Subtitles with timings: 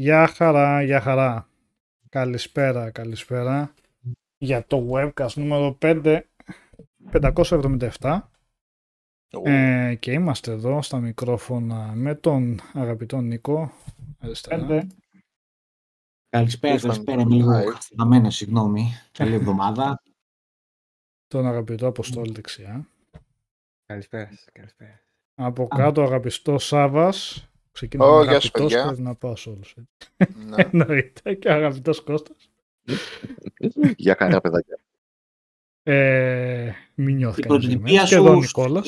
[0.00, 1.48] Γεια χαρά, γεια χαρά.
[2.08, 3.74] Καλησπέρα, καλησπέρα.
[4.38, 6.20] Για το webcast νούμερο 5,
[7.12, 8.20] 577.
[9.42, 13.72] Ε, και είμαστε εδώ στα μικρόφωνα με τον αγαπητό Νίκο.
[14.18, 14.86] Αριστερά.
[16.28, 17.20] Καλησπέρα, καλησπέρα.
[17.20, 18.88] Είμαι λίγο καθυστερημένο, συγγνώμη.
[19.12, 20.02] Καλή εβδομάδα.
[21.26, 22.88] Τον αγαπητό Αποστόλη δεξιά.
[23.86, 25.00] Καλησπέρα σας, καλησπέρα.
[25.34, 27.48] Από κάτω αγαπητός Σάβας.
[27.78, 29.74] Ξεκινάμε oh, αγαπητός, πρέπει να πάω σε όλους.
[30.16, 30.56] Ναι.
[30.72, 32.50] Εννοείται και αγαπητός Κώστας.
[33.96, 34.78] Για κανένα παιδάκια.
[35.82, 38.08] Ε, μην νιώθει κανείς.
[38.08, 38.86] Και εδώ Νικόλας.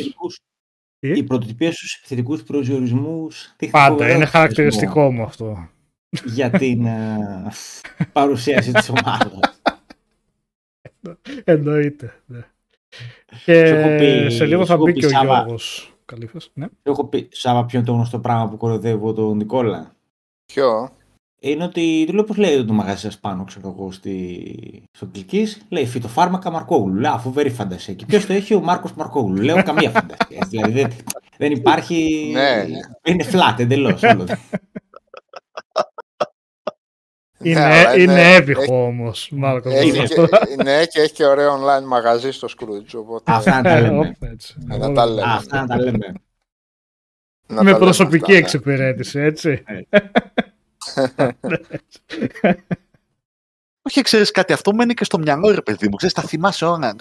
[1.00, 3.54] Η πρωτοτυπία στους επιθετικούς προσδιορισμούς...
[3.70, 5.68] Πάντα, είναι χαρακτηριστικό μου αυτό.
[6.24, 9.60] Για την uh, παρουσίαση της ομάδας.
[11.44, 12.46] Εννοείται, ναι.
[13.44, 15.89] Και σε λίγο θα μπει και ο Γιώργος.
[16.10, 16.66] Καλήφας, ναι.
[16.82, 19.94] Έχω πει, Σάβα, ποιο είναι το γνωστό πράγμα που κοροϊδεύω τον Νικόλα.
[20.46, 20.90] Ποιο;
[21.40, 24.82] Είναι ότι, του λέω πώς λέει το μαγαζί σας πάνω, ξέρω εγώ, στη...
[24.90, 26.94] στο Κλικής, λέει φυτοφάρμακα Μαρκόγλου.
[26.94, 27.94] Λέω, φοβερή φαντασία.
[27.94, 29.42] Και ποιος το έχει, ο Μάρκος Μαρκόγλου.
[29.42, 30.46] Λέω, καμία φαντασία.
[30.50, 30.90] δηλαδή δεν,
[31.38, 32.30] δεν υπάρχει...
[32.32, 32.66] ναι.
[33.04, 34.26] Είναι flat εντελώς όλο.
[37.42, 39.72] Είναι, ναι, είναι έβυχο όμως, Μάρκος.
[40.64, 42.94] Ναι, και έχει και ωραίο online μαγαζί στο Scrooge.
[42.94, 43.32] Οπότε...
[43.32, 44.16] Αυτά να τα λέμε.
[44.66, 45.32] να τα λέμε.
[45.32, 46.12] Αυτά να τα λέμε.
[47.46, 49.64] Με προσωπική εξυπηρέτηση, έτσι.
[53.82, 55.96] Όχι, ξέρεις κάτι, αυτό μένει και στο μυαλό, ρε παιδί μου.
[55.96, 56.88] Ξέρεις, τα θυμάσαι όλα.
[56.88, 56.96] Αν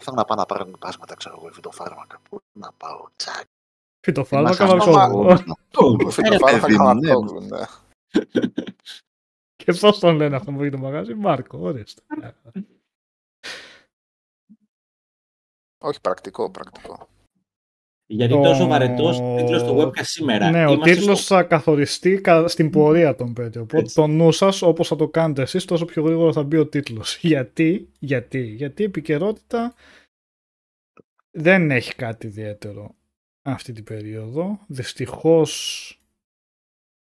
[0.00, 2.20] θέλω να πάω να πάρω πάσματα, ξέρω εγώ, φυτοφάρμακα.
[2.28, 3.44] Πού να πάω, τσακ.
[4.00, 6.10] Φυτοφάρμακα, μαρκόγλου.
[6.10, 7.60] Φυτοφάρμακα, μαρκόγλου, ναι.
[9.66, 12.02] Και πώς τον λένε αυτό που έχει το μαγαζί, Μάρκο, ορίστε.
[15.78, 17.08] Όχι, πρακτικό, πρακτικό.
[18.06, 18.40] Γιατί το...
[18.40, 20.50] τόσο βαρετός τίτλος στο webcast σήμερα.
[20.50, 23.58] Ναι, ο τίτλος θα καθοριστεί στην πορεία των πέτει.
[23.58, 26.66] Οπότε το νου σας, όπως θα το κάνετε εσείς, τόσο πιο γρήγορα θα μπει ο
[26.66, 27.16] τίτλος.
[27.22, 29.74] Γιατί, γιατί, γιατί η επικαιρότητα
[31.30, 32.94] δεν έχει κάτι ιδιαίτερο
[33.42, 34.58] αυτή την περίοδο.
[34.66, 35.90] Δυστυχώς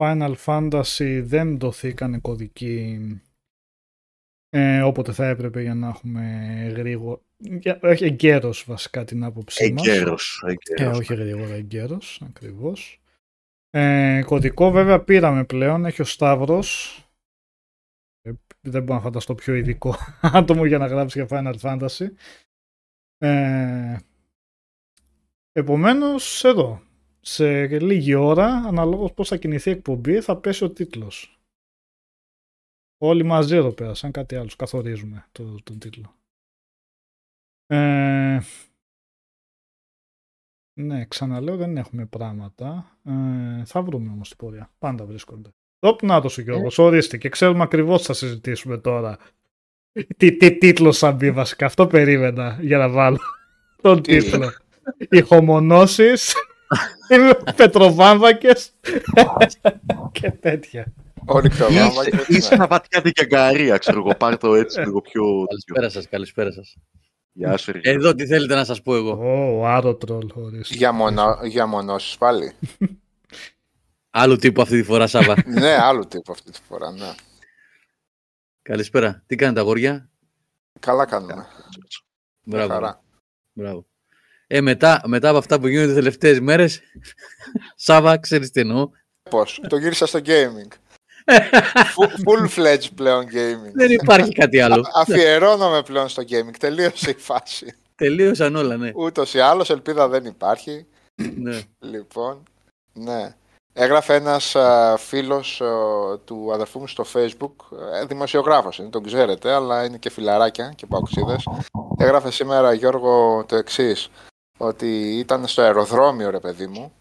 [0.04, 3.00] Final Fantasy δεν δοθήκαν κωδικοί
[4.56, 6.24] ε, όποτε θα έπρεπε για να έχουμε
[6.76, 7.22] γρήγορα.
[7.82, 9.88] Όχι εγκαίρος βασικά την άποψή μας.
[9.88, 10.44] Εγκαίρος.
[10.76, 13.02] Ε, όχι γρήγορα εγκαίρος, ακριβώς.
[13.70, 16.98] Ε, κωδικό βέβαια πήραμε πλέον, έχει ο Σταύρος.
[18.22, 22.08] Ε, δεν μπορώ να φανταστώ πιο ειδικό άτομο για να γράψει για Final Fantasy.
[23.18, 23.98] Ε,
[25.52, 26.82] επομένως εδώ,
[27.26, 31.40] σε λίγη ώρα, αναλόγως πώς θα κινηθεί η εκπομπή, θα πέσει ο τίτλος.
[32.98, 36.16] Όλοι μαζί εδώ πέρα, σαν κάτι άλλο, καθορίζουμε το, τον τίτλο.
[37.66, 38.40] Ε,
[40.74, 42.98] ναι, ξαναλέω, δεν έχουμε πράγματα.
[43.04, 44.72] Ε, θα βρούμε όμως την πορεία.
[44.80, 45.50] Πάντα βρίσκονται.
[45.80, 49.18] Οπ, να το σου Γιώργος, ορίστε και ξέρουμε ακριβώς τι θα συζητήσουμε τώρα.
[50.18, 53.20] Τι, τι τίτλος θα μπει βασικά, αυτό περίμενα για να βάλω
[53.82, 54.52] τον τίτλο.
[55.10, 56.34] Ηχομονώσεις
[57.56, 58.72] Πετροβάμβακες
[60.12, 60.94] και τέτοια.
[61.26, 62.28] Όλοι πετροβάμβακες.
[62.28, 64.16] Είσαι να πατιάτε και αγκαρία, ξέρω εγώ.
[64.16, 65.46] Πάρε το έτσι λίγο πιο...
[65.48, 66.76] Καλησπέρα σας, καλησπέρα σας.
[67.36, 70.70] Γεια σου, Εδώ τι θέλετε να σας πω εγώ; Ω, άρο τρόλ χωρίς.
[70.70, 72.52] Για, μονο, για μονώσεις πάλι.
[74.10, 75.36] Άλλου τύπου αυτή τη φορά, Σάβα.
[75.60, 77.14] ναι, άλλου τύπου αυτή τη φορά, ναι.
[78.62, 79.24] Καλησπέρα.
[79.26, 80.10] Τι κάνετε, αγόρια;
[80.80, 81.48] Καλά κάνουμε.
[82.44, 83.02] Μπράβο.
[83.54, 83.86] Μπράβο.
[84.48, 86.82] Ε, μετά, μετά από αυτά που γίνονται τις τελευταίες μέρες,
[87.76, 88.90] Σάβα, ξέρεις τι εννοώ.
[89.30, 90.68] Πώς, το γύρισα στο gaming.
[92.26, 93.72] Full fledged πλέον gaming.
[93.74, 94.86] Δεν υπάρχει κάτι άλλο.
[94.94, 96.56] Αφιερώνομαι πλέον στο gaming.
[96.60, 97.76] Τελείωσε η φάση.
[97.96, 98.92] Τελείωσαν όλα, ναι.
[98.96, 100.86] Ούτως ή άλλως ελπίδα δεν υπάρχει.
[101.36, 101.62] ναι.
[101.80, 102.44] Λοιπόν,
[102.94, 103.36] ναι.
[103.74, 105.62] Έγραφε ένας α, φίλος
[106.26, 110.86] του αδερφού μου στο facebook, ε, δημοσιογράφος είναι, τον ξέρετε, αλλά είναι και φιλαράκια και
[110.86, 111.48] παοξίδες.
[111.98, 114.10] Έγραφε σήμερα Γιώργο το εξής
[114.66, 116.94] ότι ήταν στο αεροδρόμιο ρε παιδί μου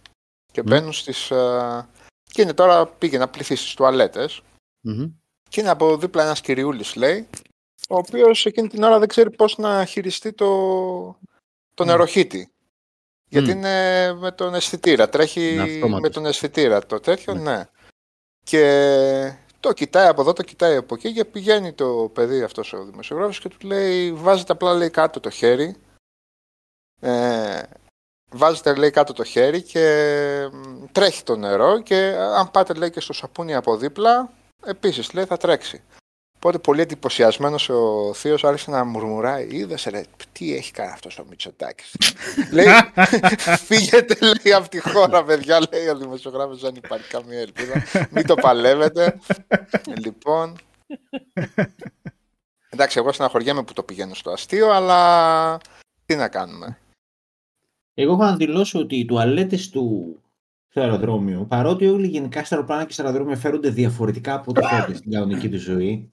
[0.53, 1.29] και μπαίνουν στις...
[1.33, 1.83] Uh,
[2.25, 4.43] και είναι τώρα πήγε να πληθεί στις τουαλετες
[5.49, 7.29] και είναι από δίπλα ένας κυριούλης λέει
[7.89, 10.49] ο οποίος εκείνη την ώρα δεν ξέρει πώς να χειριστεί το,
[11.75, 12.53] το νεροχύτη.
[13.29, 15.59] Γιατί είναι με τον αισθητήρα, τρέχει
[16.01, 16.87] με τον αισθητήρα.
[16.87, 17.41] Το τέτοιο, ναι.
[17.41, 17.65] ναι.
[18.45, 22.85] Και το κοιτάει από εδώ, το κοιτάει από εκεί και πηγαίνει το παιδί αυτός ο
[22.85, 25.77] δημοσιογράφος και του λέει, βάζετε απλά λέει κάτω το χέρι
[27.03, 27.63] ε,
[28.31, 30.49] βάζετε λέει κάτω το χέρι και
[30.93, 34.33] τρέχει το νερό και αν πάτε λέει και στο σαπούνι από δίπλα
[34.67, 35.83] επίσης λέει θα τρέξει.
[36.37, 39.47] Οπότε πολύ εντυπωσιασμένος ο Θείος άρχισε να μουρμουράει.
[39.51, 40.03] Είδες ρε,
[40.33, 41.95] τι έχει κάνει αυτός ο Μητσοτάκης;
[42.53, 42.67] λέει,
[43.65, 46.61] φύγετε λέει από τη χώρα, παιδιά, λέει ο δημοσιογράφος.
[46.61, 47.83] Δεν υπάρχει καμία ελπίδα.
[48.11, 49.19] Μην το παλεύετε.
[49.97, 50.59] λοιπόν.
[52.69, 55.59] Εντάξει, εγώ στεναχωριέμαι που το πηγαίνω στο αστείο, αλλά
[56.07, 56.79] τι να κάνουμε.
[57.95, 60.17] Εγώ έχω να δηλώσω ότι οι τουαλέτες του
[60.69, 64.95] στο αεροδρόμιο, παρότι όλοι γενικά στα αεροπλάνα και στα αεροδρόμια φέρονται διαφορετικά από ό,τι φέρονται
[64.95, 66.09] στην κανονική του ζωή,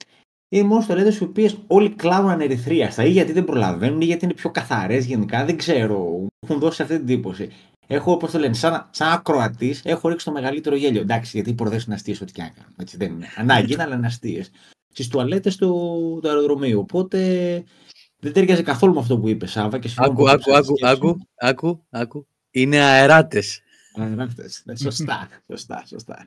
[0.48, 4.34] είναι μόνο τουαλέτες οι οποίες όλοι κλάβουν ανερυθρίαστα ή γιατί δεν προλαβαίνουν ή γιατί είναι
[4.34, 5.44] πιο καθαρές γενικά.
[5.44, 5.98] Δεν ξέρω.
[5.98, 7.50] Μου έχουν δώσει αυτή την εντύπωση.
[7.86, 11.00] Έχω, όπω το λένε, σαν, σαν ακροατής, έχω ρίξει το μεγαλύτερο γέλιο.
[11.00, 12.74] Εντάξει, γιατί οι πορδέ είναι αστείες, ό,τι και αν κάνουν.
[12.80, 13.26] Έτσι δεν είναι.
[13.36, 14.50] Ανάγκη είναι, αλλά είναι αστείες.
[14.92, 15.68] Στις τουαλέτες του,
[16.22, 16.80] του αεροδρομίου.
[16.80, 17.18] Οπότε
[18.20, 19.78] δεν ταιριάζει καθόλου με αυτό που είπες, Σάβα.
[19.78, 22.26] Και άκου, άκου, άκου, άκου, άκου, άκου.
[22.50, 23.62] Είναι αεράτες.
[23.96, 24.62] Αεράτες.
[24.64, 26.26] Ναι, σωστά, σωστά, σωστά.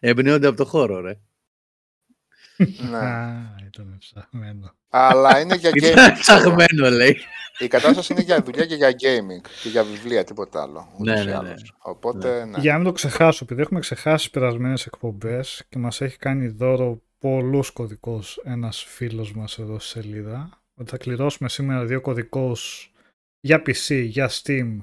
[0.00, 1.18] Εμπνέονται από το χώρο, ρε.
[2.56, 3.32] ναι.
[3.66, 4.74] ήταν ψαχμένο.
[4.88, 6.18] Αλλά είναι για Ήταν gaming.
[6.20, 7.18] ψαχμένο, λέει.
[7.58, 10.88] Η κατάσταση είναι για δουλειά και για gaming και για βιβλία, τίποτα άλλο.
[10.98, 11.36] ούτως Ναι, ή ναι, ναι.
[11.36, 11.74] άλλως.
[11.78, 12.58] Οπότε, ναι.
[12.58, 17.02] Για να μην το ξεχάσω, επειδή έχουμε ξεχάσει περασμένες εκπομπές και μας έχει κάνει δώρο
[17.18, 22.92] πολλούς κωδικούς ένας φίλος μας εδώ στη σελίδα, ότι θα κληρώσουμε σήμερα δύο κωδικούς
[23.40, 24.78] για PC, για Steam.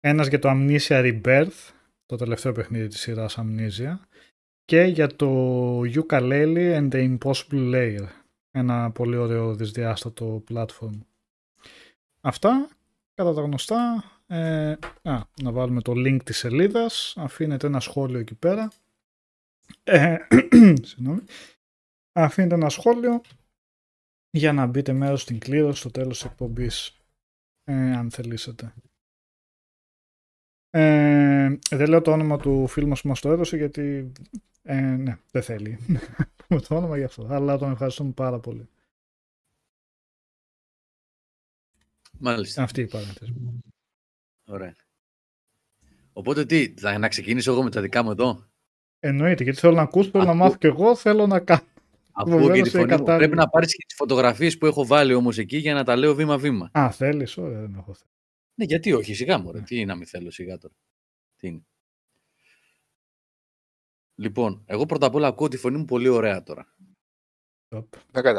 [0.00, 1.72] Ένας για το Amnesia Rebirth,
[2.06, 3.98] το τελευταίο παιχνίδι της σειράς Amnesia,
[4.64, 8.06] και για το Ukulele and the Impossible Layer,
[8.50, 10.98] ένα πολύ ωραίο δυσδιάστατο platform.
[12.20, 12.68] Αυτά,
[13.14, 18.34] κατά τα γνωστά, ε, α, να βάλουμε το link της σελίδας, αφήνετε ένα σχόλιο εκεί
[18.34, 18.70] πέρα.
[19.84, 20.16] Ε,
[20.88, 21.22] συγγνώμη.
[22.12, 23.20] Αφήνετε ένα σχόλιο
[24.30, 26.96] για να μπείτε μέρος στην κλήρωση στο τέλος της εκπομπής,
[27.64, 28.74] ε, αν θελήσετε.
[30.70, 34.12] Ε, δεν λέω το όνομα του φίλου μας που μας το έδωσε γιατί
[34.62, 35.78] ε, ναι, δεν θέλει
[36.46, 38.68] πούμε το όνομα γι' αυτό, αλλά τον ευχαριστούμε πάρα πολύ.
[42.18, 42.62] Μάλιστα.
[42.62, 43.34] Αυτή η παρένθεση.
[44.46, 44.74] Ωραία.
[46.12, 48.46] Οπότε τι, θα να ξεκινήσω εγώ με τα δικά μου εδώ;
[48.98, 51.66] Εννοείται, γιατί θέλω να ακούσω, θέλω να Αφού- μάθω κι εγώ, θέλω να κάνω.
[52.20, 52.88] Αφού Βεβαίως, και τη η φωνή μου.
[52.90, 53.18] κατάλληλη.
[53.26, 56.14] Πρέπει να πάρεις και τις φωτογραφίες που έχω βάλει όμως εκεί για να τα λέω
[56.14, 56.70] βήμα-βήμα.
[56.78, 58.10] Α, θέλεις, ωραία, δεν έχω θέμα.
[58.54, 60.74] Ναι, γιατί όχι, σιγά μου, Τι να μην θέλω σιγά τώρα.
[61.36, 61.62] Τι είναι.
[64.14, 66.74] Λοιπόν, εγώ πρώτα απ' όλα ακούω τη φωνή μου πολύ ωραία τώρα.
[67.68, 67.92] Οπ.
[68.10, 68.38] Δεν κατα...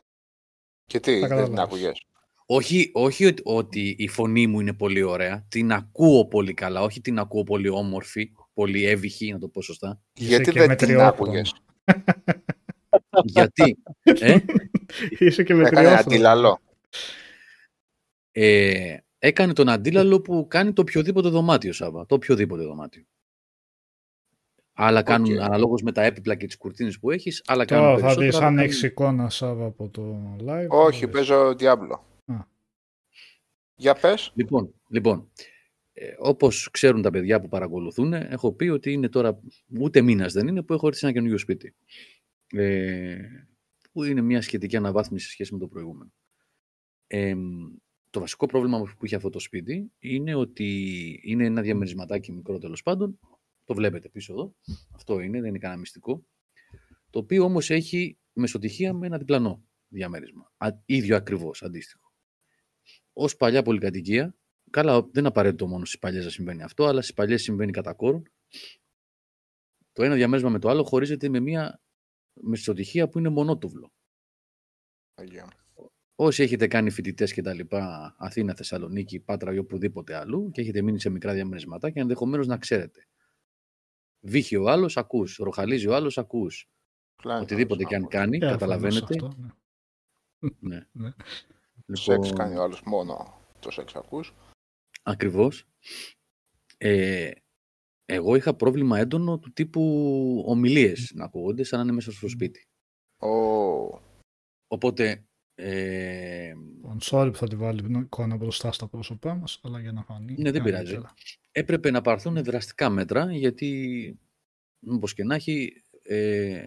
[0.86, 1.60] Και τι, Θα δεν την καταλάβεις.
[1.60, 2.06] άκουγες;
[2.46, 5.46] Όχι, όχι ότι, ότι η φωνή μου είναι πολύ ωραία.
[5.50, 6.82] Την ακούω πολύ καλά.
[6.82, 10.02] Όχι την ακούω πολύ όμορφη, πολύ εύυχη, να το πω σωστά.
[10.14, 11.42] Είσαι Γιατί και δεν την μετριόφρονο.
[13.20, 13.50] άκουγες.
[13.54, 13.78] Γιατί.
[14.04, 14.38] Ε,
[15.20, 16.00] Είσαι και Έκανε μετριόφρονο.
[16.00, 16.60] αντιλαλό.
[18.32, 22.06] ε, έκανε τον αντίλαλο που κάνει το οποιοδήποτε δωμάτιο, Σάβα.
[22.06, 23.04] Το οποιοδήποτε δωμάτιο.
[24.74, 28.02] Άλλα κάνουν αναλόγως με τα έπιπλα και τις κουρτίνες που έχεις, άλλα κάνουν Τώρα θα
[28.02, 28.26] περισσότερα.
[28.30, 30.68] δεις άλλα αν κάνουν- έχεις εικόνα Σάβα από το live.
[30.68, 31.16] Όχι, θα δεις.
[31.16, 32.00] παίζω Diablo.
[32.26, 32.36] Α.
[33.76, 34.32] Για πες.
[34.36, 35.30] Λοιπόν, λοιπόν
[35.94, 39.40] ε, όπως ξέρουν τα παιδιά που παρακολουθούν, έχω πει ότι είναι τώρα,
[39.80, 41.76] ούτε μήνας δεν είναι, που έχω έρθει σε ένα καινούριο σπίτι.
[42.52, 43.48] Ε,
[43.92, 46.12] που είναι μια σχετική αναβάθμιση σε σχέση με το προηγούμενο.
[47.08, 47.36] Ε,
[48.10, 52.84] το βασικό πρόβλημα που έχει αυτό το σπίτι είναι ότι είναι ένα διαμερισματάκι μικρό τέλος
[52.84, 53.20] πάντων.
[53.64, 54.56] Το βλέπετε πίσω εδώ.
[54.96, 56.26] Αυτό είναι, δεν είναι κανένα μυστικό.
[57.10, 60.54] Το οποίο όμως έχει μεσοτυχία με ένα διπλανό διαμέρισμα.
[60.58, 62.14] Α, ίδιο ακριβώς, αντίστοιχο.
[63.14, 64.36] Ω παλιά πολυκατοικία,
[64.70, 67.94] καλά, δεν είναι απαραίτητο μόνο στις παλιές να συμβαίνει αυτό, αλλά στις παλιές συμβαίνει κατά
[67.94, 68.24] κόρον.
[69.92, 71.82] Το ένα διαμέρισμα με το άλλο χωρίζεται με μια
[72.42, 73.92] μεσοτυχία που είναι μονότουβλο.
[75.16, 75.48] Αγία.
[76.16, 80.82] Όσοι έχετε κάνει φοιτητές και τα λοιπά, Αθήνα, Θεσσαλονίκη, Πάτρα ή οπουδήποτε αλλού και έχετε
[80.82, 83.08] μείνει σε μικρά διαμερισματάκια, ενδεχομένως να ξέρετε.
[84.20, 85.36] Βύχει ο άλλος, ακούς.
[85.36, 86.70] Ροχαλίζει ο άλλος, ακούς.
[87.16, 89.14] Πλάνη, Οτιδήποτε και αν κάνει, Και καταλαβαίνετε.
[89.14, 89.50] αυτό, ναι.
[90.60, 90.86] Ναι.
[90.92, 91.14] Ναι.
[91.92, 94.34] Σεξ κάνει ο άλλος μόνο το σεξ ακούς.
[95.04, 95.68] Ακριβώς.
[96.78, 97.32] Ε,
[98.12, 102.68] εγώ είχα πρόβλημα έντονο του τύπου ομιλίες να ακούγονται σαν να είναι μέσα στο σπίτι.
[103.22, 103.28] Ω,
[104.72, 105.24] Οπότε,
[105.56, 110.04] ε, Λοιπόν, sorry που θα τη βάλει εικόνα μπροστά στα πρόσωπά μας, αλλά για να
[110.04, 110.36] φανεί.
[110.38, 110.84] Ναι, δεν πειράζει.
[110.86, 111.14] καλύτερα.
[111.52, 114.20] έπρεπε να πάρθουν δραστικά μέτρα γιατί,
[114.88, 116.66] όπως και να έχει, ε,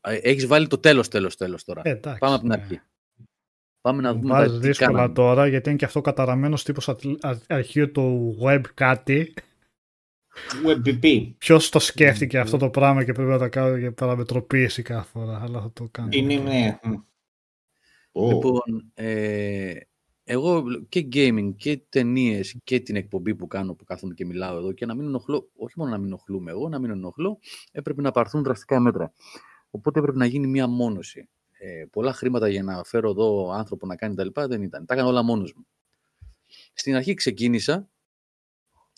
[0.00, 1.82] έχεις βάλει το τέλος, τέλος, τέλος τώρα.
[1.84, 2.60] Ε, εντάξει, Πάμε από την ναι.
[2.62, 2.80] αρχή.
[3.80, 5.14] Πάμε να Μου δούμε βάζεις τα, τι δύσκολα κάναμε.
[5.14, 9.34] τώρα, γιατί είναι και αυτό καταραμένος τύπος ατλ- α- αρχείο του web κάτι.
[10.66, 11.32] WebP.
[11.38, 15.40] Ποιος το σκέφτηκε αυτό το πράγμα και πρέπει να τα κάνω για παραμετροποίηση κάθε φορά,
[15.42, 16.08] αλλά θα το κάνω.
[16.10, 16.78] Είναι, ναι.
[16.82, 16.92] μ.
[18.12, 19.74] Ω, Λοιπόν, ε,
[20.24, 24.72] εγώ και gaming και ταινίες και την εκπομπή που κάνω που κάθομαι και μιλάω εδώ
[24.72, 27.38] και να μην ενοχλώ, όχι μόνο να μην ενοχλούμε εγώ, να μην ενοχλώ,
[27.72, 29.12] έπρεπε να πάρθουν δραστικά μέτρα.
[29.70, 31.28] Οπότε έπρεπε να γίνει μια μόνωση.
[31.58, 34.86] ε, πολλά χρήματα για να φέρω εδώ άνθρωπο να κάνει τα λοιπά, δεν ήταν.
[34.86, 35.66] Τα έκανα όλα μόνος μου.
[36.72, 37.88] Στην αρχή ξεκίνησα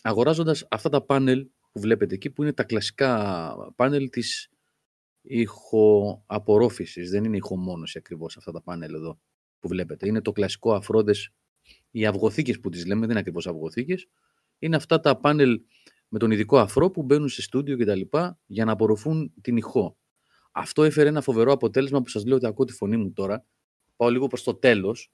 [0.04, 4.50] αγοράζοντας αυτά τα πάνελ που βλέπετε εκεί, που είναι τα κλασικά πάνελ της
[5.23, 7.11] ηχοαπορρόφησης.
[7.11, 9.20] Δεν είναι ηχομόνωση ακριβώς αυτά τα πάνελ εδώ
[9.58, 10.06] που βλέπετε.
[10.08, 11.30] Είναι το κλασικό αφρόντες,
[11.90, 14.08] οι αυγοθήκες που τις λέμε, δεν είναι ακριβώς αυγοθήκες.
[14.58, 15.61] Είναι αυτά τα πάνελ
[16.08, 18.00] με τον ειδικό αφρό που μπαίνουν σε στούντιο κτλ.
[18.46, 19.99] για να απορροφούν την ηχό.
[20.52, 23.46] Αυτό έφερε ένα φοβερό αποτέλεσμα που σας λέω ότι ακούω τη φωνή μου τώρα.
[23.96, 25.12] Πάω λίγο προς το τέλος,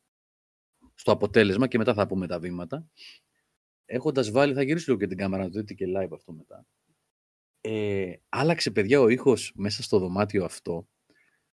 [0.95, 2.87] στο αποτέλεσμα και μετά θα πούμε τα βήματα.
[3.93, 6.67] Έχοντας βάλει, θα γυρίσω λίγο και την κάμερα να το δείτε και live αυτό μετά.
[7.61, 10.89] Ε, άλλαξε παιδιά ο ήχος μέσα στο δωμάτιο αυτό.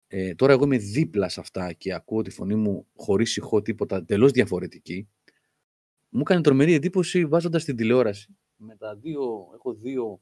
[0.07, 3.97] Ε, τώρα εγώ είμαι δίπλα σε αυτά και ακούω τη φωνή μου χωρίς ηχό τίποτα,
[3.97, 5.09] εντελώς διαφορετική.
[6.09, 8.37] Μου έκανε τρομερή εντύπωση βάζοντας την τηλεόραση.
[8.57, 10.21] Με τα δύο, έχω δύο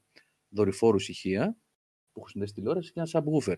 [0.48, 1.56] δορυφόρους ηχεία
[2.12, 3.56] που έχω συνδέσει τηλεόραση και ένα subwoofer.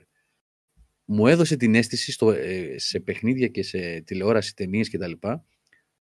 [1.05, 5.13] Μου έδωσε την αίσθηση στο, ε, σε παιχνίδια και σε τηλεόραση, ταινίες κτλ.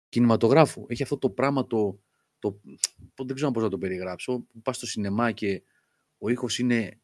[0.08, 0.84] Κινηματογράφου.
[0.88, 2.00] Έχει αυτό το πράγμα το,
[2.38, 2.60] το,
[3.16, 5.62] δεν ξέρω πώς να το περιγράψω, που πας στο σινεμά και
[6.18, 7.00] ο ήχος είναι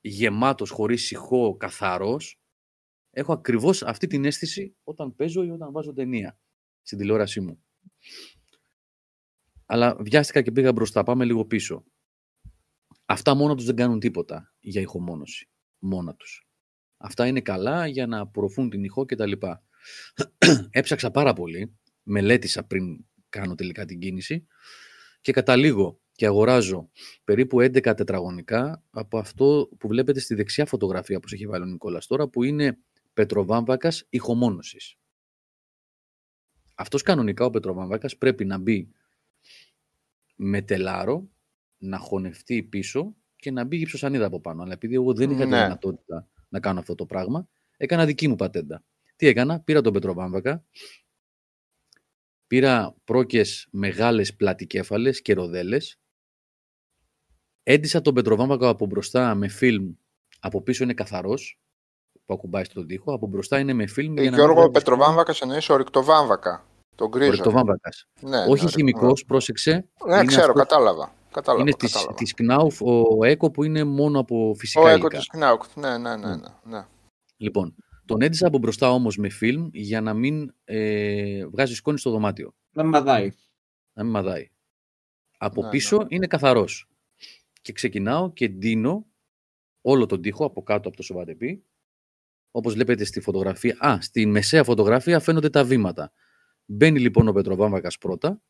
[0.00, 2.40] γεμάτος, χωρίς ηχό, καθαρός.
[3.10, 6.38] Έχω ακριβώς αυτή την αίσθηση όταν παίζω ή όταν βάζω ταινία
[6.82, 7.64] στην τηλεόρασή μου.
[9.66, 11.02] Αλλά βιάστηκα και πήγα μπροστά.
[11.02, 11.84] Πάμε λίγο πίσω.
[13.04, 15.48] Αυτά μόνα τους δεν κάνουν τίποτα για ηχομόνωση.
[15.78, 16.48] Μόνα τους.
[16.96, 19.32] Αυτά είναι καλά για να απορροφούν την ηχό κτλ.
[20.70, 21.76] Έψαξα πάρα πολύ.
[22.02, 23.04] Μελέτησα πριν
[23.38, 24.46] κάνω τελικά την κίνηση
[25.20, 26.90] και καταλήγω και αγοράζω
[27.24, 32.06] περίπου 11 τετραγωνικά από αυτό που βλέπετε στη δεξιά φωτογραφία που έχει βάλει ο Νικόλας
[32.06, 32.78] τώρα που είναι
[33.14, 34.94] πετροβάμβακας ηχομόνωσης.
[36.74, 38.88] Αυτός κανονικά ο πετροβάμβακας πρέπει να μπει
[40.36, 41.28] με τελάρο,
[41.78, 44.62] να χωνευτεί πίσω και να μπει γυψοσανίδα από πάνω.
[44.62, 45.62] Αλλά επειδή εγώ δεν είχα τη Ναι.
[45.62, 48.84] δυνατότητα να κάνω αυτό το πράγμα, έκανα δική μου πατέντα.
[49.16, 50.64] Τι έκανα, πήρα τον πετροβάμβακα,
[52.46, 55.98] πήρα πρόκες μεγάλες πλατικέφαλες και ροδέλες,
[57.62, 59.92] έντυσα τον πετροβάμβακα από μπροστά με φιλμ,
[60.40, 61.58] από πίσω είναι καθαρός,
[62.26, 64.16] που ακουμπάει στον τοίχο, από μπροστά είναι με φιλμ.
[64.18, 66.66] Ε, για να μην Γιώργο, βγάζει Πετροβάμβακα εννοείς ορυκτοβάμβακα.
[66.96, 67.30] Τον Ο γκρίζο.
[67.30, 68.04] ρηκτοβάμβακας.
[68.20, 68.70] Ναι, Όχι ορυκτοβάμβακα.
[68.76, 69.88] χημικός, πρόσεξε.
[70.06, 71.12] Ναι, είναι ξέρω, αυτός- κατάλαβα.
[71.32, 72.14] Κατάλαβα, είναι της, κατάλαβα.
[72.18, 72.86] της Knauf,
[73.18, 75.18] ο ΕΚΟ που είναι μόνο από Ο φυσικά Έκο υλικά.
[75.18, 75.60] της Knauk.
[75.74, 76.86] Ναι, ναι, ναι, ναι, ναι.
[77.36, 77.74] Λοιπόν,
[78.04, 82.54] τον έντυσα από μπροστά όμως με φιλμ για να μην ε, βγάζει σκόνη στο δωμάτιο.
[82.72, 83.30] Να μην μαδάει.
[83.92, 84.50] Να μην μαδάει.
[85.38, 86.88] Από Ναι, πίσω είναι καθαρός.
[87.62, 89.06] Και ξεκινάω και ντύνω
[89.80, 91.64] όλο τον τοίχο από κάτω από το σοβατεπί.
[92.50, 96.12] Όπως βλέπετε στη φωτογραφία, α, στη μεσαία φωτογραφία φαίνονται τα βήματα.
[96.64, 98.42] Μπαίνει λοιπόν ο Πετροβάμβακας πρώτα,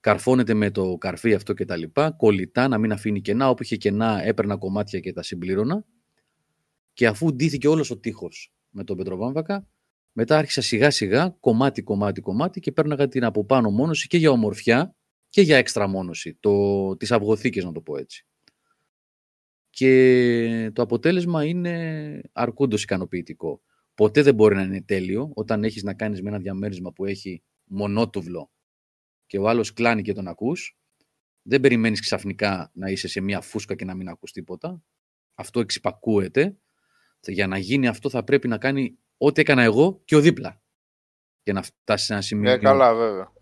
[0.00, 3.76] καρφώνεται με το καρφί αυτό και τα λοιπά, κολλητά να μην αφήνει κενά, όπου είχε
[3.76, 5.84] κενά έπαιρνα κομμάτια και τα συμπλήρωνα
[6.96, 9.68] και αφού ντύθηκε όλος ο τείχος με τον Πετροβάμβακα,
[10.12, 14.30] μετά άρχισα σιγά σιγά, κομμάτι, κομμάτι, κομμάτι και πέρναγα την από πάνω μόνωση και για
[14.30, 14.96] ομορφιά
[15.28, 18.26] και για έξτρα μόνωση, το, τις αυγοθήκες να το πω έτσι.
[19.70, 23.62] Και το αποτέλεσμα είναι αρκούντος ικανοποιητικό.
[23.94, 27.42] Ποτέ δεν μπορεί να είναι τέλειο όταν έχεις να κάνεις με ένα διαμέρισμα που έχει
[27.64, 28.50] μονότουβλο
[29.26, 30.78] και ο άλλος κλάνει και τον ακούς.
[31.42, 34.82] Δεν περιμένεις ξαφνικά να είσαι σε μια φούσκα και να μην ακούς τίποτα.
[35.34, 36.56] Αυτό εξυπακούεται.
[37.32, 40.62] Για να γίνει αυτό θα πρέπει να κάνει ό,τι έκανα εγώ και ο δίπλα.
[41.42, 42.50] Για να φτάσει σε ένα σημείο.
[42.50, 43.32] Ναι, καλά, βέβαια.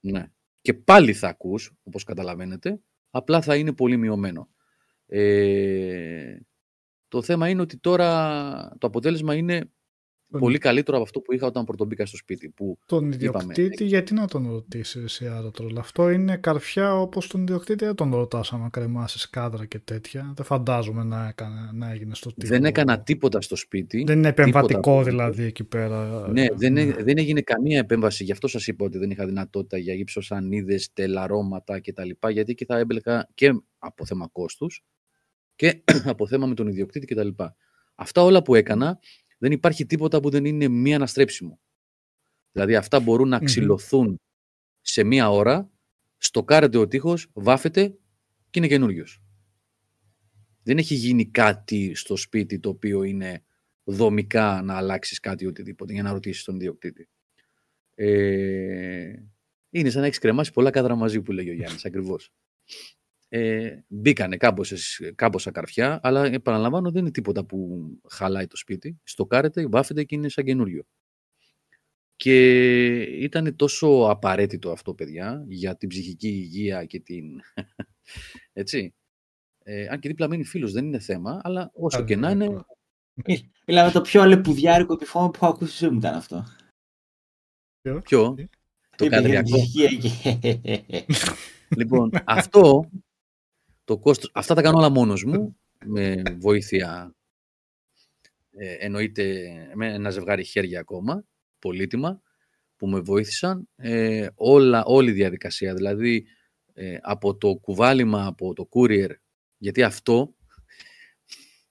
[0.00, 0.30] Ναι.
[0.60, 4.48] Και πάλι θα ακούς, όπως καταλαβαίνετε, απλά θα είναι πολύ μειωμένο.
[5.06, 6.38] Ε,
[7.08, 9.70] το θέμα είναι ότι τώρα το αποτέλεσμα είναι
[10.30, 12.48] Τον- πολύ καλύτερο από αυτό που είχα όταν πρωτομπήκα στο σπίτι.
[12.48, 13.14] Που Τον είπαμε.
[13.14, 15.80] ιδιοκτήτη, γιατί να τον ρωτήσεις εσύ άρα τρόλα.
[15.80, 20.32] Αυτό είναι καρφιά όπως τον ιδιοκτήτη, δεν τον ρωτάς άμα κρεμάσεις κάδρα και τέτοια.
[20.36, 22.46] Δεν φαντάζομαι να, έκανε, να έγινε στο τύπο.
[22.46, 24.04] δεν έκανα τίποτα στο σπίτι.
[24.06, 25.02] Δεν είναι επεμβατικό τίποτα.
[25.02, 26.28] δηλαδή εκεί πέρα.
[26.30, 28.24] Ναι, δεν, έ- δεν έγινε καμία επέμβαση.
[28.24, 32.10] Γι' αυτό σας είπα ότι δεν είχα δυνατότητα για ύψοσανίδε, τελαρώματα κτλ.
[32.30, 34.84] Γιατί εκεί θα έμπλεκα και από θέμα κόστους
[35.56, 37.28] και από θέμα με τον ιδιοκτήτη κτλ.
[37.94, 38.98] Αυτά όλα που έκανα
[39.38, 41.60] δεν υπάρχει τίποτα που δεν είναι μη αναστρέψιμο.
[42.52, 43.44] Δηλαδή αυτά μπορούν να Μμμ.
[43.44, 44.20] ξυλωθούν
[44.80, 45.70] σε μία ώρα,
[46.16, 47.88] στοκάρεται ο τείχος, βάφεται
[48.50, 49.20] και είναι καινούριος.
[50.62, 53.44] Δεν έχει γίνει κάτι στο σπίτι το οποίο είναι
[53.84, 57.08] δομικά να αλλάξεις κάτι οτιδήποτε για να ρωτήσεις τον ιδιοκτήτη.
[57.94, 59.12] Ε,
[59.70, 62.32] είναι σαν να έχεις κρεμάσει πολλά κάδρα μαζί που λέγει ο Γιάννης, ακριβώς.
[63.38, 69.00] Ε, μπήκανε κάμποσες, κάμποσα καρφιά, αλλά επαναλαμβάνω δεν είναι τίποτα που χαλάει το σπίτι.
[69.02, 70.84] Στοκάρεται, βάφεται και είναι σαν καινούριο.
[72.16, 77.24] Και ήταν τόσο απαραίτητο αυτό, παιδιά, για την ψυχική υγεία και την...
[78.52, 78.94] Έτσι.
[79.62, 82.64] Ε, αν και δίπλα μένει φίλος, δεν είναι θέμα, αλλά όσο και να είναι,
[83.66, 86.44] Μιλάμε το πιο αλεπουδιάρικο επιφώμα που έχω ακούσει στη ζωή μου ήταν αυτό.
[88.02, 88.34] Ποιο;
[88.96, 89.56] Το Είπε για την καδριακό.
[89.56, 90.00] ψυχή.
[91.76, 92.90] Λοιπόν, αυτό
[93.86, 97.14] το κόστος, αυτά τα κάνω όλα μόνος μου, με βοήθεια,
[98.50, 101.24] ε, εννοείται με ένα ζευγάρι χέρια ακόμα,
[101.58, 102.22] πολύτιμα,
[102.76, 103.68] που με βοήθησαν.
[103.76, 106.26] Ε, όλα, όλη η διαδικασία, δηλαδή
[106.72, 109.10] ε, από το κουβάλιμα, από το courier,
[109.58, 110.34] γιατί αυτό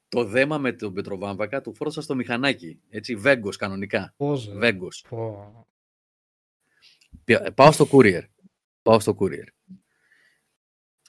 [0.08, 4.54] το δέμα με τον Πετροβάμβακα το φόρτωσα στο μηχανάκι, έτσι, βέγκος κανονικά, Πώς, ρε.
[4.54, 5.06] βέγκος.
[5.10, 5.68] Πω.
[7.24, 8.22] Πια- Πάω στο courier.
[8.82, 9.48] Πάω στο courier.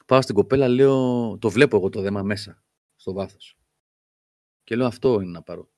[0.07, 2.65] Πάω στην κοπέλα, λέω, το βλέπω εγώ το δέμα μέσα,
[2.97, 3.59] στο βάθος.
[4.65, 5.71] Και λέω αυτό είναι να πάρω.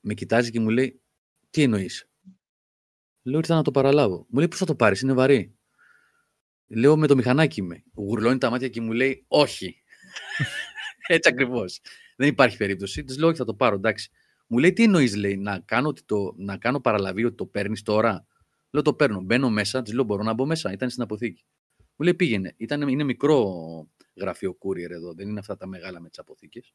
[0.00, 1.02] Με κοιτάζει και μου λέει,
[1.50, 2.10] τι εννοείς;
[3.22, 4.26] Λέω, ήρθα να το παραλάβω.
[4.28, 5.58] Μου λέει, πώς θα το πάρεις, είναι βαρύ.
[6.66, 7.82] Λέω, με το μηχανάκι είμαι.
[7.94, 9.82] Γουρλώνει τα μάτια και μου λέει, όχι.
[11.06, 11.80] Έτσι ακριβώς.
[12.16, 13.04] Δεν υπάρχει περίπτωση.
[13.04, 14.10] Της λέω, όχι, θα το πάρω, εντάξει.
[14.46, 17.82] Μου λέει, τι εννοείς, λέει, να κάνω, ότι το, να κάνω παραλαβή ότι το παίρνεις
[17.82, 18.26] τώρα;
[18.70, 19.20] Λέω το παίρνω.
[19.20, 20.72] Μπαίνω μέσα, της λέω: Μπορώ να μπω μέσα.
[20.72, 21.44] Ήταν στην αποθήκη.
[22.00, 22.54] Μου λέει: Πήγαινε.
[22.56, 25.14] Ήταν, είναι μικρό γραφείο courier εδώ.
[25.14, 26.74] Δεν είναι αυτά τα μεγάλα με τις αποθήκες.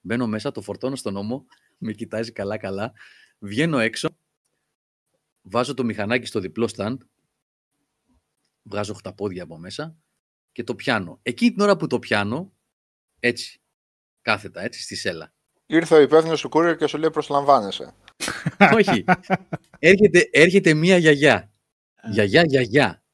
[0.00, 1.46] Μπαίνω μέσα, το φορτώνω στον ώμο.
[1.78, 2.92] Με κοιτάζει καλά-καλά.
[3.38, 4.08] Βγαίνω έξω.
[5.42, 6.96] Βάζω το μηχανάκι στο διπλό stand.
[8.62, 9.96] Βγάζω χταπόδια από μέσα
[10.52, 11.18] και το πιάνω.
[11.22, 12.52] Εκεί την ώρα που το πιάνω,
[13.20, 13.60] έτσι,
[14.22, 15.34] κάθετα, έτσι, στη σέλα.
[15.66, 17.94] Ήρθε ο υπεύθυνος του courier και σου λέει προσλαμβάνεσαι.
[18.74, 19.04] Όχι.
[19.78, 21.52] έρχεται, έρχεται μία γιαγιά.
[22.10, 23.04] Γιαγιά, γιαγιά.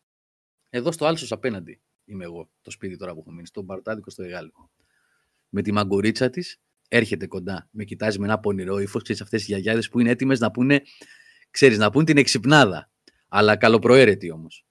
[0.76, 4.22] Εδώ στο Άλσος απέναντι είμαι εγώ, το σπίτι τώρα που έχω μείνει, στο Μπαρτάδικο στο
[4.22, 4.52] Εγάλη.
[5.48, 7.68] Με τη μαγκορίτσα της έρχεται κοντά.
[7.70, 9.02] Με κοιτάζει με ένα πονηρό ύφος.
[9.02, 10.82] Ξέρεις αυτές οι γιαγιάδες που είναι έτοιμες να πούνε,
[11.50, 12.90] ξέρεις, να πούνε την εξυπνάδα.
[13.28, 14.66] Αλλά καλοπροαίρετη όμως.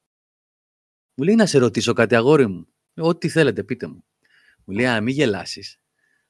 [1.13, 2.67] Μου λέει να σε ρωτήσω κάτι, αγόρι μου.
[2.93, 4.03] Λέω, Ό,τι θέλετε, πείτε μου.
[4.65, 5.79] Μου λέει, Α, μην γελάσεις.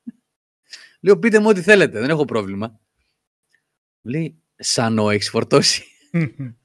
[1.02, 2.80] Λέω, πείτε μου ό,τι θέλετε, δεν έχω πρόβλημα.
[4.02, 5.84] Μου λέει, Σανό, έχεις φορτώσει.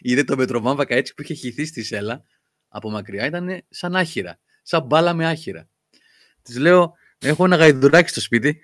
[0.00, 2.22] Είδε το Μετροβάμβακα έτσι που είχε χυθεί στη σέλα
[2.68, 3.26] από μακριά.
[3.26, 4.38] Ήταν σαν άχυρα.
[4.62, 5.68] Σαν μπάλα με άχυρα.
[6.42, 8.60] Της λέω, έχω ένα γαϊδουράκι στο σπίτι.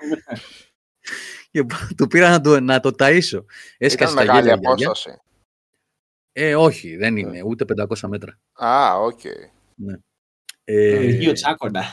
[1.50, 1.64] και
[1.96, 3.44] του πήρα να το, να το ταΐσω.
[3.78, 4.54] Έσκασε Ήταν τα μεγάλη γέλια.
[4.54, 4.86] η γιαγιά.
[4.86, 5.18] απόσταση.
[6.32, 7.42] Ε, όχι, δεν είναι.
[7.42, 8.38] Ούτε 500 μέτρα.
[8.52, 9.20] Α, οκ.
[10.64, 11.84] Ε, Γιο τσάκοντα.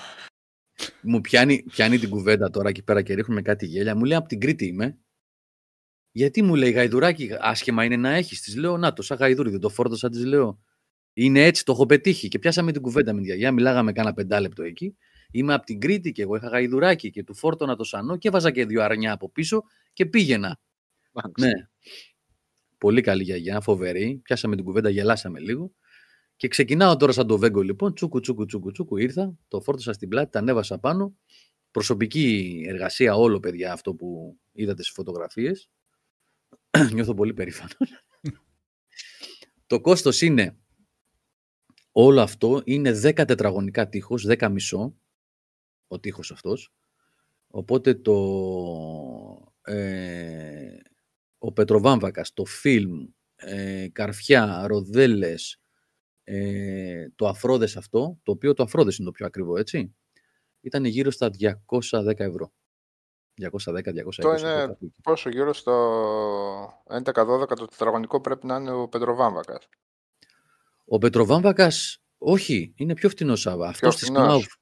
[1.02, 3.96] μου πιάνει, πιάνει την κουβέντα τώρα εκεί πέρα και ρίχνουμε κάτι γέλια.
[3.96, 4.98] Μου λέει από την Κρήτη είμαι.
[6.12, 8.42] Γιατί μου λέει γαϊδουράκι, άσχημα είναι να έχεις.
[8.42, 10.60] Της λέω, Να το, σαν γαϊδούρι, δεν το φόρτωσα, της λέω.
[11.14, 12.28] Είναι έτσι, το έχω πετύχει.
[12.28, 14.96] Και πιάσαμε την κουβέντα με τη γιαγιά, μιλάγαμε κάνα πεντάλεπτο εκεί.
[15.32, 18.52] Είμαι από την Κρήτη και εγώ είχα γαϊδουράκι και του φόρτωνα το σανό και έβαζα
[18.52, 20.60] και δύο αρνιά από πίσω και πήγαινα.
[21.40, 21.52] Ναι.
[22.78, 24.20] Πολύ καλή γιαγιά, φοβερή.
[24.24, 25.72] Πιάσαμε την κουβέντα, γελάσαμε λίγο.
[26.36, 27.94] Και ξεκινάω τώρα σαν το βέγκο λοιπόν.
[27.94, 28.98] Τσούκου, τσούκου, τσούκου, τσούκου.
[28.98, 31.16] Ήρθα, το φόρτωσα στην πλάτη, τα ανέβασα πάνω.
[31.72, 35.70] Προσωπική εργασία όλο, παιδιά, αυτό που είδατε στις φωτογραφίες.
[36.94, 37.78] Νιώθω πολύ περήφανος.
[39.68, 40.58] το κόστος είναι
[41.92, 44.96] όλο αυτό είναι 10 τετραγωνικά τείχος, 10 μισό
[45.88, 46.74] ο τείχος αυτός.
[47.48, 48.14] Οπότε το,
[49.62, 50.76] ε,
[51.38, 55.62] ο Πετροβάμβακας, το φιλμ, ε, καρφιά, ροδέλες,
[56.24, 59.96] ε, το αφρόδες αυτό, το οποίο το αφρόδες είναι το πιο ακριβό, έτσι,
[60.62, 62.54] ήταν γύρω στα 210 ευρώ.
[63.42, 65.74] 210-220 Αυτό είναι πόσο γύρω στο
[67.04, 67.04] 11-12
[67.56, 69.70] το τετραγωνικό πρέπει να είναι ο Πετροβάμβακας.
[70.86, 73.68] Ο Πετροβάμβακας, όχι, είναι πιο φτηνός Σάβα.
[73.68, 74.46] Αυτός της φτηνός.
[74.46, 74.62] Knauf,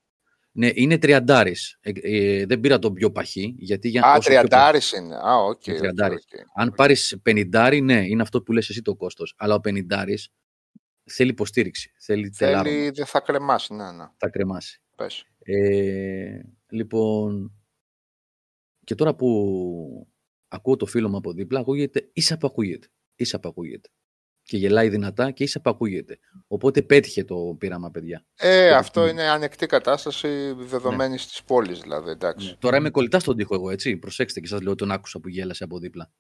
[0.52, 1.78] ναι, είναι τριαντάρης.
[1.82, 5.16] Ε, ε, δεν πήρα τον πιο παχύ, γιατί για Α, όσο πιο τριαντάρης είναι.
[5.16, 5.68] Α, οκ.
[5.68, 6.26] Είναι οκ, τριαντάρης.
[6.34, 6.40] οκ.
[6.56, 9.34] Αν πάρεις 50, ναι, είναι αυτό που λες εσύ το κόστος.
[9.38, 10.32] Αλλά ο 50
[11.04, 14.06] θέλει υποστήριξη, θέλει τελάρωμα, Θέλει, δεν θα κρεμάσει, ναι, ναι.
[14.18, 14.82] θα κρεμάσει.
[14.96, 15.26] Πες.
[15.40, 17.54] Ε, λοιπόν,
[18.90, 20.08] και τώρα που
[20.48, 22.88] ακούω το φίλο μου από δίπλα, ακούγεται ίσα που ακούγεται.
[23.16, 23.90] Ίσα που ακούγεται.
[24.44, 26.20] Και γελάει δυνατά και ίσα που ακούγεται.
[26.48, 28.26] Οπότε πέτυχε το πείραμα, παιδιά.
[28.36, 29.22] Ε, Το αυτό παιχνίδι.
[29.22, 32.48] είναι ανεκτή κατάσταση δεδομένης της πόλης, δηλαδή, εντάξει.
[32.48, 32.56] Ναι.
[32.56, 33.98] Τώρα είμαι κολλητά στον τοίχο εγώ, έτσι.
[33.98, 36.12] Προσέξτε και σας λέω τον άκουσα που γέλασε από δίπλα.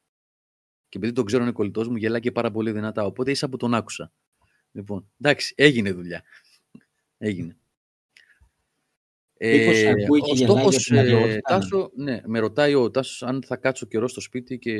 [0.89, 3.05] Και επειδή τον ξέρω είναι κολλητός μου, γελάει και πάρα πολύ δυνατά.
[3.05, 4.13] Οπότε ίσα που τον άκουσα.
[4.71, 6.23] Λοιπόν, εντάξει, έγινε δουλειά.
[7.17, 7.57] έγινε.
[9.41, 11.39] Μήπως ακούει και ο γελάει στόχος, για την ε, αγιότητα.
[11.59, 14.73] Τάσο, ναι, με ρωτάει ο Τάσος αν θα κάτσω καιρό στο σπίτι και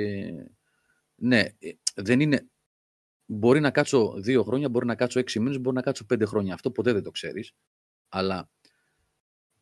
[1.15, 2.50] ναι, ε, δεν είναι,
[3.26, 6.54] μπορεί να κάτσω δύο χρόνια, μπορεί να κάτσω έξι μήνες, μπορεί να κάτσω πέντε χρόνια.
[6.54, 7.52] Αυτό ποτέ δεν το ξέρεις.
[8.10, 8.52] Αλλά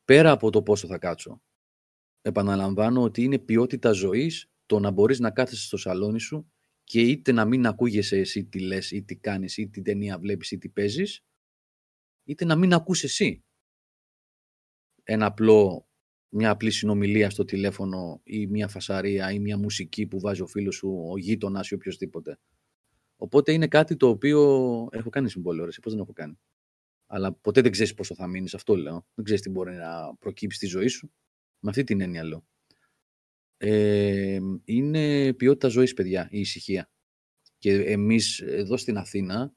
[0.06, 1.42] πέρα από το πόσο θα κάτσω,
[2.22, 6.52] επαναλαμβάνω ότι είναι ποιότητα ζωής το να μπορείς να κάθεσαι στο σαλόνι σου
[6.84, 10.52] και είτε να μην ακούγεσαι εσύ τι λες ή τι κάνεις ή τι ταινία βλέπεις
[10.52, 11.24] ή τι παίζεις,
[12.24, 13.42] είτε να μην ακούς εσύ
[15.10, 15.88] ένα απλό
[16.30, 20.76] μια απλή συνομιλία στο τηλέφωνο ή μια φασαρία ή μια μουσική που βάζει ο φίλος
[20.76, 22.40] σου, ο γείτονας ή οποιοδήποτε.
[23.16, 24.42] Οπότε είναι κάτι το οποίο
[24.92, 26.40] έχω κάνει συμβόλαιο, ρε, πώς δεν έχω κάνει.
[27.06, 29.08] Αλλά ποτέ δεν ξέρεις πόσο θα μείνεις, αυτό λέω.
[29.14, 31.12] Δεν ξέρεις τι μπορεί να προκύψει στη ζωή σου.
[31.60, 32.48] Με αυτή την έννοια λέω.
[33.58, 36.92] Ε, είναι ποιότητα ζωής, παιδιά, η ησυχία.
[37.58, 39.54] Και εμείς εδώ στην Αθήνα,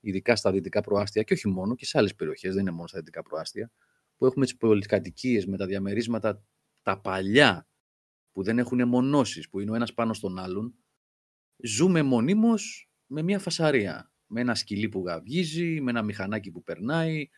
[0.00, 2.98] ειδικά στα δυτικά προάστια και όχι μόνο, και σε άλλες περιοχές, δεν είναι μόνο στα
[2.98, 3.72] δυτικά προάστια,
[4.16, 6.44] που έχουμε τις πολυκατοικίε με τα διαμερίσματα
[6.82, 7.68] τα παλιά,
[8.32, 10.74] που δεν έχουν αιμονώσει, που είναι ο ένας πάνω στον άλλον,
[11.56, 17.28] ζούμε μονίμως με μια φασαρία με ένα σκυλί που γαυγίζει, με ένα μηχανάκι που περνάει,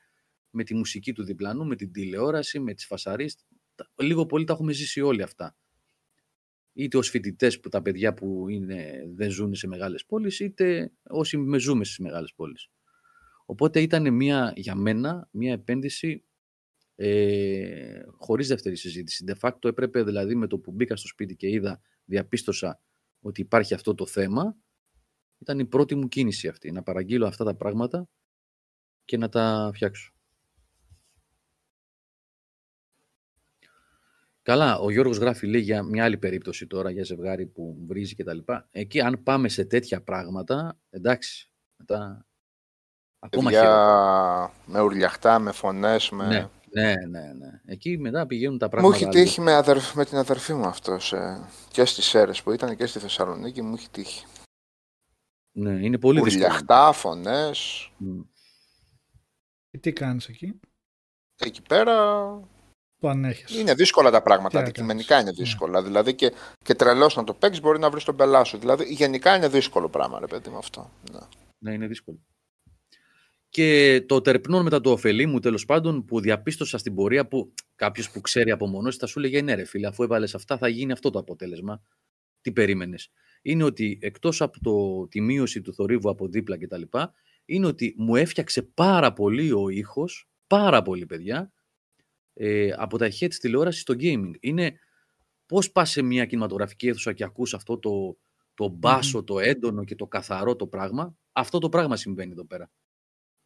[0.51, 3.47] με τη μουσική του διπλανού, με την τηλεόραση, με τις φασαρίες.
[4.03, 5.57] Λίγο πολύ τα έχουμε ζήσει όλοι αυτά.
[6.73, 11.37] Είτε ως φοιτητές που τα παιδιά που είναι, δεν ζουν σε μεγάλες πόλεις, είτε όσοι
[11.37, 12.71] με ζούμε στις μεγάλες πόλεις.
[13.47, 16.26] Οπότε ήταν μια, για μένα μια επένδυση
[16.97, 19.25] ε, χωρίς δεύτερη συζήτηση.
[19.29, 22.81] De facto έπρεπε δηλαδή με το που μπήκα στο σπίτι και είδα, διαπίστωσα
[23.21, 24.57] ότι υπάρχει αυτό το θέμα,
[25.39, 28.09] ήταν η πρώτη μου κίνηση αυτή, να παραγγείλω αυτά τα πράγματα
[29.05, 30.11] και να τα φτιάξω.
[34.43, 38.25] Καλά, ο Γιώργος γράφει λέει για μια άλλη περίπτωση τώρα, για ζευγάρι που βρίζει και
[38.25, 38.69] τα λοιπά.
[38.71, 42.27] Εκεί αν πάμε σε τέτοια πράγματα, εντάξει, μετά
[43.19, 44.53] ακόμα χειρότερα.
[44.67, 46.27] Με ουρλιαχτά, με φωνές, με...
[46.27, 46.49] Ναι,
[46.81, 47.61] ναι, ναι, ναι.
[47.65, 48.97] Εκεί μετά πηγαίνουν τα πράγματα.
[48.97, 49.62] Μου έχει τύχει με,
[49.95, 51.15] με την αδερφή μου αυτός
[51.71, 54.25] και στις Σέρες που ήταν και στη Θεσσαλονίκη, μου έχει τύχει.
[55.53, 56.45] Ναι, είναι πολύ δύσκολο.
[56.45, 57.91] Ουρλιαχτά, φωνές.
[59.71, 60.61] Και τι κάνεις εκεί;
[61.37, 61.95] Εκεί πέρα
[62.99, 63.59] το ανέχεσαι.
[63.59, 64.61] Είναι δύσκολα τα πράγματα.
[64.61, 65.37] Αντικειμενικά είναι ναι.
[65.37, 65.81] δύσκολα.
[65.81, 65.87] Ναι.
[65.87, 66.33] Δηλαδή και,
[66.65, 68.59] και τρελός να το παίξεις μπορεί να βρεις τον πελάσο.
[68.59, 70.91] Δηλαδή γενικά είναι δύσκολο πράγμα, ρε παιδί με αυτό.
[71.12, 71.21] Ναι.
[71.59, 72.19] ναι, είναι δύσκολο.
[73.57, 78.11] Και το τερπνών μετά το ωφελή μου, τέλος πάντων, που διαπίστωσα στην πορεία που κάποιος
[78.11, 80.92] που ξέρει από μόνος θα σου λέγε ναι, ρε φίλε, αφού έβαλες αυτά, θα γίνει
[80.92, 81.83] αυτό το αποτέλεσμα.
[82.40, 83.11] Τι περίμενες;
[83.42, 86.83] Είναι ότι εκτός από το, τη μείωση του θορύβου από δίπλα κτλ.
[87.45, 91.53] είναι ότι μου έφτιαξε πάρα πολύ ο ήχος, πάρα πολύ παιδιά,
[92.35, 94.33] ε, από τα ηχεία της τηλεόρασης στο gaming.
[94.40, 94.79] Είναι
[95.47, 98.16] πώς πας σε μια κινηματογραφική αίθουσα και ακούς αυτό το,
[98.55, 101.16] το μπάσο, το έντονο και το καθαρό το πράγμα.
[101.33, 102.71] Αυτό το πράγμα συμβαίνει εδώ πέρα.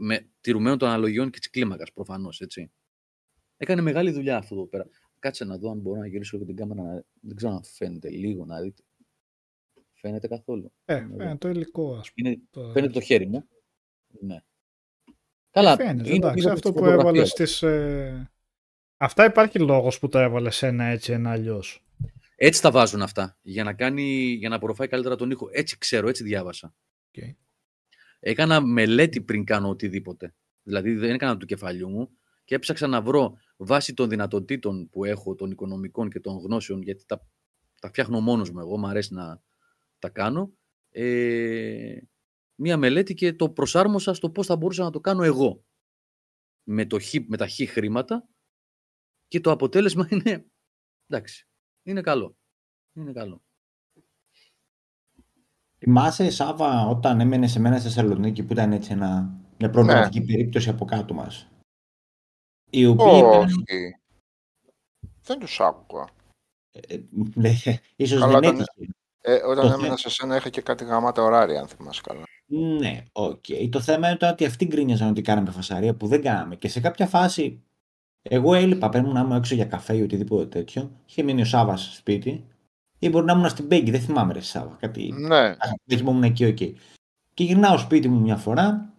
[0.02, 2.72] Με τηρουμένο των αναλογιών και της κλίμακας προφανώς, έτσι.
[3.56, 4.86] Έκανε μεγάλη δουλειά αυτό εδώ πέρα.
[5.18, 7.04] Κάτσε να δω αν μπορώ να γυρίσω και την κάμερα.
[7.20, 8.82] Δεν ξέρω αν φαίνεται λίγο να δείτε.
[9.92, 10.72] Φαίνεται καθόλου.
[10.84, 12.28] Ε, φαίνεται το υλικό, ας πούμε.
[12.28, 12.70] Είναι, το...
[12.72, 13.48] Φαίνεται το χέρι μου.
[14.20, 14.42] Ναι.
[15.50, 15.76] Καλά.
[15.76, 17.62] Φαίνεται, είναι εντάξει, αυτό που έβαλες στις...
[17.62, 18.30] Ε...
[18.96, 21.84] Αυτά υπάρχει λόγος που το έβαλες ένα έτσι, ένα αλλιώς.
[22.36, 24.02] Έτσι τα βάζουν αυτά, για να, κάνει,
[24.38, 25.48] για να απορροφάει καλύτερα τον ήχο.
[25.52, 26.74] Έτσι ξέρω, έτσι διάβασα.
[27.12, 27.34] Okay.
[28.20, 30.34] Έκανα μελέτη πριν κάνω οτιδήποτε.
[30.62, 32.10] Δηλαδή δεν έκανα του κεφαλιού μου
[32.44, 37.04] και έψαξα να βρω βάσει των δυνατοτήτων που έχω, των οικονομικών και των γνώσεων, γιατί
[37.06, 37.26] τα,
[37.80, 39.42] τα φτιάχνω μόνος μου εγώ, μου αρέσει να,
[39.98, 40.52] τα κάνω,
[40.90, 41.98] ε,
[42.54, 45.64] μία μελέτη και το προσάρμοσα στο πώς θα μπορούσα να το κάνω εγώ.
[46.62, 48.28] Με, το χ, με τα χ χρήματα
[49.28, 50.46] και το αποτέλεσμα είναι,
[51.06, 51.48] εντάξει,
[51.82, 52.36] είναι καλό.
[52.92, 53.44] Είναι καλό.
[55.84, 60.26] Θυμάσαι, Σάβα, όταν έμενε σε μένα στη Θεσσαλονίκη που ήταν έτσι ένα, μια προβληματική ναι.
[60.26, 61.48] περίπτωση από κάτω μας;
[62.70, 63.96] Οι οποίοι Όχι.
[65.22, 66.08] Δεν τους άκουγα.
[66.72, 67.02] Ε, ε
[67.34, 67.50] ναι,
[67.96, 68.64] ίσως δεν έτυχε.
[69.22, 72.24] Ε, όταν το έμενα σε σένα είχα και κάτι γαμάτα ωράρια, αν θυμάσαι καλά.
[72.46, 73.44] Ναι, οκ.
[73.48, 73.68] Okay.
[73.70, 76.56] Το θέμα είναι ότι αυτοί γκρίνιαζαν ότι κάναμε φασαρία που δεν κάναμε.
[76.56, 77.62] Και σε κάποια φάση,
[78.22, 80.90] εγώ έλειπα, παίρνουν να ήμουν έξω για καφέ ή οτιδήποτε τέτοιο.
[81.06, 82.44] Είχε μείνει ο Σάβας σπίτι.
[83.02, 84.76] Ή μπορεί να ήμουν στην Μπέγκη, δεν θυμάμαι ρε Σάβα.
[84.80, 85.14] Κάτι...
[85.16, 85.54] Ναι.
[85.84, 86.56] Δεν ήμουν εκεί, οκ.
[86.60, 86.72] Okay.
[87.34, 88.92] Και γυρνάω σπίτι μου μια φορά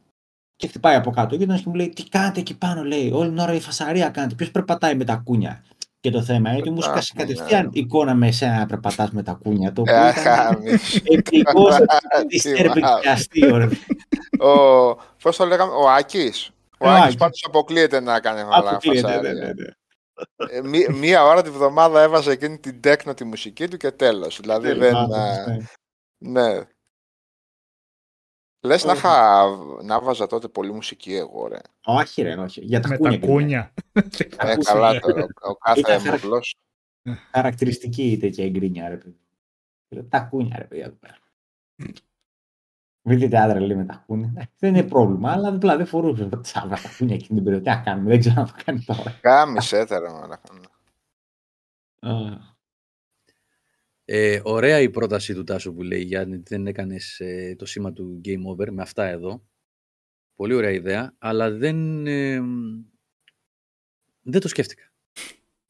[0.55, 1.37] και χτυπάει από κάτω.
[1.37, 3.11] Και και μου λέει: Τι κάνετε εκεί πάνω, λέει.
[3.11, 4.35] Όλη την ώρα η φασαρία κάνετε.
[4.35, 5.63] Ποιος περπατάει με τακούνια;
[5.99, 9.73] Και το θέμα είναι ότι μου σκάσει κατευθείαν εικόνα με εσένα να περπατάς με τακούνια.
[9.73, 9.95] Το οποίο
[11.03, 11.67] επικό
[13.13, 13.71] αστείο.
[15.21, 16.51] Πώς το λέγαμε, ο Άκης.
[16.77, 18.77] Ο Άκης πάντως αποκλείεται να κάνει όλα αυτά.
[20.35, 20.77] Ναι, ναι, ναι.
[20.77, 24.39] Ε, μία ώρα τη βδομάδα έβαζε εκείνη την τέκνο τη μουσική του και τέλος.
[24.39, 24.95] Δηλαδή δεν.
[26.17, 26.61] Ναι.
[28.63, 29.45] Λες να, είχα,
[29.83, 31.59] να βάζα τότε πολύ μουσική εγώ, ρε.
[31.85, 32.61] Όχι, ρε, όχι.
[32.61, 33.19] Για τα Με κούνια.
[33.19, 33.73] Τα κούνια.
[34.37, 35.27] ε, καλά τώρα.
[35.41, 36.41] Ο κάθε έμβλο.
[37.31, 39.19] Χαρακτηριστική η τέτοια εγκρίνια, ρε παιδί.
[40.09, 41.17] Τα κούνια, ρε παιδιά, εδώ πέρα.
[43.01, 44.33] Δείτε άντρα λέει με τα κούνια.
[44.35, 47.63] Ε, δεν είναι πρόβλημα, αλλά απλά δεν φορούσε τα τσάβα τα κούνια εκείνη την περίοδο.
[47.63, 49.17] Τι να κάνουμε, δεν ξέρω να το κάνει τώρα.
[49.21, 50.39] Κάμισε, τώρα,
[54.05, 58.21] ε, ωραία η πρόταση του Τάσου που λέει γιατί δεν έκανες ε, το σήμα του
[58.25, 59.43] Game Over με αυτά εδώ.
[60.35, 62.41] Πολύ ωραία ιδέα, αλλά δεν, ε,
[64.21, 64.91] δεν το σκέφτηκα.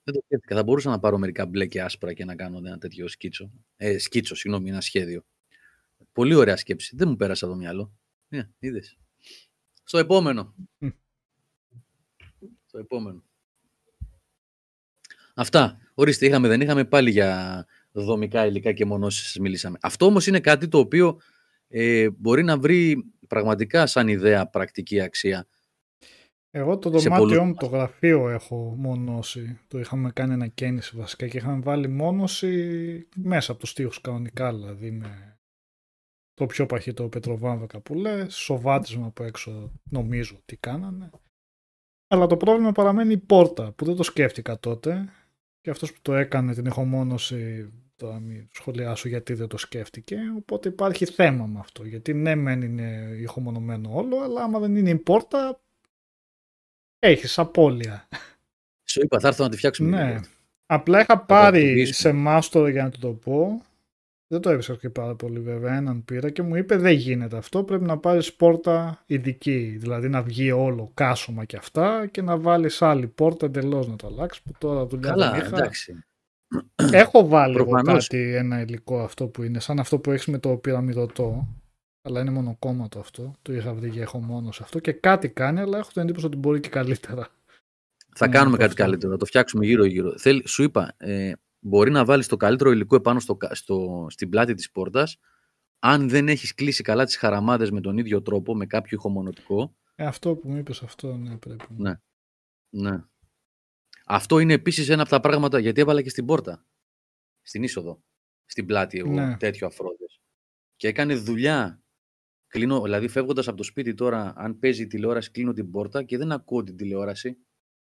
[0.04, 0.56] Δεν το σκέφτηκα.
[0.56, 3.52] Θα μπορούσα να πάρω μερικά μπλε και άσπρα και να κάνω ένα τέτοιο σκίτσο.
[3.76, 5.26] Ε, σκίτσο, συγγνώμη, ένα σχέδιο.
[6.12, 6.95] Πολύ ωραία σκέψη.
[6.95, 7.93] Δεν μου πέρασε από το μυαλό.
[8.28, 8.97] Ναι, είδες.
[9.84, 10.56] Στο επόμενο.
[10.78, 10.88] Μμ.
[12.65, 13.24] Στο επόμενο.
[15.36, 15.78] Αυτά.
[15.93, 19.78] Ορίστε, είχαμε, δεν είχαμε πάλι για δομικά υλικά και μονώσεις μιλήσαμε.
[19.82, 21.19] Αυτό όμως είναι κάτι το οποίο
[21.67, 25.47] ε, μπορεί να βρει πραγματικά σαν ιδέα πρακτική αξία.
[26.52, 29.60] Εγώ το Σε δωμάτιό πολλούς- μου, το γραφείο έχω μόνωση.
[29.67, 34.91] Το είχαμε κάνει ανακαίνιση βασικά και είχαμε βάλει μόνωση μέσα από τους τοίχους κανονικά, δηλαδή
[34.91, 35.39] με
[36.41, 41.10] το πιο παχύτο πετροβάμβακα που λες, σοβάτισμα από έξω νομίζω τι κάνανε.
[42.08, 45.10] Αλλά το πρόβλημα παραμένει η πόρτα που δεν το σκέφτηκα τότε
[45.62, 50.69] και αυτός που το έκανε την ηχομόνωση τώρα μην σχολιάσω γιατί δεν το σκέφτηκε οπότε
[50.69, 54.97] υπάρχει θέμα με αυτό γιατί ναι μεν είναι ηχομονωμένο όλο αλλά άμα δεν είναι η
[54.97, 55.62] πόρτα
[57.01, 58.08] έχεις απώλεια.
[58.89, 59.89] Σου είπα, θα έρθω να τη φτιάξουμε.
[59.89, 60.06] Ναι.
[60.06, 60.30] την πόρτα.
[60.65, 61.93] Απλά είχα το πάρει τυπήσουμε.
[61.93, 63.65] σε μάστορα για να του το πω.
[64.32, 65.76] Δεν το έβρισκα και πάρα πολύ βέβαια.
[65.76, 67.63] Έναν πήρα και μου είπε δεν γίνεται αυτό.
[67.63, 69.76] Πρέπει να πάρεις πόρτα ειδική.
[69.80, 74.08] Δηλαδή να βγει όλο κάσωμα και αυτά και να βάλεις άλλη πόρτα εντελώς να το
[74.08, 74.44] αλλάξεις.
[74.44, 75.58] Που τώρα δουλειά Καλά, δεν είχα.
[75.58, 76.04] εντάξει.
[76.91, 78.08] Έχω βάλει εγώ Προφανώς.
[78.08, 81.48] κάτι, ένα υλικό αυτό που είναι σαν αυτό που έχεις με το πυραμιδωτό.
[82.02, 83.36] Αλλά είναι μονοκόμματο αυτό.
[83.41, 84.80] Το είχα βρει και έχω μόνος σε αυτό.
[84.80, 87.28] Και κάτι κάνει, αλλά έχω την εντύπωση ότι μπορεί και καλύτερα.
[88.15, 88.84] Θα Ναι, κάνουμε το κάτι αυτό.
[88.84, 90.17] καλύτερο, θα το φτιάξουμε γύρω-γύρω.
[90.17, 91.32] Θέλ, σου είπα, ε,
[91.63, 95.17] μπορεί να βάλεις το καλύτερο υλικό επάνω στο, κα- στο, στην πλάτη της πόρτας,
[95.80, 99.76] αν δεν έχεις κλείσει καλά τις χαραμάδες με τον ίδιο τρόπο, με κάποιο ηχομονωτικό.
[99.95, 101.65] Ε, αυτό που μου είπες αυτό, ναι, πρέπει.
[101.69, 101.93] Ναι.
[102.69, 103.04] ναι.
[104.06, 106.65] Αυτό είναι επίσης ένα από τα πράγματα, γιατί έβαλα και στην πόρτα,
[107.41, 108.04] στην είσοδο,
[108.45, 109.38] στην πλάτη εγώ, Ναι.
[109.38, 110.21] τέτοιο αφρόδες.
[110.76, 111.84] Και έκανε δουλειά.
[112.47, 116.17] Κλείνω, δηλαδή φεύγοντας από το σπίτι τώρα, αν παίζει η τηλεόραση, κλείνω την πόρτα και
[116.17, 117.38] δεν ακούω την τηλεόραση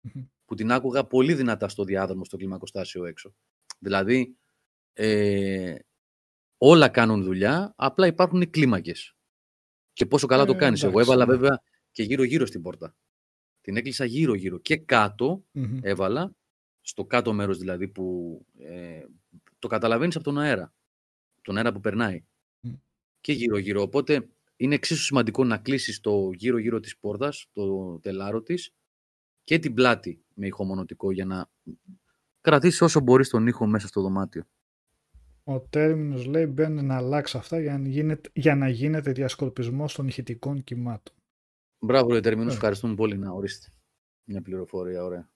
[0.01, 0.23] Μμμ.
[0.45, 3.35] που την άκουγα πολύ δυνατά στο διάδρομο, στο κλιμακοστάσιο έξω.
[3.83, 4.37] Δηλαδή,
[4.93, 5.77] ε,
[6.57, 9.15] όλα κάνουν δουλειά, απλά υπάρχουν κλίμακες.
[9.93, 10.83] Και πόσο καλά το Ε, κάνεις.
[10.83, 11.37] Εγώ εντάξει, έβαλα ναι.
[11.37, 12.97] βέβαια και γύρω-γύρω στην πόρτα.
[13.61, 14.59] Την έκλεισα γύρω-γύρω.
[14.59, 15.79] Και κάτω Μμμ.
[15.83, 16.35] έβαλα,
[16.81, 19.05] στο κάτω μέρος δηλαδή που ε,
[19.59, 20.75] το καταλαβαίνεις από τον αέρα.
[21.43, 22.25] Τον αέρα που περνάει.
[22.61, 22.73] Μμ.
[23.21, 23.83] Και γύρω-γύρω.
[23.83, 28.75] Οπότε είναι εξίσου σημαντικό να κλείσεις το γύρω-γύρω της πόρτας, το τελάρο της
[29.45, 31.51] και την πλάτη με ηχομονωτικό για να
[32.43, 34.43] κρατήσεις όσο μπορείς τον ήχο μέσα στο δωμάτιο.
[35.45, 40.09] Ο τέρμινος λέει μπαίνει να αλλάξει αυτά για να γίνεται, για να γίνεται διασκορπισμός των
[40.09, 41.15] ηχητικών κυμάτων.
[41.79, 42.55] Μπράβο, ρε Τερμίνος, Ε.
[42.57, 43.67] ευχαριστούμε πολύ να ορίστε.
[44.25, 45.31] Μια πληροφορία, ωραία.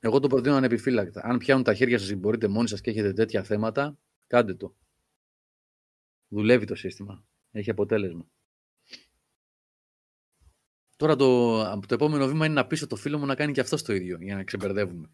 [0.00, 1.20] Εγώ το προτείνω ανεπιφύλακτα.
[1.24, 4.74] Αν πιάνουν τα χέρια σας ή μπορείτε μόνοι σας και έχετε τέτοια θέματα, κάντε το.
[6.28, 7.24] Δουλεύει το σύστημα.
[7.52, 8.26] Έχει αποτέλεσμα.
[10.98, 13.82] Τώρα το, το επόμενο βήμα είναι να πείσω το φίλο μου να κάνει και αυτό
[13.82, 15.10] το ίδιο, για να ξεμπερδεύουμε.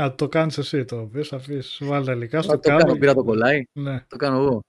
[0.00, 2.98] Α, το κάνεις εσύ το πεις, αφήσεις, βάλε υλικά Α, στο το κάνω, κάνω.
[2.98, 4.04] πήρα το κολλάει, Ναι.
[4.08, 4.60] το κάνω εγώ.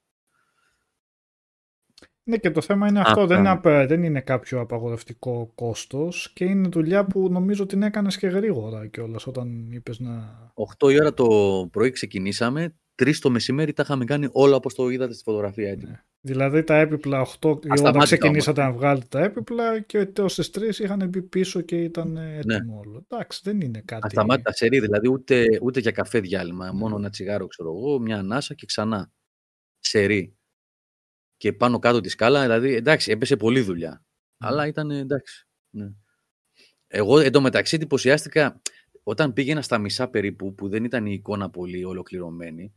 [2.24, 3.26] ναι και το θέμα είναι αυτό, Αυτά.
[3.26, 8.18] δεν είναι, απε- δεν είναι κάποιο απαγορευτικό κόστος και είναι δουλειά που νομίζω την έκανες
[8.18, 10.38] και γρήγορα κιόλας όταν είπες να...
[10.80, 11.28] 8 η ώρα το
[11.72, 15.92] πρωί ξεκινήσαμε, 3 το μεσημέρι τα είχαμε κάνει όλα όπως το είδατε στη φωτογραφία έτοιμο.
[15.92, 16.02] Ναι.
[16.26, 20.52] Δηλαδή τα έπιπλα 8 η ώρα Ασταμάτητα ξεκινήσατε να βγάλετε τα έπιπλα και έως τις
[20.54, 23.06] 3 είχαν μπει πίσω και ήταν έτοιμο όλο.
[23.10, 24.06] Εντάξει, δεν είναι κάτι...
[24.06, 26.72] Ασταμάτητα σερή, δηλαδή ούτε, ούτε για καφέ διάλειμμα.
[26.72, 29.12] Μόνο ένα τσιγάρο, ξέρω εγώ, μια ανάσα και ξανά.
[29.80, 30.38] Σερή.
[31.38, 34.06] Και πάνω κάτω τη σκάλα, δηλαδή εντάξει, έπεσε πολλή δουλειά.
[34.38, 35.48] Αλλά ήταν εντάξει.
[35.70, 35.92] Ναι.
[36.88, 38.62] Εγώ εντωμεταξύ εντυπωσιάστηκα
[39.04, 42.74] όταν πήγαινα στα μισά περίπου, που δεν ήταν η εικόνα πολύ ολοκληρωμένη,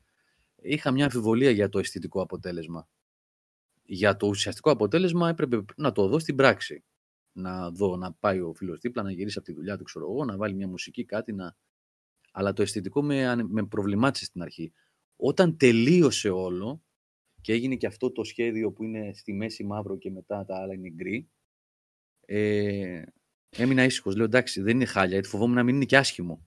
[0.63, 2.89] είχα μια αμφιβολία για το αισθητικό αποτέλεσμα.
[3.85, 6.85] Για το ουσιαστικό αποτέλεσμα έπρεπε να το δω στην πράξη.
[7.33, 10.25] Να δω, να πάει ο φίλος δίπλα, να γυρίσει από τη δουλειά του, ξέρω εγώ,
[10.25, 11.57] να βάλει μια μουσική, κάτι να.
[12.33, 14.73] Αλλά το αισθητικό με, ανε- με προβλημάτισε στην αρχή.
[15.17, 16.83] Όταν τελείωσε όλο
[17.41, 20.75] και έγινε και αυτό το σχέδιο που είναι στη μέση μαύρο και μετά τα άλλα
[20.75, 21.29] είναι γκρι,
[22.21, 23.03] ε,
[23.51, 24.17] έμεινα ήσυχος.
[24.17, 26.47] Λέω εντάξει, δεν είναι χάλια, γιατί φοβόμουν να μην είναι και άσχημο.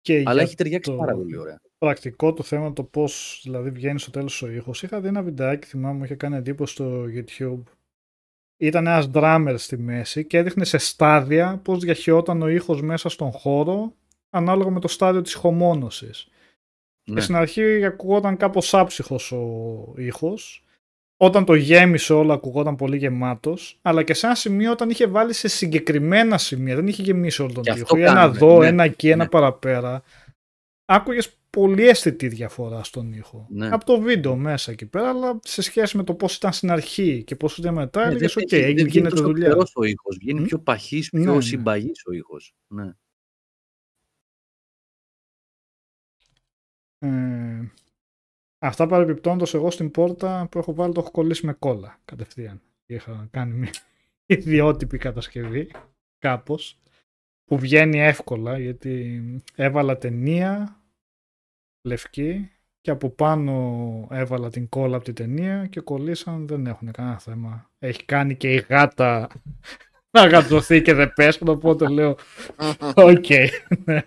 [0.00, 1.60] Και Αλλά για έχει ταιριάξει το- πάρα πολύ ωραία.
[1.84, 4.82] Πρακτικό το θέμα το πώς δηλαδή βγαίνει στο τέλος ο ήχος.
[4.82, 7.62] Είχα δει ένα βιντεάκι, θυμάμαι, μου είχε κάνει εντύπωση στο YouTube.
[8.56, 13.30] Ήταν ένας drummer στη μέση και έδειχνε σε στάδια πώς διαχειόταν ο ήχος μέσα στον
[13.32, 13.92] χώρο
[14.30, 16.28] ανάλογα με το στάδιο της ηχομόνωσης.
[17.04, 17.14] Ναι.
[17.14, 20.64] Και στην αρχή ακουγόταν κάπως άψυχος ο ήχος.
[21.16, 23.78] Όταν το γέμισε όλο ακουγόταν πολύ γεμάτος.
[23.82, 26.74] Αλλά και σε ένα σημείο όταν είχε βάλει σε συγκεκριμένα σημεία.
[26.74, 27.80] Δεν είχε γεμίσει όλο τον Και ήχο.
[27.82, 29.28] αυτό Ένα κάνουνε, εδώ, ναι, ένα εκεί, ένα ναι.
[29.28, 30.02] παραπέρα.
[30.84, 33.46] Άκουγες πολύ αισθητή διαφορά στον ήχο.
[33.50, 33.68] Ναι.
[33.68, 37.24] Από το βίντεο μέσα εκεί πέρα, αλλά σε σχέση με το πώς ήταν στην αρχή
[37.24, 39.46] και πώς ήταν μετά, Ναι, έλεγες, δεν οκ, έχει- δεν έγινε- βγαίνει γίνεται τόσο δουλειά.
[39.48, 40.44] φτενός ο ήχος, βγαίνει Μμ.
[40.44, 41.40] πιο παχύς, πιο Ναι, ναι.
[41.40, 42.54] συμπαγής ο ήχος.
[42.66, 42.92] Ναι.
[46.98, 47.72] Ε,
[48.58, 52.62] αυτά παρεμπιπτόντως εγώ στην πόρτα που έχω βάλει το έχω κολλήσει με κόλλα κατευθείαν.
[52.86, 53.72] Είχα κάνει μια
[54.26, 55.70] ιδιότυπη κατασκευή
[56.18, 56.78] κάπως
[57.44, 59.22] που βγαίνει εύκολα γιατί
[59.54, 60.80] έβαλα ταινία
[61.86, 67.18] λευκή και από πάνω έβαλα την κόλλα από την ταινία και κολλήσαν δεν έχουν κανένα
[67.18, 67.70] θέμα.
[67.78, 69.28] Έχει κάνει και η γάτα
[70.18, 72.16] να γατζωθεί και δεν πέσουν οπότε λέω
[72.94, 73.28] οκ.
[73.84, 74.02] ναι.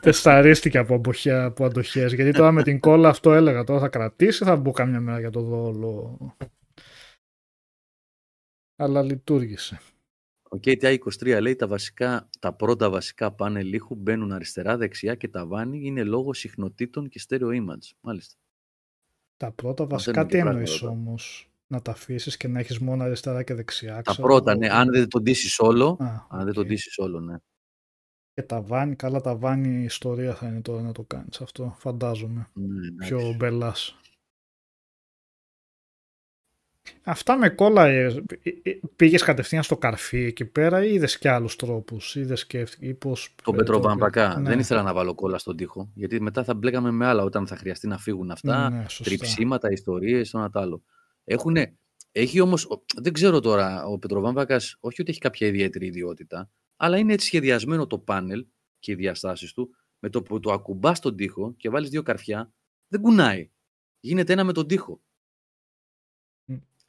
[0.00, 2.12] Τεσταρίστηκε από, αποχέ, από αντοχές.
[2.12, 3.64] Γιατί τώρα με την κόλλα αυτό έλεγα.
[3.64, 6.18] Τώρα θα κρατήσει, θα μπω κάμια μέρα για το δω όλο.
[8.76, 9.80] Αλλά λειτουργήσε.
[10.56, 15.80] Ο KTI23 λέει τα, βασικά, τα πρώτα βασικά πάνελ ήχου μπαίνουν αριστερά, δεξιά και ταβάνι
[15.86, 17.90] είναι λόγω συχνοτήτων και stereo image.
[18.00, 18.34] Μάλιστα.
[19.36, 20.90] Τα πρώτα Μαθαίνουμε βασικά και τι πράγματα εννοείς εδώ.
[20.90, 24.02] όμως; Να τα αφήσεις και να έχεις μόνο αριστερά και δεξιά.
[24.02, 24.68] Τα ξέρω πρώτα, εγώ; ναι.
[24.70, 26.54] Αν δεν τον ντύσεις όλο, Α, αν δεν οκ.
[26.54, 27.36] τον ντύσεις όλο, ναι.
[28.34, 32.50] Και ταβάνι, καλά ταβάνι η ιστορία θα είναι τώρα να το κάνεις αυτό, φαντάζομαι.
[32.52, 33.14] ναι εντάξει.
[33.14, 33.96] Πιο μπελάς.
[37.02, 38.04] Αυτά με κόλλα, ε,
[38.42, 42.36] ε, ε, πήγες κατευθείαν στο καρφί εκεί πέρα ή είδες και άλλους τρόπους, ή δεν
[42.36, 43.34] σκέφτηκες, ή πώς...
[43.42, 44.32] Τον ε, πετροβάμβακα.
[44.34, 44.48] το- ναι.
[44.48, 45.90] Δεν ήθελα να βάλω κόλλα στον τοίχο.
[45.94, 48.70] Γιατί μετά θα μπλέκαμε με άλλα όταν θα χρειαστεί να φύγουν αυτά.
[48.70, 49.04] Ναι, σωστά.
[49.04, 50.82] τριψίματα, ιστορίες, το ένα το άλλο.
[51.24, 51.76] Έχουνε,
[52.12, 52.54] έχει όμω,
[53.02, 57.86] δεν ξέρω τώρα, ο Πετροβάμβακα, όχι ότι έχει κάποια ιδιαίτερη ιδιότητα, αλλά είναι έτσι σχεδιασμένο
[57.86, 58.46] το πάνελ
[58.78, 62.52] και οι διαστάσεις του, με το που το ακουμπάς στον τοίχο και βάλεις δύο καρφιά,
[62.88, 63.50] δεν κουνάει.
[64.00, 65.00] Γίνεται ένα με τον τοίχο.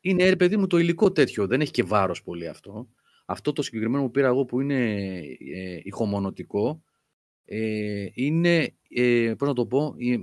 [0.07, 0.09] Μμ.
[0.09, 1.47] Είναι, ρε παιδί μου, το υλικό τέτοιο.
[1.47, 2.89] Δεν έχει και βάρος πολύ αυτό.
[3.25, 5.15] Αυτό το συγκεκριμένο που πήρα εγώ που είναι
[5.55, 6.83] ε, ηχομονωτικό,
[7.45, 10.17] ε, είναι, ε, πώς να το πω, ε,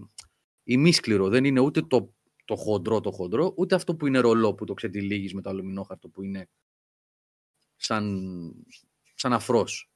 [0.63, 1.29] ημίσκληρο.
[1.29, 2.15] Δεν είναι ούτε το,
[2.45, 6.09] το χοντρό το χοντρό, ούτε αυτό που είναι ρολό που το ξετυλίγεις με το αλουμινόχαρτο
[6.09, 6.49] που είναι
[7.77, 8.67] σαν,
[9.15, 9.91] σαν αφρός.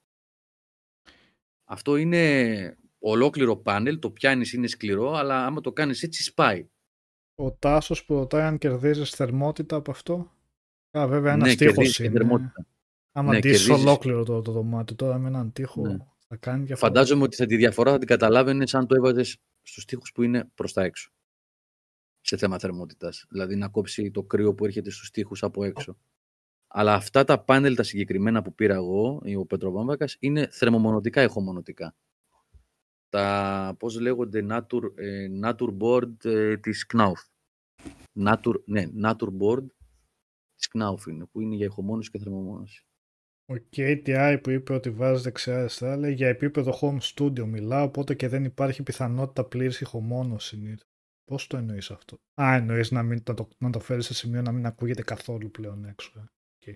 [1.64, 6.68] Αυτό είναι ολόκληρο πάνελ, το πιάνεις είναι σκληρό, αλλά άμα το κάνεις έτσι σπάει.
[7.41, 10.32] Ο Τάσος που ρωτάει αν κερδίζεις θερμότητα από αυτό.
[10.99, 12.12] Α, βέβαια ένας ναι, τείχος κερδίζεις και είναι.
[12.12, 12.66] θερμότητα.
[13.12, 13.86] Άμα Ναι, ντύσεις κερδίζεις.
[13.86, 15.97] ολόκληρο το, το δωμάτιο τώρα με έναν τείχο Ναι.
[16.28, 16.93] θα κάνει διαφορά.
[16.93, 20.51] Φαντάζομαι ότι θα τη διαφορά θα την καταλάβαινε αν το έβαζες στους τοίχους που είναι
[20.55, 21.11] προς τα έξω.
[22.20, 23.24] Σε θέμα θερμότητας.
[23.28, 25.99] Δηλαδή να κόψει το κρύο που έρχεται στους τοίχους από έξω.
[26.68, 31.95] Αλλά αυτά τα πάνελ τα συγκεκριμένα που πήρα εγώ, ο Πετροβάμβακας, είναι θερμομονωτικά ηχομονωτικά.
[33.09, 37.28] Τα, πώς λέγονται, Natur, ε, Natur Board ε, της Knauf.
[38.26, 39.66] Natur, ναι, Natur Board
[40.54, 42.82] της Knauf είναι, που είναι για ηχομόνωση και θερμομόνωση.
[43.50, 48.14] Ο KTI που είπε ότι βάζει δεξιά αριστερά λέει για επίπεδο home studio μιλάω οπότε
[48.14, 50.82] και δεν υπάρχει πιθανότητα πλήρης ηχομόνωσης.
[51.24, 54.42] Πώς το εννοείς αυτό; Α, εννοείς να, μην, να, το, να το φέρεις σε σημείο
[54.42, 56.12] να μην ακούγεται καθόλου πλέον έξω.
[56.16, 56.72] ε.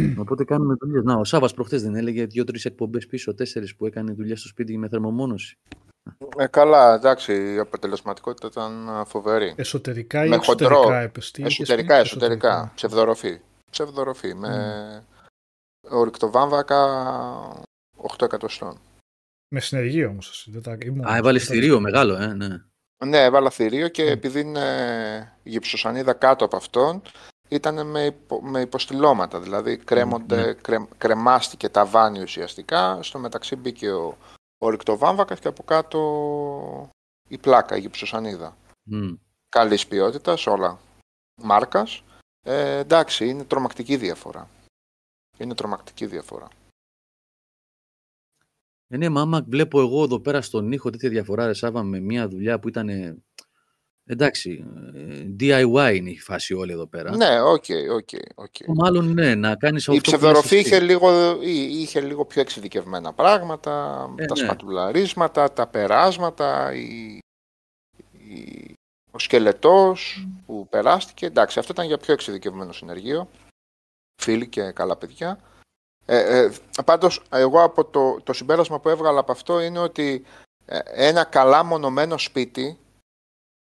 [0.22, 1.02] Οπότε κάνουμε δουλειές.
[1.04, 4.78] Να, ο Σάβα προχθές δεν έλεγε δύο-τρεις εκπομπές πίσω, τέσσερις που έκανε δουλειά στο σπίτι
[4.78, 5.56] με θερμομόνωση.
[6.36, 9.54] Ε, καλά, εντάξει, η αποτελεσματικότητα ήταν α, φοβερή.
[9.56, 10.94] Εσωτερικά ή Με εξωτερικά χοντρό.
[10.96, 12.72] έπες, τι είχες Εσωτερικά, πει; εσωτερικά.
[12.74, 13.40] Ψευδοροφή.
[13.70, 14.34] Ψευδοροφή.
[14.34, 15.04] Με
[15.90, 16.78] ορυκτό βάμβακα
[18.18, 18.78] 8 εκατοστών.
[19.54, 20.50] Με συνεργείο όμως εσύ.
[20.50, 20.76] Δεν τα...
[20.84, 22.48] ήμουν- Α, έβαλες δεν τα- θηρίο μεγάλο, ε, ναι.
[23.06, 24.08] Ναι, έβαλα θηρίο και Μμ.
[24.08, 27.02] επειδή είναι γυψοσανίδα κάτω από αυτόν,
[27.54, 29.40] ήταν με, υπο, με υποστηλώματα.
[29.40, 30.52] Δηλαδή κρέμονται, ναι.
[30.52, 33.02] κρε, κρεμάστηκε τα βάνη ουσιαστικά.
[33.02, 34.16] Στο μεταξύ μπήκε ο,
[34.58, 36.00] ο ρηκτοβάμβακας και από κάτω
[37.28, 38.56] η πλάκα, η γυψοσανίδα.
[38.82, 39.14] Μμ.
[39.48, 40.78] Καλής ποιότητας, όλα
[41.42, 42.02] μάρκας.
[42.44, 44.48] Ε, εντάξει, είναι τρομακτική διαφορά.
[45.38, 46.48] Είναι τρομακτική διαφορά.
[48.88, 52.00] Ε, ναι, μα άμα βλέπω εγώ εδώ πέρα στον ήχο τέτοια διαφορά, ρε Σάβα, με
[52.00, 52.88] μια δουλειά που ήταν.
[54.06, 57.16] Ε, Εντάξει, ε, DIY είναι η φάση όλη εδώ πέρα.
[57.16, 58.54] Ναι, ok, ok, ok.
[58.66, 60.66] Μάλλον ναι, να κάνεις αυτό Η που λες ψευδοροφή εσύ.
[60.66, 64.44] είχε λίγο, εί- είχε λίγο πιο εξειδικευμένα πράγματα, Ε, τα ναι.
[64.44, 67.18] σπατουλαρίσματα, τα περάσματα, η,
[68.12, 68.74] η-
[69.10, 71.26] ο σκελετός που περάστηκε.
[71.26, 73.28] Εντάξει, αυτό ήταν για πιο εξειδικευμένο συνεργείο.
[74.22, 75.38] Φίλοι και καλά παιδιά.
[76.06, 76.50] Ε, ε,
[76.84, 80.24] πάντως, εγώ από το, το συμπέρασμα που έβγαλα από αυτό είναι ότι
[80.66, 82.78] ε, ένα καλά μονομένο σπίτι,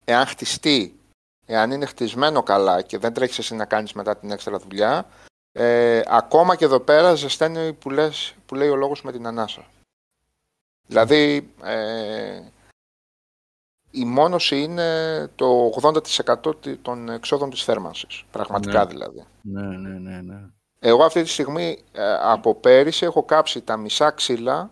[0.04, 1.00] εάν χτιστεί,
[1.46, 5.06] εάν είναι χτισμένο καλά και δεν τρέχεις εσύ να κάνεις μετά την έξτρα δουλειά,
[5.52, 9.66] ε, ακόμα και εδώ πέρα ζεσταίνει που, λες, που λέει ο λόγος με την ανάσα.
[10.86, 12.40] Δηλαδή, ε,
[13.90, 18.24] η μόνωση είναι το 80% τη- των εξόδων της θέρμανσης.
[18.30, 18.86] Πραγματικά Ναι.
[18.86, 19.24] δηλαδή.
[19.42, 20.40] Ναι, ναι, ναι, ναι.
[20.78, 24.70] Εγώ αυτή τη στιγμή ε, από πέρυσι έχω κάψει τα μισά ξύλα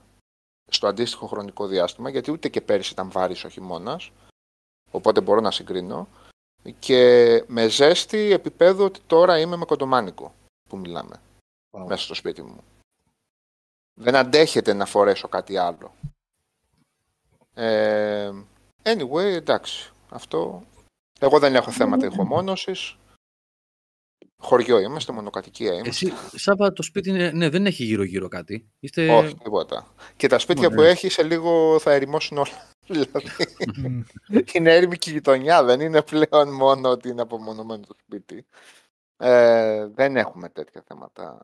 [0.70, 4.10] στο αντίστοιχο χρονικό διάστημα, γιατί ούτε και πέρυσι ήταν βάρης ο χειμώνας.
[4.90, 6.08] Οπότε μπορώ να συγκρίνω.
[6.78, 10.34] Και με ζέστη επίπεδο ότι τώρα είμαι με κοντομάνικο
[10.68, 11.20] που μιλάμε.
[11.86, 12.64] Μέσα στο σπίτι μου.
[13.94, 15.94] Δεν αντέχεται να φορέσω κάτι άλλο.
[17.54, 18.30] Ε,
[18.82, 19.90] anyway, εντάξει.
[20.08, 20.62] Αυτό.
[21.18, 22.96] Εγώ δεν έχω θέματα ηχομόνωσης.
[24.42, 26.06] Χωριό είμαστε, μονοκατοικία είμαστε.
[26.06, 28.68] Εσύ, Σάβα, το σπίτι είναι, ναι, δεν έχει γύρω-γύρω κάτι.
[28.80, 29.14] Είστε...
[29.16, 29.94] Όχι, τίποτα.
[30.16, 30.78] Και τα σπίτια Ωραία.
[30.78, 32.68] που έχει σε λίγο θα ερημώσουν όλα.
[32.94, 33.28] Δηλαδή,
[33.76, 34.02] Μμ.
[34.52, 38.46] είναι έρημη και η γειτονιά, δεν είναι πλέον μόνο ότι είναι απομονωμένο το σπίτι.
[39.16, 41.40] Ε, δεν έχουμε τέτοια θέματα.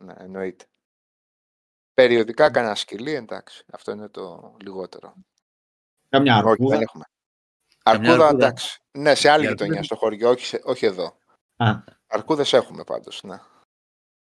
[0.00, 0.64] Ναι, εννοείται.
[1.94, 3.64] Περιοδικά κανένα σκυλί, εντάξει.
[3.72, 5.14] Αυτό είναι το λιγότερο.
[6.08, 6.74] Καμιά Όχι, αρκούδα.
[6.74, 7.04] δεν έχουμε.
[7.78, 8.46] Καμιά Αρκούδα, αρκούδα.
[8.46, 8.80] εντάξει.
[8.98, 11.18] Ναι, σε άλλη Η αρκούδα γειτονιά, είναι- στο χωριό, όχι, σε- όχι εδώ.
[11.56, 11.70] Α,
[12.06, 13.40] Αρκούδες έχουμε πάντως, ναι.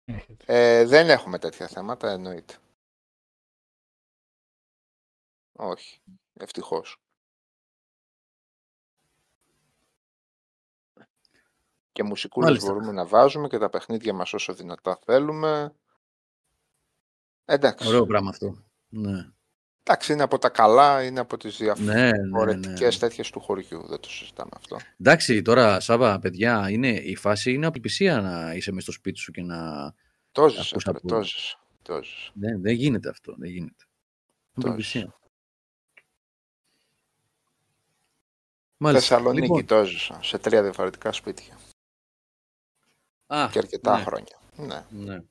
[0.04, 0.44] Έχετε.
[0.46, 2.56] Ε, δεν έχουμε τέτοια θέματα, εννοείται.
[5.60, 6.00] Όχι,
[6.40, 7.00] ευτυχώς.
[11.92, 12.72] Και μουσικούλες Μάλιστα.
[12.72, 15.74] μπορούμε να βάζουμε και τα παιχνίδια μας όσο δυνατά θέλουμε.
[17.44, 18.64] Εντάξει, Ωραίο πράγμα αυτό.
[18.88, 19.30] Ναι,
[19.82, 21.94] εντάξει είναι από τα καλά, είναι από τις ναι, ναι.
[21.94, 24.76] ναι, διαφορετικές τέτοιες του χωριού, δεν το συζητάμε αυτό.
[25.00, 29.32] Εντάξει, τώρα, Σάβα, παιδιά, είναι, η φάση είναι απελπισία να είσαι μέσα στο σπίτι σου
[29.32, 29.92] και να...
[30.32, 32.30] Το ζήσα, Ακούς βρε, από- το ζήσα, το ζήσα.
[32.34, 33.84] Δεν, δεν γίνεται αυτό, δεν γίνεται.
[34.52, 35.17] Το Απελπισία.
[38.80, 39.08] Μάλιστα.
[39.08, 41.58] Θεσσαλονίκη Λοιπόν, το ζήσα, σε τρία διαφορετικά σπίτια
[43.26, 44.38] α, και αρκετά ναι, χρόνια.
[44.56, 44.84] Ναι.
[44.90, 45.22] Ναι.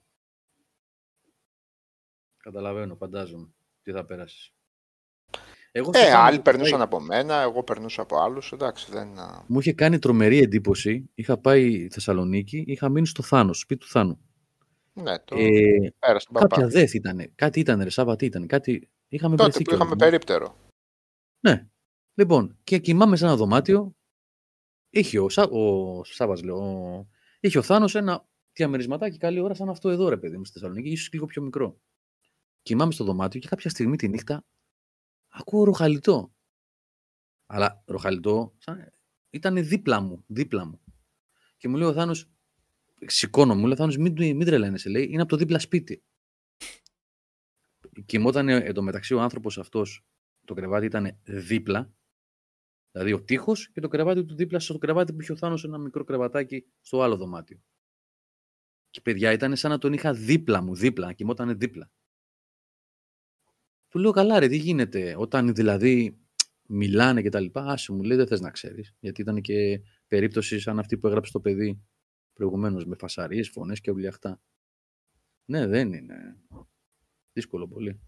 [2.38, 3.50] Καταλαβαίνω, φαντάζομαι
[3.84, 4.52] τι θα πέρασεις.
[5.72, 8.92] Εγώ στη Ε, Θεσσαλονίκη άλλοι είχα περνούσαν πάει- από μένα, εγώ περνούσα από άλλους, εντάξει,
[8.92, 9.20] δεν...
[9.20, 11.10] α, Μου είχε κάνει τρομερή εντύπωση.
[11.16, 14.22] Είχα πάει Θεσσαλονίκη, είχα μείνει στο Θάνος, σπίτι του Θάνου.
[14.94, 16.48] Ναι, το Ε, πέρα στην παπά.
[16.48, 17.32] κάποια δεθ ήταν.
[17.36, 18.48] Κάτι ήταν, ρε Σάβα, τι ήταν.
[18.48, 18.90] Κάτι...
[19.08, 20.10] Είχαμε Τότε βρεθεί που κιόλας, είχαμε ναι.
[20.12, 20.56] περίπτερο.
[21.40, 21.68] Ναι.
[22.20, 23.96] Λοιπόν, και κοιμάμαι σε ένα δωμάτιο.
[24.90, 25.44] Είχε ο, Σά...
[25.44, 26.58] ο Σάβας, λέω.
[26.58, 27.08] ο-
[27.40, 30.90] Είχε ο Θάνος ένα διαμερισματάκι καλή ώρα σαν αυτό εδώ, ρε παιδί μου, στη Θεσσαλονίκη,
[30.90, 31.82] ίσως λίγο πιο μικρό.
[32.62, 34.46] Κοιμάμαι στο δωμάτιο και κάποια στιγμή τη νύχτα
[35.28, 36.36] ακούω ροχαλιτό.
[37.46, 38.94] Αλλά ροχαλιτό σαν...
[39.30, 40.82] ήταν δίπλα μου, δίπλα μου.
[41.58, 42.30] Και μου λέει ο Θάνος,
[43.06, 46.04] σηκώνω, μου λέει ο Θάνος, μην, μην τρελαίνεσαι, λέει, είναι από το δίπλα σπίτι.
[48.06, 50.06] Κοιμόταν εντωμεταξύ ο άνθρωπος αυτός,
[50.46, 51.94] το κρεβάτι ήταν δίπλα,
[52.98, 55.78] δηλαδή ο τείχος και το κρεβάτι του δίπλα στο κρεβάτι που είχε ο Θάνος ένα
[55.78, 57.62] μικρό κρεβατάκι στο άλλο δωμάτιο.
[58.90, 61.92] Και παιδιά ήταν σαν να τον είχα δίπλα μου, δίπλα, κοιμόταν δίπλα.
[63.88, 66.20] Του λέω καλά ρε, τι γίνεται, όταν δηλαδή
[66.68, 70.60] μιλάνε και τα λοιπά, άσε μου λέει δεν θες να ξέρεις, γιατί ήταν και περίπτωση
[70.60, 71.86] σαν αυτή που έγραψε το παιδί
[72.34, 74.42] προηγουμένως με φασαρίες, φωνές και ουλιαχτά.
[75.46, 76.38] Ναι, δεν είναι.
[77.34, 78.02] Δύσκολο πολύ.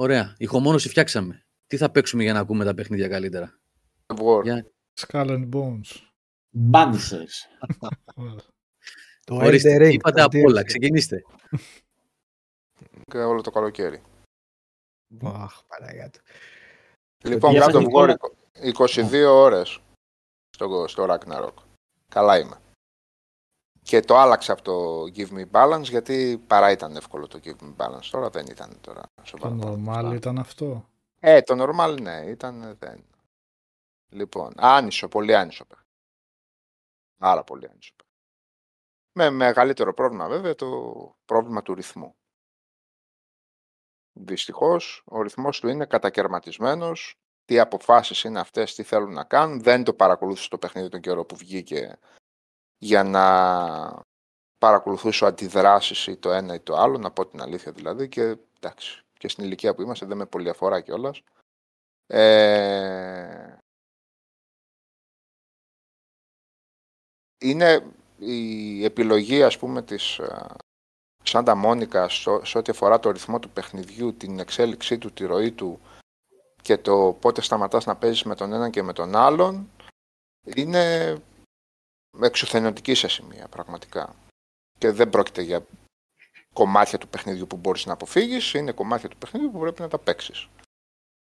[0.00, 0.34] Ωραία.
[0.38, 1.42] Ηχομόνωση φτιάξαμε.
[1.66, 3.60] Τι θα παίξουμε για να ακούμε τα παιχνίδια καλύτερα;
[4.06, 4.42] War.
[4.42, 4.66] Για...
[5.00, 5.96] Skull and Bones.
[6.50, 7.48] Μπάνσες.
[8.14, 8.36] Ωραία.
[9.26, 10.60] Το Ορίστε, Elden Ring, είπατε το απ' όλα.
[10.60, 10.64] DLC.
[10.64, 11.22] Ξεκινήστε.
[13.04, 14.02] Και όλο το καλοκαίρι.
[15.24, 16.20] Αχ, Παναγιά του.
[17.24, 18.16] Λοιπόν, για God of Νικόλα.
[18.18, 19.80] War 22 ώρες
[20.50, 21.54] στο, στο Ragnarok.
[22.08, 22.60] Καλά είμαι.
[23.88, 27.76] Και το άλλαξα από το Give Me Balance γιατί παρά ήταν εύκολο το Give Me
[27.76, 28.04] Balance.
[28.10, 29.58] Τώρα δεν ήταν τώρα Το σοβαρό.
[29.62, 30.88] normal ήταν αυτό.
[31.18, 33.04] Ε, το normal ναι, ήταν δεν.
[34.08, 35.90] Λοιπόν, άνισο, πολύ άνισο παιχνίδι.
[37.18, 38.24] Άρα πολύ άνισο παιχνίδι.
[39.12, 40.68] Με μεγαλύτερο πρόβλημα βέβαια το
[41.24, 42.14] πρόβλημα του ρυθμού.
[44.12, 47.14] Δυστυχώς ο ρυθμός του είναι κατακαιρματισμένος.
[47.44, 49.60] Τι αποφάσεις είναι αυτές, τι θέλουν να κάνουν.
[49.60, 51.98] Δεν το παρακολούθησε το παιχνίδι τον καιρό που βγήκε
[52.78, 54.02] για να
[54.58, 59.02] παρακολουθήσω αντιδράσεις ή το ένα ή το άλλο, να πω την αλήθεια δηλαδή και εντάξει,
[59.18, 61.22] και στην ηλικία που είμαστε δεν με πολύ αφορά κιόλας.
[62.06, 63.56] Ε,
[67.38, 70.46] είναι η επιλογή ας πούμε της ε,
[71.22, 75.52] Σάντα Μόνικα στο- σε ό,τι αφορά το ρυθμό του παιχνιδιού, την εξέλιξή του, τη ροή
[75.52, 75.80] του
[76.62, 79.70] και το πότε σταματάς να παίζεις με τον έναν και με τον άλλον
[80.54, 81.14] είναι
[82.22, 84.14] εξουθενωτική σε σημεία πραγματικά.
[84.78, 85.66] Και δεν πρόκειται για
[86.52, 89.98] κομμάτια του παιχνιδιού που μπορείς να αποφύγεις, είναι κομμάτια του παιχνιδιού που πρέπει να τα
[89.98, 90.48] παίξεις.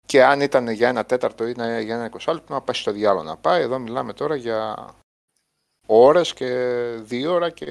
[0.06, 3.24] Και αν ήταν για ένα τέταρτο ή να- για ένα εικοσάλεπτο, να πάει στο διάλογο
[3.24, 3.62] να πάει.
[3.62, 4.88] Εδώ μιλάμε τώρα για
[5.86, 6.46] ώρες και
[7.00, 7.66] δύο ώρα και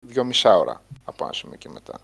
[0.00, 2.00] δύο μισά ώρα από ένα σημείο και μετά.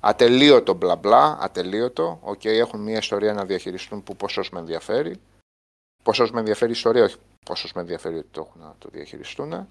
[0.00, 2.18] Ατελείωτο μπλα μπλα, ατελείωτο.
[2.22, 5.20] Οκ, έχουν μια ιστορία να διαχειριστούν που ποσώς με ενδιαφέρει.
[6.02, 9.68] Ποσώς με ενδιαφέρει η ιστορία, όχι ποσώς με ενδιαφέρει ότι το έχουν να το διαχειριστούν.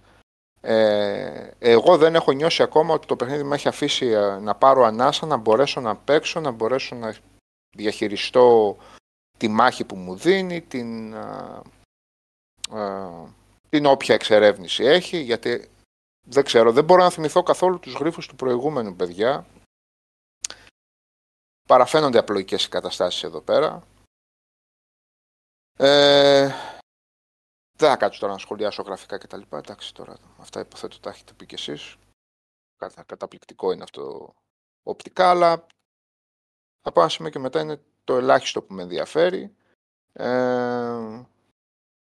[0.61, 4.84] Ε, εγώ δεν έχω νιώσει ακόμα ότι το παιχνίδι με έχει αφήσει ε, να πάρω
[4.84, 7.15] ανάσα, να μπορέσω να παίξω, να μπορέσω να
[7.78, 8.78] διαχειριστώ
[9.38, 11.61] τη μάχη που μου δίνει, την, α,
[12.69, 13.09] α,
[13.69, 15.69] την όποια εξερεύνηση έχει, γιατί
[16.28, 19.45] δεν ξέρω, δεν μπορώ να θυμηθώ καθόλου τους γρίφους του προηγούμενου παιδιά.
[21.67, 23.84] Παραφαίνονται απλοϊκές οι καταστάσεις εδώ πέρα.
[25.78, 26.51] Ε,
[27.82, 29.57] δεν θα κάτσω τώρα να σχολιάσω γραφικά και τα λοιπά.
[29.57, 31.95] Εντάξει τώρα, αυτά υποθέτω τα έχετε πει κι εσείς.
[32.77, 34.34] Κατα, καταπληκτικό είναι αυτό
[34.84, 35.65] οπτικά, αλλά
[36.82, 39.55] από ένα σημείο και μετά είναι το ελάχιστο που με ενδιαφέρει.
[40.13, 41.23] Ε,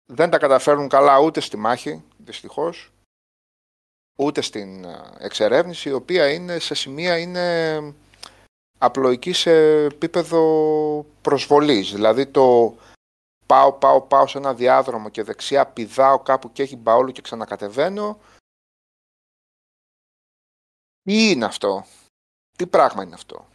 [0.05, 2.91] δεν τα καταφέρουν καλά ούτε στη μάχη, δυστυχώς,
[4.19, 7.79] ούτε στην ε, εξερεύνηση, η οποία είναι σε σημεία είναι
[8.77, 11.93] απλοϊκή σε επίπεδο προσβολής.
[11.93, 12.75] Δηλαδή το
[13.49, 18.19] πάω, πάω, πάω σε ένα διάδρομο και δεξιά πηδάω κάπου και έχει μπαόλου και ξανακατεβαίνω.
[21.01, 21.85] Τι είναι αυτό,
[22.57, 23.47] τι πράγμα είναι αυτό;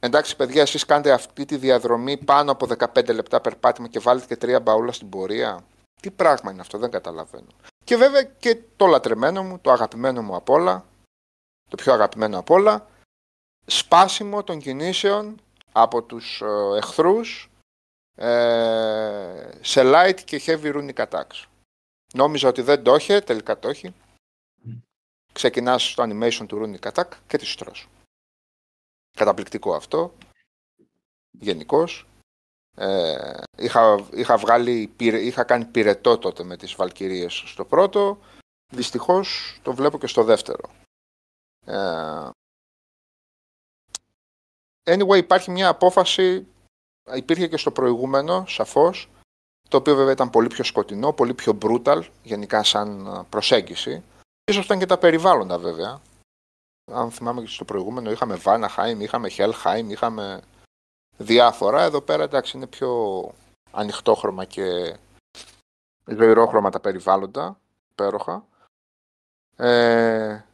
[0.00, 4.36] Εντάξει, παιδιά, εσείς κάνετε αυτή τη διαδρομή πάνω από 15 λεπτά περπάτημα και βάλετε και
[4.36, 5.64] τρία μπαούλα στην πορεία.
[6.00, 7.50] Τι πράγμα είναι αυτό, δεν καταλαβαίνω.
[7.84, 10.84] Και βέβαια και το λατρεμένο μου, το αγαπημένο μου απ' όλα,
[11.70, 12.86] το πιο αγαπημένο απ' όλα,
[13.66, 15.40] σπάσιμο των κινήσεων
[15.72, 17.50] από τους ε, εχθρούς
[18.16, 21.44] ε, σε light και heavy runic attacks.
[22.14, 23.94] Νόμιζα ότι δεν το είχε, τελικά το έχει.
[25.32, 27.88] Ξεκινάς στο animation του runic attack και τη στρώσου.
[29.16, 30.14] Καταπληκτικό αυτό.
[31.30, 32.06] Γενικώς.
[32.76, 38.18] Ε, είχα, είχα, βγάλει, είχα κάνει πυρετό τότε με τις Βαλκυρίες στο πρώτο.
[38.72, 40.70] Δυστυχώς το βλέπω και στο δεύτερο.
[41.64, 42.30] Ε,
[44.84, 46.46] anyway, υπάρχει μια απόφαση,
[47.14, 49.10] υπήρχε και στο προηγούμενο, σαφώς,
[49.68, 54.02] το οποίο βέβαια ήταν πολύ πιο σκοτεινό, πολύ πιο brutal, γενικά σαν προσέγγιση.
[54.44, 56.00] Ίσως ήταν και τα περιβάλλοντα βέβαια,
[56.92, 60.40] αν θυμάμαι και στο προηγούμενο, είχαμε Βάναχάιμ, είχαμε Χέλχάιμ, είχαμε
[61.16, 61.82] διάφορα.
[61.82, 63.22] Εδώ πέρα εντάξει είναι πιο
[63.70, 64.96] ανοιχτόχρωμα και
[66.04, 68.46] ζωηρόχρωμα τα περιβάλλοντα, υπέροχα.
[69.56, 70.45] Ε,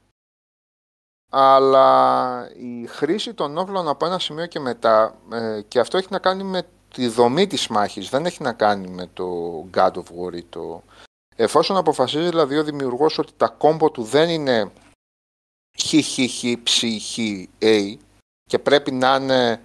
[1.35, 6.19] αλλά η χρήση των όπλων από ένα σημείο και μετά, ε, και αυτό έχει να
[6.19, 6.63] κάνει με
[6.95, 9.27] τη δομή της μάχης, δεν έχει να κάνει με το
[9.75, 10.83] God of War ή το...
[11.37, 14.73] Εφόσον αποφασίζει δηλαδή ο δημιουργός ότι τα κόμπο του δεν είναι
[15.79, 15.95] χ,
[16.63, 16.85] ψ,
[17.61, 17.97] a
[18.45, 19.61] και πρέπει να είναι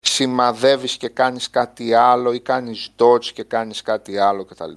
[0.00, 4.76] σημαδεύεις και κάνεις κάτι άλλο ή κάνεις dodge και κάνεις κάτι άλλο κτλ.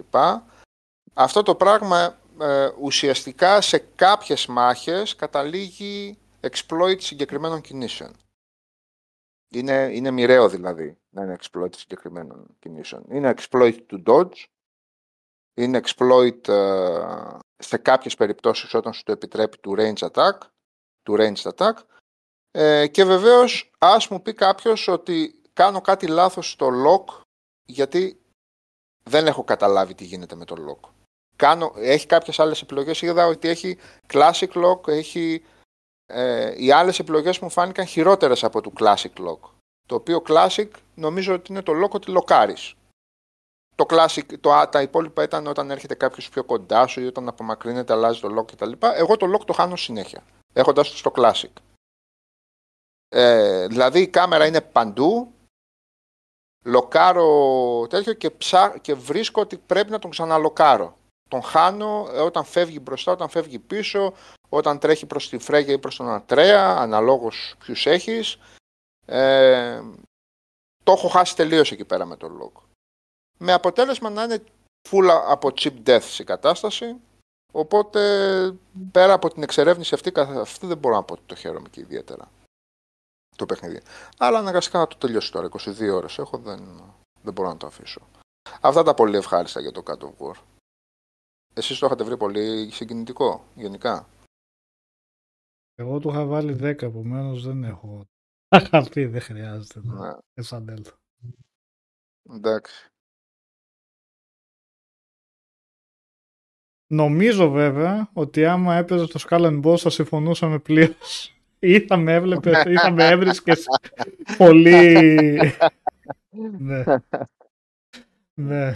[1.13, 6.17] Αυτό το πράγμα ε, ουσιαστικά σε κάποιες μάχες καταλήγει
[6.51, 8.15] exploit συγκεκριμένων κινήσεων.
[9.49, 13.05] Είναι, είναι μοιραίο δηλαδή να είναι exploit συγκεκριμένων κινήσεων.
[13.09, 14.43] Είναι exploit του dodge,
[15.53, 20.37] είναι exploit ε, σε κάποιες περιπτώσεις όταν σου το επιτρέπει του range attack
[21.03, 21.73] του ranged attack.
[22.51, 27.21] Ε, και βεβαίως ας μου πει κάποιος ότι κάνω κάτι λάθος στο lock
[27.65, 28.19] γιατί
[29.09, 30.89] δεν έχω καταλάβει τι γίνεται με το lock.
[31.35, 33.77] Κάνω, έχει κάποιες άλλες επιλογές, είδα ότι έχει
[34.07, 35.43] classic lock, έχει,
[36.05, 39.39] ε, οι άλλες επιλογές μου φάνηκαν χειρότερες από το classic lock.
[39.87, 42.73] Το οποίο classic νομίζω ότι είναι το lock ότι λοκάρεις.
[43.75, 47.93] Το classic, το, τα υπόλοιπα ήταν όταν έρχεται κάποιος πιο κοντά σου ή όταν απομακρύνεται,
[47.93, 48.71] αλλάζει το lock κτλ.
[48.79, 50.23] Εγώ το lock το χάνω συνέχεια
[50.55, 51.51] έχοντας το στο Classic.
[53.09, 55.33] Ε, δηλαδή η κάμερα είναι παντού,
[56.65, 60.97] λοκάρω τέτοιο και, ψά, και βρίσκω ότι πρέπει να τον ξαναλοκάρω.
[61.29, 64.13] Τον χάνω όταν φεύγει μπροστά, όταν φεύγει πίσω,
[64.49, 68.37] όταν τρέχει προς τη Φρέγια ή προς τον Ατρέα, αναλόγως ποιους έχεις.
[69.05, 69.81] Ε,
[70.83, 72.63] το έχω χάσει τελείως εκεί πέρα με τον λόγο.
[73.37, 74.43] Με αποτέλεσμα να είναι
[74.87, 76.95] φούλα από chip death η κατάσταση
[77.57, 78.01] Οπότε
[78.91, 82.31] πέρα από την εξερεύνηση αυτή, αυτή δεν μπορώ να πω ότι το χαίρομαι και ιδιαίτερα
[83.35, 83.81] το παιχνίδι.
[84.17, 85.49] Αλλά αναγκαστικά να το τελειώσω τώρα.
[85.59, 86.83] 22 ώρες έχω, δεν,
[87.21, 88.01] δεν μπορώ να το αφήσω.
[88.61, 90.35] Αυτά τα πολύ ευχάριστα για το God of War.
[91.53, 94.07] Εσείς το είχατε βρει πολύ συγκινητικό, γενικά;
[95.75, 98.05] Εγώ του είχα βάλει 10, επομένως δεν έχω
[98.47, 99.81] αγαπή, δεν χρειάζεται.
[99.83, 100.11] Ναι.
[102.35, 102.89] Εντάξει.
[106.87, 111.35] Νομίζω βέβαια ότι άμα έπαιζες το Skull Boss θα συμφωνούσαμε πλήρως.
[111.59, 113.65] Ή θα με έβλεπε, ή θα με έβρισκες
[114.37, 115.39] πολύ.
[116.57, 116.83] ναι.
[118.33, 118.73] ναι.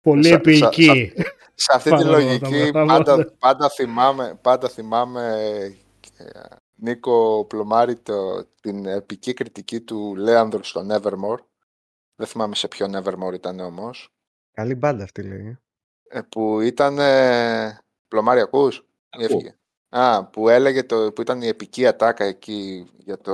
[0.00, 1.12] Πολύ επίοικη.
[1.62, 5.34] Σε, αυτή τη λογική πάντα, πάντα, θυμάμαι, πάντα θυμάμαι
[6.16, 6.24] ε,
[6.74, 11.44] Νίκο Πλωμάρη το, την επική κριτική του Λέανδρου στο Nevermore.
[12.16, 14.12] Δεν θυμάμαι σε ποιο Nevermore ήταν όμως.
[14.52, 15.58] Καλή μπάντα αυτή λέει.
[16.08, 16.98] Ε, που ήταν
[18.08, 19.24] Πλωμάρι ακούς; Ή Ακούω.
[19.24, 19.56] έφυγε.
[19.88, 23.32] Α, που έλεγε το, που ήταν η επική ατάκα εκεί για το...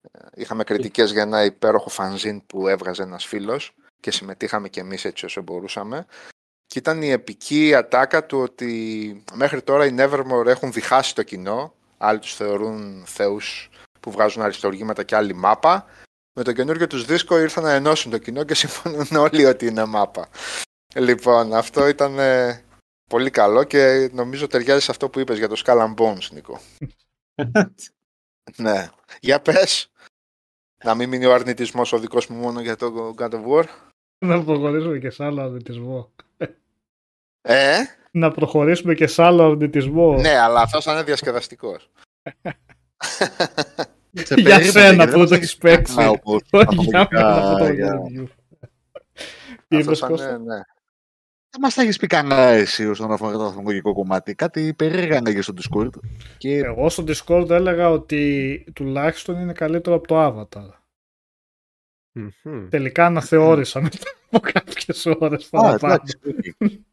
[0.00, 5.04] ε, Είχαμε κριτικές για ένα υπέροχο φανζίν που έβγαζε ένας φίλος και συμμετείχαμε κι εμείς
[5.04, 6.06] έτσι όσο μπορούσαμε.
[6.72, 11.74] Και ήταν η επική ατάκα του ότι μέχρι τώρα οι Nevermore έχουν διχάσει το κοινό.
[11.98, 13.70] Άλλοι τους θεωρούν θεούς
[14.00, 15.86] που βγάζουν αριστοργήματα και άλλη μάπα.
[16.32, 19.84] Με το καινούργιο τους δίσκο ήρθαν να ενώσουν το κοινό και συμφωνούν όλοι ότι είναι
[19.84, 20.28] μάπα.
[20.94, 22.64] Λοιπόν, αυτό ήταν ε,
[23.10, 26.60] πολύ καλό και νομίζω ταιριάζει σε αυτό που είπες για το Skull and Bones, Νίκο.
[28.56, 28.90] ναι.
[29.20, 29.90] Για πες.
[30.84, 33.64] Να μην μείνει ο αρνητισμός ο δικός μου μόνο για το God of War.
[34.18, 36.10] Να προχωρήσουμε και σε άλλο αρνητισμό.
[37.42, 37.76] Ε,
[38.10, 40.16] Να προχωρήσουμε και σε άλλο αρνητισμό.
[40.20, 41.90] ναι, αλλά αυτός θα είναι διασκεδαστικός.
[44.14, 45.94] Σε Για περίμενα, σένα γιατί που δεν το μας έχεις παίξει.
[45.94, 48.26] κανένα όπως Όχι για αφομικά, μένα αυτό το για- review.
[49.68, 50.60] Τι αυτός είπες θα Κώστα; είναι, ναι.
[51.50, 54.34] Δεν μας τα έχεις πει κανένα εσύ όσον αφορά το αθμολογικό κομμάτι.
[54.34, 55.90] Κάτι περίεργα έλεγες στο Discord.
[56.38, 60.68] Και Εγώ στο Discord έλεγα ότι τουλάχιστον είναι καλύτερο από το Avatar.
[62.12, 62.68] Μμμ.
[62.68, 63.98] Τελικά αναθεώρησα μετά
[64.30, 66.02] από κάποιες ώρες Α, παραπάνω.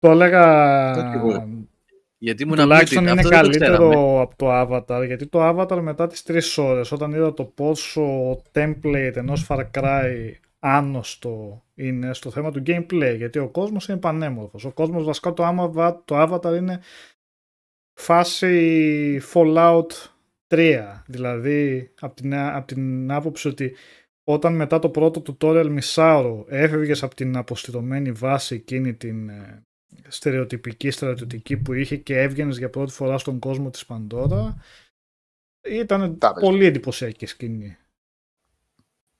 [0.00, 0.10] εντάξει, οκ.
[0.10, 1.48] Το έλεγα Το και εγώ.
[2.20, 3.76] Γιατί ήμουν τουλάχιστον απλή, είναι αυτό δεν το ξέραμε.
[3.78, 8.30] καλύτερο από το Avatar γιατί το Avatar μετά τις τρεις ώρες όταν είδα το πόσο
[8.52, 14.64] template ενός Far Cry άνοστο είναι στο θέμα του gameplay γιατί ο κόσμος είναι πανέμορφος
[14.64, 16.80] ο κόσμος βασικά το, Ava- το Avatar είναι
[18.00, 19.86] φάση Fallout
[20.48, 23.74] 3 δηλαδή από την, απ' την άποψη ότι
[24.24, 29.66] όταν μετά το πρώτο tutorial μισάωρο έφευγες από την αποστηρωμένη βάση εκείνη την ε,
[30.08, 34.62] στερεοτυπική στρατιωτική που είχε και έβγαινες για πρώτη φορά στον κόσμο της Παντόρα
[35.68, 36.42] ήταν Τα πες.
[36.42, 37.76] πολύ εντυπωσιακή σκηνή.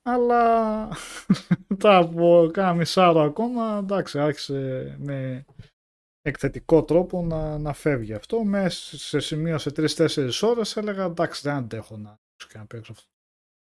[0.02, 0.88] Αλλά
[1.68, 5.44] μετά από κάνα μισάρο ακόμα εντάξει άρχισε με
[6.22, 8.44] εκθετικό τρόπο να, να φεύγει αυτό.
[8.44, 13.08] Μες, σε σημείο σε 3-4 ώρες έλεγα εντάξει δεν αντέχω να, και να παίξω αυτό,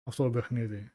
[0.08, 0.92] αυτό το παιχνίδι.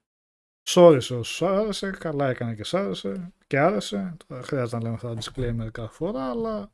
[0.68, 4.18] Σόρισε όσους άρεσε, καλά έκανε και σ' άρεσε και άρεσε.
[4.28, 6.72] Τώρα χρειάζεται να λέμε αυτά τα disclaimer κάθε φορά, αλλά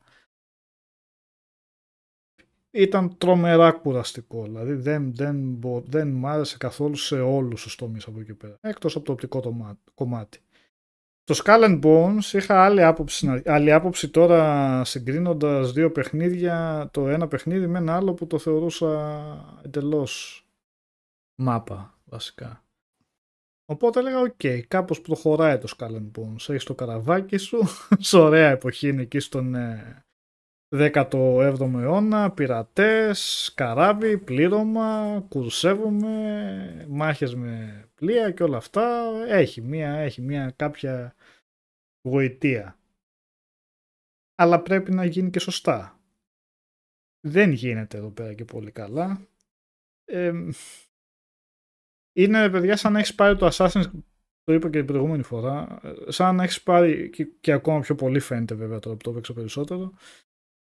[2.70, 4.42] ήταν τρομερά κουραστικό.
[4.42, 8.56] Δηλαδή δεν, δεν, μπο- δεν μ' άρεσε καθόλου σε όλους τους τομείς από εκεί πέρα.
[8.60, 10.40] Εκτός από το οπτικό το μα- κομμάτι.
[11.24, 17.08] Το Skull and Bones είχα άλλη άποψη, να- άλλη άποψη τώρα συγκρίνοντας δύο παιχνίδια, το
[17.08, 20.44] ένα παιχνίδι με ένα άλλο που το θεωρούσα εντελώς
[21.34, 22.64] μάπα βασικά.
[23.70, 26.48] Οπότε έλεγα, οκ, κάπως προχωράει το Skull and Bones.
[26.48, 27.58] Έχεις το καραβάκι σου,
[28.08, 30.04] σε ωραία εποχή είναι εκεί στον ε,
[30.68, 39.12] 17ο αιώνα, πειρατές, καράβι, πλήρωμα, κουρσεύουμε, μάχες με πλοία και όλα αυτά.
[39.26, 41.14] Έχει μία, έχει μία κάποια
[42.08, 42.78] γοητεία.
[44.34, 46.00] Αλλά πρέπει να γίνει και σωστά.
[47.20, 49.26] Δεν γίνεται εδώ πέρα και πολύ καλά.
[50.04, 50.32] Ε,
[52.12, 53.90] είναι παιδιά σαν να έχεις πάρει το Assassin's
[54.44, 57.94] το είπα και την προηγούμενη φορά, ε, σαν να έχεις πάρει και, και ακόμα πιο
[57.94, 59.92] πολύ φαίνεται βέβαια τώρα που το έπαιξα περισσότερο,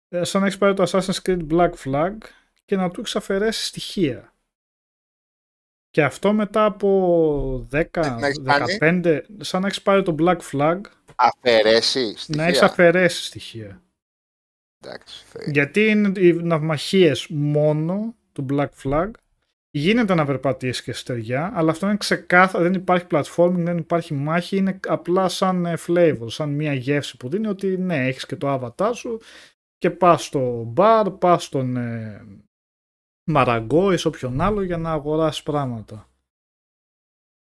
[0.09, 2.17] ε, σαν να έχεις πάρει το Assassin's Creed Black Flag
[2.65, 4.35] και να του έχει αφαιρέσει στοιχεία.
[5.89, 9.01] Και αυτό μετά από 10, να έχεις κάνει.
[9.03, 10.81] 15, σαν να έχεις πάρει το Black Flag,
[11.15, 12.15] Αφαιρέσει.
[12.27, 13.83] να έχεις αφαιρέσει στοιχεία.
[14.83, 15.51] Εντάξει, θεέ.
[15.51, 19.11] Γιατί είναι οι ναυμαχίες μόνο του Black Flag.
[19.73, 22.63] Γίνεται να περπατήσεις και στεριά, αλλά αυτό είναι ξεκάθαρο.
[22.63, 24.57] Δεν υπάρχει platforming, δεν υπάρχει μάχη.
[24.57, 28.53] Είναι απλά σαν ε, flavor, σαν μια γεύση που δίνει ότι ναι, έχεις και το
[28.77, 29.19] avatar σου
[29.77, 32.25] και πας στο μπαρ, πας στον ε,
[33.23, 36.09] μαραγκό ή σε όποιον άλλο για να αγοράσεις πράγματα.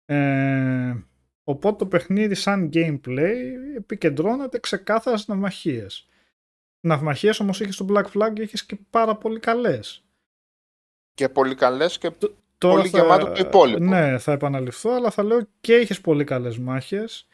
[0.05, 0.97] Ε,
[1.45, 3.37] οπότε το παιχνίδι σαν gameplay
[3.77, 6.09] επικεντρώνεται ξεκάθαρα στις ναυμαχίες.
[6.87, 10.05] Ναυμαχίες όμως είχε στο Black Flag είχες και πάρα πολύ καλές.
[11.15, 12.11] Και πολύ καλές και
[12.59, 13.85] Τώρα Πολύ γεμάτο το υπόλοιπο.
[13.85, 17.27] Ναι, θα επαναληφθώ, αλλά θα λέω και είχες πολύ καλές μάχες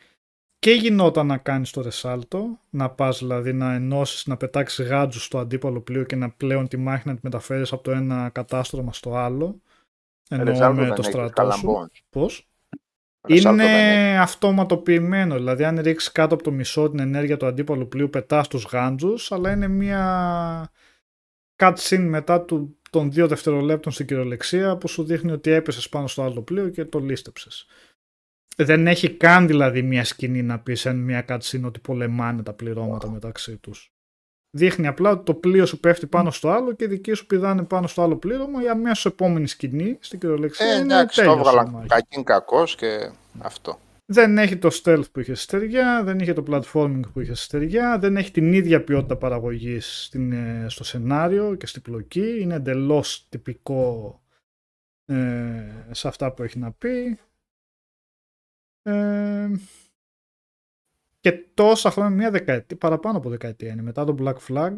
[0.58, 5.38] και γινόταν να κάνεις το ρεσάλτο, να πας δηλαδή να ενώσεις, να πετάξεις γάντζους στο
[5.38, 9.16] αντίπαλο πλοίο και να πλέον τη μάχη να τη μεταφέρεις από το ένα κατάστρωμα στο
[9.16, 9.60] άλλο.
[10.28, 11.34] Ενώ Ρεζάλτο με δεν το έχει, στρατό σου.
[11.34, 12.02] Καλαμπόνς.
[12.10, 12.48] Πώς;
[13.28, 13.94] Ρεζάλτο δεν έχει.
[13.94, 15.34] Είναι αυτοματοποιημένο.
[15.34, 19.32] Δηλαδή, αν ρίξεις κάτω από το μισό την ενέργεια του αντίπαλου πλοίου, πετάς τους γάντζους,
[19.32, 20.72] αλλά είναι μια
[21.56, 26.22] cutscene μετά του, των δύο δευτερολέπτων στην κυριολεξία που σου δείχνει ότι έπεσες πάνω στο
[26.22, 27.66] άλλο πλοίο και το λίστεψες.
[28.56, 33.10] Δεν έχει καν δηλαδή μια σκηνή να πεις σε μια cutscene ότι πολεμάνε τα πληρώματα
[33.10, 33.92] μεταξύ τους.
[34.56, 37.62] Δείχνει απλά ότι το πλοίο σου πέφτει πάνω στο άλλο και οι δικοί σου πηδάνε
[37.62, 38.62] πάνω στο άλλο πλήρωμα.
[38.62, 41.86] Η αμέσω επόμενη σκηνή στην κυριολεξία Ε, είναι εντάξει, το τέλειος η έβγαλαν μάχη.
[41.88, 43.78] κακήν κακός και αυτό.
[44.12, 48.16] Δεν έχει το stealth που είχε στεριά, δεν είχε το platforming που είχε στεριά, δεν
[48.16, 52.40] έχει την ίδια ποιότητα παραγωγής στην, ε, στο σενάριο και στην πλοκή.
[52.40, 54.20] Είναι εντελώς τυπικό
[55.04, 57.18] ε, σε αυτά που έχει να πει.
[58.82, 59.50] Ε,
[61.20, 64.76] και τόσα χρόνια, μια δεκαετία, παραπάνω από δεκαετία είναι μετά το Black Flag,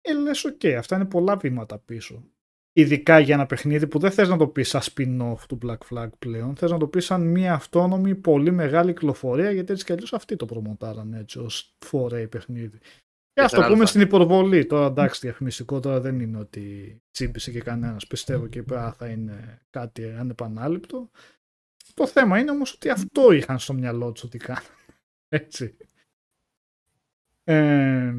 [0.00, 2.33] ε, λες οκ, αυτά είναι πολλά βήματα πίσω.
[2.76, 6.08] Ειδικά για ένα παιχνίδι που δεν θες να το πεις σαν spin-off του Black Flag
[6.18, 10.12] πλέον, θες να το πεις σαν μια αυτόνομη πολύ μεγάλη κυκλοφορία, γιατί έτσι κι αλλιώς
[10.12, 12.78] αυτοί το προμοτάραν έτσι ως 4A παιχνίδι.
[13.32, 14.66] Και ας το πούμε στην υπορβολή.
[14.66, 18.06] Τώρα εντάξει, διαφημιστικό τώρα δεν είναι ότι τσίπησε και κανένας.
[18.06, 21.10] Πιστεύω και πέρα θα είναι κάτι ανεπανάληπτο.
[21.94, 24.62] Το θέμα είναι όμως ότι αυτό είχαν στο μυαλό τους ότι κάνουν.
[25.28, 25.76] Έτσι.
[27.44, 28.14] Ε,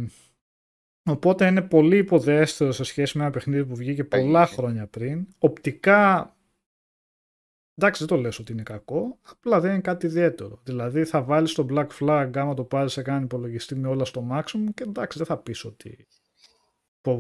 [1.06, 5.28] οπότε είναι πολύ υποδέστερο σε σχέση με ένα παιχνίδι που βγήκε πολλά χρόνια πριν.
[5.40, 6.36] Οπτικά
[7.78, 10.60] Εντάξει, δεν το λες ότι είναι κακό, απλά δεν είναι κάτι ιδιαίτερο.
[10.64, 14.28] Δηλαδή θα βάλεις το Black Flag άμα το πάρεις σε κάνει υπολογιστή με όλα στο
[14.32, 16.08] maximum και εντάξει δεν θα πεις ότι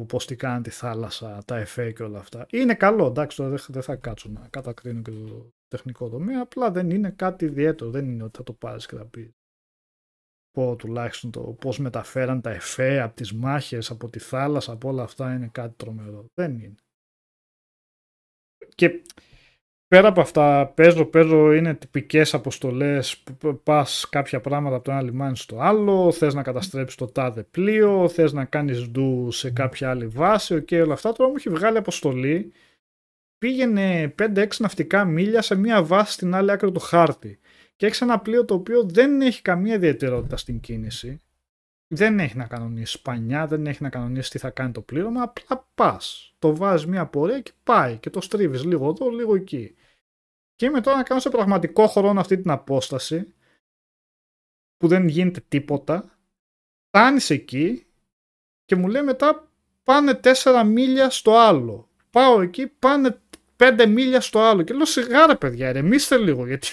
[0.07, 2.45] πώς τι κάνει τη θάλασσα, τα εφέ και όλα αυτά.
[2.49, 6.89] Είναι καλό, εντάξει, τώρα δεν θα κάτσω να κατακρίνω και το τεχνικό τομέα, απλά δεν
[6.89, 9.31] είναι κάτι ιδιαίτερο, δεν είναι ότι θα το πάρεις και θα πεις
[10.55, 15.03] πω τουλάχιστον το πώς μεταφέραν τα εφέ από τις μάχες, από τη θάλασσα, από όλα
[15.03, 16.25] αυτά είναι κάτι τρομερό.
[16.33, 16.75] Δεν είναι.
[18.75, 19.01] Και
[19.87, 25.01] πέρα από αυτά, παίζω, παίζω, είναι τυπικές αποστολές που πας κάποια πράγματα από το ένα
[25.01, 29.89] λιμάνι στο άλλο, θες να καταστρέψεις το τάδε πλοίο, θες να κάνεις ντου σε κάποια
[29.89, 31.11] άλλη βάση, και όλα αυτά.
[31.11, 32.51] Τώρα μου έχει βγάλει αποστολή,
[33.37, 37.39] πήγαινε 5-6 ναυτικά μίλια σε μία βάση στην άλλη άκρη του χάρτη.
[37.75, 41.21] Και έχει ένα πλοίο το οποίο δεν έχει καμία ιδιαιτερότητα στην κίνηση.
[41.87, 45.21] Δεν έχει να κανονίσει σπανιά, δεν έχει να κανονίσει τι θα κάνει το πλήρωμα.
[45.21, 46.35] Απλά πας.
[46.39, 49.75] Το βάζεις μια πορεία και πάει και το στρίβεις λίγο εδώ, λίγο εκεί.
[50.55, 53.33] Και είμαι τώρα να κάνω σε πραγματικό χρόνο αυτή την απόσταση
[54.77, 56.19] που δεν γίνεται τίποτα.
[56.87, 57.85] Φτάνεις εκεί
[58.65, 59.51] και μου λέει μετά
[59.83, 61.89] πάνε τέσσερα μίλια στο άλλο.
[62.09, 63.21] Πάω εκεί, πάνε
[63.55, 64.61] πέντε μίλια στο άλλο.
[64.61, 66.67] Και λέω σιγάρα παιδιά, ρεμίστε λίγο γιατί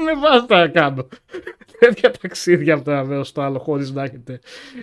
[0.00, 1.08] με βάζετε να κάνω.
[1.78, 4.40] Τέτοια ταξίδια από το ένα μέρος στο άλλο χωρίς να έχετε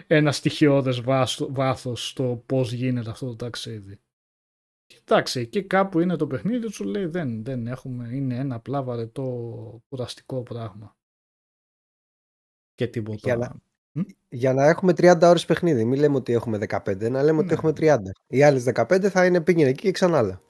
[0.07, 1.01] ένα στοιχειώδες
[1.49, 3.99] βάθος στο πώς γίνεται αυτό το ταξίδι.
[5.03, 9.81] Εντάξει, εκεί κάπου είναι το παιχνίδι, σου λέει δεν, δεν έχουμε, είναι ένα απλά βαρετό
[9.89, 10.95] κουραστικό πράγμα.
[12.75, 13.17] Και τίποτα.
[13.23, 13.55] Για να,
[14.29, 17.53] για να έχουμε 30 ώρες παιχνίδι, μην λέμε ότι έχουμε 15, να λέμε ότι Ναι.
[17.53, 17.97] έχουμε 30.
[18.27, 20.41] Οι άλλες 15 θα είναι πήγαινε εκεί και ξανά άλλα.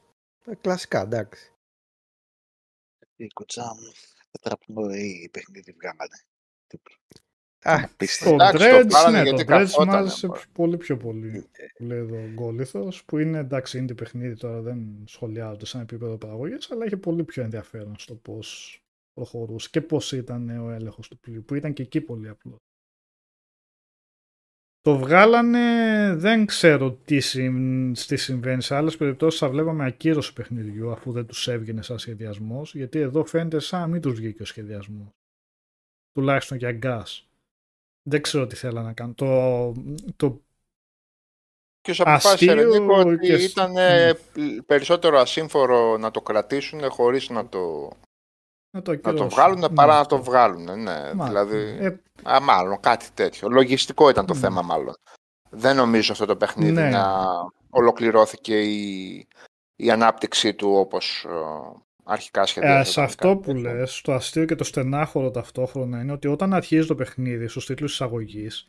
[0.45, 1.51] Ε, Κλασικά, εντάξει.
[3.15, 3.91] Η κοτσά μου.
[4.31, 6.17] Τετραπνοή παιχνίδι βγάλανε.
[7.63, 7.87] Α,
[8.19, 8.33] Το Απίστευτο.
[8.33, 10.39] Εντάξει, το Dredge, πάρανε ναι, γιατί το Dredge μου καθότανε, άρεσε μωρέ.
[10.51, 11.49] πολύ πιο πολύ.
[11.73, 16.17] Που λέει εδώ ο Γκόλιθος, που είναι εντάξει, είναι παιχνίδι τώρα, δεν σχολιάζονται σαν επίπεδο
[16.17, 18.79] παραγωγής, αλλά είχε πολύ πιο ενδιαφέρον στο πώς
[19.13, 22.61] προχωρούσε και πώς ήταν ο έλεγχος του πλοίου, που ήταν και εκεί πολύ απλό.
[24.81, 25.59] Το βγάλανε,
[26.15, 28.61] δεν ξέρω τι, συμ- τι συμβαίνει.
[28.61, 33.25] Σε άλλες περιπτώσεις θα βλέπαμε ακύρωση παιχνιδιού αφού δεν τους έβγαινε σαν σχεδιασμός, γιατί εδώ
[33.25, 35.07] φαίνεται σαν να μην τους βγήκε ο σχεδιασμός.
[36.11, 37.23] Τουλάχιστον για gas.
[38.09, 39.15] Δεν ξέρω τι θέλανε να κάνουν.
[39.15, 39.73] Το,
[40.15, 40.41] το
[41.81, 44.13] Ποιος αποφάσισε, ρε Αστείο Νίκο, ότι και σ- ήταν ε,
[44.65, 47.89] περισσότερο ασύμφορο να το κρατήσουν χωρίς να το,
[48.71, 49.29] να το, να το ακυρώσουν.
[49.29, 50.15] βγάλουν Ναι, παρά να αυτό.
[50.17, 50.63] το βγάλουν.
[50.63, 51.45] Ναι, Μάλιστα.
[51.45, 53.49] δηλαδή, Ε, α, μάλλον κάτι τέτοιο.
[53.49, 54.39] Λογιστικό ήταν το Ναι.
[54.39, 54.93] θέμα μάλλον.
[55.49, 56.89] Δεν νομίζω αυτό το παιχνίδι Ναι.
[56.89, 57.15] να
[57.69, 59.27] ολοκληρώθηκε η,
[59.75, 61.31] η ανάπτυξή του όπως ε,
[62.03, 62.85] αρχικά Ε, σχεδιάζονταν.
[62.85, 63.73] σε αυτό κάτι που τέτοιο.
[63.73, 67.93] λες, το αστείο και το στενάχωρο ταυτόχρονα είναι ότι όταν αρχίζει το παιχνίδι στους τίτλους
[67.93, 68.67] εισαγωγής,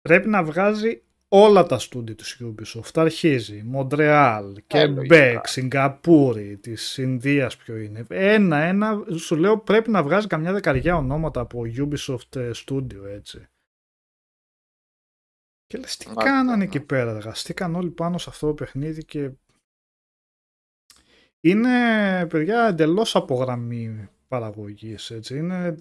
[0.00, 1.02] πρέπει να βγάζει
[1.34, 2.90] όλα τα στούντι της Ubisoft.
[2.94, 5.40] Αρχίζει Μοντρεάλ, Quebec, λογικά.
[5.44, 8.04] Σιγκαπούρη, της Ινδίας ποιο είναι.
[8.08, 13.46] Ένα-ένα, σου λέω πρέπει να βγάζει καμιά δεκαριά ονόματα από Ubisoft ε, Studio έτσι.
[15.66, 16.64] Και λες τι Μάλιστα, κάνανε ναι.
[16.64, 19.30] εκεί πέρα, εργαστήκαν όλοι πάνω σε αυτό το παιχνίδι και
[21.40, 25.36] είναι παιδιά εντελώς από γραμμή παραγωγής έτσι.
[25.36, 25.76] Είναι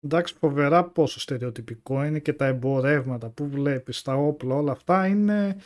[0.00, 5.56] εντάξει φοβερά πόσο στερεοτυπικό είναι και τα εμπορεύματα που βλέπεις, τα όπλα όλα αυτά είναι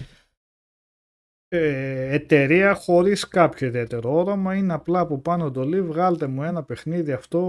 [1.49, 7.13] ε, εταιρεία χωρίς κάποιο ιδιαίτερο όραμα είναι απλά από πάνω εντολή βγάλτε μου ένα παιχνίδι
[7.13, 7.41] αυτό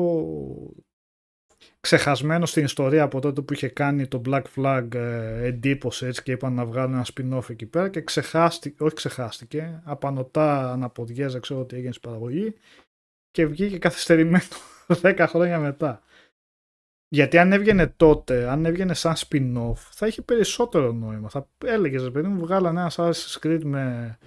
[1.79, 6.31] ξεχασμένο στην ιστορία από τότε που είχε κάνει το Black Flag ε, εντύπωση έτσι και
[6.31, 11.75] είπαν να βγάλουν ένα spin-off εκεί πέρα και ξεχάστηκε, όχι ξεχάστηκε, απανοτά αναποδιέζε ξέρω τι
[11.75, 12.53] έγινε στην παραγωγή
[13.31, 14.43] και βγήκε καθυστερημένο
[15.01, 16.01] 10 χρόνια μετά.
[17.13, 21.29] Γιατί αν έβγαινε τότε, αν έβγαινε σαν spin-off, θα είχε περισσότερο νόημα.
[21.29, 24.17] Θα έλεγε, ρε παιδί μου, βγάλανε ένα Assassin's Creed με.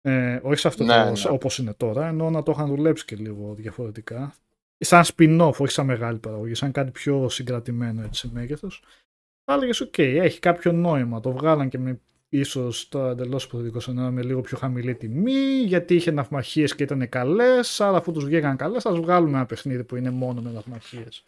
[0.00, 1.34] Ε, όχι σε αυτό Ναι, το, ναι.
[1.34, 4.34] όπως είναι τώρα, ενώ να το είχαν δουλέψει και λίγο διαφορετικά.
[4.78, 8.82] σαν spin-off, όχι σαν μεγάλη παραγωγή, σαν κάτι πιο συγκρατημένο έτσι σε μέγεθος,
[9.44, 11.20] θα έλεγες: Οκ, έχει κάποιο νόημα.
[11.20, 15.94] Το βγάλαν και με ίσως το εντελώς υποθετικό σενάριο με λίγο πιο χαμηλή τιμή, γιατί
[15.94, 17.80] είχε ναυμαχίες και ήταν καλές.
[17.80, 21.24] Άρα, αφού τους βγήκαν καλές, θα βγάλουμε ένα παιχνίδι που είναι μόνο με ναυμαχίες.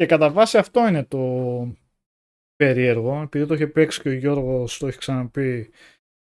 [0.00, 1.18] Και κατά βάση αυτό είναι το
[2.56, 5.70] περίεργο, επειδή το είχε παίξει και ο Γιώργος, το έχει ξαναπεί,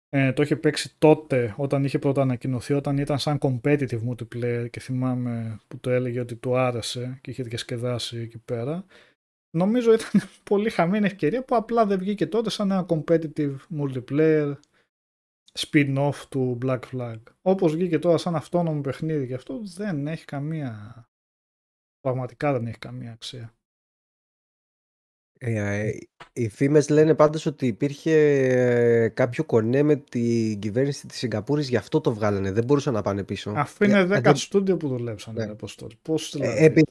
[0.09, 4.81] ε, το είχε παίξει τότε όταν είχε πρώτα ανακοινωθεί, όταν ήταν σαν competitive multiplayer και
[4.81, 8.85] θυμάμαι που το έλεγε ότι του άρεσε και είχε διασκεδάσει εκεί πέρα.
[9.57, 10.11] Νομίζω ήταν
[10.51, 14.55] πολύ χαμένη ευκαιρία που απλά δεν βγήκε τότε σαν ένα competitive multiplayer
[15.59, 17.19] spin-off του Black Flag.
[17.43, 21.05] Όπως βγήκε τώρα σαν αυτόνομο παιχνίδι και αυτό δεν έχει καμία...
[22.01, 23.55] Πραγματικά δεν έχει καμία αξία.
[25.43, 25.91] Ε,
[26.33, 28.13] οι φήμες λένε πάντως ότι υπήρχε
[29.03, 32.53] ε, κάποιο κονέ με την κυβέρνηση της Σιγκαπούρης, γι' αυτό το βγάλανε.
[32.53, 33.53] Δεν μπορούσαν να πάνε πίσω.
[33.57, 35.45] Αφού είναι Ε, 10 δεν- στούντιο που δουλέψαν, Ναι.
[35.45, 35.51] ναι.
[35.51, 35.93] Αποστόλη.
[36.03, 36.65] Πώς Ε, δηλαδή.
[36.65, 36.85] επειδή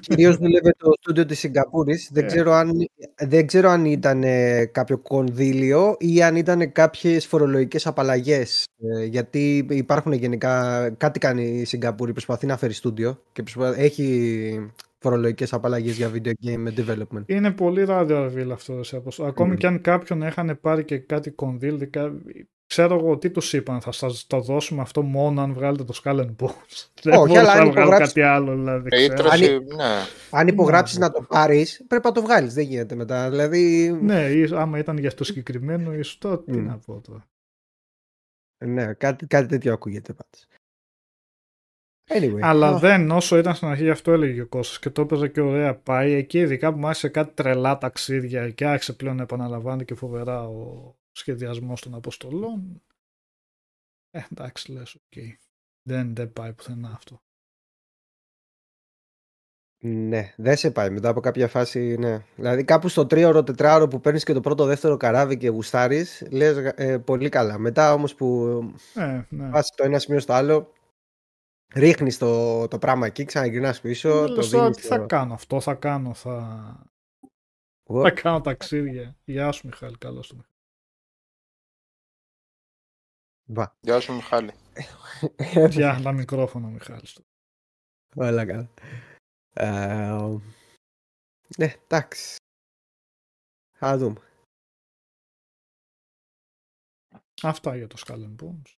[0.00, 2.26] κυρίως δούλευε το στούντιο της Σιγκαπούρης, δεν, Ε.
[2.26, 2.70] ξέρω αν,
[3.18, 8.64] δεν ξέρω αν ήταν ε, κάποιο κονδύλιο ή αν ήταν κάποιες φορολογικές απαλλαγές.
[9.00, 14.70] Ε, γιατί υπάρχουν γενικά, κάτι κάνει η Σιγκαπούρη, προσπαθεί να φέρει στούντιο και προσπα- έχει
[15.04, 17.22] φορολογικές απαλλαγές για video game development.
[17.26, 18.80] Είναι πολύ radio reveal αυτό.
[18.90, 19.28] Ρε, Αποστόλη.
[19.28, 19.56] Ακόμη Μμμ.
[19.56, 22.14] και αν κάποιον έχανε πάρει και κάτι κονδύλι, κα-
[22.66, 23.80] ξέρω εγώ τι τους είπαν.
[23.80, 26.88] Θα σας το δώσουμε αυτό μόνο αν βγάλετε το Skull and Bones.
[27.02, 28.54] Δεν Όχι, μπορούσα αλλά αν να βγάλω υπογράψει- κάτι άλλο.
[28.54, 29.12] Δηλαδή, Η ξέρω.
[29.12, 29.84] ήτρωση, Αν- ναι.
[30.30, 33.30] Αν υπογράψεις να να το πάρεις, πρέπει να το βγάλεις, δεν γίνεται μετά.
[33.30, 36.66] Δηλαδή, Ναι, ή- άμα ήταν για το συγκεκριμένο, ίσως τότε τι Μμ.
[36.66, 37.26] να πω τώρα.
[38.64, 40.46] ναι, κάτι, κάτι τέτοιο ακούγεται πάντως.
[42.06, 42.40] Anyway.
[42.40, 45.28] Αλλά α, δεν, όσο ήταν στην αρχή, γι' αυτό έλεγε ο Κώστας και το έπαιζε
[45.28, 46.12] και ωραία πάει.
[46.12, 50.42] Εκεί ειδικά που μου άρχισε κάτι τρελά ταξίδια και άρχισε πλέον να επαναλαμβάνει και φοβερά
[50.48, 52.82] ο σχεδιασμός των αποστολών.
[54.10, 55.22] Ε, εντάξει, λες, οκ.
[55.82, 57.22] Δεν, δεν πάει πουθενά αυτό.
[59.86, 61.96] Ναι, δεν σε πάει μετά από κάποια φάση.
[61.98, 62.24] Ναι.
[62.36, 66.56] Δηλαδή, κάπου στο τρίωρο, τετράωρο που παίρνεις και το πρώτο, δεύτερο καράβι και γουστάρεις, λες
[66.56, 67.58] ε, πολύ καλά.
[67.58, 68.58] Μετά όμως που
[68.94, 69.50] Ε, ναι.
[69.50, 70.72] πας το ένα σημείο στο άλλο,
[71.74, 74.08] ρίχνεις το, το πράγμα εκεί, ξαναγυρνάς πίσω.
[74.08, 76.36] Ε, το λες τώρα, δίνεις τι στο- θα κάνω αυτό, θα κάνω, θα,
[77.82, 79.16] Ω, θα κάνω ταξίδια.
[79.24, 80.36] Γεια σου Μιχάλη, καλώς το
[83.46, 83.76] βα.
[83.80, 84.52] Γεια σου Μιχάλη.
[85.68, 87.06] Πια τα μικρόφωνα Μιχάλη.
[87.06, 87.22] στο.
[88.16, 88.68] Όλα καλά.
[89.52, 90.38] Ε,
[91.58, 92.36] ναι, εντάξει.
[93.76, 94.20] Θα δούμε.
[97.42, 98.72] Αυτά για το Skull and Bones.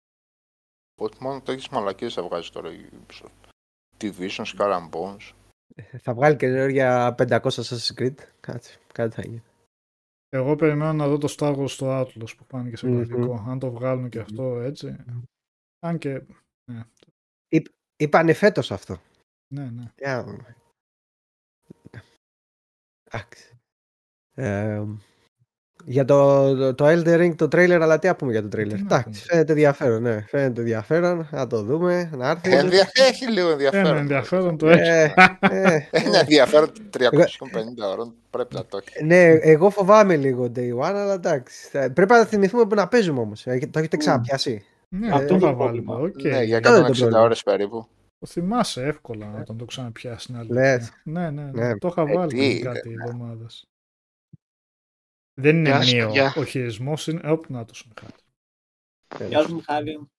[0.96, 3.50] Ότι μόνο τέτοιες μαλακίες θα βγάζεις τώρα η Ubisoft.
[3.98, 5.32] Division, Skull and Bones.
[6.00, 8.16] Θα βγάλει και για 500 Assassin's Creed.
[8.40, 9.44] Κάτσε, κάτι θα γίνει.
[10.30, 12.96] Εγώ περιμένω να δω το Star Wars στο Atlas που φάνηκε σε Μμμ.
[12.96, 13.46] πρακτικό.
[13.48, 14.96] Αν το βγάλουν και αυτό έτσι.
[15.80, 16.22] Αν και.
[16.72, 16.82] Ναι,
[17.98, 19.02] Είπανε φέτος αυτό.
[19.54, 19.70] ναι.
[19.70, 19.92] ναι.
[19.98, 20.56] Για να δούμε.
[23.04, 23.60] Εντάξει.
[25.88, 28.48] Ε, για το, το, το Elden Ring το trailer, αλλά τι να πούμε για το
[28.48, 28.68] trailer.
[28.68, 29.16] Τι να Εντάξει, πούμε.
[29.28, 30.26] φαίνεται ενδιαφέρον, ναι.
[30.28, 31.28] Φαίνεται ενδιαφέρον.
[31.32, 32.52] Να το δούμε, να έρθει.
[32.52, 33.98] Ε, ενδια- Έχει λίγο Ένα ενδιαφέρον.
[34.06, 34.82] ενδιαφέρον το έχει.
[34.90, 37.10] Ε, ε, Ένα ενδιαφέρον 350
[37.92, 39.06] ώρων πρέπει να το έχει.
[39.06, 41.68] ναι, εγώ φοβάμαι λίγο day one, αλλά εντάξει.
[41.72, 43.46] Θα- Πρέπει να θυμηθούμε που να παίζουμε όμως.
[43.48, 44.64] Ε, Το έχετε ξαναπιάσει.
[44.90, 45.82] Ναι, Ε, αυτό είναι θα το βάλουμε.
[45.82, 45.96] πρόβλημα.
[45.96, 46.22] οκ.
[46.24, 47.22] Ναι, για Αυτό είναι το 160 πρόβλημα.
[47.22, 47.88] ώρες περίπου.
[48.20, 50.48] Το θυμάσαι εύκολα όταν το ξαναπιάσει την άλλη.
[50.52, 50.92] Λες.
[51.04, 51.66] Ναι, ναι, ναι.
[51.68, 51.78] Ναι.
[51.78, 53.68] Το είχα Ε, βάλει τι, πριν ρε, κάτι εβδομάδες.
[55.42, 56.06] Δεν είναι Γεια σας, μείω.
[56.06, 56.34] παιδιά.
[56.38, 57.32] Ο χειρισμός είναι.
[57.32, 59.30] Όπ, να το σου Μιχάλη.
[59.30, 60.10] Γεια σου Μιχάλη.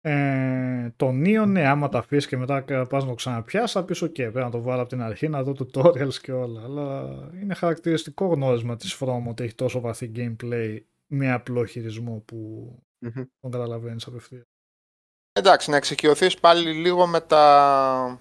[0.00, 4.02] Ε, το Neo, ναι, άμα τα αφήσεις και μετά πας να το ξαναπιάσεις, θα πεις:
[4.02, 6.62] OK, πρέπει να το βάλω από την αρχή να δω tutorials και όλα.
[6.62, 12.70] Αλλά είναι χαρακτηριστικό γνώρισμα της From ότι έχει τόσο βαθύ gameplay με απλό χειρισμό που
[12.98, 13.22] Μμμ.
[13.40, 14.44] τον καταλαβαίνεις απευθείας.
[15.32, 18.20] Εντάξει, να εξοικειωθείς πάλι λίγο με τα,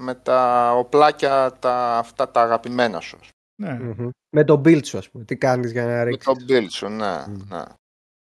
[0.00, 3.18] με τα οπλάκια τα, αυτά τα αγαπημένα σου.
[3.62, 4.08] Ναι, Μμμ.
[4.36, 5.24] Με το build σου, ας πούμε.
[5.24, 6.24] Τι κάνεις για να Με ρίξεις.
[6.24, 7.36] το build σου, ναι, Μμ.
[7.48, 7.62] ναι.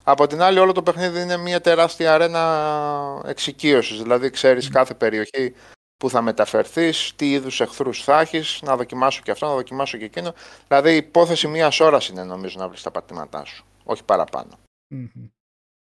[0.03, 5.53] Από την άλλη όλο το παιχνίδι είναι μια τεράστια αρένα εξοικείωσης, δηλαδή ξέρεις κάθε περιοχή
[5.97, 10.05] που θα μεταφερθείς, τι είδους εχθρούς θα έχεις, να δοκιμάσω και αυτό, να δοκιμάσω και
[10.05, 10.33] εκείνο.
[10.67, 14.59] Δηλαδή η υπόθεση μιας ώρας είναι νομίζω να βρεις τα πατήματά σου, όχι παραπάνω.
[14.87, 15.05] Μμμ.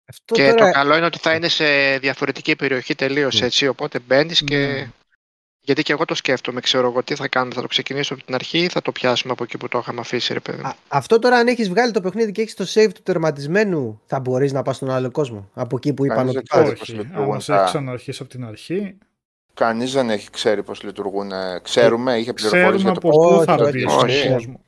[0.10, 0.66] Αυτό Και τώρα...
[0.66, 3.46] το καλό είναι ότι θα είναι σε διαφορετική περιοχή τελείως Ναι.
[3.46, 3.68] έτσι.
[3.68, 4.88] Οπότε μπαίνεις και.
[5.68, 5.74] Ναι.
[5.74, 7.54] Γιατί και εγώ το σκέφτομαι, ξέρω εγώ τι θα κάνουμε.
[7.54, 10.00] Θα το ξεκινήσω από την αρχή ή θα το πιάσουμε από εκεί που το είχαμε
[10.00, 10.62] αφήσει, ρε παιδί.
[10.62, 10.68] μου.
[10.68, 14.20] Α, αυτό τώρα αν έχεις βγάλει το παιχνίδι και έχεις το save του τερματισμένου θα
[14.20, 15.50] μπορείς να πας στον άλλο κόσμο.
[15.54, 16.74] Από εκεί που είπαν Κανείς ότι δεν πας.
[16.74, 18.98] ξέρει πώς Όχι, λειτουργούν άμα σε τα- έχει ξαναρχίσει από την αρχή,
[19.54, 21.32] Κανείς δεν έχει ξέρει πώς λειτουργούν.
[21.32, 24.18] ε, Ξέρουμε, είχε πληροφορίες ξέρουμε για το από πώς πού Όχι, θα όχι, μπεις όχι.
[24.20, 24.60] στον κόσμο.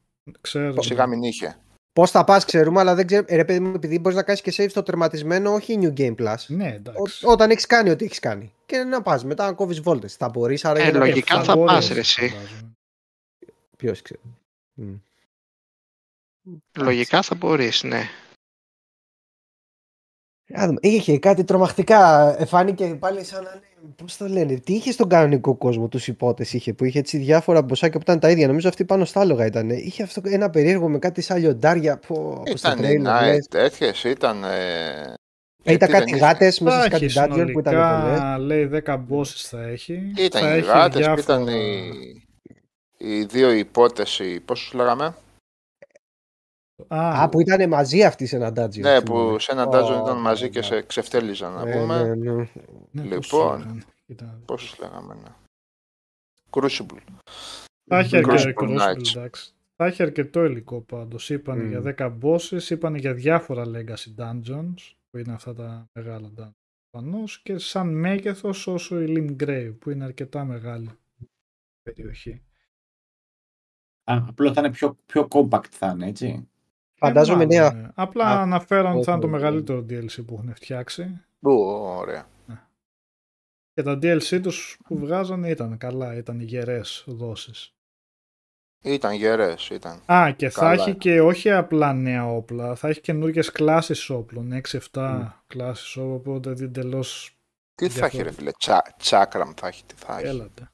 [0.41, 0.82] Ξέρουμε.
[0.82, 1.58] Σιγά μην είχε.
[2.00, 3.26] Πώς θα πας, ξέρουμε, αλλά δεν ξέρω.
[3.28, 6.16] Ε, ρε παιδί μου, επειδή μπορείς να κάνεις και save στο τερματισμένο, όχι New Game
[6.16, 6.36] Plus.
[6.47, 7.26] Ναι, εντάξει.
[7.26, 8.54] Ό, όταν έχεις κάνει ό,τι έχεις κάνει.
[8.66, 10.16] Και να πας μετά να κόβεις βόλτες.
[10.16, 10.80] Θα μπορείς, άρα.
[10.80, 12.28] Ε, για να- λογικά θα μπορείς, πας, ρε, εσύ.
[12.30, 12.72] φαντάζομαι.
[13.78, 14.20] Ποιος ξέρει.
[14.74, 14.93] Μμ.
[16.78, 18.10] Λογικά θα μπορείς, ναι.
[20.60, 20.80] Α δούμε.
[20.82, 22.36] Είχε κάτι τρομακτικά.
[22.39, 23.68] Ε, Φάνηκε πάλι σαν να είναι.
[23.96, 27.62] Πώς το λένε, τι είχε στον κανονικό κόσμο, τους υπότες είχε, που είχε έτσι διάφορα
[27.62, 28.48] μποσάκια που ήταν τα ίδια.
[28.48, 29.70] Νομίζω αυτή πάνω στα άλογα ήταν.
[29.70, 31.98] Είχε αυτό ένα περίεργο με κάτι σαν λιοντάρια.
[32.08, 32.16] Πω,
[32.46, 33.48] πω, στο Ήταν οι τρέιλερ, Night, λες.
[33.48, 34.44] τέτοιες, ήταν...
[34.44, 35.14] Ε,
[35.64, 38.16] Ε, Ήταν γιατί κάτι δεν Θα γάτες μέσα σε έχει κάτι dungeon που ήταν πολλέ.
[38.16, 40.12] συνολικά, λέει 10 bosses θα έχει.
[40.18, 41.22] Ήταν θα οι έχει γάτες, διάφορα...
[41.22, 41.90] ήταν οι,
[42.98, 45.16] οι δύο υπότες, οι- πώς τους λέγαμε;
[46.88, 48.80] Α, Α, που ήταν μαζί αυτοί σε ένα dungeon.
[48.80, 49.02] Ναι, θυμάμαι.
[49.02, 50.66] που σε ένα Ω, dungeon ήταν ναι, μαζί και ναι.
[50.66, 52.04] σε ξεφτέλιζαν, να Ναι, πούμε.
[52.04, 52.50] ναι, ναι.
[52.92, 53.60] ναι, πώς λοιπόν.
[53.62, 54.40] ήταν, κοίτα.
[54.46, 55.30] Πώς τους λέγαμε, ναι.
[56.50, 56.98] Crucible.
[57.90, 58.96] Θα έχει Crucible αρκετό, Knights.
[58.98, 59.54] Crucible, εντάξει.
[59.76, 61.30] Θα έχει αρκετό υλικό πάντως.
[61.30, 61.70] Είπανε Μμ.
[61.70, 66.52] για 10 bosses, είπανε για διάφορα legacy dungeons, που είναι αυτά τα μεγάλα dungeons
[66.92, 70.90] προφανώς, και σαν μέγεθος όσο η Limgrave, που είναι αρκετά μεγάλη
[71.84, 72.42] περιοχή.
[74.04, 76.48] Α, απλό θα είναι πιο, πιο compact θα είναι, έτσι.
[77.00, 77.60] Φαντάζομαι Ε, ναι.
[77.62, 77.88] μάλλον, ναι.
[77.95, 79.43] Απλά Α, αναφέραν ότι θα είναι το όχι, όχι.
[79.43, 81.22] μεγαλύτερο DLC που έχουν φτιάξει.
[81.39, 81.52] Ου,
[81.97, 82.28] ωραία.
[83.74, 87.74] Και τα DLC τους που βγάζανε ήταν καλά, ήταν γερές δόσεις.
[88.84, 90.02] Ήταν γερές, ήταν.
[90.14, 90.97] Α, και θα Καλά έχει είναι.
[90.97, 94.52] και όχι απλά νέα όπλα, θα έχει καινούργιες κλάσεις όπλων,
[94.91, 97.38] 6-7 κλάσεις όπλων, οπότε εντελώς
[97.76, 98.36] Τι θα έχει ρε Διαφορετικό.
[98.41, 100.28] φίλε, Τσα, τσάκραμ θα έχει, τι θα έχει.
[100.28, 100.72] έλατε.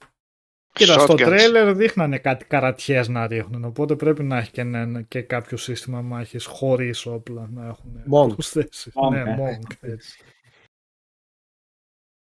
[0.76, 1.18] Κοίτα, στο Shotguns.
[1.18, 6.02] τρέλερ δείχνανε κάτι καρατιές να ρίχνουν, οπότε πρέπει να έχει και, ένα- και κάποιο σύστημα
[6.02, 8.28] μάχης χωρίς όπλα να έχουν Monk.
[8.34, 8.92] προσθέσει.
[8.96, 9.36] Monk, ναι, ε.
[9.40, 10.20] Monk, έτσι.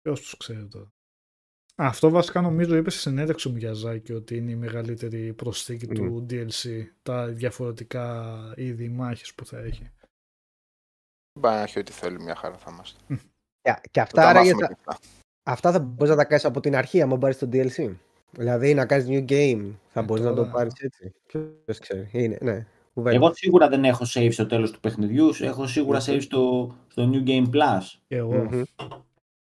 [0.02, 0.86] Ποιος τους ξέρει τώρα.
[1.76, 5.88] Α, Αυτό βασικά νομίζω είπες στη συνέντευξη μου για Ζάκη ότι είναι η μεγαλύτερη προσθήκη
[5.88, 9.92] του DLC, τα διαφορετικά είδη μάχης που θα έχει.
[11.40, 13.00] Πάει να έχει ό,τι θέλει, μια χαρά θα είμαστε.
[13.62, 15.00] Και, και Θα αυτά, τα άραγε μάθουμε θα- και αυτά.
[15.44, 17.96] αυτά θα μπορείς να τα κάνεις από την αρχή, άμα πάρει το DLC.
[18.32, 21.14] Δηλαδή να κάνεις new game, θα Ε, μπορείς να το τώρα- πάρεις έτσι.
[21.66, 22.10] Ποιος ξέρει.
[22.12, 22.66] Είναι, ναι.
[22.94, 23.16] κουβέντα.
[23.16, 27.28] Εγώ σίγουρα δεν έχω save στο τέλος του παιχνιδιού, έχω σίγουρα save στο, στο New
[27.28, 27.84] Game Plus.
[28.08, 28.34] Και εγώ.
[28.52, 28.62] Μμμ.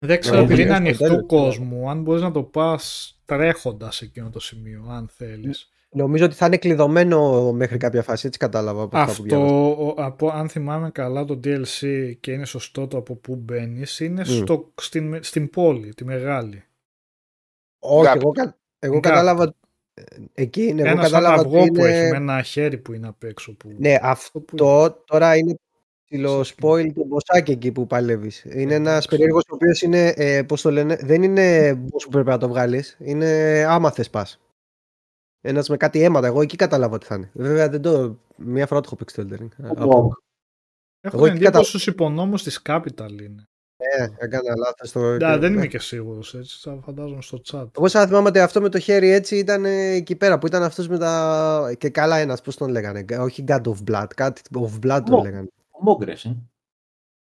[0.06, 4.02] Δεν ξέρω, Εγώ επειδή είναι στο ανοιχτού τέλος, κόσμου, αν μπορείς να το πας τρέχοντας
[4.02, 5.70] εκείνο το σημείο, αν θέλεις.
[5.92, 9.54] Νομίζω ότι θα είναι κλειδωμένο μέχρι κάποια φάση, έτσι κατάλαβα από αυτά που διάβασα.
[9.56, 11.78] Αυτό, ο- από, αν θυμάμαι καλά το DLC
[12.20, 14.24] και είναι σωστό το από πού μπαίνεις, είναι Μμ.
[14.32, 16.64] στο, στην, στην πόλη, τη μεγάλη.
[17.80, 18.16] Όχι, Capital.
[18.16, 19.02] εγώ, κα- εγώ Capital.
[19.02, 19.54] κατάλαβα.
[19.94, 20.04] ε,
[20.34, 20.82] Εκεί είναι.
[20.82, 21.98] Εγώ Ένα σαν κατάλαβα αυγό ότι που είναι...
[22.00, 23.54] έχει με ένα χέρι που είναι απ' έξω.
[23.54, 23.76] Που...
[23.78, 24.44] Ναι, που αυτό
[25.06, 25.56] τώρα είναι
[26.06, 28.44] ψηλό spoil το μποσάκι εκεί που παλεύεις.
[28.44, 29.08] Είναι ένας Εντάξει.
[29.08, 30.14] περίεργος ο οποίος είναι.
[30.16, 32.98] Ε, πώς το λένε, δεν είναι boss που πρέπει να το βγάλεις.
[33.00, 33.28] Είναι
[33.68, 34.40] άμα θες πας.
[35.42, 36.28] Ένας με κάτι αίματα.
[36.28, 37.30] Εγώ εκεί κατάλαβα ότι θα είναι.
[37.34, 38.20] Βέβαια δεν το.
[38.36, 39.66] Μία φορά το έχω παίξει το Elden Ring.
[39.78, 40.22] Ο Από- Bog.
[41.02, 43.48] Έχω εγώ την εκεί κατα- εντύπωση στους υπονόμους της Capital είναι.
[43.80, 44.90] Ναι, έκανα λάθος.
[44.90, 45.00] Στο...
[45.00, 45.58] Ναι, δεν ναι.
[45.58, 47.68] είμαι και σίγουρος, έτσι θα φαντάζομαι στο chat.
[47.78, 50.48] Εγώ σαν να θυμάμαι ότι αυτό με το χέρι έτσι ήταν ε, εκεί πέρα που
[50.48, 51.76] ήταν αυτός με τα.
[51.78, 53.06] και καλά ένας, πώς τον λέγανε.
[53.20, 55.24] Όχι God of Blood, κάτι of Blood τον Mo.
[55.24, 55.48] λέγανε.
[55.70, 56.36] Ο Μόγκρες, ε.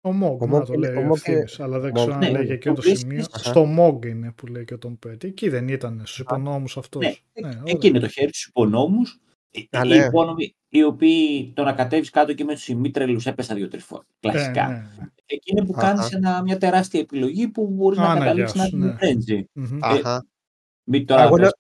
[0.02, 1.94] Ο Mog, Ο να Mog το είναι- λέει ο ο Mog ευθύμης, αλλά δεν Mog,
[1.94, 3.16] ξέρω αν ναι, λέει ο εκείνο το Mog σημείο.
[3.18, 5.24] είναι- Στο Mog είναι που λέει και τον Πέτ.
[5.24, 7.02] Εκεί δεν ήταν, στους υπονόμους αυτός.
[7.34, 7.62] Ναι, Ναι, ωραία.
[7.66, 9.20] εκεί είναι το χέρι στους υπονόμους.
[9.72, 9.96] Α, οι ναι.
[9.96, 14.06] υπόνομοι οι οποίοι το να κατέβεις κάτω και με τους ημίτρελους έπεσα δύο-τρεις φορές.
[14.20, 14.92] Ε, Κλασικά.
[15.30, 15.36] Ναι, ναι.
[15.36, 15.88] Εκεί είναι που Αχα.
[15.88, 18.98] κάνεις ένα, μια τεράστια επιλογή που μπορείς να Άνα, καταλήξεις γεια να σου, είναι ναι.
[18.98, 19.50] φρέντζι.
[19.54, 19.80] Μμμ.
[19.82, 20.26] Αχα.
[20.84, 21.52] Μην τώρα Εγώ, πες, νο-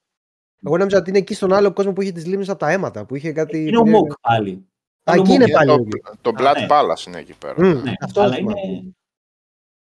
[0.63, 3.05] εγώ νόμιζα ότι είναι εκεί στον άλλο κόσμο που είχε τις λίμνες από τα αίματα.
[3.05, 3.67] Που είχε κάτι.
[3.67, 4.67] Είναι ο Μόγκ πάλι.
[5.03, 5.51] Α, Είναι ο εκεί είναι Mog.
[5.51, 5.67] πάλι.
[5.67, 6.17] το, εκεί.
[6.21, 6.65] το Α, Blood ναι.
[6.69, 7.53] Palace είναι εκεί πέρα.
[7.57, 8.59] Μμ, Ναι, αυτό αλλά θυμάμαι.
[8.67, 8.91] είναι...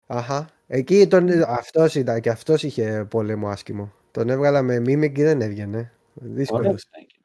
[0.07, 0.49] Αχα.
[0.67, 1.29] Εκεί τον.
[1.47, 3.93] Αυτός ήταν και αυτός είχε πόλεμο άσχημο.
[4.11, 5.93] Τον έβγαλα με μίμη και δεν έβγαινε.
[6.15, 6.65] Δύσκολος.
[6.67, 6.85] Ωραίος.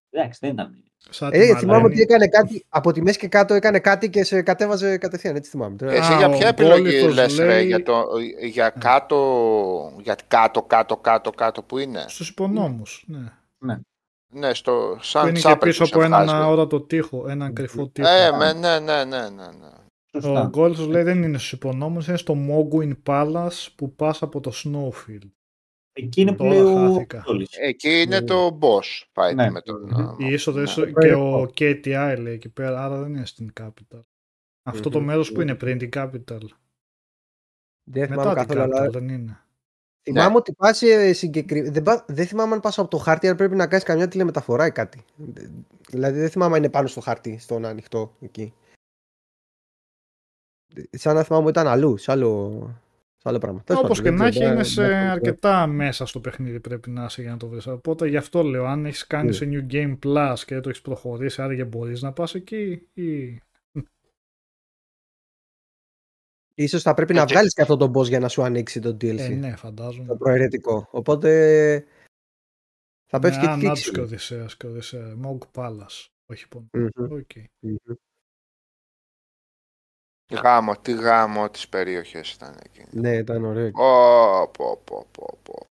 [0.10, 0.84] Εντάξει, δεν ήταν.
[1.10, 1.86] Σαν τη Ε, θυμάμαι Μαλένη.
[1.86, 5.36] ότι έκανε κάτι από τη μέση και κάτω, έκανε κάτι και σε κατέβαζε κατευθείαν.
[5.36, 5.76] Έτσι θυμάμαι.
[5.76, 8.04] Τώρα- Εσύ Α, για ο ποια επιλογή Γκόλιθος λες ρε, λέει- για, το,
[8.42, 13.78] για κάτω, για κάτω, κάτω, κάτω, κάτω που είναι; Στους υπονόμους, ναι.
[14.34, 16.44] Ναι, στο Που σαν είναι και τσάπερ πίσω που σε από έναν βγάζει.
[16.44, 18.08] αόρατο τοίχο, έναν κρυφό τοίχο.
[18.10, 19.68] Ε, με, ναι, ναι, ναι, ναι, ναι.
[20.14, 20.48] Ο Σωστά.
[20.50, 25.30] Γκόλτος λέει δεν είναι στους υπονόμους, είναι στο Mogwin Palace που πας από το Snowfield.
[25.98, 27.22] Εκεί είναι που Τώρα λέει ο χάθηκα.
[27.22, 27.58] Τόλης.
[27.58, 29.50] Εκεί είναι το boss fight Ναι.
[29.50, 29.90] με τον...
[30.20, 30.64] Η είσοδο ναι.
[30.64, 34.02] είσοδο- και ο KTI λέει εκεί πέρα, άρα δεν είναι στην Capital.
[34.64, 35.06] Αυτό το Μμμ.
[35.06, 36.40] μέρος που είναι πριν την Capital.
[37.90, 39.40] Δεν θυμάμαι Μετά την καθόλου, αλλά Capital δεν είναι.
[40.02, 40.82] θυμάμαι ότι πας
[41.12, 41.72] συγκεκριμένα.
[41.72, 44.66] Δεν, πα- δεν θυμάμαι αν πας από το χάρτη, αν πρέπει να κάνεις καμιά τηλεμεταφορά
[44.66, 45.06] ή κάτι.
[45.90, 48.54] Δηλαδή δεν θυμάμαι αν είναι πάνω στο χάρτη, στον ανοιχτό εκεί.
[50.92, 52.70] Σαν να θυμάμαι ότι ήταν αλλού, σε άλλο,
[53.26, 53.62] σε άλλο πράγμα.
[53.64, 56.20] Τέλος Όπως πάντων, και δεν να ξέρω, έχει, είναι δεν- σε δεν- αρκετά μέσα στο
[56.20, 57.68] παιχνίδι πρέπει να είσαι για να το βρεις.
[57.68, 59.32] Οπότε γι' αυτό λέω, αν έχεις κάνει Ναι.
[59.32, 63.40] σε New Game Plus και το έχεις προχωρήσει, άραγε μπορείς να πας εκεί ή.
[66.58, 67.34] Ίσως θα πρέπει να Έτσι.
[67.34, 69.18] βγάλεις και αυτό τον boss για να σου ανοίξει το DLC.
[69.20, 70.08] Ε, ναι, φαντάζομαι.
[70.08, 70.88] Το προαιρετικό.
[70.92, 71.30] Οπότε
[73.06, 73.92] θα πέφτει και Ναι, τη Ανάτους θήξη.
[73.92, 75.16] και Οδυσσέας και Οδυσσέα.
[75.16, 76.08] Μόγκ Palace.
[76.26, 76.68] Όχι πόνο.
[76.74, 77.30] Μμμ, Οκ.
[77.60, 77.76] μμμ.
[80.32, 82.86] Γάμο, τι γάμο τις περιοχές ήταν εκεί.
[82.92, 83.72] Ναι, ήταν ωραίο.
[83.72, 85.66] Πω, πω, πω, πω, πω.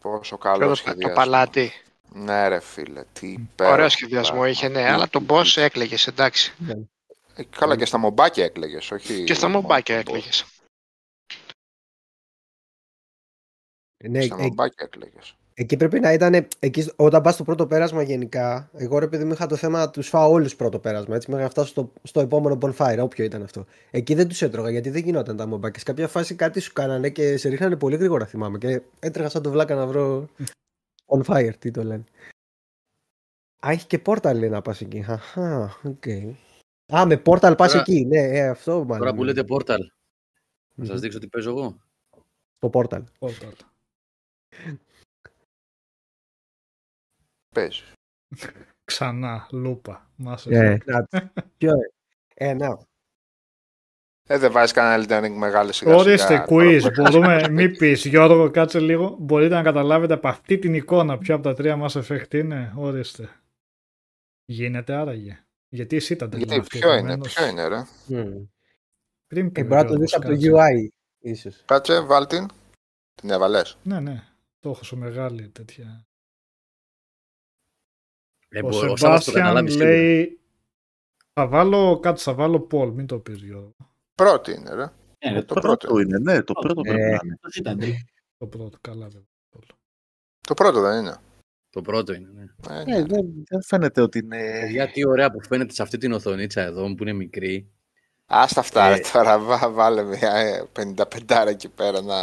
[0.00, 1.14] Πόσο καλό Το, το σχεδιασμό.
[1.14, 1.70] παλάτι.
[2.12, 4.48] Ναι ρε φίλε, τι υπέροχο Ωραίο σχεδιασμό πράγμα.
[4.48, 6.54] είχε, ναι, αλλά τον boss έκλαιγες, εντάξει.
[7.36, 9.24] Ε, Καλά και στα μομπάκια έκλαιγες, όχι...
[9.24, 10.16] Και στα μόνο μομπάκια τον boss.
[10.16, 10.44] έκλαιγες.
[14.04, 15.34] Ναι, Στα ε- μομπάκια έκλαιγες.
[15.58, 16.46] Εκεί πρέπει να ήταν.
[16.58, 19.90] Εκεί, όταν πας στο πρώτο πέρασμα γενικά, εγώ ρε παιδί μου είχα το θέμα να
[19.90, 21.14] τους φάω όλους πρώτο πέρασμα.
[21.14, 23.64] Έτσι, μέχρι να φτάσω στο, στο επόμενο bonfire, όποιο ήταν αυτό.
[23.90, 25.78] Εκεί δεν τους έτρωγα γιατί δεν γινόταν τα μομπάκια.
[25.78, 28.58] Σε κάποια φάση κάτι σου κάνανε και σε ρίχνανε πολύ γρήγορα, θυμάμαι.
[28.58, 30.28] Και έτρεχα σαν το βλάκα να βρω.
[31.06, 32.04] On fire, τι το λένε.
[33.66, 35.04] Α, έχει και portal λέει να πας εκεί.
[35.08, 36.04] Αχά, οκ.
[36.96, 38.04] Α, με portal πας Τώρα- εκεί.
[38.04, 38.98] Ναι, ε, αυτό μάλλον.
[38.98, 39.76] Τώρα που λέτε Portal, να
[40.74, 40.86] Μμμ.
[40.86, 41.76] σας δείξω τι παίζω εγώ.
[42.56, 43.00] Στο portal.
[47.56, 47.62] Portal.
[47.62, 47.92] Παίζεις.
[48.84, 50.10] Ξανά, λούπα.
[50.16, 51.06] Μας Ε, να,
[51.58, 51.72] ποιο,
[52.34, 52.78] ε, να.
[54.28, 56.80] Ε, δεν βάζεις κανένα Elden Ring μεγάλη σιγά Ορίστε, quiz.
[56.94, 59.16] Μπορούμε, μη πεις, Γιώργο, κάτσε λίγο.
[59.20, 62.72] Μπορείτε να καταλάβετε από αυτή την εικόνα ποιο από τα τρία Mass Effect είναι.
[62.76, 63.28] Ορίστε.
[64.44, 65.44] Γίνεται άραγε.
[65.68, 66.80] Γιατί εσύ ήταν Γιατί, τελευταία.
[66.80, 68.44] ποιο είναι, επομένως, ποιο είναι ρε; Μμ.
[69.26, 70.50] Πριν πει Ε, ο μπορεί να το Γιώργος, δεις από το κάτσε.
[70.52, 70.88] UI,
[71.18, 71.62] ίσως.
[71.64, 72.46] Κάτσε, βάλ την.
[73.14, 73.78] Την έβαλες.
[73.82, 74.22] Ναι, ναι.
[74.60, 76.06] Το έχω σε μεγάλη τέτοια.
[78.56, 79.90] Ε, Ο μπορώ- ο Σάββας το Σεμπάστιαν καταλάβεις σίγουρα.
[79.90, 80.40] λέει.
[81.32, 83.74] Θα βάλω, κάτσε, θα βάλω Πολ, μην το πεις Γιώργο.
[84.14, 84.92] Πρώτη είναι ρε.
[85.18, 85.98] Ε, Το το πρώτο.
[85.98, 87.38] είναι, ναι, το πρώτο Ε, πρέπει να είναι.
[87.40, 87.92] το Citadel.
[88.38, 89.26] Το πρώτο, καλά βέβαια.
[90.40, 91.16] Το πρώτο δεν είναι.
[91.70, 92.42] Το πρώτο είναι, ναι.
[92.68, 93.04] Ε, Ε, ναι.
[93.04, 94.58] δεν, δεν φαίνεται ότι είναι...
[94.60, 97.70] Παιδιά, τι ωραία που φαίνεται σε αυτή την οθονίτσα εδώ που είναι μικρή.
[98.26, 102.16] Άστα αυτά Ε, ρε τώρα, βά- βάλε μια ε, 55 εκεί πέρα να...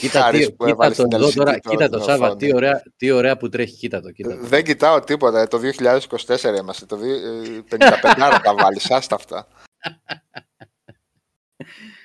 [0.00, 2.04] Κοίτα, Χάρης τι, που κοίτα έβαλες το την εδώ LCD τώρα, τώρα κοίτα στην το
[2.04, 2.38] Σάβα, οθόνη.
[2.40, 4.46] τι ωραία, τι ωραία που τρέχει, κοίτα το, κοίτα το.
[4.46, 9.46] Δεν κοιτάω τίποτα, ε, το 2024 είμαστε, το δι- ε, 55 τα βάλεις, άστα αυτά.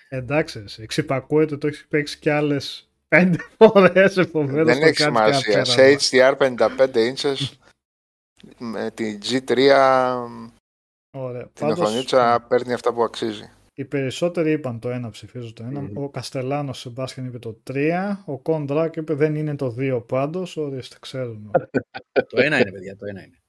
[0.10, 4.18] Εντάξει, εσύ, εξυπακούεται, το έχεις παίξει κι άλλες πέντε φορές.
[4.18, 5.66] Επομένως, Δεν έχεις σημασία.
[5.66, 7.36] Σε HDR 55 inches
[8.58, 9.58] με τη G3
[11.18, 11.44] Ωραία.
[11.54, 13.50] την Πάντως, οθονίτσα παίρνει αυτά που αξίζει.
[13.78, 15.82] Οι περισσότεροι είπαν το ένα, ψηφίζω το ένα.
[15.82, 15.98] Μμμ.
[15.98, 18.24] Ο Καστελάνος Σεμπάστιαν είπε το 3.
[18.26, 20.58] Ο Κόντρακ είπε δεν είναι το 2 πάντως.
[20.58, 21.52] Ορίστε, ξέρουν.
[22.30, 23.40] Το ένα είναι, παιδιά, το ένα είναι.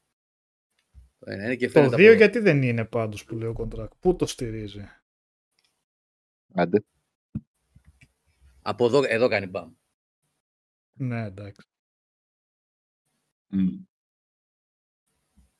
[1.18, 3.52] Το ένα είναι και το φαίνεται 2 από- γιατί δεν είναι πάντως που λέει ο
[3.52, 3.94] Κόντρακ.
[3.94, 4.88] Πού το στηρίζει;
[6.54, 6.84] Άντε.
[8.62, 9.72] Από εδώ, εδώ κάνει μπαμ.
[10.92, 11.68] Ναι, εντάξει.
[13.48, 13.68] Μμ.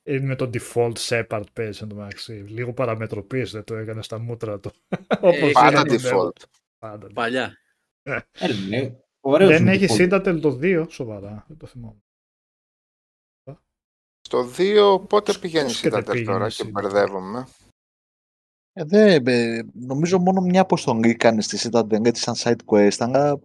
[0.09, 2.33] Ε, με το default Shepard παίζει εν τω μεταξύ.
[2.33, 4.71] Λίγο παραμετροποίηση δεν το έκανε στα μούτρα του.
[5.21, 6.43] Όπως Ε, Πάντα είναι, default.
[6.79, 7.09] Πάντα.
[7.15, 7.59] Παλιά.
[8.03, 8.19] Ε,
[8.69, 10.13] ναι, ωραίος Δεν είναι έχει default.
[10.13, 11.45] Citadel το 2, σοβαρά.
[11.49, 12.01] Δεν το θυμάμαι.
[14.21, 16.71] Στο 2 πότε πηγαίνει η Πώς και δεν Citadel τώρα πήγαινε και Citadel.
[16.71, 17.47] μπερδεύομαι;
[18.73, 23.39] Ε, δε, ε, νομίζω μόνο μια αποστολή κάνει στη Citadel έτσι σαν side quest, αλλά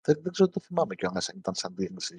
[0.00, 2.14] δεν, δεν ξέρω το θυμάμαι κιόλας αν ήταν σαν DLC.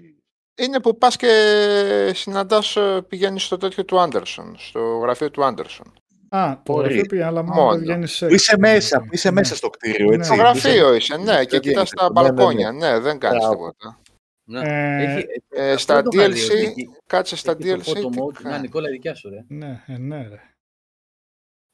[0.57, 5.93] Είναι που πας και συναντάς, ε, πηγαίνεις στο τέτοιο του Άντερσον, στο γραφείο του Άντερσον.
[6.29, 6.87] Α, το Μπορεί.
[6.87, 7.71] γραφείο πήγε, αλλά μόνο Μόνο.
[7.71, 8.27] δεν βγαίνει σε.
[8.27, 9.33] Που είσαι μέσα, που είσαι Ναι.
[9.35, 10.13] μέσα στο κτίριο, Ναι.
[10.15, 10.25] έτσι.
[10.25, 11.95] Στο που γραφείο είσαι, ναι, και δεν κοιτάς γίνεται.
[11.95, 12.33] τα Ναι, ναι, ναι.
[12.33, 12.71] μπαλκόνια.
[12.71, 13.55] Ναι, δεν κάνεις Μπράβο.
[13.55, 13.99] τίποτα.
[14.43, 14.59] Ναι.
[14.63, 17.59] Ε, Έχει- Ε, αυτό στα δεν το είχα δει, DLC, ότι έχει- κάτσε στα έχει
[17.61, 17.97] το DLC.
[17.97, 18.33] photo τι mode.
[18.41, 18.49] κάνει.
[18.55, 19.45] Να, Νικόλα, η δικιά σου, ρε.
[19.47, 20.39] Ναι, ε, ναι, ρε.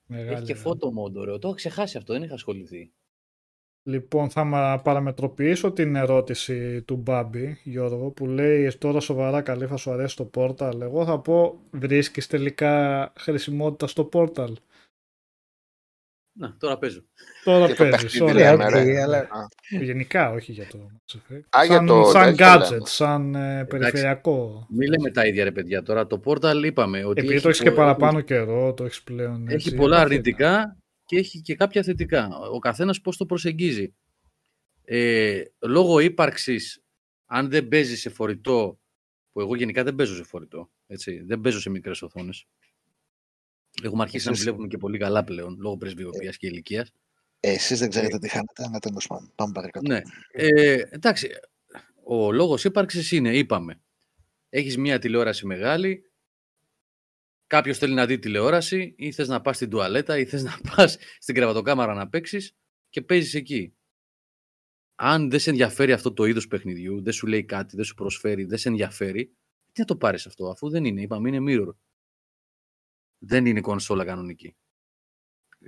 [0.09, 0.59] Μεγάλη, Έχει και ρε.
[0.65, 1.39] photo mode, ωραίο.
[1.39, 2.91] Το έχω ξεχάσει αυτό, δεν είχα ασχοληθεί.
[3.87, 9.77] Λοιπόν, θα μα παραμετροποιήσω την ερώτηση του Μπάμπη, Γιώργο, που λέει τώρα σοβαρά καλή θα
[9.77, 10.81] σου αρέσει το Portal.
[10.81, 14.51] Εγώ θα πω βρίσκεις τελικά χρησιμότητα στο Portal.
[16.39, 17.03] Να, τώρα παίζω.
[17.43, 18.51] Τώρα Για το παίζεις, παιχνίδι ωραία.
[18.51, 19.01] λέμε, λέμε, οκ, ρε.
[19.01, 19.47] αλλά- Α,
[19.81, 21.41] Γενικά, όχι για το Mass Effect.
[21.59, 22.85] Α, για σαν, το σαν τέτοιο gadget, λέμε.
[22.85, 24.67] σαν ε, περιφερειακό.
[24.69, 25.83] Μην λέμε τα ίδια, ρε παιδιά.
[25.83, 27.19] Τώρα το Portal είπαμε ότι.
[27.19, 29.45] Επειδή έχει το έχεις και πο- παραπάνω καιρό, το έχεις πλέον.
[29.45, 30.13] Έχει έτσι, πολλά επαφή.
[30.13, 30.77] αρνητικά
[31.07, 32.27] και έχει και κάποια θετικά.
[32.51, 33.93] Ο καθένας πώς το προσεγγίζει.
[34.83, 36.83] Ε, λόγω ύπαρξης,
[37.25, 38.79] αν δεν παίζει σε φορητό,
[39.31, 42.45] που εγώ γενικά δεν παίζω σε φορητό, έτσι, δεν παίζω σε μικρές οθόνες.
[43.83, 46.91] Έχουμε αρχίσει να Εσείς- βλέπουμε και πολύ καλά πλέον, λόγω πρεσβειοποίησης και ηλικίας.
[47.39, 49.31] Ε, εσείς δεν ξέρετε τι χάνετε, αλλά τέλος πάντων.
[49.35, 49.87] Πάμε παρακάτω.
[49.87, 50.01] Ναι.
[50.31, 51.29] Ε, εντάξει,
[52.03, 53.81] ο λόγος ύπαρξης είναι, είπαμε,
[54.49, 56.06] έχεις μια τηλεόραση μεγάλη,
[57.47, 60.97] κάποιος θέλει να δει τηλεόραση ή θες να πας στην τουαλέτα ή θες να πας
[61.19, 62.55] στην κρεβατοκάμαρα να παίξεις,
[62.89, 63.75] και παίζεις εκεί.
[64.95, 68.43] Αν δεν σε ενδιαφέρει αυτό το είδος παιχνιδιού, δεν σου λέει κάτι, δεν σου προσφέρει,
[68.43, 69.25] δεν σε ενδιαφέρει,
[69.71, 71.75] τι να το πάρεις αυτό, αφού δεν είναι, είπαμε, είναι mirror.
[73.17, 74.55] Δεν είναι κονσόλα κανονική.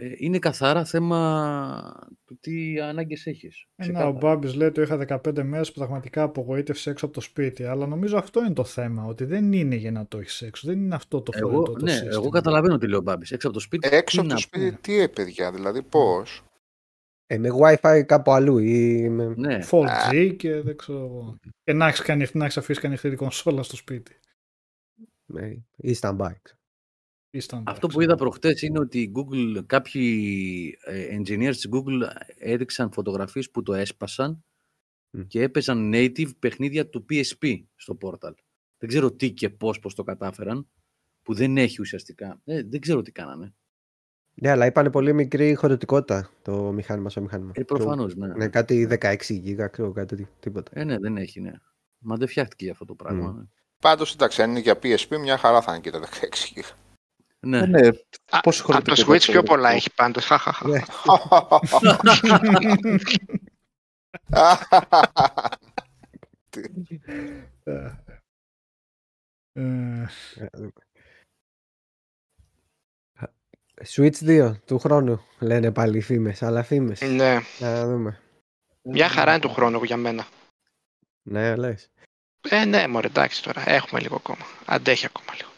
[0.01, 3.65] Ε, είναι καθαρά θέμα του τι ανάγκες έχεις.
[3.75, 7.63] Ένα, ο Μπάμπης λέει ότι είχα 15 μέρες πραγματικά απογοήτευση έξω από το σπίτι.
[7.63, 10.67] Αλλά νομίζω αυτό είναι το θέμα, ότι δεν είναι για να το έχεις έξω.
[10.67, 12.11] Δεν είναι αυτό το Εγώ, φορητό το ναι, σύστημα.
[12.13, 13.31] εγώ καταλαβαίνω τι λέει ο Μπάμπης.
[13.31, 13.89] Έξω από το σπίτι.
[13.91, 16.43] Έξω τι από το να σπίτι, πούμε; τι ε, παιδιά, δηλαδή πώς;
[17.25, 19.33] Ε, με Wi-Fi κάπου αλλού ή με...
[19.37, 21.35] Ναι, 4G και δεν ξέρω εγώ.
[21.63, 24.19] Και να έχεις κάνει, να έχεις αφήσει ανοιχτή την κονσόλα στο σπίτι.
[25.25, 25.85] με ή standby.
[25.85, 26.31] Ή standby,
[27.65, 28.03] Αυτό που ξέρω.
[28.03, 33.73] είδα προχτές είναι ότι η Google, κάποιοι ε, engineers της Google έδειξαν φωτογραφίες που το
[33.73, 34.43] έσπασαν
[35.11, 35.21] Μμ.
[35.21, 38.33] και έπαιζαν native παιχνίδια του PSP στο portal.
[38.77, 40.69] Δεν ξέρω τι και πώς, πώς το κατάφεραν,
[41.21, 42.41] που δεν έχει ουσιαστικά.
[42.45, 43.53] Ε, δεν ξέρω τι κάνανε.
[44.33, 47.51] Ναι, αλλά είπανε πολύ μικρή χωρητικότητα το μηχάνημα στο μηχάνημα.
[47.55, 48.27] Ε, προφανώς, ναι.
[48.27, 50.71] Ναι, κάτι 16 γίγα, ξέρω κάτι τί- τίποτα.
[50.73, 51.51] Ε, ναι, δεν έχει, ναι.
[51.97, 53.31] Μα δεν φτιάχτηκε για αυτό το πράγμα.
[53.31, 53.41] Μμ.
[53.81, 56.67] Πάντως, εντάξει, αν είναι για PSP, μια χαρά θα είναι και τα 16 γίγα.
[57.45, 57.57] Ναι.
[57.57, 57.87] Ε, ναι,
[58.29, 59.77] Α, πόσο Από το χωρητικότητα Switch πιο έχει, πολλά αυτό.
[59.77, 60.25] έχει πάντως.
[60.25, 60.67] Χαχαχα.
[60.67, 60.79] Ναι.
[67.63, 67.91] Ε,
[69.53, 70.07] ε,
[73.81, 77.01] Ε, Switch 2 του χρόνου λένε πάλι οι φήμες, αλλά φήμες.
[77.01, 78.19] Ναι, Να δούμε.
[78.81, 80.27] μια χαρά είναι του χρόνου για μένα.
[81.21, 81.89] Ναι, λες.
[82.49, 83.69] Ε, ναι, μωρέ, εντάξει τώρα.
[83.69, 84.45] Έχουμε λίγο ακόμα.
[84.65, 85.48] Αντέχει ακόμα λίγο.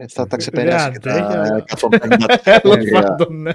[0.00, 3.00] Ε, θα τα Ρε, ξεπεράσει και αντέχει, τα αλλά- 150 Τέλος παιχνίδια.
[3.02, 3.52] πάντων, ναι.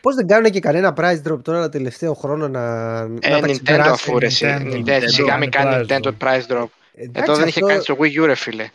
[0.00, 2.60] Πώς δεν κάνουν και κανένα price drop τώρα τελευταίο χρόνο να,
[2.98, 3.90] Ε, να τα Nintendo ξεπεράσει.
[3.90, 4.46] αφού ρε εσύ.
[4.48, 4.72] Nintendo.
[4.86, 6.26] Nintendo, Σιγά μην Κάνει κάνει price Nintendo drop.
[6.28, 6.66] price drop.
[6.94, 8.68] Εντάξει, Εδώ δεν είχε αυτό- κάνει στο Wii U ρε φίλε.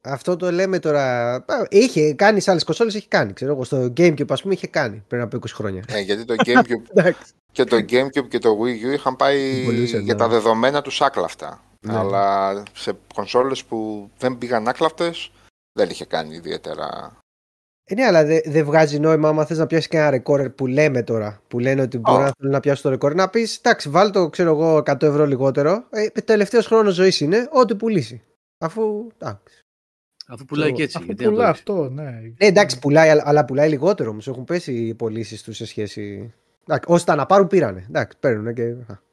[0.00, 1.34] Αυτό το λέμε τώρα.
[1.34, 3.32] Α, Είχε κάνει σε άλλες κονσόλες, έχει κάνει.
[3.32, 5.82] Ξέρω εγώ, στο Gamecube, ας πούμε, είχε κάνει πριν από 20 χρόνια.
[5.88, 7.32] Ε, γιατί το Gamecube Εντάξει.
[7.52, 10.14] και το Gamecube και το Wii U είχαν πάει Evolution, για ναι.
[10.14, 11.60] τα δεδομένα τους άκλαφτα.
[11.92, 11.98] Ναι.
[11.98, 15.30] Αλλά σε κονσόλες που δεν πήγαν άκλαυτες
[15.72, 17.16] δεν είχε κάνει ιδιαίτερα.
[17.88, 20.66] Ε, ναι, αλλά δεν δεν βγάζει νόημα άμα θες να πιάσεις και ένα ρεκόρ που
[20.66, 21.40] λέμε τώρα.
[21.48, 22.24] Που λένε ότι μπορεί Ω.
[22.24, 23.14] να θέλουν να πιάσει το ρεκόρ.
[23.14, 25.84] Να πεις, εντάξει, βάλ το, ξέρω εγώ, 100 ευρώ λιγότερο.
[25.90, 28.22] Ε, τελευταίος χρόνος ζωής είναι, ό,τι πουλήσει.
[28.58, 29.06] Αφού.
[29.18, 29.60] Εντάξει.
[30.26, 30.96] Αφού πουλάει και έτσι.
[30.96, 31.58] Αφού γιατί να το πουλά έχεις.
[31.60, 32.02] αυτό, ναι.
[32.10, 34.28] Ναι, εντάξει, πουλάει, αλλά- αλλά πουλάει λιγότερο όμως.
[34.28, 36.34] Έχουν πέσει οι πωλήσεις τους σε σχέση.
[36.66, 37.84] Εντάξει, όσοι τα να πάρουν πήρανε.
[37.88, 38.62] Εντάξει, παίρνουν και.
[38.62, 39.04] α.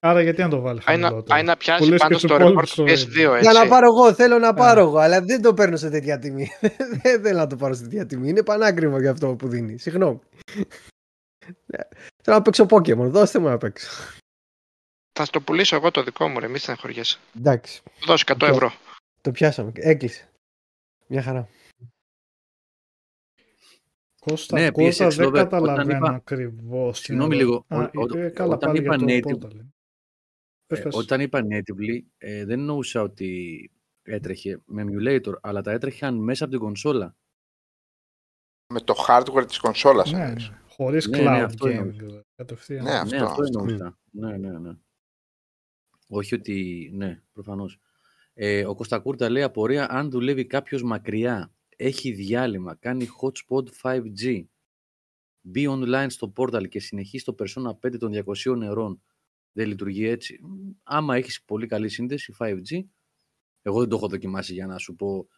[0.00, 1.34] Άρα γιατί να το βάλεις Πάει να, χαμηλότερο.
[1.34, 3.58] πάει να πιάσει Πουλήσεις πάντως και το στους ρεκόρ του υπόλοιπους PS2 το Για να
[3.58, 3.68] έτσι.
[3.68, 4.82] πάρω εγώ, θέλω να πάρω Ε.
[4.82, 6.48] εγώ, αλλά δεν το παίρνω σε τέτοια τιμή.
[7.02, 8.28] δεν θέλω να το πάρω σε τέτοια τιμή.
[8.28, 9.78] Είναι πανάκριβο για αυτό που δίνει.
[9.78, 10.20] Συγγνώμη.
[11.66, 11.78] Ναι.
[12.22, 13.88] θέλω να παίξω Pokemon, δώστε μου να παίξω.
[15.12, 17.18] Θα στο πουλήσω εγώ το δικό μου ρε, μη στεναχωριέσαι.
[17.38, 18.72] Εντάξει, Θα δώσω 100 ευρώ.
[19.20, 19.72] το πιάσαμε.
[19.74, 20.28] Έκλεισε.
[21.06, 21.48] Μια χαρά.
[24.26, 26.98] Κώστα, Ναι, Κώστα PSX δεν Lover, όταν καταλαβαίνω είπα- ακριβώς.
[26.98, 29.44] τι Συγγνώμη να- λίγο, Α, ο- ο- ε, καλά όταν πάλι είπα για το native-
[29.44, 29.66] Portal.
[30.66, 30.94] Πες, Ε, πες.
[30.96, 33.70] όταν είπα natively, ε, δεν εννοούσα ότι
[34.02, 37.16] έτρεχε με emulator, αλλά τα έτρεχαν μέσα από την κονσόλα.
[38.72, 40.48] Με το hardware της κονσόλας Ναι, εννοείς.
[40.50, 40.58] ναι.
[40.68, 41.70] Χωρίς Ναι, ναι, cloud αυτό game.
[41.70, 41.98] εννοούσα.
[41.98, 42.84] δηλαδή, Κατευθείαν.
[42.84, 43.58] Ναι, ναι, αυτό, αυτό αυτό.
[43.60, 43.98] εννοούσα.
[44.10, 44.72] Ναι, ναι, ναι.
[46.08, 47.78] Όχι ότι, ναι, προφανώς.
[48.34, 54.44] Ε, ο Κωστακούρτα λέει απορία αν δουλεύει κάποιος μακριά, έχει διάλειμμα, κάνει hotspot 5G,
[55.40, 59.02] μπει online στο portal και συνεχίσει το Persona 5 των 200 νερών,
[59.52, 60.38] δεν λειτουργεί έτσι.
[60.42, 62.84] Μ, Άμα έχεις πολύ καλή σύνδεση 5G,
[63.62, 65.28] εγώ δεν το έχω δοκιμάσει για να σου πω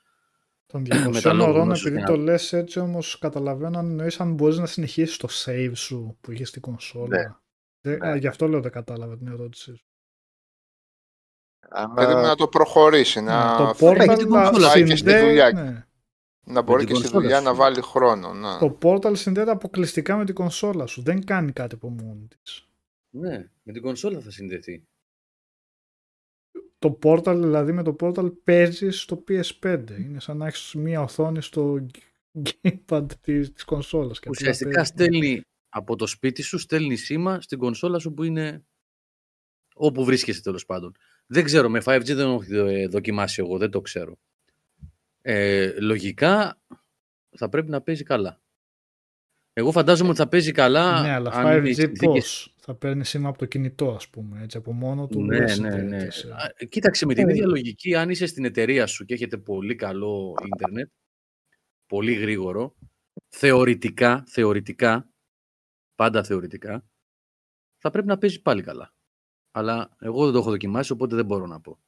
[0.66, 0.80] Των
[1.12, 3.88] με τα 200 λόγω ώρων, γνώσης επειδή και το να- λες έτσι όμως καταλαβαίνω αν
[3.90, 7.16] εννοείς αν μπορείς να συνεχίσεις το save σου που είχες στην κονσόλα.
[7.18, 7.34] Ναι.
[7.80, 8.08] Δεν- Ναι.
[8.08, 9.86] α, γι' αυτό λέω δεν κατάλαβα την ερώτησή σου.
[11.68, 14.68] Αν, Δηλαδή α, να το προχωρήσει, να, Ναι, το φέρει- και Portal την να κονσόλα.
[14.72, 15.52] Πάει και στη συνδέει- δουλειά.
[15.52, 15.86] ναι.
[16.46, 17.44] Να μπορεί την και στη κονσόλα δουλειά σου.
[17.44, 18.32] να βάλει χρόνο.
[18.32, 18.58] Να.
[18.58, 21.02] Το Portal συνδέεται αποκλειστικά με την κονσόλα σου.
[21.02, 22.68] Δεν κάνει κάτι από μόνη της.
[23.10, 24.82] ναι, με την κονσόλα θα συνδεθεί.
[26.78, 29.84] Το Portal, δηλαδή με το Portal παίζεις στο PS5.
[29.98, 31.86] Είναι σαν να έχεις μία οθόνη στο
[32.62, 34.18] gamepad της, της κονσόλας.
[34.20, 34.88] και απλά Ουσιαστικά παίζεις.
[34.88, 38.64] στέλνει από το σπίτι σου, στέλνει σήμα στην κονσόλα σου που είναι
[39.74, 40.94] όπου βρίσκεσαι τέλος πάντων.
[41.26, 44.16] Δεν ξέρω, με 5G δεν έχω ε, δοκιμάσει εγώ, δεν το ξέρω.
[45.28, 46.60] Ε, λογικά
[47.36, 48.40] θα πρέπει να παίζει καλά.
[49.52, 51.02] Εγώ φαντάζομαι ότι θα παίζει καλά.
[51.02, 54.08] Ναι, αλλά αν είναι οι 5G συνθήκες- πώς; Θα παίρνει σήμα από το κινητό, ας
[54.10, 54.42] πούμε.
[54.42, 56.10] Έτσι, από μόνο του Ναι, δεν ναι, ναι.
[56.10, 56.32] συνδέεται.
[56.62, 57.32] Α, Κοίταξε, με την Ναι.
[57.32, 60.90] ίδια λογική, αν είσαι στην εταιρεία σου και έχετε πολύ καλό ίντερνετ,
[61.86, 62.76] πολύ γρήγορο,
[63.28, 65.08] θεωρητικά, θεωρητικά,
[65.94, 66.84] πάντα θεωρητικά,
[67.78, 68.94] θα πρέπει να παίζει πάλι καλά.
[69.50, 71.78] Αλλά εγώ δεν το έχω δοκιμάσει, οπότε δεν μπορώ να πω.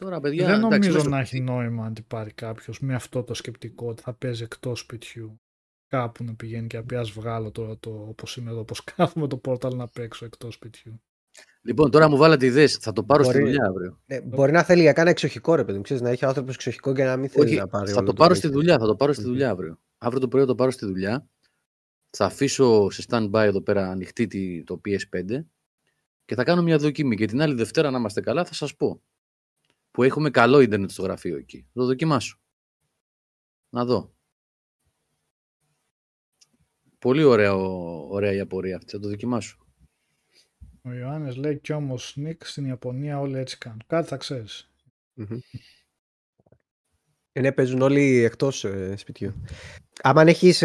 [0.00, 1.36] Τώρα, παιδιά, Δεν εντάξει, νομίζω μες στο να σπίτι.
[1.36, 5.40] έχει νόημα αν την πάρει κάποιος με αυτό το σκεπτικό ότι θα παίζει εκτός σπιτιού.
[5.88, 9.26] Κάπου να πηγαίνει και να πει ας βγάλω τώρα το όπως είμαι εδώ, όπως κάθομαι
[9.26, 11.02] το πόρταλ να παίξω εκτός σπιτιού.
[11.62, 12.76] Λοιπόν, τώρα μου βάλατε ιδέες.
[12.76, 13.44] Θα το πάρω στη Μπορεί.
[13.44, 14.00] δουλειά αύριο.
[14.06, 15.82] Ναι, μπορεί να θέλει για κάνα εξοχικό ρε παιδί μου.
[15.82, 17.90] Ξέρεις, να έχει άνθρωπος εξοχικό και να μην θέλει Όχι, να πάρει.
[17.90, 18.36] θα όλο το πάρω PlayStation.
[18.36, 18.78] στη δουλειά.
[18.78, 19.30] Θα το πάρω στη Μμμ.
[19.30, 19.78] δουλειά αύριο.
[19.98, 21.28] Αύριο το πρωί θα το πάρω στη δουλειά.
[22.10, 25.46] Θα αφήσω σε stand-by εδώ πέρα ανοιχτή τη- το PS5
[26.24, 27.16] και θα κάνω μια δοκίμη.
[27.16, 29.02] Και την άλλη Δευτέρα, να είμαστε καλά, θα σας πω.
[29.90, 31.58] Που έχουμε καλό ίντερνετ στο γραφείο εκεί.
[31.58, 32.38] Θα το δοκιμάσω.
[33.70, 34.14] Να δω.
[36.98, 38.90] Πολύ ωραία, ωραία η απορία αυτή.
[38.90, 39.58] Θα το δοκιμάσω.
[40.82, 43.82] Ο Ιωάννης λέει κι όμως Νίκ στην Ιαπωνία όλοι έτσι κάνουν.
[43.86, 44.70] Κάτι θα ξέρεις.
[45.14, 45.38] Μμμ.
[47.32, 49.34] Ε, ναι, παίζουν όλοι εκτός σπιτιού.
[50.02, 50.58] Άμα αν έχεις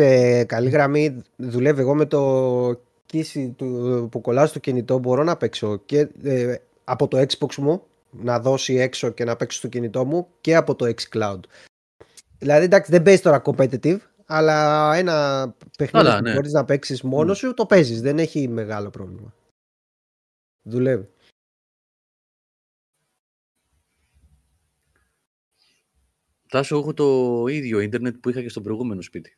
[0.46, 4.98] καλή γραμμή, δουλεύει εγώ με το κίση του, που κολλάω στο κινητό.
[4.98, 9.58] Μπορώ να παίξω και ε, από το Xbox μου να δώσει έξω και να παίξω
[9.58, 11.40] στο κινητό μου και από το xCloud.
[12.38, 15.48] Δηλαδή εντάξει, δεν παίζει τώρα competitive, αλλά ένα
[15.78, 16.34] παιχνίδι Καλά, που ναι.
[16.34, 17.48] μπορείς να παίξεις μόνος Ναι.
[17.48, 18.02] σου, το παίζεις.
[18.02, 19.34] Δεν έχει μεγάλο πρόβλημα.
[20.62, 21.10] Δουλεύει.
[26.48, 29.38] Τάσο, έχω το ίδιο ίντερνετ που είχα και στο προηγούμενο σπίτι.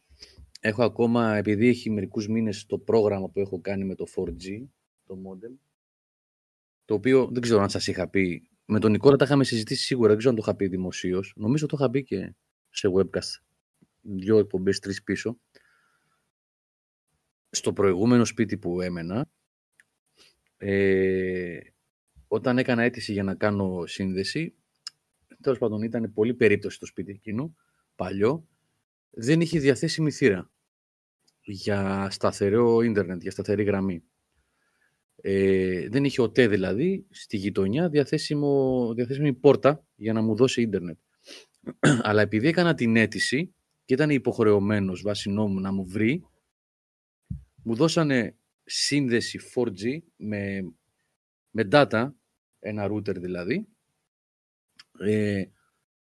[0.59, 4.67] Έχω ακόμα, επειδή έχει μερικούς μήνες το πρόγραμμα που έχω κάνει με το 4G,
[5.05, 5.57] το modem,
[6.85, 8.49] το οποίο δεν ξέρω αν σας είχα πει.
[8.69, 11.33] Με τον Νικόλα τα είχαμε συζητήσει σίγουρα, δεν ξέρω αν το είχα πει δημοσίως.
[11.35, 12.33] Νομίζω το είχα πει και
[12.69, 13.41] σε webcast.
[14.01, 15.37] Δύο εκπομπές, τρεις πίσω.
[17.49, 19.29] Στο προηγούμενο σπίτι που έμενα,
[20.57, 21.59] ε,
[22.27, 24.55] όταν έκανα αίτηση για να κάνω σύνδεση,
[25.41, 27.55] τέλος πάντων ήταν πολύ περίπτωση το σπίτι εκείνο,
[27.95, 28.47] παλιό,
[29.09, 30.51] δεν είχε διαθέσιμη θύρα
[31.41, 34.03] για σταθερό ίντερνετ, για σταθερή γραμμή.
[35.21, 40.97] Ε, δεν είχε οτέ δηλαδή στη γειτονιά διαθέσιμο, διαθέσιμη πόρτα για να μου δώσει ίντερνετ.
[42.07, 43.53] Αλλά επειδή έκανα την αίτηση
[43.85, 46.23] και ήταν υποχρεωμένος βάσει νόμου να μου βρει,
[47.63, 50.73] μου δώσανε σύνδεση 4G με,
[51.49, 52.11] με data,
[52.59, 53.67] ένα router δηλαδή,
[54.99, 55.43] ε,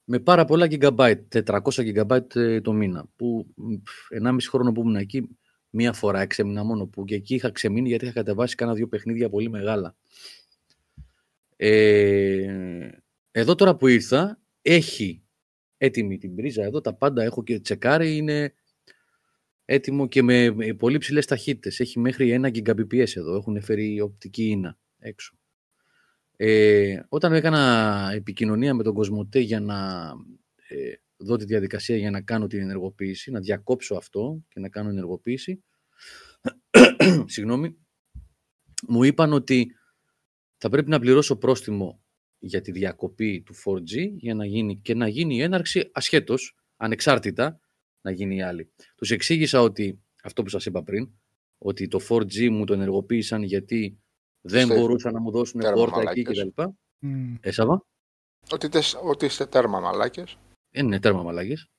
[0.04, 4.82] με πάρα πολλά gigabyte, 400 gigabyte ε, το μήνα, που μ, πφ, 1,5 χρόνο που
[4.82, 5.38] ήμουν εκεί,
[5.72, 9.30] μία φορά εξέμεινα μόνο που και εκεί είχα ξεμείνει γιατί είχα κατεβάσει κάνα δύο παιχνίδια
[9.30, 9.96] πολύ μεγάλα.
[11.56, 12.90] Ε,
[13.32, 15.24] εδώ τώρα που ήρθα, έχει
[15.78, 18.54] έτοιμη την πρίζα εδώ, τα πάντα έχω και τσεκάρει, είναι
[19.66, 21.80] έτοιμο και με με πολύ ψηλές ταχύτητες.
[21.80, 25.36] Έχει μέχρι 1 Gbps εδώ, έχουν φέρει οπτική ίνα έξω.
[26.36, 30.10] Ε, όταν έκανα επικοινωνία με τον Κοσμοτέ για να
[30.68, 34.90] ε, δω τη διαδικασία για να κάνω την ενεργοποίηση, να διακόψω αυτό και να κάνω
[34.90, 35.64] ενεργοποίηση,
[37.26, 37.78] συγγνώμη,
[38.88, 39.76] μου είπαν ότι
[40.58, 42.02] θα πρέπει να πληρώσω πρόστιμο
[42.40, 47.60] για τη διακοπή του 4G για να γίνει, και να γίνει η έναρξη ασχέτως, ανεξάρτητα,
[48.02, 48.72] να γίνει η άλλη.
[48.96, 51.10] Τους εξήγησα ότι, αυτό που σας είπα πριν,
[51.58, 54.00] ότι το 4G μου το ενεργοποίησαν γιατί
[54.42, 56.52] δεν Είστε μπορούσαν να μου δώσουν τέρμα πόρτα εκεί μαλάκες.
[56.56, 56.62] κτλ.
[57.00, 57.36] Μμ.
[57.42, 57.86] Ε, Σάβα;
[58.52, 60.38] Ότι, τες- ότι είστε τέρμα μαλάκες.
[60.72, 61.70] Ε, ναι, τέρμα μαλάκες.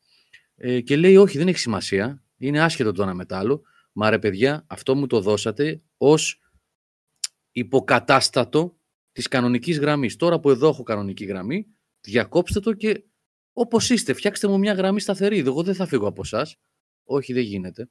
[0.55, 2.23] Ε, και λέει, όχι, δεν έχει σημασία.
[2.37, 3.63] Είναι άσχετο το ένα με το άλλο.
[3.93, 6.41] Μα ρε παιδιά, αυτό μου το δώσατε ως
[7.53, 8.77] υποκατάστατο
[9.13, 10.17] της κανονικής γραμμής.
[10.17, 11.67] Τώρα που εδώ έχω κανονική γραμμή,
[12.01, 13.05] διακόψτε το και
[13.53, 15.39] όπως είστε, φτιάξτε μου μια γραμμή σταθερή.
[15.39, 16.47] Εγώ δεν θα φύγω από εσά.
[17.05, 17.91] Όχι, δεν γίνεται.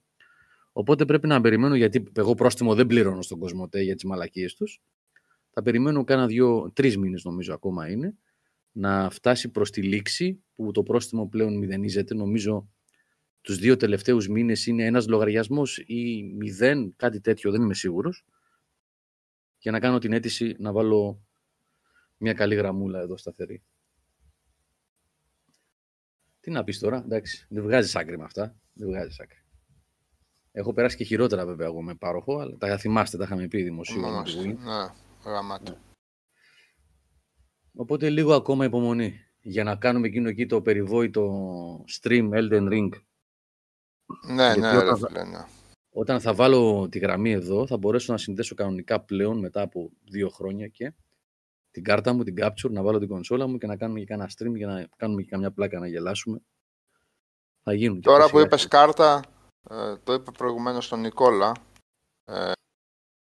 [0.72, 4.82] Οπότε πρέπει να περιμένω, γιατί εγώ πρόστιμο δεν πληρώνω στον Κοσμοτέ για τις μαλακίες τους.
[5.49, 8.18] Θα περιμένω κάνα δύο, τρεις μήνες νομίζω ακόμα είναι,
[8.72, 12.14] να φτάσει προς τη λήξη που το πρόστιμο πλέον μηδενίζεται.
[12.14, 12.69] Νομίζω
[13.41, 18.26] τους δύο τελευταίους μήνες είναι ένας λογαριασμός ή μηδέν, κάτι τέτοιο, δεν είμαι σίγουρος.
[19.57, 21.22] Για να κάνω την αίτηση να βάλω
[22.18, 23.64] μια καλή γραμμούλα εδώ σταθερή.
[26.39, 29.43] Τι να πεις τώρα, εντάξει, δεν βγάζεις άκρη με αυτά, δεν βγάζεις άκρη.
[30.52, 34.02] Έχω περάσει και χειρότερα βέβαια εγώ με πάροχο, αλλά τα θυμάστε, τα είχαμε πει δημοσίω.
[34.02, 34.35] με Μόνος.
[34.35, 34.56] τη Wii.
[34.57, 35.72] Ναι, γαμάτι.
[37.73, 41.26] Οπότε λίγο ακόμα υπομονή για να κάνουμε εκείνο εκεί το περιβόητο
[42.02, 42.89] stream Elden Ring.
[44.27, 45.45] Ναι, Γιατί ναι, ρε όταν- φίλε, ναι.
[45.93, 50.30] Όταν θα βάλω τη γραμμή εδώ, θα μπορέσω να συνδέσω κανονικά πλέον μετά από δύο
[50.30, 50.93] χρόνια και
[51.72, 54.30] την κάρτα μου, την capture, να βάλω την κονσόλα μου και να κάνουμε και κανένα
[54.38, 56.41] stream για να κάνουμε και καμιά πλάκα να γελάσουμε.
[57.64, 57.95] Θα γίνουν.
[57.99, 58.77] και Τώρα αυτά που σιγά είπες σιγά.
[58.80, 59.22] κάρτα,
[59.69, 61.52] ε, το είπε προηγουμένως στον Νικόλα,
[62.26, 62.52] ε,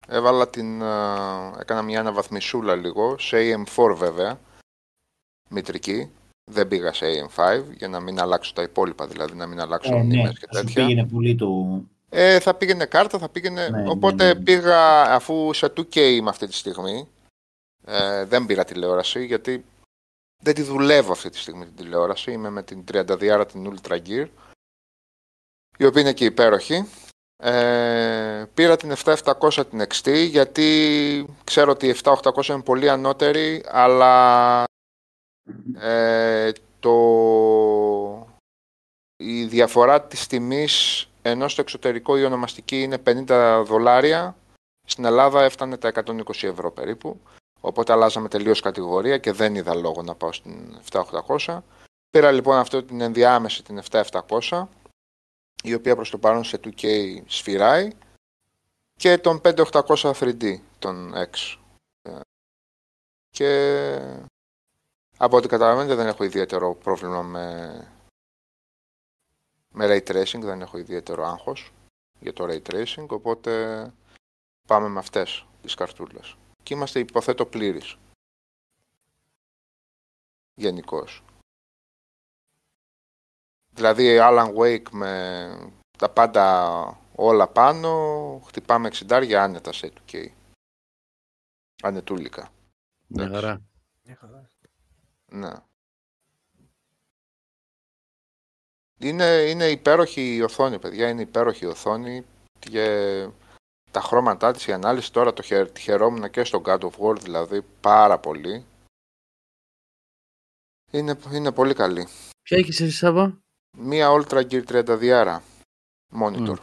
[0.08, 0.86] έβαλα την, ε,
[1.60, 4.40] έκανα μια αναβαθμισούλα λίγο, σε AM4 βέβαια,
[5.50, 6.12] μητρική,
[6.52, 9.98] δεν πήγα σε AM5 για να μην αλλάξω τα υπόλοιπα, δηλαδή να μην αλλάξω Ε,
[9.98, 10.86] ναι, μνήμες και θα σου τέτοια.
[10.86, 11.82] πήγαινε πολύ το...
[12.10, 13.70] Ε, θα πήγαινε κάρτα, θα πήγαινε.
[13.70, 14.44] Ναι, ναι, Οπότε ναι.
[14.44, 17.08] πήγα, αφού σε 2K είμαι αυτή τη στιγμή,
[17.86, 19.66] ε, δεν πήρα τηλεόραση γιατί
[20.44, 22.32] δεν τη δουλεύω αυτή τη στιγμή την τηλεόραση.
[22.32, 24.28] Είμαι με την 32 την Ultra Gear,
[25.78, 26.86] η οποία είναι και υπέροχη.
[27.46, 34.64] Ε, πήρα την 7700 την XT γιατί ξέρω ότι η 7800 είναι πολύ ανώτερη αλλά
[35.80, 36.96] ε, το,
[39.16, 44.36] η διαφορά της τιμής ενώ στο εξωτερικό η ονομαστική είναι 50 δολάρια
[44.88, 47.22] στην Ελλάδα έφτανε τα 120 ευρώ περίπου
[47.62, 50.80] οπότε αλλάζαμε τελείως κατηγορία και δεν είδα λόγο να πάω στην
[51.46, 51.58] 7800
[52.10, 54.66] πήρα λοιπόν αυτό την ενδιάμεση την 7700
[55.66, 57.90] η οποία προς το παρόν σε 2K σφυράει
[58.96, 61.58] και τον 5800 3D, τον X.
[63.30, 63.50] Και
[65.18, 67.88] από ό,τι καταλαβαίνετε δεν έχω ιδιαίτερο πρόβλημα με,
[69.72, 71.72] με Ray Tracing, δεν έχω ιδιαίτερο άγχος
[72.20, 73.94] για το Ray Tracing, οπότε
[74.68, 76.36] πάμε με αυτές τις καρτούλες.
[76.64, 77.98] Και είμαστε υποθέτω πλήρης.
[80.56, 81.24] Γενικώς.
[83.74, 90.26] Δηλαδή Alan Wake με τα πάντα όλα πάνω, χτυπάμε 60 άνετα σε 2K.
[91.84, 92.50] Ανετούλικα.
[93.08, 93.62] Μια χαρά.
[95.32, 95.52] Ναι.
[99.00, 101.10] Είναι, είναι υπέροχη η οθόνη, παιδιά.
[101.10, 102.26] Είναι υπέροχη η οθόνη.
[102.60, 103.28] Και
[103.92, 107.18] τα χρώματά της, η ανάλυση τώρα το χαιρ, τη χαιρόμουν και στο God of War,
[107.20, 108.66] δηλαδή πάρα πολύ.
[110.92, 112.08] Είναι, είναι πολύ καλή.
[112.42, 113.43] Ποια έχεις εσύ Σάβα;
[113.78, 115.40] Μία Ultra Gear 32
[116.20, 116.56] monitor.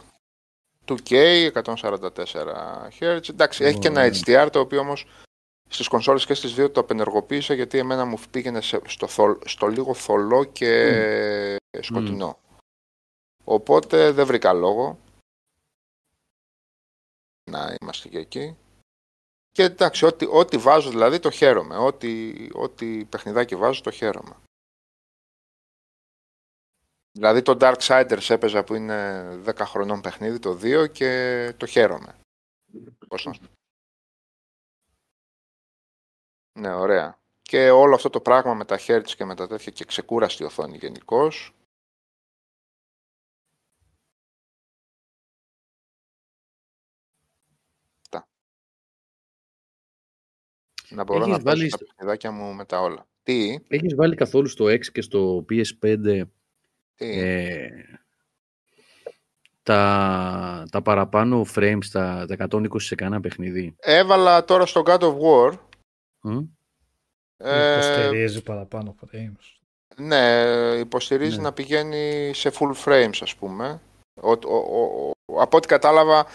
[0.87, 1.11] 2K,
[1.63, 3.29] 144 Hz.
[3.29, 5.05] Εντάξει, έχει και ένα HDR το οποίο όμως
[5.69, 9.67] στις κονσόλες και στις δύο το απενεργοποίησα γιατί εμένα μου πήγαινε σε- στο, θολ- στο
[9.67, 12.39] λίγο θολό και σκοτεινό.
[13.43, 14.99] Οπότε δεν βρήκα λόγο
[17.51, 18.57] να είμαστε και εκεί.
[19.51, 21.77] Και εντάξει, ό,τι, ό,τι βάζω δηλαδή το χαίρομαι.
[21.77, 24.35] Ό,τι, ό,τι παιχνιδάκι βάζω το χαίρομαι.
[27.11, 32.15] Δηλαδή το Darksiders έπαιζα που είναι 10 χρονών παιχνίδι το 2 και το χαίρομαι.
[33.07, 33.47] Πώς να σου πω.
[36.59, 37.19] Ναι, ωραία.
[37.41, 40.77] Και όλο αυτό το πράγμα με τα hertz και με τα τέτοια και ξεκούραστη οθόνη
[40.77, 41.53] γενικώς.
[50.89, 53.07] Να μπορώ Έχεις να βάλει βάλει τα στο- παιχνιδάκια μου με τα όλα.
[53.23, 56.40] Τι, Έχεις βάλει καθόλου στο X και στο PS5 τι.
[57.05, 57.67] Ε,
[59.63, 63.75] τα, τα παραπάνω frames, τα, τα 120 σε κανένα παιχνίδι.
[63.79, 65.53] Έβαλα τώρα στο God of War.
[66.21, 66.39] Μμ.
[67.37, 69.59] ε, Υποστηρίζει παραπάνω frames.
[69.97, 70.41] Ναι,
[70.79, 71.41] υποστηρίζει Ναι.
[71.41, 73.81] να πηγαίνει σε full frames, ας πούμε.
[74.21, 76.25] Ο, ο, ο- ο- από ό,τι κατάλαβα,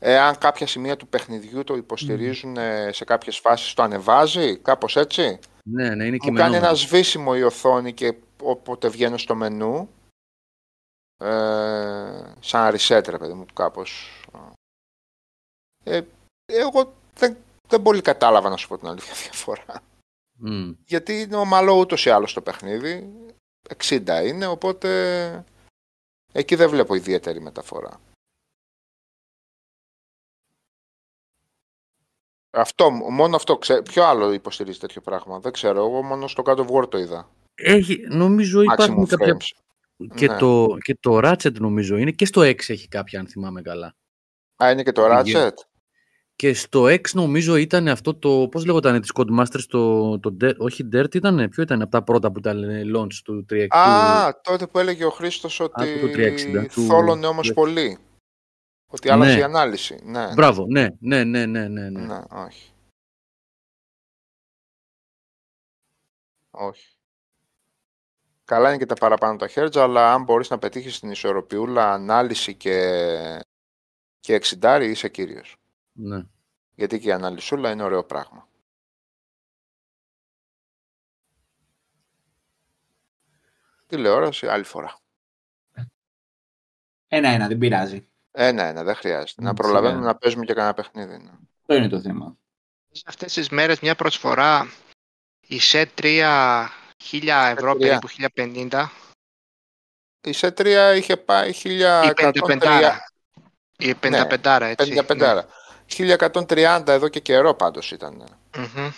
[0.00, 5.38] εάν κάποια σημεία του παιχνιδιού το υποστηρίζουν ε, σε κάποιες φάσεις, το ανεβάζει, κάπως έτσι.
[5.64, 6.56] Ναι, ναι, είναι Μου κάνει κειμενόμενο.
[6.66, 9.88] ένα σβήσιμο η οθόνη και όποτε βγαίνω στο μενού,
[11.24, 14.22] ε, σαν reset, ρε παιδί μου, κάπως.
[15.84, 16.00] Ε,
[16.46, 17.36] εγώ δεν,
[17.68, 19.82] δεν πολύ κατάλαβα, να σου πω την αλήθεια, διαφορά.
[20.36, 20.72] Μμ.
[20.84, 23.12] Γιατί είναι ομαλό ούτως ή άλλως το παιχνίδι.
[23.76, 25.44] 60 είναι, οπότε
[26.32, 28.00] εκεί δεν βλέπω ιδιαίτερη μεταφορά.
[32.50, 33.58] Αυτό, μόνο αυτό.
[33.58, 35.38] Ξέ, ποιο άλλο υποστηρίζει τέτοιο πράγμα.
[35.38, 35.84] Δεν ξέρω.
[35.84, 37.28] Εγώ μόνο στο God of War το είδα.
[37.54, 39.36] Έχει, νομίζω υπάρχουν Maximum κάποια...
[39.98, 40.14] frames.
[40.16, 40.36] Και, Ναι.
[40.38, 43.94] το, και το Ratchet νομίζω είναι και στο X έχει κάποια αν θυμάμαι καλά.
[44.64, 45.38] Α, είναι και το Πήγε.
[45.48, 45.52] Ratchet;
[46.36, 50.88] Και στο X νομίζω ήταν αυτό το, πώς λέγονταν της Codemasters, το, το, Dirt- όχι
[50.92, 53.66] Dirt ήταν, ποιο ήταν από τα πρώτα που ήταν ε, launch του 360.
[53.70, 57.98] Α, τότε που έλεγε ο Χρήστος ότι του 360, του- θόλωνε όμως του- πολύ.
[58.86, 59.40] Ότι άλλαξε Ναι.
[59.40, 60.00] η ανάλυση.
[60.04, 61.88] Ναι, Μπράβο, ναι, ναι, ναι, ναι, ναι.
[61.90, 62.00] ναι.
[62.06, 62.72] ναι, όχι.
[66.50, 66.93] Όχι.
[68.44, 72.54] Καλά είναι και τα παραπάνω τα hertz, αλλά αν μπορείς να πετύχεις την ισορροπιούλα ανάλυση
[72.54, 73.40] και,
[74.20, 75.56] και εξιντάρι, είσαι κύριος.
[75.92, 76.22] ναι.
[76.74, 78.48] Γιατί και η αναλυσούλα είναι ωραίο πράγμα.
[83.86, 84.98] Τηλεόραση, άλλη φορά.
[87.08, 88.08] Ένα-ένα, δεν πειράζει.
[88.30, 89.42] Ένα-ένα, δεν χρειάζεται.
[89.42, 90.12] να Μ, προλαβαίνουμε σιγά.
[90.12, 91.18] να παίζουμε και κανένα παιχνίδι.
[91.18, 91.30] ναι.
[91.60, 92.36] Αυτό είναι το θέμα.
[92.90, 94.66] Σε αυτές τις μέρες μια προσφορά
[95.40, 96.66] η SET 3
[97.02, 97.78] 1000 ευρώ 3.
[97.78, 98.86] περίπου 1050
[100.26, 102.14] Η ΣΕ3 είχε πάει ή 1130.
[102.16, 102.98] 55
[103.78, 105.42] η 55 έτσι 55.
[105.88, 108.16] 1130 εδώ και καιρό πάντως ήταν.
[108.16, 108.62] ναι.
[108.62, 108.90] Μμμ.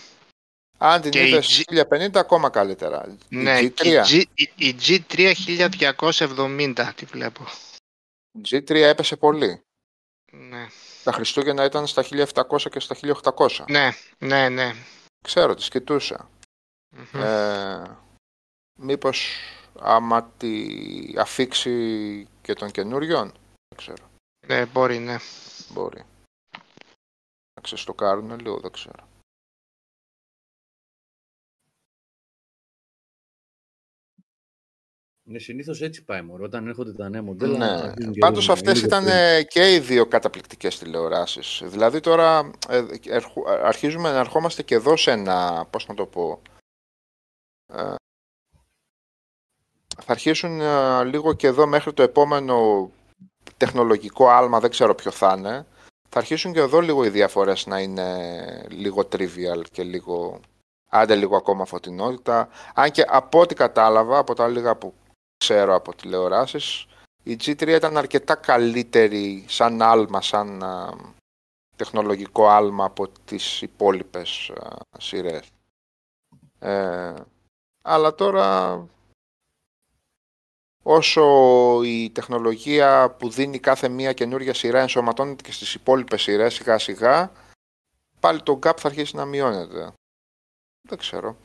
[0.78, 3.16] Αν την Και η είδες G- 1050 ακόμα καλύτερα.
[3.28, 5.32] ναι Η και η, G3, G, η, η G3
[5.98, 7.44] 1270 τη βλέπω
[8.32, 9.60] η G3 έπεσε πολύ.
[10.32, 10.66] ναι.
[11.04, 12.96] Τα Χριστούγεννα ήταν στα 1700 και στα
[13.36, 13.64] 1800.
[13.68, 14.74] ναι, ναι, ναι
[15.24, 16.30] Ξέρω, τις κοιτούσα.
[16.90, 17.22] Μμμ.
[17.22, 17.98] Ε,
[18.78, 19.36] μήπως
[19.78, 20.66] άμα τη
[21.18, 23.30] αφήξει και των καινούριων,
[23.68, 24.10] δεν ξέρω,
[24.46, 25.16] Ναι, μπορεί, ναι.
[25.72, 26.04] μπορεί.
[27.54, 29.08] Να ξεστοκάρουν λίγο, δεν ξέρω.
[35.28, 36.44] Ναι, συνήθως έτσι πάει μόνο.
[36.44, 37.58] Όταν έρχονται τα νέα μοντέλα.
[37.58, 39.14] Ναι, αρχίζουν και πάντως δίνουν αυτές λίγο ήταν πριν.
[39.16, 41.62] ε, και οι δύο καταπληκτικές τηλεοράσεις.
[41.64, 46.42] Δηλαδή τώρα ε, ερχο- αρχίζουμε να ερχόμαστε και εδώ σε ένα, πώς να το πω,
[46.48, 46.55] ε,
[50.06, 52.90] θα αρχίσουν ε, λίγο και εδώ μέχρι το επόμενο
[53.56, 55.66] τεχνολογικό άλμα, δεν ξέρω ποιο θα είναι,
[56.08, 60.40] θα αρχίσουν και εδώ λίγο οι διαφορές να είναι λίγο trivial και λίγο,
[60.88, 62.48] άντε λίγο ακόμα φωτεινότητα.
[62.74, 64.94] Αν και από ό,τι κατάλαβα, από τα λίγα που
[65.36, 66.86] ξέρω από τηλεοράσεις,
[67.22, 70.96] η G3 ήταν αρκετά καλύτερη σαν άλμα, σαν α,
[71.76, 75.50] τεχνολογικό άλμα από τις υπόλοιπες α, σειρές.
[76.58, 77.14] Ε,
[77.88, 78.88] αλλά τώρα
[80.82, 81.22] όσο
[81.84, 87.32] η τεχνολογία που δίνει κάθε μία καινούργια σειρά ενσωματώνεται και στις υπόλοιπες σειρές σιγά σιγά,
[88.20, 89.92] πάλι το gap θα αρχίσει να μειώνεται.
[90.88, 91.36] Δεν ξέρω.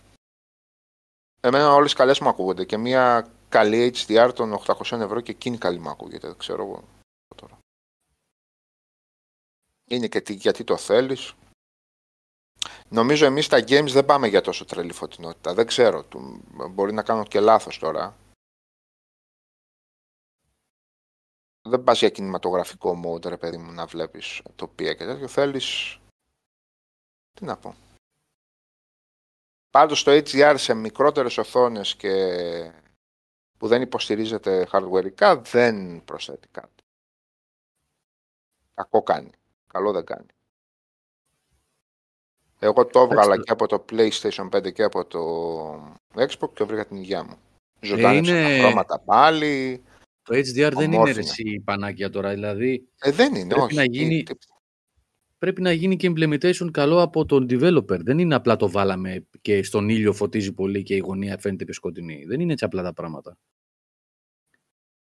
[1.41, 5.57] Εμένα όλες οι καλές μου ακούγονται και μία καλή HDR των 800 ευρώ και εκείνη
[5.57, 6.27] καλή μου ακούγεται.
[6.27, 6.83] Δεν ξέρω εγώ
[7.35, 7.57] τώρα.
[9.89, 11.33] Είναι και τι, γιατί το θέλεις.
[12.89, 15.53] Νομίζω εμείς στα games δεν πάμε για τόσο τρελή φωτεινότητα.
[15.53, 16.03] Δεν ξέρω.
[16.03, 18.17] Του- Μπορεί να κάνω και λάθος τώρα.
[21.61, 25.27] Δεν πας για κινηματογραφικό mode, ρε παιδί μου, να βλέπεις τοπία και τέτοιο.
[25.27, 25.99] Θέλεις...
[27.33, 27.75] Τι να πω.
[29.69, 32.11] Πάντως το HDR σε μικρότερες οθόνες και
[33.57, 36.83] που δεν υποστηρίζεται hardwareικά δεν προσθέτει κάτι.
[38.73, 39.31] Κακό κάνει.
[39.67, 40.27] Καλό δεν κάνει.
[42.63, 43.41] Εγώ το έβγαλα Εντάξει.
[43.43, 45.19] και από το PlayStation 5 και από το
[46.15, 47.35] Xbox και βρήκα την υγειά μου.
[47.81, 49.83] Ζωντάνεψα είναι- τα χρώματα πάλι.
[50.23, 51.15] Το HDR δεν είναι Ομόρφινα.
[51.21, 52.33] ρεσί πανάκια τώρα.
[52.33, 53.75] Δηλαδή Ε, δεν είναι, Πρέπει όχι.
[53.75, 54.33] να Τι- γίνει- τι-
[55.37, 57.99] πρέπει να γίνει και implementation καλό από τον developer.
[58.03, 61.73] Δεν είναι απλά το βάλαμε και στον ήλιο φωτίζει πολύ και η γωνία φαίνεται πιο
[61.73, 62.25] σκοτεινή.
[62.25, 63.37] Δεν είναι έτσι απλά τα πράγματα.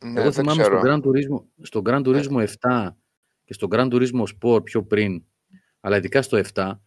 [0.06, 0.80] Ναι, Εγώ δεν θυμάμαι ξέρω.
[0.80, 2.98] στον Gran Turismo, στο Gran Turismo 7
[3.44, 5.24] και στο Gran Turismo Sport πιο πριν,
[5.80, 6.82] αλλά ειδικά στο 7,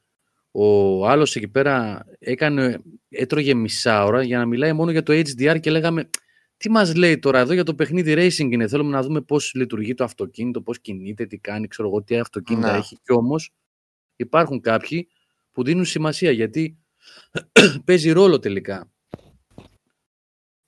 [0.50, 5.60] ο άλλος εκεί πέρα έκανε, έτρωγε μισά ώρα για να μιλάει μόνο για το HDR
[5.60, 6.10] και λέγαμε
[6.56, 9.94] τι μας λέει τώρα εδώ για το παιχνίδι racing είναι, θέλουμε να δούμε πώς λειτουργεί
[9.94, 12.78] το αυτοκίνητο, πώς κινείται, τι κάνει, ξέρω εγώ τι αυτοκίνητα Ναι.
[12.78, 13.50] έχει και όμως
[14.16, 15.08] υπάρχουν κάποιοι
[15.52, 16.78] που δίνουν σημασία γιατί
[17.84, 18.90] παίζει ρόλο τελικά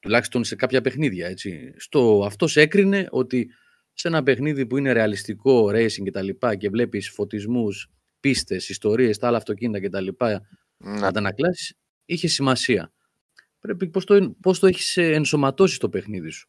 [0.03, 1.27] τουλάχιστον σε κάποια παιχνίδια.
[1.27, 1.75] Έτσι.
[1.77, 3.51] Στο, αυτός έκρινε ότι
[3.93, 7.91] σε ένα παιχνίδι που είναι ρεαλιστικό, racing και τα λοιπά και βλέπεις φωτισμούς,
[8.23, 10.99] πίστες, ιστορίες, τα άλλα αυτοκίνητα και τα λοιπά Ναι.
[11.01, 11.75] να τα ανακλάσεις,
[12.05, 12.93] είχε σημασία.
[13.59, 16.49] Πρέπει πώς το, πώς το έχεις ε, ενσωματώσει στο παιχνίδι σου;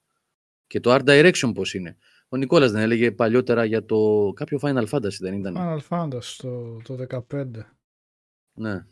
[0.68, 1.98] Και το art direction πώς είναι;
[2.30, 6.78] Ο Νικόλας δεν έλεγε παλιότερα για το κάποιο Final Fantasy δεν ήταν; Final Fantasy το,
[6.84, 7.46] το 15.
[8.54, 8.86] Ναι.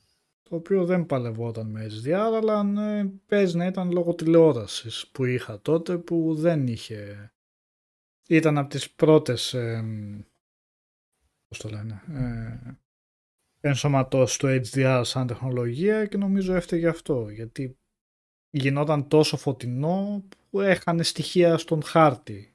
[0.50, 5.62] Το οποίο δεν παλευόταν με HDR, αλλά ναι, παίζει να ήταν λόγω τηλεόρασης που είχα
[5.62, 7.32] τότε που δεν είχε.
[8.28, 10.20] Ήταν από τις πρώτες, εμ,
[11.52, 12.72] πώς το λένε, ε,
[13.62, 17.78] ενσωματώσεις του HDR σαν τεχνολογία και νομίζω έφταιγε αυτό, γιατί
[18.50, 22.54] γινόταν τόσο φωτεινό που έχανε στοιχεία στον χάρτη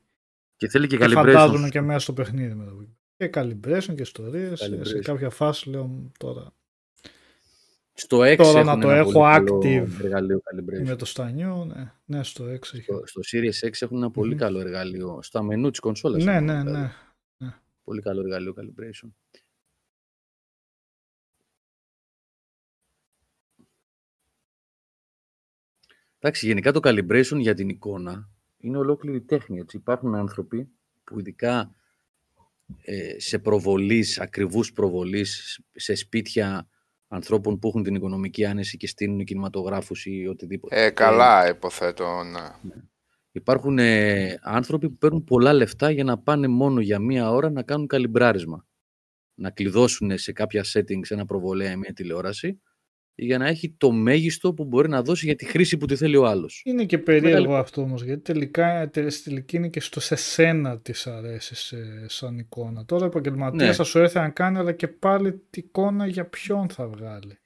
[0.56, 1.12] Και θέλει και και calibration.
[1.14, 2.73] φαντάζομαι και μέσα στο παιχνίδι μετά.
[3.16, 5.01] Και calibration και ιστορίες, σε Calibration.
[5.02, 6.52] κάποια φάση λέω τώρα
[7.93, 10.86] Στο 6 Τώρα έχουν να το ένα έχω πολύ καλό active εργαλείο calibration.
[10.86, 12.82] με το στανιό, ναι, ναι στο 6 είχε.
[12.82, 14.39] Στο, στο Series 6 έχουν ένα πολύ Μμμ.
[14.39, 15.18] καλό εργαλείο.
[15.23, 16.24] Στα μενού της κονσόλας.
[16.24, 16.81] Ναι, εννοώ, ναι, δηλαδή.
[16.81, 16.93] ναι.
[17.86, 19.08] Πολύ καλό εργαλείο calibration.
[26.18, 29.58] Εντάξει, γενικά το calibration για την εικόνα είναι ολόκληρη τέχνη.
[29.58, 29.76] Έτσι.
[29.76, 30.68] Υπάρχουν άνθρωποι
[31.04, 31.74] που ειδικά
[32.82, 36.68] ε, σε προβολής, ακριβούς προβολής, σε σπίτια
[37.08, 40.84] ανθρώπων που έχουν την οικονομική άνεση και στείλουν κινηματογράφους ή οτιδήποτε.
[40.84, 42.22] Ε, καλά, υποθέτω.
[42.22, 42.74] Ναι.
[43.36, 47.62] Υπάρχουν ε, άνθρωποι που παίρνουν πολλά λεφτά για να πάνε μόνο για μία ώρα να
[47.62, 48.66] κάνουν καλυμπράρισμα.
[49.34, 52.60] Να κλειδώσουν σε κάποια settings ένα προβολέα ή μια τηλεόραση
[53.14, 56.16] για να έχει το μέγιστο που μπορεί να δώσει για τη χρήση που τη θέλει
[56.16, 56.62] ο άλλος.
[56.64, 60.14] Είναι και περίεργο Μεγάλη- αυτό όμως, γιατί τελικά τε- στη τελική είναι και στο σε
[60.14, 62.84] σένα της αρέσει σε- σαν εικόνα.
[62.84, 63.72] Τώρα ο επαγγελματίας Ναι.
[63.74, 67.38] θα σου έρθει να κάνει, αλλά και πάλι την εικόνα για ποιον θα βγάλει.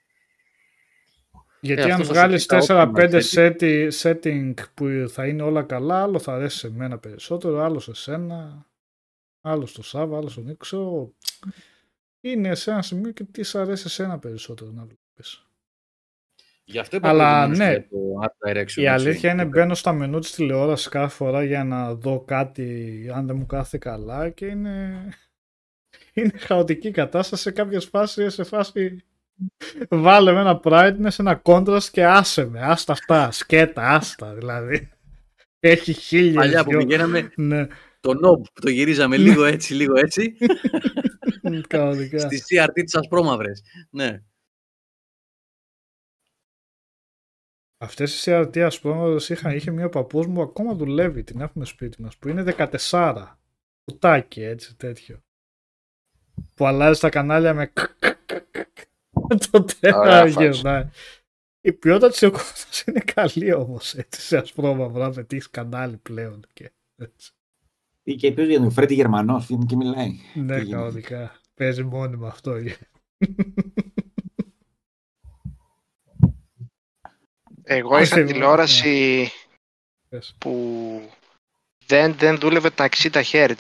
[1.61, 5.43] Γιατί αυτό αν θα σου βγάλεις πει τα 4-5 optimal setting, setting που θα είναι
[5.43, 8.66] όλα καλά, άλλο θα αρέσει σε μένα περισσότερο, άλλο σε σένα,
[9.41, 10.57] άλλο στο Σάβα, άλλο στον Νίκο.
[10.57, 11.15] Ξέρω,
[12.20, 15.45] Είναι σε ένα σημείο και τι σ' αρέσει σε σένα περισσότερο να βλέπεις.
[16.65, 17.70] Γι' αυτό είπα Αλλά, προηγουμένως ναι.
[17.70, 18.57] για το Art Direction.
[18.57, 18.87] Η έτσι.
[18.87, 23.37] αλήθεια είναι μπαίνω στα μενού της τηλεόρασης κάθε φορά για να δω κάτι αν δεν
[23.37, 25.09] μου κάθεται καλά και είναι,
[26.15, 29.05] είναι χαοτική η κατάσταση σε κάποιες φάσεις, σε φάση
[29.89, 34.91] βάλε με ένα brightness, ένα contrast και άσε με, άστα αυτά, σκέτα, άστα δηλαδή.
[35.61, 37.67] Έχει χίλιες Παλιά που δυο- πηγαίναμε Ναι,
[38.01, 40.37] το knob που το γυρίζαμε λίγο έτσι, λίγο έτσι,
[41.69, 42.19] κανονικά.
[42.19, 43.62] στη CRT της ασπρόμαυρες.
[43.91, 44.23] Ναι.
[47.83, 52.03] Αυτές οι CRT ας πούμε είχα, είχε μία παππούς μου ακόμα δουλεύει, την έχουμε σπίτι
[52.03, 53.39] μας, που είναι 14.
[53.85, 55.21] Κουτάκι έτσι τέτοιο.
[56.55, 57.73] Που αλλάζει τα κανάλια με
[59.51, 60.51] το Ωραία τέρα φάση.
[60.51, 60.89] γυρνάει.
[61.61, 66.71] Η ποιότητα της εικόνας είναι καλή όμως έτσι σε ασπρόμαυρα με τι κανάλι πλέον και
[66.97, 67.31] έτσι.
[68.03, 70.11] Ή και ποιος για τον Φρέντι Γερμανός, βγαίνει και μιλάει.
[70.35, 70.71] Ναι, Τι γίνεται.
[70.71, 71.41] κανονικά.
[71.55, 72.57] Παίζει μόνιμα αυτό.
[77.63, 79.29] Εγώ Α, είχα θυμάμαι, τηλεόραση
[80.09, 80.35] Πες.
[80.39, 81.03] που
[81.87, 83.55] δεν, δεν δούλευε τα 60 Hz.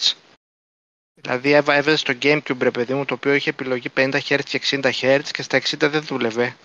[1.20, 4.60] Δηλαδή έβα- έβαζε στο Gamecube ρε παιδί μου το οποίο είχε επιλογή 50 Hz και
[4.62, 6.56] 60 Hz και στα 60 δεν δούλευε.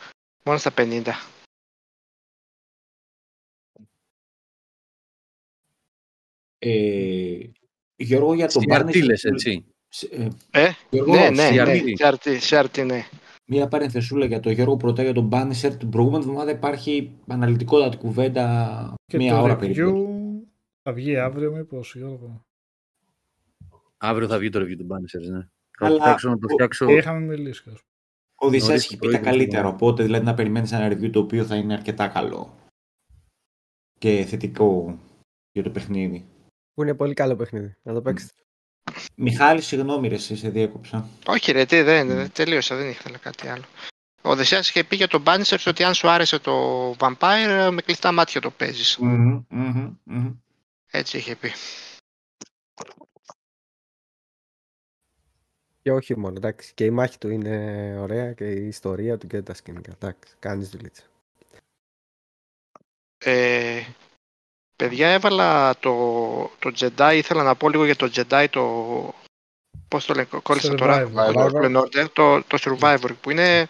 [0.46, 1.14] Μόνο στα 50.
[6.58, 7.38] Ε,
[7.96, 9.66] Γιώργο, για τον CRT λες, Barnes- έτσι.
[9.88, 11.66] Σε- ε, Ε, Γιώργο, ναι, ναι, CRT.
[11.66, 13.06] ναι, CRT, CRT, ναι.
[13.48, 15.76] Μία παρενθεσούλα για το Γιώργο Πρωτά για τον Bannister.
[15.80, 20.48] Την προηγούμενη εβδομάδα υπάρχει αναλυτικότατη κουβέντα Και μία το ώρα review περίπου.
[20.84, 22.42] θα βγει αύριο μήπως Γιώργο.
[23.98, 25.48] Αύριο θα βγει το review του Bannisters, ναι.
[25.78, 26.90] Θα Αλλά- φτιάξω να το φτιάξω.
[26.90, 27.60] Είχαμε μιλήσει.
[27.60, 27.78] ας πούμε.
[28.42, 29.76] Ο Οδυσσέας Νωρίς έχει το πει τα πρωί, καλύτερα, λοιπόν.
[29.76, 32.56] οπότε δηλαδή να περιμένεις ένα review το οποίο θα είναι αρκετά καλό
[34.00, 35.00] και θετικό
[35.52, 36.26] για το παιχνίδι.
[36.74, 37.76] Που είναι πολύ καλό παιχνίδι.
[37.84, 38.34] Να το παίξετε.
[39.16, 41.08] Μιχάλη, συγγνώμη ρε, εσύ σε διέκοψα.
[41.28, 42.10] Όχι ρε, τι, δεν, Mm.
[42.16, 43.64] δεν τελείωσα, δεν ήθελα κάτι άλλο.
[44.22, 48.12] Ο Οδυσσέας είχε πει για τον Bannister ότι αν σου άρεσε το Vampire με κλειστά
[48.12, 48.98] μάτια το παίζεις.
[48.98, 50.34] Μμμ, μμμ, μμμ.
[50.92, 51.52] Έτσι είχε πει.
[55.86, 56.74] Και όχι μόνο, εντάξει.
[56.74, 59.92] Και η μάχη του είναι ωραία και η ιστορία του και τα σκηνικά.
[59.92, 61.04] Εντάξει, κάνεις δουλίτσα.
[63.18, 63.84] Ε,
[64.76, 65.92] παιδιά, έβαλα το,
[66.60, 69.14] το Jedi, ήθελα να πω λίγο για το Jedi, το...
[69.88, 71.34] Πώς το λένε, κόλλησα τώρα, Survivor.
[71.34, 73.68] το, Fallen Order, το, το Survivor, που είναι...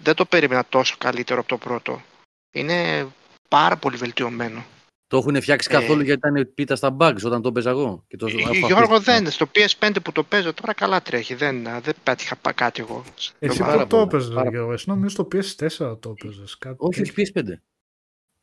[0.00, 2.02] Δεν το περίμενα τόσο καλύτερο από το πρώτο.
[2.50, 3.08] Είναι
[3.48, 4.64] πάρα πολύ βελτιωμένο.
[5.10, 5.74] Το έχουν φτιάξει Ε.
[5.74, 8.04] καθόλου γιατί ήταν πίτα στα bugs όταν το παίζα εγώ.
[8.08, 9.10] Και το Ε, έχω Γιώργο, αφήσει.
[9.22, 13.04] δεν, στο PS5 που το παίζω τώρα καλά τρέχει, δεν, δεν πέτυχα πα- κάτι εγώ.
[13.38, 16.58] Εσύ πάρα πού το πολλά, έπαιζες πάρα Γιώργο, εσύ νομίζω στο PS4 το έπαιζες.
[16.58, 17.42] Κάτι Όχι, όχι τέτοιο.
[17.56, 17.60] PS5.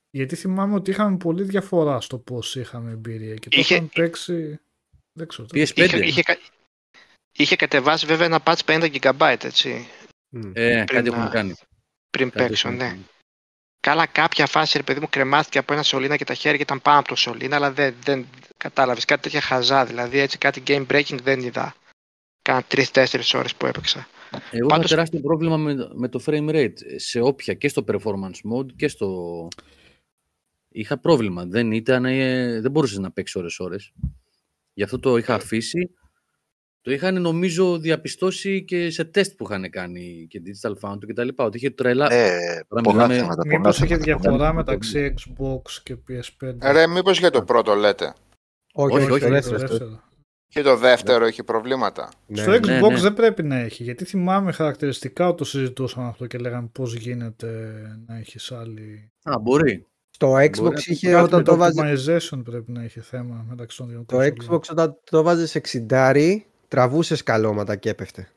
[0.10, 4.60] Γιατί θυμάμαι ότι είχαμε πολύ διαφορά στο πώς είχαμε εμπειρία και το Είχε- είχαμε παίξει...
[5.14, 5.48] Δεν ξέρω.
[5.48, 5.78] το- PS5.
[5.78, 6.40] Είχε, είχε, κα-
[7.32, 9.88] είχε κατεβάσει βέβαια ένα patch 50 GB, έτσι,
[10.30, 10.52] Μμ.
[10.54, 11.54] Ε, Πριν κάτι να- έχουν κάνει.
[12.10, 12.98] πριν Κάτι παίξω, έχουν ναι.
[13.86, 13.98] Κάνει.
[13.98, 17.00] Καλά, κάποια φάση, ρε παιδί μου, κρεμάθηκε από ένα σωλήνα και τα χέρια ήταν πάνω
[17.00, 18.26] από το σωλήνα, αλλά δεν, δεν
[18.58, 19.86] κατάλαβες κάτι τέτοια χαζά.
[19.86, 21.76] Δηλαδή, έτσι κάτι game breaking δεν είδα.
[22.42, 24.08] Κάνα τρει-τέσσερι ώρες που έπαιξα.
[24.52, 28.54] Εγώ Πάντως- είχα τεράστιο πρόβλημα με, με το frame rate σε όποια και στο performance
[28.54, 29.48] mode και στο.
[30.70, 31.46] Είχα πρόβλημα.
[31.46, 33.92] Δεν, ήταν, ε, δεν μπορούσες να παίξεις ώρες-ώρες.
[34.74, 35.90] Γι' αυτό το είχα αφήσει.
[36.86, 41.24] Το είχαν νομίζω διαπιστώσει και σε τεστ που είχαν κάνει και Digital Foundry και τα
[41.24, 41.44] λοιπά.
[41.44, 42.14] Ότι είχε τρελά.
[42.14, 42.30] Ε,
[42.68, 43.42] Τώρα πολλά μιλάμε- θέματα.
[43.42, 44.54] πολλά Μήπως είχε θέματα, πολλά διαφορά θέματα.
[44.54, 46.72] μεταξύ Xbox και PS5.
[46.72, 48.14] Ρε, μήπως για το πρώτο λέτε.
[48.74, 50.02] Όχι, Όχι, όχι, όχι, το το δεύτερο, το στο- δεύτερο.
[50.48, 52.10] Και το δεύτερο έχει προβλήματα.
[52.28, 52.58] Ναι, Στο ναι.
[52.58, 53.00] Xbox ναι.
[53.00, 57.72] δεν πρέπει να έχει, γιατί θυμάμαι χαρακτηριστικά ότι το συζητούσαμε αυτό και λέγαμε πώς γίνεται
[58.08, 59.12] να έχεις άλλη...
[59.24, 59.86] Α, μπορεί.
[60.10, 61.80] Στο Μπορεί Xbox να- είχε Κάτι όταν με το το βάζει.
[61.82, 64.36] optimization πρέπει να έχει θέμα μεταξύ των δύο Το κονσόλων.
[64.50, 66.12] Xbox όταν το βάζεις 60
[66.76, 68.28] τραβούσες καλώματα και έπεφτε.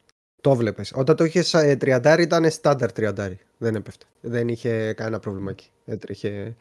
[0.41, 0.85] Το βλέπει.
[0.95, 3.13] Όταν το είχες 30 ήταν στάνταρ 30.
[3.59, 4.05] Δεν έπεφτε.
[4.21, 5.71] Δεν είχε κανένα πρόβλημα εκεί.
[5.85, 6.57] Έτρεχε.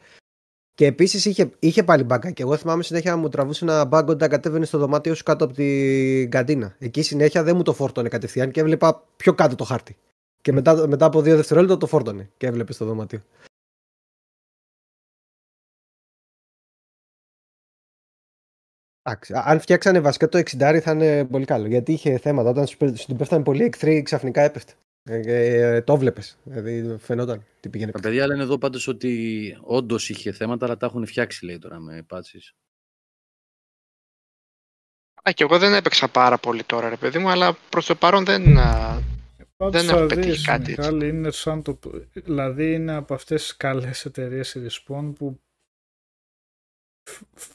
[0.74, 2.30] Και επίσης είχε, είχε πάλι μπάγκα.
[2.30, 5.44] Και εγώ θυμάμαι συνέχεια να μου τραβούσε ένα μπάγκο όταν κατέβαινε στο δωμάτιο σου κάτω
[5.44, 6.74] από την καντίνα.
[6.78, 9.96] Εκεί συνέχεια δεν μου το φόρτωνε κατευθείαν και έβλεπα πιο κάτω το χάρτη.
[10.40, 13.22] Και μετά, μετά από δύο δευτερόλεπτα το φόρτωνε και έβλεπε στο δωμάτιο.
[19.32, 21.66] Αν φτιάξανε βασικά το 60 θα είναι πολύ καλό.
[21.66, 22.48] Γιατί είχε θέματα.
[22.50, 24.72] Όταν σου, πέ- σου την πέφτανε πολύ εχθροί, ξαφνικά έπεφτε.
[25.10, 25.20] Ε,
[25.74, 26.22] ε, το βλέπει.
[26.44, 27.92] Δηλαδή φαινόταν τι πήγαινε.
[27.92, 31.78] Τα παιδιά λένε εδώ πάντως ότι όντως είχε θέματα, αλλά τα έχουν φτιάξει λέει τώρα
[31.78, 32.52] με patches.
[35.28, 38.24] Α, και εγώ δεν έπαιξα πάρα πολύ τώρα, ρε παιδί μου, αλλά προς το παρόν
[38.24, 38.58] δεν.
[38.58, 39.00] α,
[39.56, 40.80] Πάντως δεν έχω θα πετύχει δεις, κάτι έτσι.
[40.80, 41.78] Μιχάλη, είναι σαν το...
[42.12, 45.47] Δηλαδή είναι από αυτές τις καλές εταιρείες η Respawn που φ-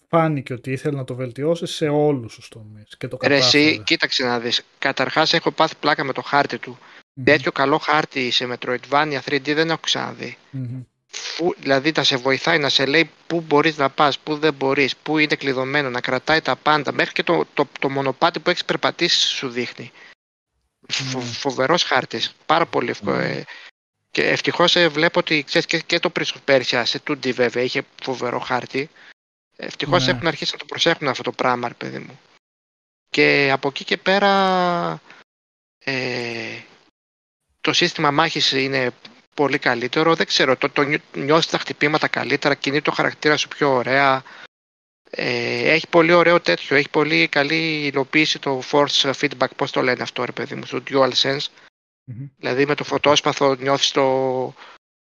[0.09, 3.63] φάνηκε ότι ήθελε να το βελτιώσει σε όλους τους τομείς και το Ρε, κατάφερε.
[3.65, 4.61] εσύ, κοίταξε να δεις.
[4.79, 6.77] Καταρχάς έχω πάθει πλάκα με το χάρτη του.
[7.13, 10.37] Μμμ, Τέτοιο καλό χάρτη σε Metroidvania 3D δεν έχω ξαναδεί.
[10.51, 10.81] μμμ.
[11.15, 14.95] φου- δηλαδή να σε βοηθάει, να σε λέει πού μπορείς να πας, πού δεν μπορείς,
[14.95, 18.65] πού είναι κλειδωμένο, να κρατάει τα πάντα, μέχρι και το, το, το μονοπάτι που έχεις
[18.65, 19.91] περπατήσει σου δείχνει.
[20.87, 21.23] Φο, Ναι.
[21.25, 23.43] φοβερός χάρτης, πάρα πολύ ευκο- ε,
[24.11, 27.63] και ευτυχώς ε, βλέπω ότι ξέρεις, και, και το Prince of Persia, σε 2D βέβαια,
[27.63, 28.89] είχε φοβερό χάρτη.
[29.55, 30.11] Ευτυχώς Ναι.
[30.11, 32.19] έχουν αρχίσει να το προσέχουν αυτό το πράγμα, ρε παιδί μου.
[33.09, 35.01] Και από εκεί και πέρα
[35.79, 36.59] ε,
[37.61, 38.91] το σύστημα μάχης είναι
[39.33, 40.15] πολύ καλύτερο.
[40.15, 44.23] Δεν ξέρω, το, το νιώ- νιώθεις τα χτυπήματα καλύτερα, κινεί το χαρακτήρας σου πιο ωραία.
[45.09, 50.03] Ε, έχει πολύ ωραίο τέτοιο, έχει πολύ καλή υλοποίηση το force feedback, πώς το lένε
[50.03, 51.45] αυτό ρε παιδί μου, στο DualSense.
[52.03, 52.27] Μμμ.
[52.37, 54.53] Δηλαδή με το φωτόσπαθο νιώθεις το,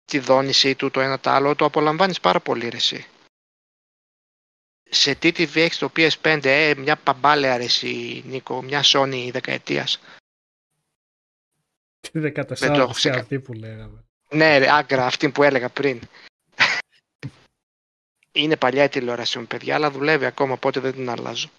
[0.04, 3.06] τη δόνησή του, το ένα το άλλο, το απολαμβάνεις πάρα πολύ ρε εσύ.
[4.94, 10.00] Σε TTV έχεις το PS5, ες, μια παμπάλαια ρε εσύ, Νίκο, μια Sony δεκαετίας.
[12.00, 14.04] Τη Δεν 14 το έχω ξεκα- αυτή που λέγαμε.
[14.30, 16.00] Ναι, ρε, άγκρα, αυτή που έλεγα πριν.
[18.32, 21.50] Είναι παλιά η τηλεόραση μου, παιδιά, αλλά δουλεύει ακόμα, οπότε δεν την αλλάζω.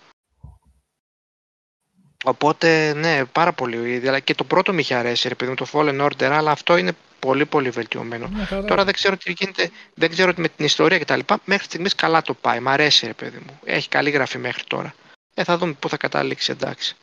[2.24, 3.98] Οπότε, ναι, πάρα πολύ.
[3.98, 6.78] Δηλαδή, και το πρώτο με είχε αρέσει, ρε παιδί μου, το Fallen Order, αλλά αυτό
[6.78, 8.28] είναι πολύ πολύ βελτιωμένο.
[8.28, 8.64] Μια χαρά.
[8.68, 11.20] Τώρα δεν ξέρω τι γίνεται, δεν ξέρω τι με την ιστορία κτλ.
[11.46, 12.60] Μέχρι στιγμής καλά το πάει.
[12.60, 13.60] Μ' αρέσει, ρε παιδί μου.
[13.64, 14.94] Έχει καλή γραφή μέχρι τώρα.
[15.34, 16.96] Ε, θα δούμε πού θα καταλήξει, εντάξει.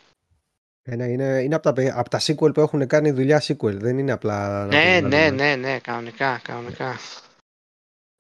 [0.82, 3.74] Ε, ναι, είναι, είναι από, τα, παι- από τα sequel που έχουν κάνει δουλειά sequel.
[3.74, 4.48] Δεν είναι απλά.
[4.48, 5.30] να Ναι, το ναι, βγάλουμε.
[5.44, 6.98] ναι, ναι, κανονικά, κανονικά.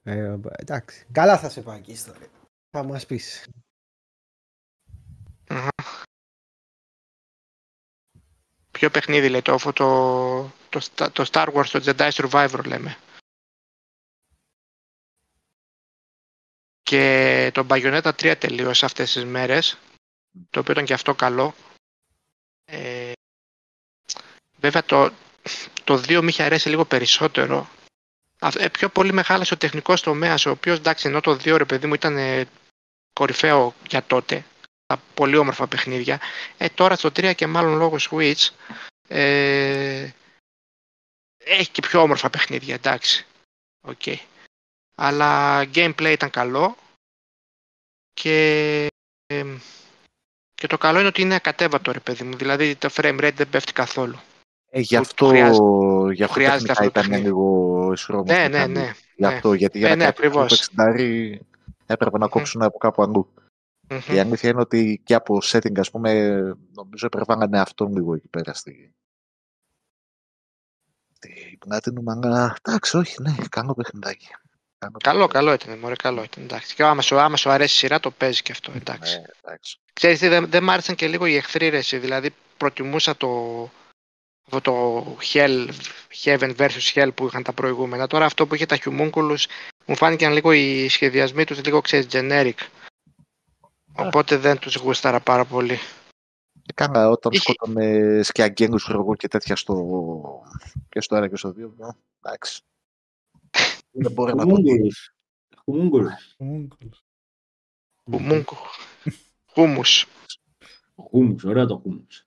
[0.02, 1.06] Ε, εντάξει.
[1.12, 2.28] Καλά θα σε πάει και η ιστορία.
[2.70, 3.46] Θα μας πεις.
[8.80, 12.98] Ποιο παιχνίδι λέει το, το, το, Sta- το Star Wars, το Jedi Survivor λέμε.
[16.82, 19.78] Και το Bayonetta 3 τελείωσε αυτές τις μέρες,
[20.50, 21.54] το οποίο ήταν και αυτό καλό.
[22.64, 23.12] Ε,
[24.56, 25.12] βέβαια το,
[25.84, 27.68] το 2 μου είχε αρέσει λίγο περισσότερο.
[28.38, 31.56] Α, ε, πιο πολύ με χάλασε ο τεχνικός τομέας, ο οποίος εντάξει ενώ το 2
[31.56, 32.48] ρε παιδί μου ήταν ε,
[33.12, 34.44] κορυφαίο για τότε,
[34.90, 36.20] τα πολύ όμορφα παιχνίδια,
[36.58, 38.48] ε, τώρα στο 3 και μάλλον λόγω Switch
[39.08, 40.08] ε,
[41.44, 43.26] έχει και πιο όμορφα παιχνίδια, εντάξει.
[43.80, 44.02] Οκ.
[44.96, 46.76] Αλλά gameplay ήταν καλό
[48.12, 48.86] και,
[49.26, 49.44] ε,
[50.54, 52.36] και το καλό είναι ότι είναι ακατέβατο ρε παιδί μου.
[52.36, 54.18] Δηλαδή το frame rate δεν πέφτει καθόλου.
[54.70, 57.22] Ε, γι' Του- αυτό, του χρειάζεται- γι αυτό χρειάζεται τεχνικά αυτό το ήταν παιχνίδι.
[57.22, 58.22] λίγο ισχυρό.
[58.22, 58.80] Ναι, ναι, ναι.
[59.14, 59.26] Γι' ναι.
[59.26, 60.60] αυτό, γιατί για Ε, να ναι, κάνει αυτό το ακριβώς.
[60.60, 61.40] 60
[61.86, 63.32] έπρεπε να κόψουν από κάπου αλλού.
[63.90, 64.14] Μμμ.
[64.14, 66.38] Η αλήθεια είναι ότι και από setting, ας πούμε,
[66.72, 68.94] νομίζω έπρεπε να είναι αυτόν λίγο εκεί πέρα στη...
[71.12, 74.28] Στη Platinum, αλλά εντάξει, όχι, ναι, κάνω παιχνιδάκι.
[74.78, 75.32] Κάνω Καλό, παιχνιδάκι.
[75.32, 76.42] καλό ήταν, μωρέ, καλό ήταν.
[76.44, 76.74] Εντάξει.
[76.74, 78.72] Και άμα σου, άμα σου αρέσει η σειρά, το παίζει και αυτό.
[78.76, 79.16] Εντάξει.
[79.18, 79.78] Ναι, εντάξει.
[79.92, 81.98] Ξέρεις τι, δεν, δεν μ' άρεσαν και λίγο οι εχθροί ρε, εσύ.
[81.98, 83.62] Δηλαδή προτιμούσα το,
[84.46, 85.68] αυτό το Hell,
[86.24, 88.06] Heaven versus Hell που είχαν τα προηγούμενα.
[88.06, 89.44] Τώρα αυτό που είχε τα Homunculus
[89.86, 92.58] μου φάνηκαν λίγο οι σχεδιασμοί τους λίγο ξέρεις generic.
[93.96, 95.78] Οπότε δεν τους γούσταρα πάρα πολύ.
[96.62, 100.44] Και κάνα όταν Είχε- σκότωνε σκιαγγένους εγώ και τέτοια στο...
[100.88, 101.74] και στο ένα και στο δύο.
[101.80, 101.88] ε,
[102.22, 102.62] Εντάξει.
[103.90, 105.12] Δεν μπορεί να το Χουμούγκουλους.
[105.64, 106.34] Χουμούγκουλους.
[106.36, 107.04] Χουμούγκουλους.
[108.04, 108.56] Χουμούγκου.
[109.46, 110.06] Χούμους.
[110.96, 112.24] Χούμους, ωραίο το χούμους.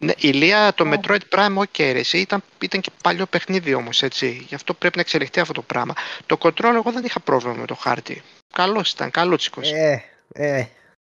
[0.00, 4.02] Ναι, η Λία, το Metroid Prime, ok, ρε, εσύ, ήταν, ήταν και παλιό παιχνίδι όμως,
[4.02, 4.44] έτσι.
[4.48, 5.94] Γι' αυτό πρέπει να εξελιχθεί αυτό το πράγμα.
[6.26, 8.22] Το control, εγώ δεν είχα πρόβλημα με το χάρτη.
[8.54, 9.70] Καλός ήταν, καλούτσικος.
[9.72, 10.66] Ε, ε.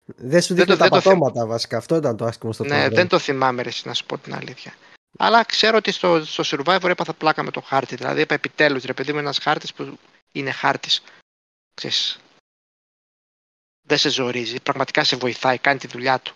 [0.06, 1.78] Δεν σου Δεν δείχνει το- τα δεν το πατώματα βασικά.
[1.78, 2.94] Αυτό ήταν το άσχημο στο ναι, control.
[2.94, 4.74] δεν το θυμάμαι, ρε, εσύ, να σου πω την αλήθεια.
[5.18, 7.96] Αλλά ξέρω ότι στο, στο Survivor έπαθα πλάκα με το χάρτη.
[7.96, 10.00] Δηλαδή, είπα επιτέλους, ρε παιδί μου, ένας χάρτης που
[10.32, 11.04] είναι χάρτης.
[11.74, 12.20] Ξέρεις,
[13.88, 16.36] δεν σε ζορίζει, πραγματικά σε βοηθάει, κάνει τη δουλειά του.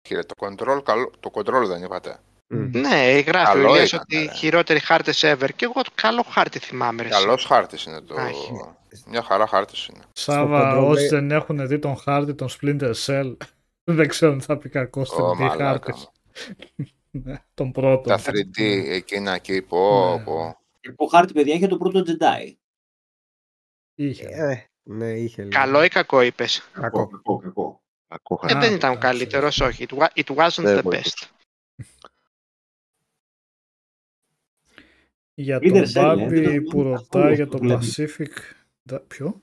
[0.00, 2.20] Κύριε, το control, καλό, το control δεν είπατε.
[2.50, 2.70] Μμ.
[2.78, 4.32] Ναι, γράφει Καλό ο Ηλίας ήταν, ότι ναι.
[4.32, 5.48] χειρότεροι χάρτες ever.
[5.56, 7.08] Και εγώ καλό χάρτη θυμάμαι, ρε.
[7.08, 7.20] εσύ.
[7.20, 8.14] Καλός χάρτης είναι το.
[8.14, 8.50] Α, έχει.
[9.06, 10.02] Μια χαρά χάρτης είναι.
[10.12, 13.36] Σάβα, control, όσοι ε, δεν έχουν δει τον χάρτη, τον Splinter Cell,
[13.84, 16.08] δεν ξέρουν τι θα πει κακός στην Ω, τι μαλάκα χάρτης.
[16.76, 16.86] μου.
[17.54, 18.08] τον πρώτο.
[18.08, 20.24] Τα 3D εκείνα εκεί, πω, Ναι.
[20.24, 20.58] πω.
[20.96, 22.52] Το χάρτη, παιδιά, είχε το πρώτο Jedi.
[23.94, 24.26] Είχε.
[24.30, 25.54] Ε, ναι, είχε λίγο.
[25.60, 27.82] Καλό ή κακό είπες; Κακό, κακό, κακό.
[28.08, 28.66] Κακό Ε, χάρτη.
[28.66, 29.08] δεν ήταν ο εντάξει.
[29.08, 29.86] καλύτερος, όχι.
[29.90, 31.14] It, wa- it wasn't Δεν the βοηθούσε.
[31.20, 31.26] best.
[35.40, 37.80] Για Splinter τον Cell, ε, Μπάμπη δεν το- που αυτό ρωτάει για το βλέπω.
[37.96, 38.32] Pacific.
[38.82, 39.40] Δα- Ποιο;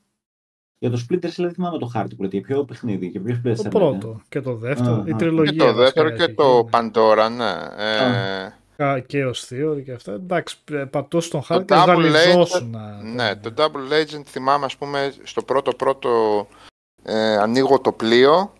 [0.78, 2.38] Για το Splinter Cell δεν θυμάμαι το χάρτη που λέτε.
[2.38, 3.70] Για ποιο παιχνίδι, για ποιο Splinter Το Cell.
[3.70, 4.94] πρώτο και το δεύτερο.
[4.96, 5.16] Α, η α.
[5.16, 5.52] τριλογία.
[5.52, 6.70] Και το βασικά δεύτερο και έχει το γίνει.
[6.72, 7.52] Pandora, ναι.
[7.84, 10.12] Ε, Κα- και ο Theory και αυτά.
[10.14, 12.76] Εντάξει, ε, πατούσε τον χάρτη και Double σβαλιζόσουν.
[13.14, 16.48] ναι, το Double Agent θυμάμαι, ας πούμε, στο πρώτο πρώτο
[17.04, 18.54] ε, ανοίγω το πλοίο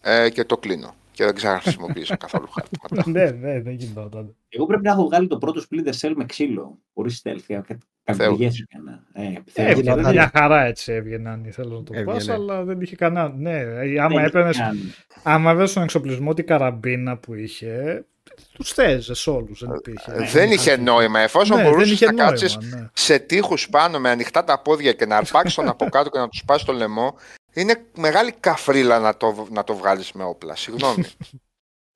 [0.00, 0.94] ε, και το κλείνω.
[1.16, 3.10] Και δεν ξαναχρησιμοποίησα καθόλου χάρτη.
[3.10, 4.34] ναι, ναι, δεν γινόταν.
[4.48, 7.60] Εγώ πρέπει να έχω βγάλει το πρώτο Splinter Cell με ξύλο, χωρίς stealth.
[8.04, 9.02] Κακουργές έκανα.
[9.12, 9.22] Ε,
[9.68, 12.12] Ε, θέλω- δεν- μια χαρά έτσι έβγαινε αν ήθελε να το Έβγαινε.
[12.12, 13.28] πας, αλλά δεν είχε κανένα.
[13.36, 14.94] Ναι, ε, άμα δεν έπαιρνες, κάνει.
[15.22, 18.04] άμα έβγαινε στον εξοπλισμό την καραμπίνα που είχε,
[18.52, 20.12] τους θέζες όλους, δεν υπήρχε.
[20.12, 21.20] Ε, δεν είχε νόημα.
[21.20, 22.88] Εφόσον Ναι, δεν μπορούσες είχε να νόημα, κάτσει ναι.
[22.92, 26.28] σε τείχους πάνω με ανοιχτά τα πόδια και να αρπάξεις τον από κάτω και να
[26.28, 27.14] τους σπάσει το λαιμό,
[27.56, 30.56] είναι μεγάλη καφρίλα να το, να το βγάλεις με όπλα.
[30.56, 31.04] Συγγνώμη.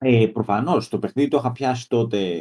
[0.03, 2.41] Ε, Προφανώς το παιχνίδι το είχα πιάσει τότε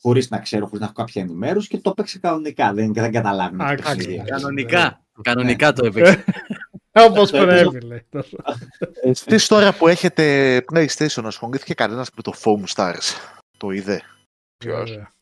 [0.00, 2.72] χωρίς να ξέρω, χωρίς να έχω κάποια ενημέρωση και το έπαιξε κανονικά.
[2.72, 3.62] Δεν, δεν καταλάβει.
[3.62, 4.14] Α, το παιχνίδι.
[4.14, 4.30] εντάξει.
[4.32, 5.02] Κανονικά.
[5.22, 6.24] Κανονικά το έπαιξε.
[7.08, 8.06] Όπως Το πρέπει, λέει.
[9.02, 13.36] Εσείς τώρα που έχετε PlayStation ασχολήθηκε κανένας με το Foam Stars.
[13.56, 14.02] Το είδε;
[14.56, 15.12] Ποιος; Βέβαια,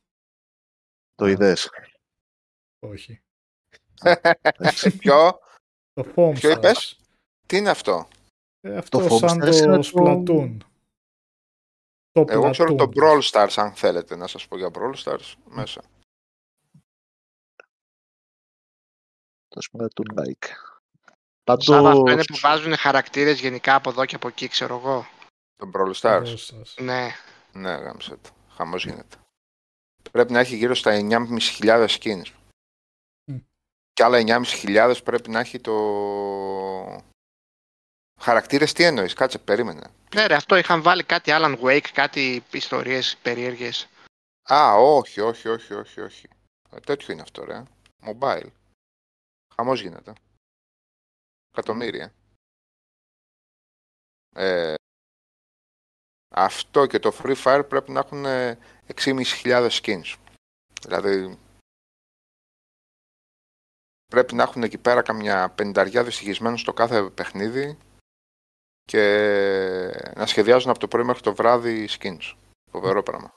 [1.15, 1.71] Το είδες;
[2.79, 3.21] Όχι.
[4.99, 5.39] Ποιο,
[5.97, 6.57] Το Foam Ποιο Stars.
[6.57, 6.99] είπες;
[7.47, 8.09] τι είναι αυτό;
[8.61, 10.57] Ε, αυτό Το Foam σαν Stars είναι το το- Splatoon.
[12.11, 13.03] Το Εγώ ξέρω το Platoon.
[13.03, 15.83] Brawl Stars, αν θέλετε να σας πω για Brawl Stars μέσα.
[19.49, 20.47] Το Splatoon like.
[21.59, 25.07] Σάβα, αυτό είναι Πάντως, που βάζουν χαρακτήρες γενικά από εδώ και από εκεί, ξέρω εγώ.
[25.57, 26.23] Το Brawl Stars.
[26.25, 26.83] Brawl Stars.
[26.83, 27.09] Ναι.
[27.53, 28.31] Ναι, γάμισε το.
[28.49, 29.17] Χαμός γίνεται.
[30.13, 32.23] Πρέπει να έχει γύρω στα 9.500 skins.
[33.97, 34.03] Μμ.
[34.03, 34.23] Και άλλα
[34.63, 37.03] 9.500 πρέπει να έχει το...
[38.21, 39.91] Χαρακτήρες τι εννοείς, κάτσε, περίμενε.
[40.15, 43.89] Ναι, ρε, αυτό είχαν βάλει κάτι Alan Wake, κάτι ιστορίες περίεργες.
[44.53, 46.29] Α, όχι, όχι, όχι, όχι, όχι.
[46.71, 47.63] Ε, τέτοιο είναι αυτό, ρε.
[48.07, 48.47] Mobile.
[49.55, 50.13] Χαμός γίνεται.
[51.53, 52.13] Εκατομμύρια.
[54.35, 54.75] Ε,
[56.35, 58.59] αυτό και το Free Fire πρέπει να έχουν ε,
[58.95, 60.15] 6.500 skins.
[60.83, 61.39] Δηλαδή,
[64.17, 67.79] πρέπει να έχουν εκεί πέρα καμιά πενταριά δυστυχισμένους στο κάθε παιχνίδι
[68.83, 69.03] και
[70.17, 72.37] να σχεδιάζουν από το πρωί μέχρι το βράδυ skins.
[72.71, 73.35] Φοβερό πράγμα.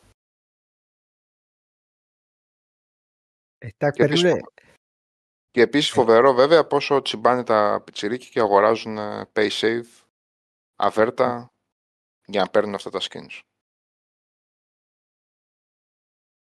[3.57, 4.53] Ε, τα Και επίσης, παίρνουνε-
[5.51, 10.03] και επίσης φοβερό βέβαια πόσο τσιμπάνε τα πιτσιρίκια και αγοράζουν ε, pay save,
[10.76, 11.47] αβέρτα
[12.26, 13.39] για να παίρνουν αυτά τα skins.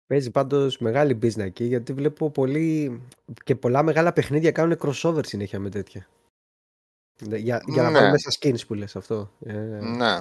[0.07, 3.01] Παίζει πάντως μεγάλη business εκεί γιατί βλέπω πολύ
[3.43, 6.07] και πολλά μεγάλα παιχνίδια κάνουν crossover συνέχεια με τέτοια.
[7.21, 7.97] Για, για να Ναι.
[7.97, 9.31] βάλουν μέσα skins που λες αυτό.
[9.45, 10.19] Ε, Ναι.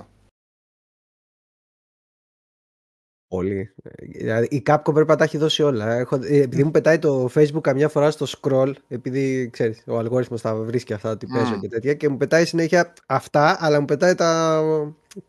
[3.28, 3.74] Πολύ.
[3.82, 5.94] Ε, Δηλαδή, η Capcom πρέπει να τα έχει δώσει όλα.
[5.94, 10.40] Έχω, ε, επειδή μου πετάει το Facebook καμιά φορά στο scroll, επειδή ξέρεις, ο αλγόριθμος
[10.42, 11.60] τα βρίσκει αυτά ότι παίζω Μμ.
[11.60, 14.60] και τέτοια, και μου πετάει συνέχεια αυτά, αλλά μου πετάει τα.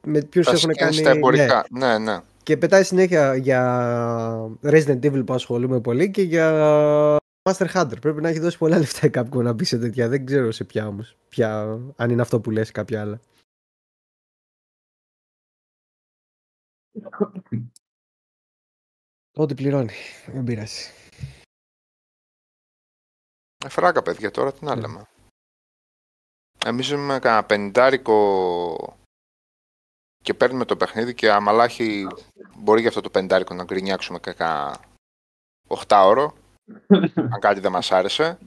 [0.04, 1.02] με ποιους Τα έχουν skins κάνει.
[1.02, 1.16] τα ναι.
[1.18, 1.66] εμπορικά.
[1.72, 2.18] Ναι, ναι.
[2.44, 3.62] Και πετάει συνέχεια για
[4.62, 6.52] Resident Evil που ασχολούμαι πολύ και για
[7.50, 8.02] Master Hunter.
[8.02, 10.08] Πρέπει να έχει δώσει πολλά λεφτά η Capcom να μπει σε τέτοια.
[10.10, 11.18] Δεν ξέρω σε ποια όμως.
[11.30, 11.62] Ποια,
[11.96, 13.20] αν είναι αυτό που λες κάποια άλλα.
[19.36, 19.94] Ό,τι πληρώνει.
[20.26, 20.92] Δεν πειράζει.
[23.66, 24.82] Ε, φράκα παιδιά τώρα τι να Ναι.
[24.82, 25.08] λέμε.
[26.66, 28.98] Εμείς είμαι κανένα πεντάρικο
[30.24, 32.08] και παίρνουμε το παιχνίδι και αμαλάχη
[32.56, 34.80] μπορεί για αυτό το πεντάρικο να γκρινιάξουμε και κανένα
[35.68, 36.34] οχτάωρο
[37.16, 38.38] αν κάτι δεν μας άρεσε.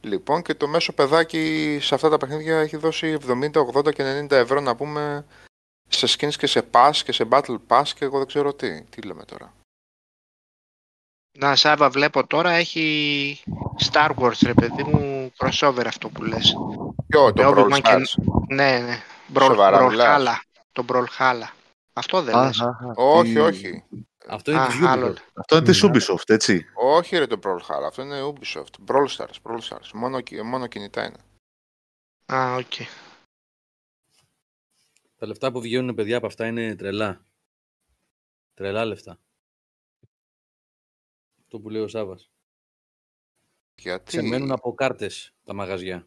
[0.00, 4.30] Λοιπόν και το μέσο παιδάκι σε αυτά τα παιχνίδια έχει δώσει 70, 80 και 90
[4.30, 5.24] ευρώ να πούμε
[5.88, 8.82] σε skins και σε pass και σε battle pass και εγώ δεν ξέρω τι.
[8.82, 9.52] Τι λέμε τώρα;
[11.38, 13.42] Να, Σάβα, βλέπω τώρα έχει
[13.90, 16.54] Star Wars, ρε παιδί μου, crossover αυτό που λες.
[17.06, 18.22] Ποιο, το Ε, Brawl Obi-Wan και- Stars.
[18.48, 19.02] Ναι, ναι.
[19.34, 19.88] Brawl, Σοβαρά Brawlhalla.
[19.90, 20.40] μιλάς;
[20.78, 21.48] Το Brawlhalla.
[21.92, 22.60] Αυτό δεν Α, λες.
[22.60, 23.84] α, α, Όχι, τι- όχι.
[24.28, 25.06] Αυτό είναι Α, της άλλο.
[25.12, 25.30] Ubisoft.
[25.34, 26.66] Αυτό είναι της Ubisoft, έτσι.
[26.74, 28.86] Όχι ρε το Brawlhalla, αυτό είναι Ubisoft.
[28.86, 29.90] Brawl Stars, Brawl Stars.
[29.92, 31.16] Μόνο, κι- μόνο κινητά είναι.
[32.32, 32.72] Α, οκ.
[35.16, 37.24] Τα λεφτά που βγαίνουν παιδιά από αυτά είναι τρελά.
[38.54, 39.18] Τρελά λεφτά.
[41.40, 42.30] Αυτό που λέει ο Σάβας.
[43.74, 46.06] Γιατί; Ξεμένουν από κάρτες τα μαγαζιά.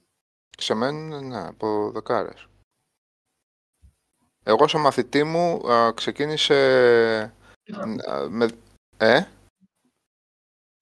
[0.57, 2.45] ξεμένουν ναι, από δεκάρες.
[4.51, 6.55] Εγώ σαν μαθητή μου α, ξεκίνησε
[7.73, 7.85] α,
[8.29, 8.47] με...
[8.97, 9.23] Ε,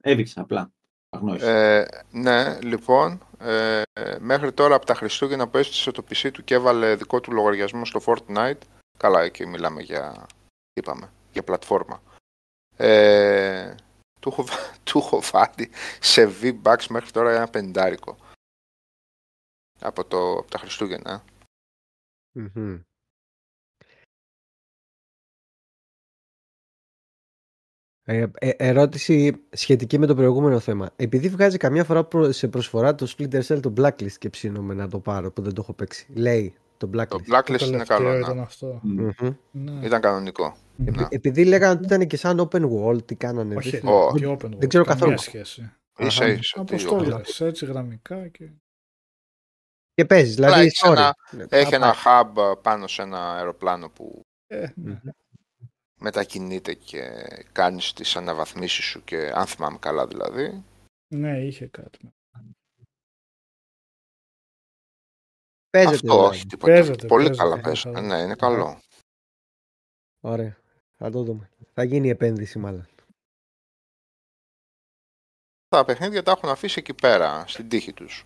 [0.04, 0.72] Έδειξα απλά.
[1.10, 1.50] Αγνώρισα.
[1.50, 3.82] ε, ναι, λοιπόν, ε,
[4.20, 7.86] μέχρι τώρα από τα Χριστούγεννα που έστησε το PC του και έβαλε δικό του λογαριασμό
[7.86, 8.58] στο Fortnite,
[8.98, 10.26] καλά εκεί μιλάμε για,
[10.74, 12.02] είπαμε, για πλατφόρμα.
[12.78, 13.76] Ε,
[14.20, 15.70] του, έχω, βα- του έχω βάλει
[16.00, 18.18] σε V-Bucks μέχρι τώρα ένα πεντάρικο.
[19.80, 21.24] Από, το, από τα Χριστούγεννα.
[22.32, 22.80] Μμμ.
[28.12, 30.90] Ε, ε, ερώτηση σχετική με το προηγούμενο θέμα.
[30.96, 34.88] Επειδή βγάζει καμιά φορά προ- σε προσφορά το Splinter Cell το Blacklist και ψήνομαι να
[34.90, 36.08] το πάρω που δεν το έχω παίξει.
[36.14, 37.34] Λέει Το Το Blacklist.
[37.36, 38.10] Blacklist Το είναι τελευταίο καλό.
[38.12, 38.18] ναι.
[38.18, 38.80] ήταν αυτό.
[38.84, 39.12] Μμμ.
[39.52, 39.86] Ναι.
[39.86, 40.56] Ήταν κανονικό.
[40.86, 41.06] Επει- Ναι.
[41.10, 43.56] Επειδή λέγανε ότι ήταν και σαν open world, τι κάνανε.
[43.56, 44.12] Όχι, δεν- Ω.
[44.14, 45.18] τι open world, ξέρω καμία καθόλου.
[45.20, 45.72] σχέση.
[45.98, 46.34] Ίσα Αχα.
[46.34, 46.64] ίσα.
[46.64, 48.50] τι Αποστόλες, έτσι γραμμικά και...
[49.94, 50.92] Και παίζεις, Αλλά δηλαδή έχεις story.
[50.92, 52.24] ένα- Ναι, Έχει θα ένα πάει.
[52.56, 55.00] hub πάνω σε ένα αεροπλάνο που Ε, ναι.
[56.00, 56.06] Μμμ.
[56.06, 57.02] μετακινείται και
[57.52, 60.64] κάνεις τις αναβαθμίσεις σου και αν θυμάμαι καλά δηλαδή.
[61.16, 62.14] ναι, είχε κάτι.
[65.70, 65.96] Παίζεται.
[65.96, 66.36] Αυτό δηλαδή.
[66.36, 66.74] όχι τίποτα.
[66.74, 67.92] Παίζεται, Πολύ παίζεται, καλά είναι παίζεται.
[67.94, 68.08] καλό.
[68.08, 68.80] Ναι, είναι καλό.
[70.20, 70.58] Ωραία.
[70.98, 71.50] Θα το δούμε.
[71.74, 72.88] Θα γίνει η επένδυση μάλλον.
[75.68, 78.26] Τα παιχνίδια τα έχουν αφήσει εκεί πέρα, στην τύχη τους.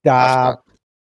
[0.00, 0.64] Τα, Αυτά.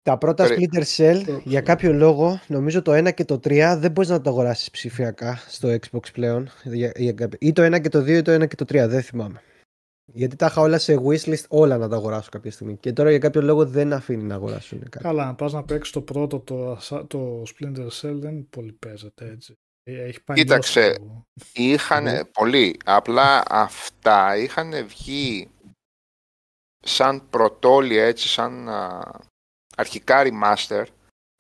[0.07, 3.77] Τα πρώτα Περί- Splinter Cell, Το- για κάποιο λόγο, νομίζω το 1 και το 3
[3.78, 6.49] δεν μπορείς να το αγοράσεις ψηφιακά στο Xbox πλέον.
[6.65, 8.89] Για, για κάποιο- ή το 1 και το 2 ή το 1 και το 3,
[8.89, 9.41] δεν θυμάμαι.
[10.12, 12.77] Γιατί τα είχα όλα σε wishlist, όλα να τα αγοράσω κάποια στιγμή.
[12.77, 14.99] Και τώρα για κάποιο λόγο δεν αφήνει να αγοράσουν κάτι.
[15.05, 19.31] Καλά, αν πας να παίξεις το πρώτο, το, Assa- το Splinter Cell δεν πολύ παίζεται
[19.31, 19.55] έτσι.
[19.83, 22.24] Ε, Έχει πάει Κοίταξε, εντός του- Είχαν Ναι.
[22.24, 22.77] πολύ.
[22.85, 25.49] Απλά αυτά είχαν βγει
[26.78, 29.01] σαν πρωτόλια έτσι, σαν α,
[29.77, 30.85] αρχικά remaster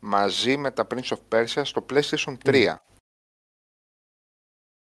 [0.02, 2.74] μαζί με τα Prince of Persia στο PlayStation 3.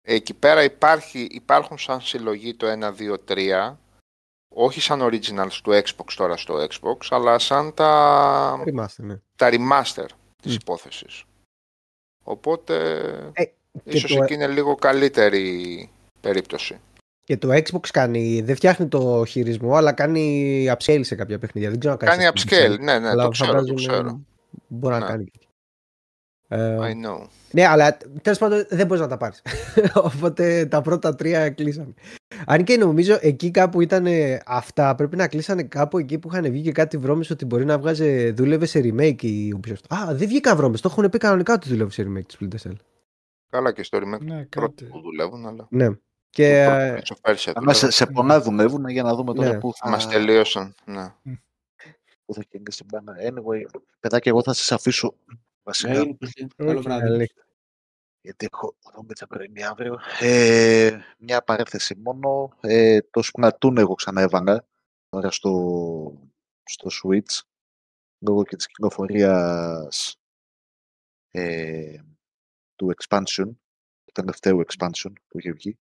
[0.08, 3.76] Εκεί πέρα υπάρχει, υπάρχουν σαν συλλογή το 1, 2, 3
[4.58, 9.20] όχι σαν originals του Xbox τώρα στο Xbox αλλά σαν τα, Είμαστε, ναι.
[9.36, 10.06] τα remaster
[10.42, 10.58] της Μμ.
[10.60, 11.24] υπόθεσης.
[12.24, 12.74] Οπότε
[13.32, 15.90] Ε, Και ίσως το, εκεί είναι λίγο καλύτερη
[16.20, 16.80] περίπτωση.
[17.26, 21.70] Και το Xbox κάνει, δεν φτιάχνει το χειρισμό, αλλά κάνει upscale σε κάποια παιχνίδια.
[21.70, 24.20] Δεν ξέρω αν Κάνει σε upscale, ναι, ναι, αλλά το ξέρω, το φαντάζομαι ξέρω.
[24.66, 25.06] Μπορεί να Ναι.
[25.06, 25.30] κάνει.
[26.48, 27.26] Ε, I know.
[27.50, 29.42] Ναι, αλλά τέλος πάντων δεν μπορείς να τα πάρεις.
[30.14, 31.94] Οπότε τα πρώτα τρία κλείσανε.
[32.46, 34.06] Αν και νομίζω εκεί κάπου ήταν
[34.46, 37.78] αυτά, πρέπει να κλείσανε κάπου εκεί που είχαν βγει και κάτι βρώμε ότι μπορεί να
[37.78, 39.94] βγάζει, δούλευε σε remake η Ubisoft.
[39.96, 40.76] Α, δεν βγήκαν βρώμε.
[40.76, 42.74] Το έχουν πει κανονικά ότι δούλευε σε remake του Splinter Cell.
[43.50, 44.84] Καλά και στο remake Ναι, πρώτο κάτι.
[44.84, 45.88] που δουλεύουν, αλλά Ναι.
[46.36, 47.74] Το Και πρώτο ε, Prince of Persia Αλλά δουλεύουν.
[47.74, 49.58] σε, σε πονά δουλεύουν για να δούμε τώρα Ναι.
[49.58, 51.14] πού θα, Μας τελείωσαν, ναι.
[52.24, 53.14] πού θα κινήσει την μπάνα.
[53.20, 55.14] Anyway, παιδάκια, εγώ θα σας αφήσω
[55.62, 55.92] βασικά.
[56.56, 56.82] Καλό Οκ.
[56.82, 57.02] βράδυ.
[57.08, 57.30] καλή.
[58.20, 59.98] γιατί έχω δούμε τα πρωινή αύριο.
[60.20, 62.56] Ε, μια παρέθεση μόνο.
[62.60, 64.64] Ε, το Splatoon εγώ ξαναέβανα
[65.08, 65.52] τώρα στο,
[66.62, 67.40] στο Switch
[68.18, 70.16] λόγω και της κυκλοφορίας
[71.30, 71.98] ε,
[72.76, 73.46] του expansion,
[74.04, 75.78] του τελευταίου expansion που είχε βγει.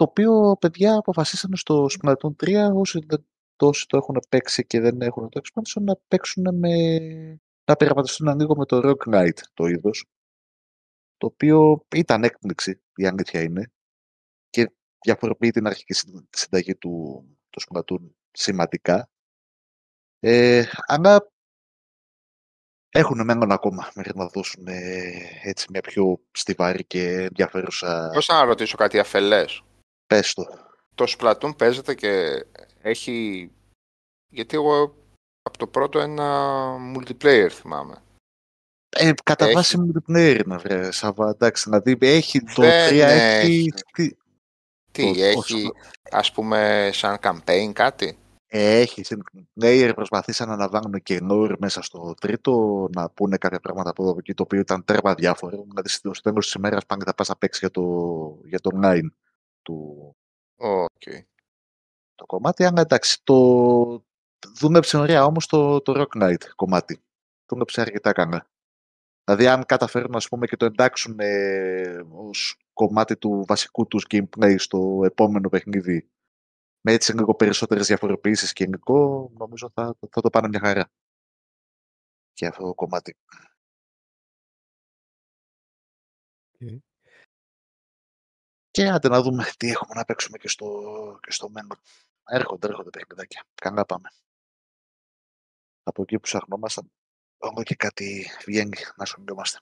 [0.00, 5.00] Το οποίο, παιδιά, αποφασίσανε στο Splatoon 3 όσοι, δεν, όσοι το έχουν παίξει και δεν
[5.00, 6.70] έχουν το expansion να παίξουν με...
[7.64, 10.04] να πειραματιστούν λίγο με το Rock Knight το είδος
[11.16, 13.72] το οποίο ήταν έκπληξη, η αλήθεια είναι,
[14.50, 14.72] και
[15.04, 19.10] διαφοροποιεί την αρχική συν- συνταγή του, του Splatoon σημαντικά.
[20.20, 21.30] Ε, αλλά
[22.88, 25.12] έχουν μέλλον ακόμα μέχρι να δώσουν ε,
[25.42, 29.62] έτσι μια πιο στιβαρή και ενδιαφέρουσα Πώς να ρωτήσω κάτι αφελές.
[30.10, 30.44] Πες το.
[30.94, 32.44] Το Splatoon παίζεται και
[32.82, 33.50] έχει...
[34.32, 34.94] Γιατί εγώ
[35.42, 36.46] από το πρώτο ένα
[36.96, 38.02] multiplayer θυμάμαι.
[38.88, 39.54] Ε, κατά Έχει.
[39.54, 43.72] βάση multiplayer είναι, βρε, Σαββα, εντάξει, δηλαδή έχει το 3 Δεν έχει...
[43.96, 44.16] έχει.
[44.92, 45.70] Τι, Το- έχει
[46.10, 52.86] ας πούμε σαν campaign κάτι; Έχει single προσπαθήσαν να βάλουν και lore μέσα στο τρίτο,
[52.96, 55.64] να πούνε κάποια πράγματα από εδώ από εκεί, το οποίο ήταν τέρμα διάφορο.
[55.68, 57.82] Δηλαδή στο στο τέλος της ημέρας πάνε και θα πας να παίξεις για το,
[58.44, 59.08] για το online
[59.62, 60.16] του
[60.56, 61.02] Οκ.
[62.14, 62.64] το κομμάτι.
[62.64, 64.04] Αλλά εντάξει, το
[64.58, 67.02] δούλεψε ωραία όμως το, το roguelite κομμάτι.
[67.46, 68.46] Δούλεψε αρκετά καλά.
[69.24, 74.54] Δηλαδή αν καταφέρουν ας πούμε και το εντάξουν ε, ως κομμάτι του βασικού τους gameplay
[74.58, 76.10] στο επόμενο παιχνίδι
[76.80, 80.90] με έτσι λίγο περισσότερες διαφοροποιήσεις και υλικό, νομίζω θα, θα το πάνε μια χαρά.
[82.32, 83.16] Και αυτό το κομμάτι.
[86.60, 86.89] Οκ.
[88.80, 91.80] Και άντε να δούμε τι έχουμε να παίξουμε και στο, και στο μέλλον.
[92.24, 93.44] Έρχονται, έρχονται παιχνιδάκια.
[93.54, 94.08] Καλά πάμε.
[95.82, 96.90] Από εκεί που ψαχνόμασταν,
[97.38, 99.58] όλο και κάτι βγαίνει να ασχολιόμαστε.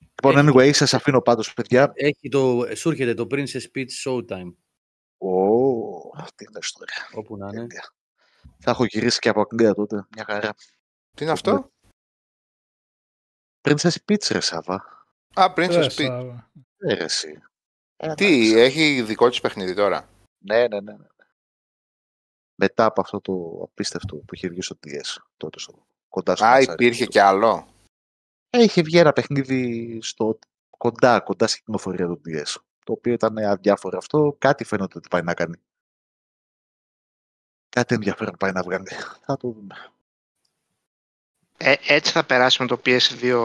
[0.00, 1.92] Λοιπόν, Έχει το- anyway, σας αφήνω πάντως, παιδιά.
[1.94, 4.54] Έχει το, σου έρχεται το Princess Peach Showtime.
[5.18, 5.30] Ω,
[6.18, 7.08] αυτή είναι η ιστορία.
[7.14, 7.56] Όπου να είναι.
[7.66, 7.92] Τέλεια.
[8.58, 10.06] Θα έχω γυρίσει και από Αγγλία τότε.
[10.14, 10.54] Μια χαρά.
[11.16, 11.70] Τι είναι αυτό;
[13.68, 15.06] Princess Peach, ρε Σάβα.
[15.34, 15.90] Α, Princess Ε, Peach.
[16.06, 16.50] Σάβα.
[16.78, 17.42] Ε, ρε, εσύ.
[18.00, 18.54] Ε, Τι, εντάξει.
[18.60, 20.08] έχει δικό της παιχνίδι τώρα;
[20.38, 21.06] Ναι, ναι, ναι, ναι.
[22.54, 25.22] Μετά από αυτό το απίστευτο που είχε βγει στο DS.
[25.36, 27.10] Τότε στο, κοντά στο Α, ματσάρι υπήρχε του.
[27.10, 27.68] κι άλλο.
[28.50, 30.38] Ε, είχε βγει ένα παιχνίδι στο,
[30.78, 32.54] κοντά, κοντά στην κυκλοφορία του DS.
[32.84, 34.36] Το οποίο ήταν αδιάφορο αυτό.
[34.38, 35.56] Κάτι φαίνεται ότι πάει να κάνει.
[37.68, 38.88] Κάτι ενδιαφέρον πάει να βγάλει.
[39.24, 39.74] Θα το δούμε.
[41.60, 43.36] Ε, έτσι θα περάσουμε το PS2,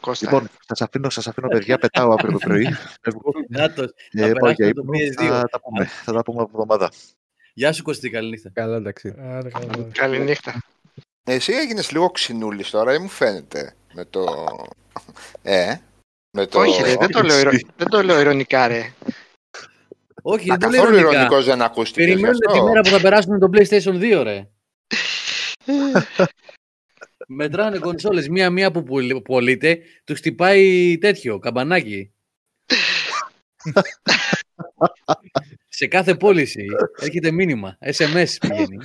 [0.00, 0.26] Κώστα.
[0.30, 2.68] Λοιπόν, σας αφήνω, σας αφήνω παιδιά, πετάω αύριο το πρωί.
[3.02, 3.32] Φεύγω.
[3.48, 5.24] Νάτος, Ε, θα πάω για περάσουμε το ύπνο.
[5.32, 5.40] PS2.
[5.40, 6.90] Θα τα πούμε, θα τα πούμε από εβδομάδα.
[7.54, 8.50] Γεια σου Κωστή, καλή νύχτα.
[8.54, 9.08] Καλά, εντάξει.
[9.18, 9.88] Άντε, καλά, καλά.
[9.92, 10.62] Καληνύχτα.
[11.24, 14.46] Εσύ έγινες λίγο ξινούλης τώρα ή μου φαίνεται με το...
[15.42, 15.74] Ε,
[16.30, 16.58] με το...
[16.60, 18.92] Όχι, ρε, δεν το, λέω, ηρω- δεν το λέω ειρωνικά, ρε.
[20.22, 21.20] Όχι, Α, δεν το λέω καθόλου ειρωνικά.
[21.20, 22.64] ηρωνικός δεν ακούστηκες γι' Περιμένουμε τη αυτό.
[22.64, 24.48] μέρα που θα περάσουμε το PlayStation 2, ρε.
[27.26, 32.12] Μετράνε κονσόλες μία-μία που πουλ- πωλείται, τους χτυπάει τέτοιο, καμπανάκι.
[35.68, 36.66] Σε κάθε πώληση
[37.00, 38.78] έρχεται μήνυμα, SMS πηγαίνει.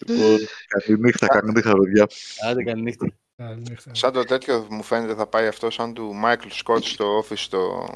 [0.00, 2.08] Λοιπόν, καλή νύχτα, καλή νύχτα, παιδιά.
[2.48, 3.06] Άντε καλή νύχτα.
[3.36, 3.94] Καλή νύχτα.
[3.94, 7.88] Σαν το τέτοιο μου φαίνεται θα πάει αυτό σαν του Μάικλ Σκότ στο office το...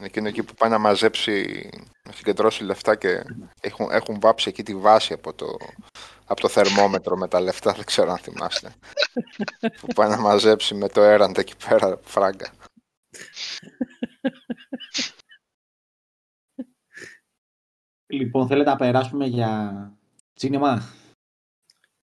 [0.00, 1.68] Εκείνο εκεί που πάει να μαζέψει,
[2.06, 3.22] να συγκεντρώσει λεφτά και
[3.64, 5.46] έχουν, έχουν βάψει εκεί τη βάση από το,
[6.24, 8.74] από το θερμόμετρο με τα λεφτά, δεν ξέρω αν θυμάστε.
[9.80, 12.52] που πάει να μαζέψει με το έραντα εκεί πέρα φράγκα.
[18.06, 19.72] Λοιπόν, θέλετε να περάσουμε για
[20.34, 20.82] τσίνεμα;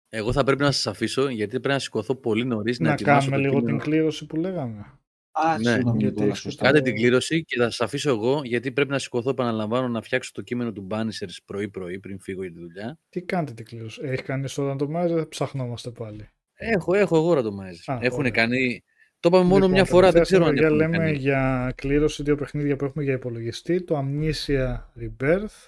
[0.09, 3.29] Εγώ θα πρέπει να σας αφήσω γιατί πρέπει να σηκωθώ πολύ νωρίς να, Να ετοιμάσω
[3.29, 3.77] κάνουμε το λίγο κείμενο.
[3.77, 4.98] την κλήρωση που λέγαμε.
[5.45, 6.63] Α, Ναι, συγγνώμη, γιατί Νικόλα, έχεις σωστά.
[6.63, 10.01] κάνει- Κάντε την κλήρωση και θα σας αφήσω εγώ γιατί πρέπει να σηκωθώ επαναλαμβάνω να
[10.01, 12.97] φτιάξω το κείμενο του Banishers πρωί-πρωί πριν φύγω για τη δουλειά.
[13.09, 17.77] Τι κάνετε την κλήρωση; Έχει κάνει στο ραντομάζ, δεν ψαχνόμαστε πάλι; Έχω, έχω εγώ ραντομάζ.
[17.85, 18.31] Α, Έχουν ωραία.
[18.31, 18.83] κάνει.
[19.19, 21.17] Το είπαμε μόνο Λοιπόν, μια τα φορά, δεν τελευταία ξέρω αν παιδιά έχουν λέμε κάνει.
[21.17, 23.81] για κλήρωση δύο παιχνίδια που έχουμε για υπολογιστή.
[23.83, 25.67] Το Amnesia Rebirth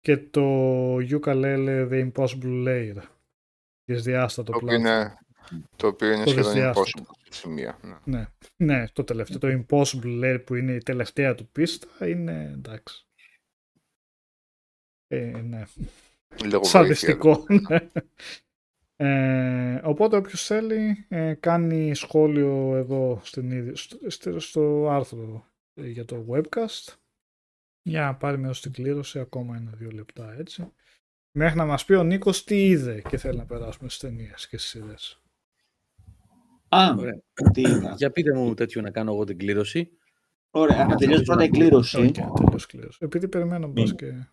[0.00, 3.02] και το Ukulele The Impossible Layer.
[3.84, 4.98] Δυσδιάστατο Το οποίο πλάτο.
[4.98, 5.14] είναι,
[5.76, 6.80] το οποίο είναι Το σχεδόν δυσδιάστατο.
[6.90, 7.78] impossible στη σημεία.
[7.82, 7.96] Ναι.
[8.04, 8.26] Ναι,
[8.56, 13.06] ναι, το τελευταίο, το Impossible Layer που είναι η τελευταία του πίστα είναι εντάξει.
[15.06, 15.64] Ε, ναι.
[16.42, 16.70] Λίγο βοήθεια.
[16.70, 17.46] Σαντιστικό.
[17.68, 17.88] ναι.
[18.98, 25.88] Ε, οπότε όποιος θέλει ε, κάνει σχόλιο εδώ στην, ίδια- στο, στο- στο άρθρο ε,
[25.88, 26.94] για το webcast
[27.82, 30.72] για να πάρει μέρος στην κλήρωση ακόμα ένα-δύο λεπτά έτσι.
[31.38, 34.58] Μέχρι να μας πει ο Νίκος τι είδε και θέλει να περάσουμε στις ταινίες και
[34.58, 35.20] στις σειρές.
[36.68, 37.20] Α, Ωραία.
[37.52, 37.94] τι είδα.
[37.96, 39.90] Για πείτε μου τέτοιο να κάνω εγώ την κλήρωση.
[40.50, 42.00] Ωραία, να τελειώσει πρώτα η κλήρωση.
[42.00, 42.98] Οκ, τέλος κλήρωση.
[43.02, 43.96] Επειδή περιμένω μπας Ναι.
[43.96, 44.26] και...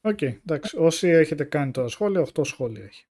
[0.00, 0.76] Οκ, εντάξει.
[0.78, 3.06] Όσοι έχετε κάνει τώρα σχόλια, 8 σχόλια έχει.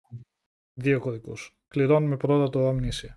[0.73, 1.57] Δύο κωδικούς.
[1.67, 3.15] Κληρώνουμε πρώτα το Amnesia.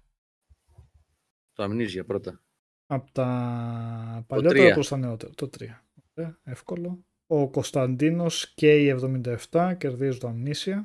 [1.52, 2.40] Το αμνίζια πρώτα.
[2.86, 4.74] Από τα παλιότερα τρία.
[4.74, 5.32] προς τα νεότερα.
[5.34, 5.64] Το 3.
[6.14, 7.04] Ωραία, εύκολο.
[7.26, 8.88] Ο Κωνσταντίνος και η
[9.50, 10.84] 77 κερδίζει το Amnesia.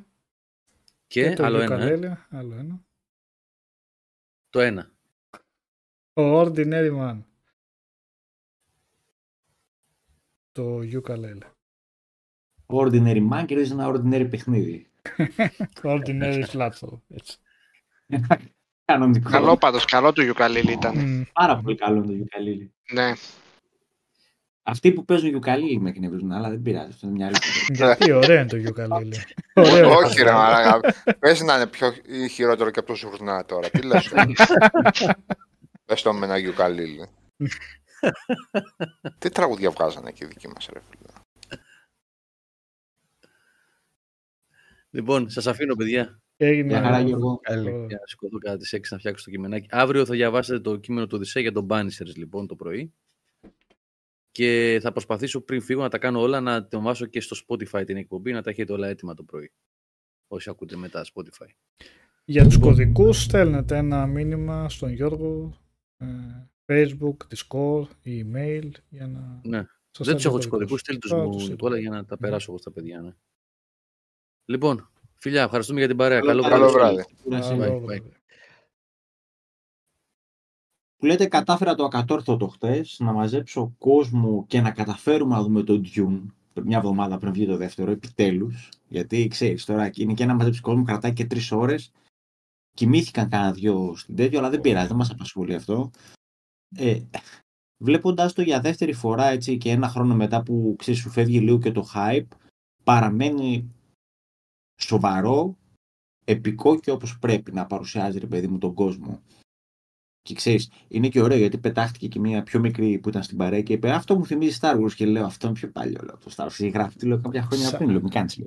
[1.07, 1.76] Και, το άλλο ένα.
[1.82, 1.98] ε.
[1.99, 2.86] Ukulele, άλλο ένα.
[4.52, 4.91] Το ένα.
[6.14, 7.19] Ο Ordinary Man.
[10.52, 11.41] Το Ukulele.
[12.65, 14.88] Ordinary Man και ένα ordinary παιχνίδι.
[15.84, 16.99] Ordinary Flatfall.
[17.07, 17.38] Έτσι.
[18.86, 19.30] Κανονικό.
[19.30, 20.98] Καλό πάντως, καλό του Ιουκαλίλη ήταν.
[20.98, 21.22] Μμ.
[21.34, 22.68] Πάρα πολύ καλό το Ukulele.
[22.94, 23.11] Ναι.
[24.63, 26.88] Αυτοί που παίζουν Ukulele με εκνευρίζουν, αλλά δεν πειράζει.
[26.88, 27.95] Αυτό είναι μια άλλη κουβέντα.
[27.95, 29.15] Γιατί ωραίο είναι το Ukulele.
[29.53, 29.95] Ωραίο.
[29.95, 30.93] Όχι ρε μαλάκα.
[31.19, 33.69] Πες να είναι πιο ή χειρότερο και από το Ζουρνά τώρα.
[33.69, 34.15] Τι λες σου.
[35.85, 37.07] Πες το με ένα γιουκαλίλι.
[39.17, 41.09] Τι τραγούδια βγάζανε εκεί οι δικοί μας ρε φίλε.
[44.89, 46.67] Λοιπόν, σας αφήνω παιδιά Έγινε.
[46.67, 47.39] Μια χαρά και εγώ.
[47.41, 47.69] Καλή.
[47.69, 47.85] Ωραία.
[47.85, 49.67] για να σηκωθώ κατά τις 6 να φτιάξω το κειμενάκι.
[49.71, 52.93] Αύριο θα διαβάσετε το κείμενο του Οδυσσέα για τον Banishers λοιπόν το πρωί.
[54.31, 57.83] Και θα προσπαθήσω πριν φύγω να τα κάνω όλα να το βάσω και στο Spotify
[57.85, 59.51] την εκπομπή να τα έχετε όλα έτοιμα το πρωί.
[60.27, 61.47] Όσοι ακούτε μετά Spotify.
[62.25, 65.57] Για τους κωδικούς στέλνετε ένα μήνυμα στον Γιώργο,
[65.97, 66.05] ε,
[66.65, 69.57] Facebook, Discord, email για να Ναι.
[69.91, 70.49] σας Δεν τους στέλνει έχω τους κωδικούς.
[70.49, 71.89] κωδικούς, στείλ τους Θα μου τους Νικόλα στείλω.
[71.89, 73.01] για να τα περάσω εγώ στα παιδιά.
[73.01, 73.11] Ναι.
[74.45, 76.19] Λοιπόν, φιλιά, ευχαριστούμε για την παρέα.
[76.19, 76.95] Καλό Καλό Καλό βράδυ.
[76.95, 77.15] βράδυ.
[77.23, 77.49] Κούραση.
[77.57, 77.85] Καλό Bye, bye.
[77.85, 78.11] βράδυ.
[81.02, 85.82] Που λέτε κατάφερα το ακατόρθωτο χτες να μαζέψω κόσμο και να καταφέρουμε να δούμε το
[85.95, 86.22] Dune
[86.64, 88.69] μια εβδομάδα πριν βγει το δεύτερο, επιτέλους.
[88.88, 91.91] Γιατί ξέρεις τώρα είναι και να μαζέψει κόσμο, κρατάει και τρεις ώρες.
[92.73, 95.91] Κοιμήθηκαν κάνα δυο στην τέτοιο, αλλά δεν πειράζει, δεν μας απασχολεί αυτό.
[96.76, 96.99] Ε,
[97.78, 101.60] βλέποντας το για δεύτερη φορά έτσι και ένα χρόνο μετά που ξέρεις σου φεύγει λίγο
[101.60, 102.28] και το hype,
[102.84, 103.72] παραμένει
[104.82, 105.57] σοβαρό,
[106.26, 109.22] επικό και όπως πρέπει να παρουσιάζει ρε παιδί μου τον κόσμο.
[110.23, 113.61] Και ξέρεις, είναι και ωραίο γιατί πετάχτηκε και μια πιο μικρή που ήταν στην παρέα
[113.61, 114.93] και είπε Αυτό μου θυμίζει Star Wars.
[114.93, 116.02] Και λέω Αυτό είναι πιο παλιό.
[116.03, 117.89] Λέω, το Star Wars έχει γραφτεί λέω, κάποια χρόνια Σα- πριν.
[117.89, 118.39] Λέω, μην κάνεις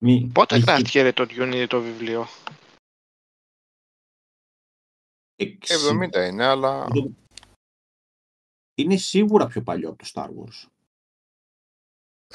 [0.00, 2.26] μη, Πότε έχει γράφτηκε ρε, το Dune το βιβλίο;
[5.36, 5.50] 60.
[5.90, 6.88] 70 είναι, αλλά
[8.74, 10.66] Είναι σίγουρα πιο παλιό από το Star Wars.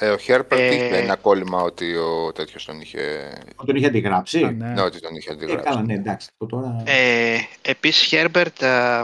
[0.00, 3.32] Ε, ο Χέρπερ Ε, τι είχε ένα κόλλημα ότι ο τέτοιος τον είχε.
[3.66, 4.68] Τον είχε αντιγράψει; Α, ναι.
[4.72, 5.64] Ναι, ότι τον είχε Ε, αντιγράψει.
[5.64, 6.28] καλά, ναι, εντάξει.
[6.36, 6.82] Το τώρα...
[6.86, 9.02] Ε, επίσης, Herbert, ε,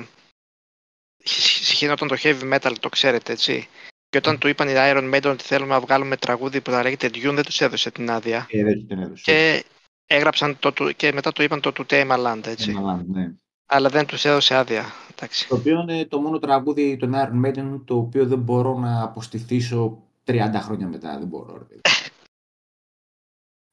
[1.25, 3.69] συχαινόταν το heavy metal, το ξέρετε, έτσι.
[4.09, 7.07] Και όταν του είπαν οι Iron Maiden ότι θέλουμε να βγάλουμε τραγούδι που θα λέγεται
[7.07, 8.47] Dune, δεν τους έδωσε την άδεια.
[8.51, 9.23] Ε, δεν τους την έδωσε.
[9.25, 9.65] Και
[10.07, 12.71] έγραψαν το, του- και μετά το είπαν το To Tame a Land, έτσι.
[12.71, 13.33] Ε, μαλά, ναι.
[13.67, 14.85] Αλλά δεν τους έδωσε άδεια.
[15.17, 15.49] Εντάξει.
[15.49, 20.03] Το οποίο είναι το μόνο τραγούδι των Iron Maiden το οποίο δεν μπορώ να αποστηθήσω
[20.31, 21.19] 30 χρόνια μετά.
[21.19, 21.57] Δεν μπορώ.
[21.59, 21.65] Ρε.
[21.65, 21.81] παιδί.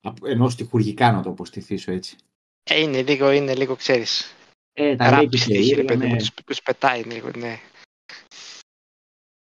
[0.01, 2.17] Απ- Ενώ στοιχουργικά να το αποστηθήσω έτσι.
[2.63, 4.35] Ε, είναι λίγο, είναι λίγο, ξέρεις.
[4.73, 6.17] Ε, τα λέει Ράπ και στοιχεία, ρε η παιδί μου, ναι.
[6.17, 7.59] τους, τους πετάει λίγο, ναι.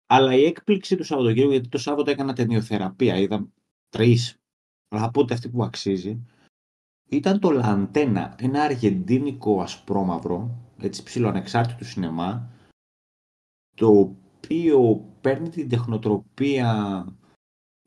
[0.07, 3.47] Αλλά η έκπληξη του Σαββατοκύριακου, γιατί το Σάββατο έκανα ταινιοθεραπεία, είδα
[3.89, 4.37] τρεις,
[4.87, 6.25] αλλά από ό,τι αυτή που αξίζει,
[7.09, 12.49] ήταν το Λαντένα, ένα αργεντίνικο ασπρόμαυρο, έτσι ψηλό ανεξάρτητο σινεμά,
[13.75, 17.05] το οποίο παίρνει την τεχνοτροπία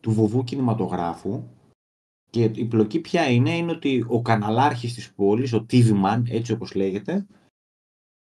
[0.03, 1.43] του βοβού κινηματογράφου
[2.31, 6.53] και η πλοκή ποια είναι, είναι ότι ο καναλάρχης της πόλης, ο TV Man, έτσι
[6.53, 7.27] όπως λέγεται,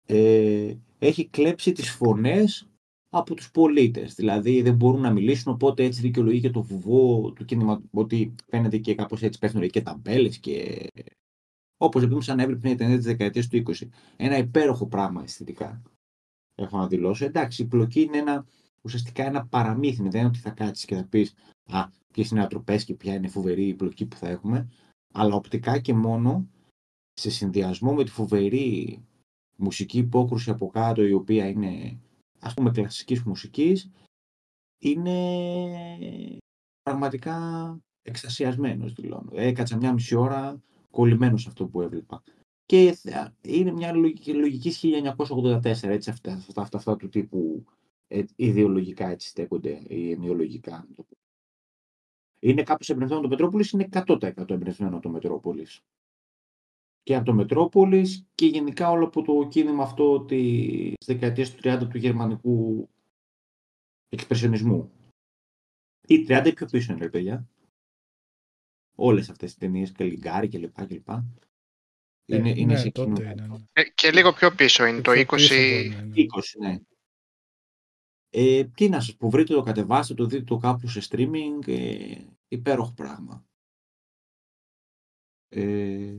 [0.06, 2.70] ε, έχει κλέψει τις φωνές
[3.10, 4.14] από τους πολίτες.
[4.14, 8.78] Δηλαδή δεν μπορούν να μιλήσουν, οπότε έτσι δικαιολογεί και το βουβό του κίνημα, ότι φαίνεται
[8.78, 10.88] και κάπως έτσι πέφτουν και ταμπέλες και
[11.78, 13.88] όπως επειδή σαν έβλεπε μια ταινία της δεκαετίας του 20.
[14.16, 15.82] Ένα υπέροχο πράγμα αισθητικά.
[16.60, 17.26] Έχω να δηλώσω.
[17.26, 18.46] Εντάξει, η πλοκή είναι ένα,
[18.82, 20.02] ουσιαστικά ένα παραμύθι.
[20.02, 21.34] Δεν είναι ότι θα κάτσεις και θα πεις
[21.72, 24.70] «Α, ποιες είναι οι ατροπές και ποια είναι η φοβερή η πλοκή που θα έχουμε».
[25.14, 26.48] Αλλά οπτικά και μόνο,
[27.14, 29.00] σε συνδυασμό με τη φοβερή
[29.56, 32.00] μουσική υπόκρουση από κάτω, η οποία είναι
[32.40, 33.90] ας πούμε κλασικής μουσικής,
[34.82, 35.18] είναι
[36.82, 39.32] πραγματικά εξασιασμένος δηλώνω.
[39.34, 40.62] Έκατσα μια μισή ώρα
[40.92, 42.24] κολλημένος σε αυτό που έβλεπα.
[42.70, 47.66] Και θε- είναι μια λογική, λογικής 1984, έτσι, αυτά, αυτά, αυτά, αυτά του τύπου
[48.08, 50.72] ε, ιδεολογικά έτσι στέκονται ή ενοιολογικά.
[50.72, 51.18] να το πω.
[52.40, 55.82] Είναι κάπως εμπνευσμένο το Μετρόπολης, είναι 100% εμπνευσμένο το Μετρόπολης.
[57.04, 61.88] Και από το Μετρόπολης και γενικά όλο από το κίνημα αυτό της δεκαετίας του 30
[61.90, 62.90] του γερμανικού
[64.10, 64.92] εξπρεσιονισμού.
[66.08, 67.48] Ή 30 ή πιο πίσω είναι, ρε παιδιά.
[68.96, 71.26] Όλες αυτές τις ταινίες, Καλιγκάρι και λοιπά και λοιπά.
[72.30, 73.06] Είναι, Ε, είναι ναι, σε εκείνο.
[73.06, 73.48] τότε είναι.
[73.48, 73.56] ναι.
[73.74, 75.28] Ε, και λίγο πιο πίσω είναι το Πιο 20.
[75.30, 76.12] πίσω μπορεί να είναι.
[76.14, 76.80] 20, ναι.
[78.30, 82.16] Ε, τι να σας πω, βρείτε το, κατεβάστε το, δείτε το κάπου σε streaming, ε,
[82.48, 83.46] υπέροχο πράγμα.
[85.50, 86.16] Ε,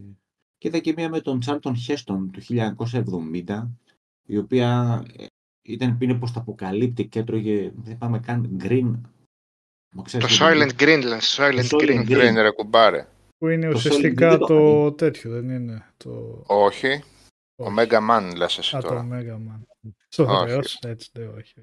[0.58, 2.40] και είδα και μία με τον Τσάρλτον Χέστον του
[3.46, 3.68] 1970,
[4.26, 5.26] η οποία ε,
[5.62, 9.00] ήταν είναι πως τα αποκαλύπτει και έτρωγε, δεν πάμε καν green.
[9.94, 12.08] Μα Το ξέρεις, Soylent Green, λες, Soylent Το Soylent Green.
[12.08, 12.30] Green.
[12.30, 13.08] Green, ρε κουμπάρε.
[13.40, 15.86] Που είναι Το ουσιαστικά Solid δεν το το τέτοιο, δεν είναι.
[15.96, 16.42] Το...
[16.46, 17.02] Όχι.
[17.56, 17.74] Ο όχι.
[17.78, 19.08] Mega Man λες εσύ Α, το τώρα.
[19.12, 19.90] Mega Man.
[20.08, 20.44] Στο Όχι.
[20.44, 21.54] βεβαίως, έτσι δεν όχι.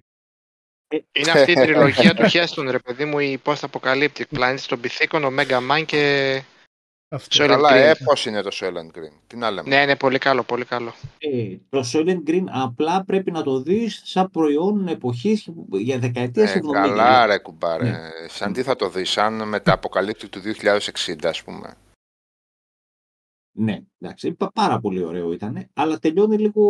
[1.11, 5.23] Είναι αυτή η τριλογία του Χέστον, ρε παιδί μου, η post apocalyptic πλανήτη των πυθίκων,
[5.23, 6.43] ο Mega Man και...
[7.09, 7.43] Αυτό.
[7.43, 7.75] Soylent Καλά, Green.
[7.75, 9.69] ε, πώς είναι το Soylent Green; Τι να λέμε.
[9.69, 10.93] Ναι, είναι πολύ καλό, πολύ καλό.
[11.17, 16.59] Ε, το Soylent Green απλά πρέπει να το δεις σαν προϊόν εποχής για δεκαετίες Ε,
[16.59, 16.71] 70.
[16.71, 17.89] καλά ρε κουμπάρε.
[17.89, 18.09] Ναι.
[18.27, 21.73] Σαν τι θα το δεις, σαν με τα αποκαλύπτει του 2060 ας πούμε.
[23.59, 26.61] Ναι, εντάξει, πα- πάρα πολύ ωραίο ήταν, αλλά τελειώνει λίγο...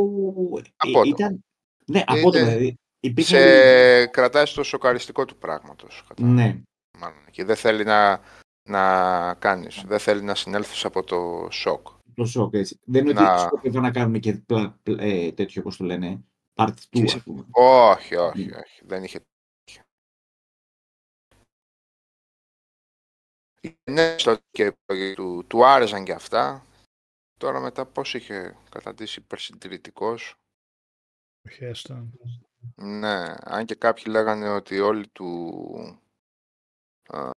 [0.57, 1.03] ε, Απότομο.
[1.15, 1.43] Ήταν...
[1.85, 2.75] Ναι, απότομο, Είναι- δηλαδή.
[2.99, 3.37] Υπήρχε...
[3.37, 6.03] Σε κρατάει στο σοκαριστικό του πράγματος.
[6.07, 6.43] κατάλαβες.
[6.45, 6.61] Ναι,
[6.99, 7.23] Μάλλον.
[7.31, 8.19] Και δεν θέλει να,
[8.67, 9.83] να κάνεις.
[9.85, 11.87] Δεν θέλει να συνέλθεις από το σοκ.
[12.15, 12.79] το σοκ, έτσι.
[12.85, 16.23] Δεν είναι Να- ότι σκοπεύω να κάνουμε και πλα, πλα- ε, τέτοιο, όπως το λένε,
[16.55, 17.45] part 2, Και ας σε- πούμε.
[17.51, 18.55] Όχι, όχι, Ναι.
[18.57, 18.81] όχι.
[18.85, 19.19] Δεν είχε
[23.91, 24.73] Ναι, στο και
[25.15, 26.65] του, του άρεσαν και αυτά.
[27.39, 30.35] Τώρα μετά πώς είχε καταντήσει υπερσυντηρητικός.
[31.45, 32.19] Ο Χέστον.
[32.75, 36.01] Ναι, αν και κάποιοι λέγανε ότι όλη του
[37.07, 37.29] α,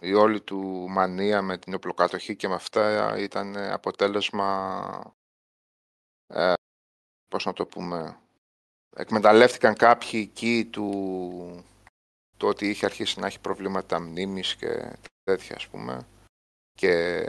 [0.00, 5.14] η όλη του μανία με την οπλοκατοχή και με αυτά ήταν αποτέλεσμα
[6.26, 6.52] ε,
[7.30, 8.20] πώς να το πούμε
[8.96, 11.64] εκμεταλλεύτηκαν κάποιοι εκεί του
[12.36, 16.06] το ότι είχε αρχίσει να έχει προβλήματα μνήμης και τέτοια ας πούμε
[16.72, 17.24] και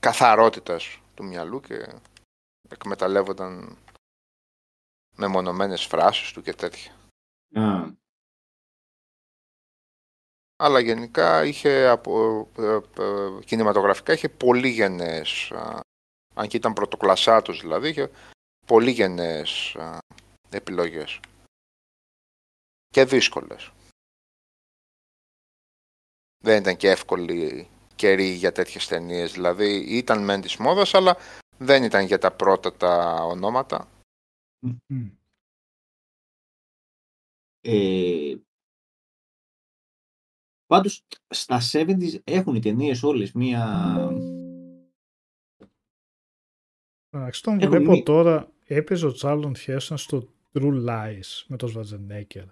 [0.00, 2.00] καθαρότητας του μυαλού και
[2.68, 3.78] εκμεταλλεύονταν
[5.16, 6.92] με μονομένες φράσεις του και τέτοια.
[7.54, 7.90] Α,
[10.60, 15.80] Αλλά γενικά είχε από, ε, ε, κινηματογραφικά είχε πολύ γενναίες, α,
[16.34, 18.10] αν και ήταν πρωτοκλασσάτος δηλαδή, είχε
[18.66, 19.98] πολύ γενναίες α,
[20.50, 21.20] επιλογές.
[22.88, 23.70] Και δύσκολες.
[26.44, 29.32] Δεν ήταν και εύκολη καιρή για τέτοιες ταινίες.
[29.32, 31.16] Δηλαδή ήταν μεν της μόδας, αλλά
[31.58, 33.88] δεν ήταν για τα πρώτα τα ονόματα.
[34.58, 35.06] Μμ.
[37.60, 38.36] ε,
[40.68, 43.94] Πάντως, στα 70s έχουν οι ταινίες όλες μία...
[47.10, 51.68] Εντάξει, τον Έχουν βλέπω μη- τώρα, έπαιζε ο Τσάρλον Χέσον στο True Lies με τον
[51.68, 52.44] Σβατζενέκερ.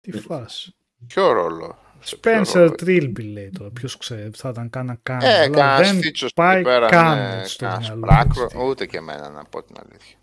[0.00, 0.74] Τι Ε, φάση.
[1.06, 2.74] Ποιο ρόλο; σε ποιο Spencer ρόλο.
[2.78, 5.26] Trilby λέει τώρα, ποιος ξέρει, θα ήταν κάνα κάνα.
[5.26, 6.86] Ε, αλλά κανένας δεν φίτσος πάει εκεί πέρα.
[6.88, 8.58] καν ναι, στο κανένας μυαλό μου, πράκρο, έτσι.
[8.58, 10.16] ούτε και εμένα να πω την αλήθεια.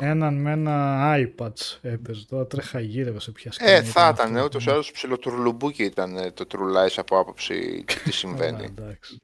[0.00, 3.70] Έναν με ένα iPad έπαιζε τώρα, τρέχα γύρευε σε ποια σκηνή.
[3.70, 4.72] Ε, θα αυτό, ήταν, ούτως ή ναι.
[4.72, 8.64] άλλως ψιλοτουρλουμπούκι ήταν ε, το True Lies από άποψη του τι Καλά, συμβαίνει.
[8.64, 9.18] εντάξει.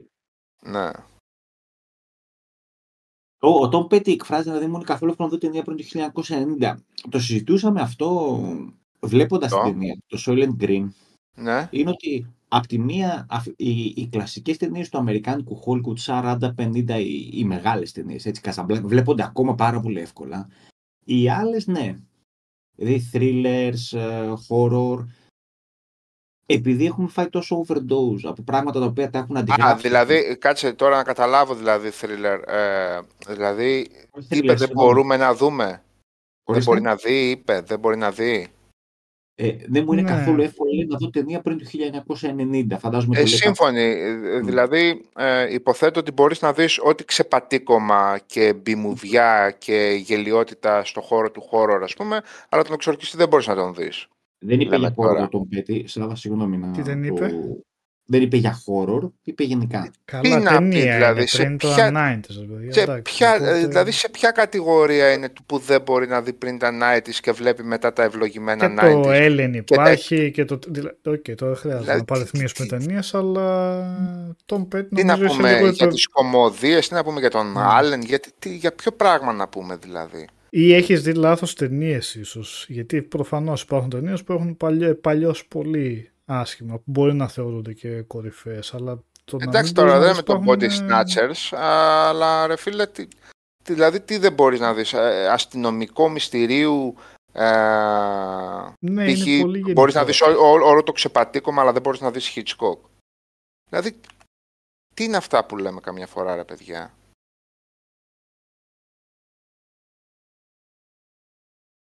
[0.62, 0.90] ναι.
[3.38, 5.76] Ο, ο Tom Petty εκφράζει να δεν μου είναι καθόλου εύκολο να δω ταινία πριν
[5.76, 5.84] το
[6.60, 6.74] 1990.
[7.10, 8.40] Το συζητούσαμε αυτό
[9.00, 9.62] βλέποντας Το.
[9.62, 10.86] την ταινία, το Soylent Green.
[11.36, 11.68] Ναι.
[11.70, 16.22] είναι ότι απ' τη μία αφ- οι, οι κλασικές ταινίες του Αμερικάνικου Hollywood
[16.56, 20.48] 40-50 οι, οι μεγάλες ταινίες έτσι Casablanca βλέπονται ακόμα πάρα πολύ εύκολα
[21.04, 21.96] οι άλλες ναι
[22.76, 25.04] δηλαδή thrillers, ε, horror
[26.48, 30.72] επειδή έχουν φάει τόσο overdose από πράγματα τα οποία τα έχουν αντιγράψει Α, δηλαδή, κάτσε
[30.72, 32.42] τώρα να καταλάβω δηλαδή thriller.
[32.46, 34.86] Ε, δηλαδή, Όχι είπε thrillers, δεν συγγνώμη.
[34.88, 35.64] μπορούμε να δούμε.
[35.66, 35.82] Δεν
[36.44, 36.70] Ορίστε.
[36.70, 38.48] μπορεί να δει, είπε, δεν μπορεί να δει.
[39.38, 40.08] Ε, δεν μου είναι Ναι.
[40.08, 43.80] καθόλου εύκολο λέει, να δω ταινία πριν το 1990 φαντάζομαι Ε, το λέει σύμφωνοι.
[43.80, 44.44] Ε, Μμ.
[44.46, 51.30] Δηλαδή, ε, υποθέτω ότι μπορείς να δεις ό,τι ξεπατήκωμα και μπιμουδιά και γελιότητα στο χώρο
[51.30, 54.06] του χώρου, ας πούμε, αλλά τον εξορκιστή δεν μπορείς να τον δεις.
[54.38, 55.26] Δεν είπε Λέμε για τώρα.
[55.26, 55.84] horror τον Πέτη.
[55.86, 57.32] Σάβα, συγγνώμη να Τι δεν το- είπε;
[58.08, 59.90] Δεν είπε για horror, είπε γενικά.
[60.04, 63.02] Καλά να πει, ταινία δηλαδή, είναι, σε πριν το ποια- 90s, ρε παιδιά, Σε εντάξει,
[63.02, 66.58] ποια, ε, οπότε- Δηλαδή, σε ποια κατηγορία είναι του που δεν μπορεί να δει πριν
[66.58, 69.26] τα 90s και βλέπει μετά τα ευλογημένα Και το 90s.
[69.26, 70.58] Ellen Και τα- υπάρχει και το.
[70.68, 73.84] Δηλαδή, οκ, τώρα δεν χρειάζεται Δηλαδή, να παριθμίσουμε τι- ταινίες, αλλά
[74.46, 77.20] τον Πέτ Τι να νομίζω είχε πούμε λίγο για το- τις κομμωδίες, τι να πούμε
[77.20, 77.60] για τον Ναι.
[77.62, 82.66] Άλεν, γιατί, τι, για ποιο πράγμα να πούμε δηλαδή; Ή έχεις δει λάθος ταινίες, ίσως;
[82.68, 84.56] Γιατί προφανώς υπάρχουν ταινίες που έχουν
[85.00, 88.74] παλιώ πολύ άσχημα, που μπορεί να θεωρούνται και κορυφαίες.
[88.74, 91.32] Αλλά το να Εντάξει μην τώρα μπορείς δεν να με δεις το Body υπάρχουν, ε,
[91.52, 93.06] Snatchers, αλλά ρε φίλε, τι,
[93.64, 96.94] τι- δηλαδή τι δεν μπορείς να δεις, ε, αστυνομικό μυστηρίου,
[97.32, 97.50] ε,
[98.80, 99.26] Ναι, π.χ.
[99.26, 99.72] είναι πολύ γενικό.
[99.72, 102.78] μπορείς να δεις ό- ό- όλο το ξεπατήκωμα, αλλά δεν μπορείς να δεις Hitchcock.
[103.70, 104.00] Δηλαδή,
[104.94, 106.94] τι είναι αυτά που λέμε καμιά φορά ρε παιδιά;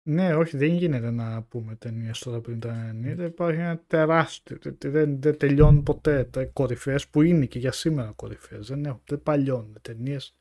[0.08, 3.18] Ναι, όχι, δεν γίνεται να πούμε ταινίες τώρα πριν τα 90.
[3.26, 4.58] Υπάρχει ένα τεράστιο.
[4.58, 6.24] τε- τε- Δεν, δεν τελειώνουν ποτέ.
[6.24, 8.66] Τα κορυφαίες που είναι και για σήμερα κορυφαίες.
[8.66, 9.78] Δεν, έχουν- δεν παλιώνουν.
[9.82, 10.34] Ταινίες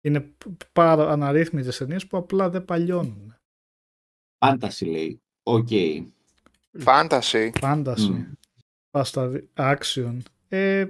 [0.00, 3.36] είναι π- πάρα αναρίθμητες ταινίες που απλά δεν παλιώνουν.
[4.44, 5.20] Fantasy λέει.
[5.42, 5.68] Οκ.
[6.84, 8.10] Fantasy, Fantasy.
[8.10, 8.32] Μμ.
[8.90, 10.18] Πάστα action.
[10.48, 10.86] Ε,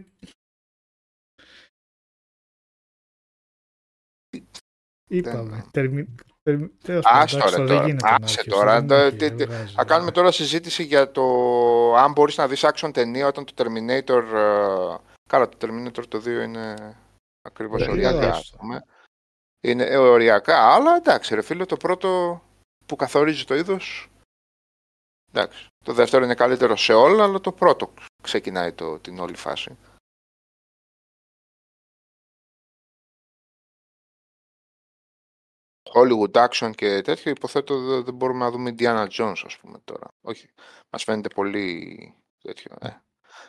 [5.09, 5.51] είπαμε.
[5.51, 6.15] Δεν- Τερμι...
[6.47, 7.87] τερμι- τέλος πάντων, Άστο, εντάξει, ρε, δεν τώρα.
[7.87, 8.81] γίνεται να Άσε αρχίσει, τώρα.
[8.81, 10.13] δεν Το- είναι τι- και τι- βγάζει, Θα κάνουμε ναι.
[10.17, 11.25] τώρα συζήτηση για το
[11.97, 14.23] αν μπορείς να δεις action ταινία όταν το Terminator...
[14.35, 14.97] ε,
[15.29, 16.75] Καλά, το Terminator το 2 είναι
[17.43, 18.57] ακριβώς Ε, οριακά, ας άστο.
[18.57, 18.85] πούμε.
[19.61, 22.41] Είναι ε, οριακά, αλλά εντάξει ρε φίλε, το πρώτο
[22.87, 24.11] που καθορίζει το είδος...
[25.33, 25.67] Εντάξει.
[25.85, 27.93] Το δεύτερο είναι καλύτερο σε όλα, αλλά το πρώτο
[28.23, 29.77] ξεκινάει το, την όλη φάση.
[35.97, 40.07] Hollywood action και τέτοιο, υποθέτω δε- δεν μπορούμε να δούμε Indiana Jones, ας πούμε τώρα.
[40.21, 40.49] Όχι,
[40.93, 42.77] μας φαίνεται πολύ τέτοιο.
[42.81, 42.89] Ε.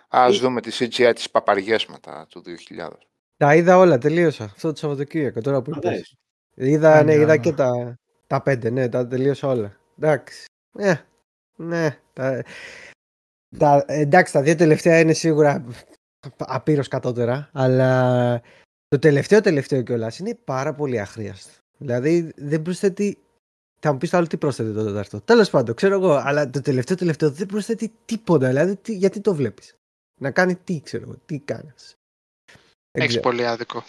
[0.09, 2.97] Ας δούμε τη CGI της παπαριές μετά του 2000.
[3.37, 4.43] Τα είδα όλα, τελείωσα.
[4.43, 5.83] Αυτό το Σαββατοκύριακο τώρα που είπες.
[5.83, 6.15] Φαντάζεσαι.
[6.55, 7.37] Είδα, ναι, Άνια, είδα Άννα.
[7.37, 7.95] και τα,
[8.27, 9.77] τα πέντε, ναι, τα τελείωσα όλα.
[9.97, 10.45] Εντάξει.
[10.77, 10.93] Ε,
[11.55, 11.99] ναι.
[12.13, 12.43] Τα,
[13.57, 15.65] τα, εντάξει, τα δύο τελευταία είναι σίγουρα
[16.37, 18.41] απείρως κατώτερα, αλλά
[18.87, 21.51] το τελευταίο τελευταίο κιόλας είναι πάρα πολύ αχρίαστο.
[21.77, 23.17] Δηλαδή δεν προσθέτει.
[23.79, 25.21] Θα μου πεις το άλλο τι προσθέτει το τέταρτο.
[25.21, 28.47] Τέλος πάντων, ξέρω εγώ, αλλά το τελευταίο τελευταίο δεν προσθέτει τίποτα.
[28.47, 29.73] Δηλαδή, τι, γιατί το βλέπεις;
[30.21, 31.95] Να κάνει τι, ξέρω εγώ, τι κάνεις;
[32.91, 33.83] Έχει πολύ άδικο.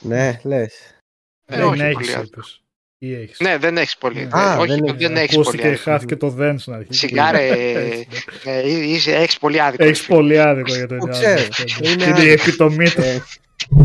[0.00, 0.74] Ναι, λες.
[1.46, 2.24] Ε, δεν όχι έχεις, πολύ άδικο.
[2.40, 2.62] είπες.
[2.98, 3.40] Ή έχεις.
[3.40, 4.14] Ναι, δεν έχεις πολύ.
[4.14, 4.20] Ναι.
[4.28, 5.06] Δεν- Α, όχι, δεν δεν, έχεις.
[5.06, 5.82] δεν έχεις πολύ Ακούστηκε, άδικο.
[5.82, 6.94] χάθηκε το δεν στην αρχή.
[6.94, 8.08] Σιγάρε, Έτσι,
[8.44, 8.52] ναι.
[8.52, 9.84] Ε, είσαι- έχεις πολύ άδικο.
[9.84, 11.42] Έχεις πολύ άδικο για το Το Indiana ξέρω.
[11.50, 11.80] Jones.
[11.82, 12.30] Είναι Είναι η άδικο.
[12.32, 13.02] επιτομή του.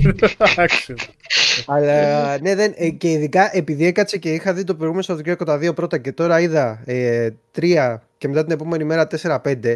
[0.04, 0.94] Ε, Εντάξει.
[1.66, 5.58] Αλλά ναι, δεν, ε, και ειδικά επειδή έκατσε και είχα δει το προηγούμενο Σαββατοκύριακο τα
[5.58, 9.76] δύο πρώτα και τώρα είδα ε, τρία και μετά την επόμενη μέρα 4-5.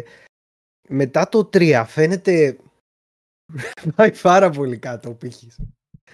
[0.88, 2.56] Μετά το 3 φαίνεται.
[3.96, 5.58] Πάει πάρα πολύ κάτω ο πύχης.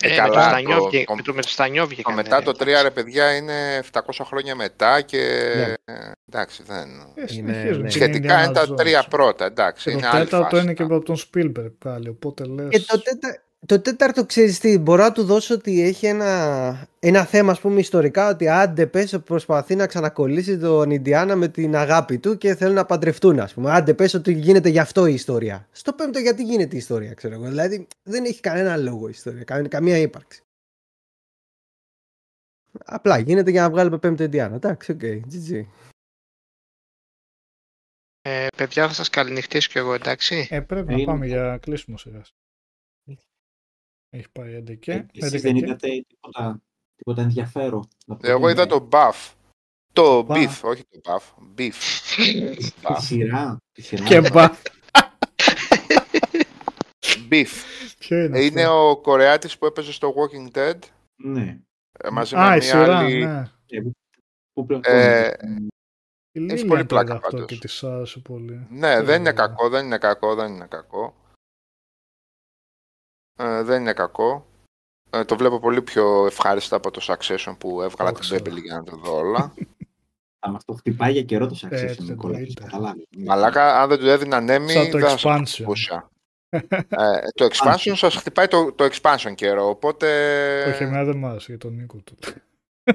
[0.02, 2.16] Ε, με καλά, το Στανιό το- βγε- το- με το- με το Στανιό Το βγήκανε.
[2.22, 5.16] μετά το 3 ρε παιδιά είναι 700 χρόνια μετά και
[5.56, 5.94] Ναι.
[5.94, 6.88] ε, εντάξει δεν...
[7.14, 7.80] Ε, συνεχίζουν.
[7.82, 7.88] ναι.
[7.88, 8.76] και Σχετικά Indiana είναι τα Jones.
[8.76, 10.62] τρία πρώτα, εντάξει, Και είναι το άλλη τέταρτο φάση.
[10.62, 12.68] είναι και από τον Spielberg πάλι, οπότε λες...
[12.68, 13.42] Και το, τέτα...
[13.66, 17.80] το τέταρτο ξέρεις τι, μπορώ να του δώσω ότι έχει ένα, ένα θέμα ας πούμε
[17.80, 22.74] ιστορικά ότι άντε πες προσπαθεί να ξανακολλήσει τον Ιντιάνα με την αγάπη του και θέλουν
[22.74, 23.70] να παντρευτούν ας πούμε.
[23.72, 25.68] Άντε πες ότι γίνεται γι' αυτό η ιστορία.
[25.72, 27.44] Στο πέμπτο γιατί γίνεται η ιστορία ξέρω εγώ.
[27.48, 30.42] Δηλαδή δεν έχει κανένα λόγο η ιστορία, κα- καμία ύπαρξη.
[32.84, 34.54] Απλά γίνεται για να βγάλουμε πέμπτο Ιντιάνα.
[34.54, 35.64] Εντάξει, οκ, GG.
[38.22, 40.48] Ε, παιδιά, θα σας καληνυχτήσω κι εγώ, εντάξει.
[40.50, 42.22] Ε, πρέπει Ε, να είναι πάμε το- για κλείσιμο σειρά.
[44.18, 44.92] Έχει πάει 11.
[44.92, 46.60] Ε, Εσείς 11 δεν και- είδατε τίποτα,
[46.96, 47.88] τίποτα ενδιαφέρον.
[48.06, 49.32] να πω Εγώ ότι είδα είναι το buff.
[49.92, 50.32] Το Buff.
[50.36, 51.42] beef, όχι το buff.
[51.58, 51.72] Beef.
[52.56, 52.96] Τη buff.
[52.98, 53.56] σειρά.
[53.72, 54.04] Τη σειρά.
[54.04, 54.50] Και μπα.
[57.30, 57.46] beef.
[57.98, 60.78] Ποιο είναι Ε, Είναι αυτό; ο Κορεάτης που έπαιζε στο Walking Dead
[61.22, 61.58] Ναι.
[61.98, 63.24] ε, μαζί Α, με η μια σειρά, άλλη.
[63.24, 63.44] ναι.
[64.52, 65.26] Πού πρέπει Ε,
[66.32, 67.46] Η Έχει Λίλια πολύ το πλάκα είδε αυτό πάντως.
[67.58, 68.66] και τη άρεσε πολύ.
[68.70, 71.14] Ναι, δεν είναι Ε, κακό, δεν είναι κακό, δεν είναι κακό.
[73.38, 74.46] Ε, δεν είναι κακό.
[75.10, 78.42] Ε, το βλέπω πολύ πιο ευχάριστα από το Succession που έβγαλα Το την ξέρω.
[78.44, 79.54] Beverly για να το δω όλα.
[80.40, 82.36] Θα μας το χτυπάει για καιρό το Έτσι, Succession, Νικόλα.
[82.36, 82.40] εννοείται.
[82.42, 83.06] έχεις καταλάβει.
[83.18, 85.46] Μαλάκα, αν δεν του έδιναν Emmy, Σαν το δεν θα σας expansion.
[85.46, 86.10] χτυπούσα.
[86.48, 90.06] ε, το expansion σας χτυπάει το, το expansion καιρό, οπότε...
[90.68, 92.16] Όχι, εμένα δεν μ' άρεσε για τον Νίκο του.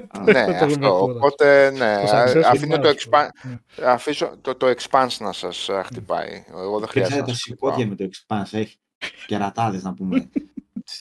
[0.08, 0.78] Α, Ναι, το έχουμε αυτό.
[0.98, 1.12] τώρα.
[1.12, 3.28] Οπότε, ναι, Το Succession αφήνω μ' το, άρεσε expan...
[3.42, 3.60] πολύ.
[3.76, 3.86] Ναι.
[3.86, 6.44] αφήσω το, το expanse να σας ε, χτυπάει.
[6.54, 7.88] Εγώ δεν χρειάζεται Πιάσατε να τα σας σηκώτια χτυπάω.
[7.88, 8.78] με το Expanse, έχει
[9.26, 10.28] κερατάδες να πούμε.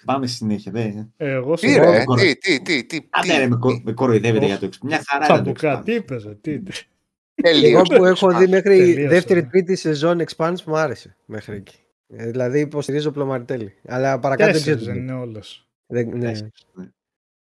[0.05, 0.81] Πάμε στη συνέχεια, δε.
[0.81, 1.91] Ε, Εγώ Τι σε Ωραία.
[2.19, 4.53] ρε, τι, τι, τι, τι, Άντε ρε, με, κο- με κοροϊδεύετε Όχι.
[4.57, 4.85] για το Expanse.
[4.87, 5.85] Μια χαρά είναι το Τσαμπουκά, Expanse.
[5.85, 6.59] τι είπες, ρε, τι.
[6.61, 6.81] τι.
[7.35, 8.37] Εγώ Τελείως που το έχω Expanse.
[8.37, 9.47] δει μέχρι Τελείωσε, δεύτερη ναι.
[9.49, 11.75] τρίτη σεζόν Expanse μου άρεσε μέχρι εκεί.
[12.15, 13.73] Ε, δηλαδή υποστηρίζω πλωμαριτέλη.
[13.87, 14.75] Αλλά παρακάτω δεν ξέρω.
[14.77, 15.13] Τέσσερις τι δεν γίνεται.
[15.13, 15.67] είναι όλες.
[15.85, 16.19] Δεν- ναι.
[16.29, 16.85] Τέσσερις, ναι.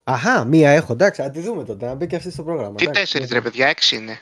[0.04, 0.94] Αχά, μία έχω.
[0.94, 1.86] Εντάξει, να τη δούμε τότε.
[1.86, 2.76] Να μπει και αυτή στο πρόγραμμα.
[2.76, 3.02] Τι εντάξει.
[3.02, 4.18] τέσσερις ρε παιδιά, έξι είναι.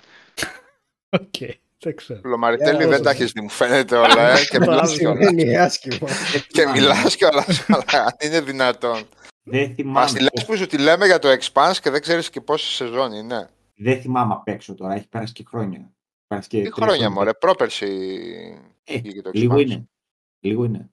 [1.09, 1.35] Οκ,
[1.81, 2.19] δεν ξέρω.
[2.19, 3.15] Πλωμαριτέλη Για δεν να τα δώσω.
[3.21, 4.31] έχεις δει, μου φαίνεται όλα.
[4.31, 5.25] ε, και Το μιλάς άλλο κιόλας.
[5.27, 6.07] Σημαίνει άσχημα.
[6.47, 7.65] Και μιλάς κιόλας.
[7.69, 9.03] αλλά Αν είναι δυνατόν.
[9.43, 10.07] Δεν Μας θυμάμαι.
[10.07, 13.11] στη λες που σου τη λέμε για το Expanse και δεν ξέρεις και πόση σεζόν
[13.11, 13.49] είναι.
[13.75, 15.91] Δεν θυμάμαι απ' έξω τώρα, έχει περάσει και χρόνια.
[16.27, 17.87] Πέρασε και Τι τρία χρόνια μωρέ, πρόπερση
[18.83, 19.61] Ε, βγήκε το λίγο Expanse.
[19.61, 19.89] είναι.
[20.39, 20.89] Λίγο είναι.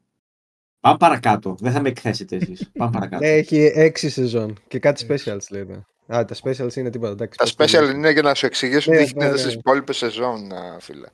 [0.81, 1.57] Πάμε παρακάτω.
[1.61, 2.71] Δεν θα με εκθέσετε εσείς.
[2.79, 3.25] Πάμε παρακάτω.
[3.25, 5.85] Ναι, έχει έξι σεζόν και κάτι specials λέει.
[6.09, 6.19] Εδώ.
[6.21, 7.13] Α, τα specials είναι τίποτα.
[7.13, 7.97] Εντάξει, Τα πες το special λίγο.
[7.97, 9.37] είναι για να σου εξηγήσουν Ναι, τι ναι, γίνεται ναι.
[9.39, 11.09] στις υπόλοιπες σεζόν, α, φίλε.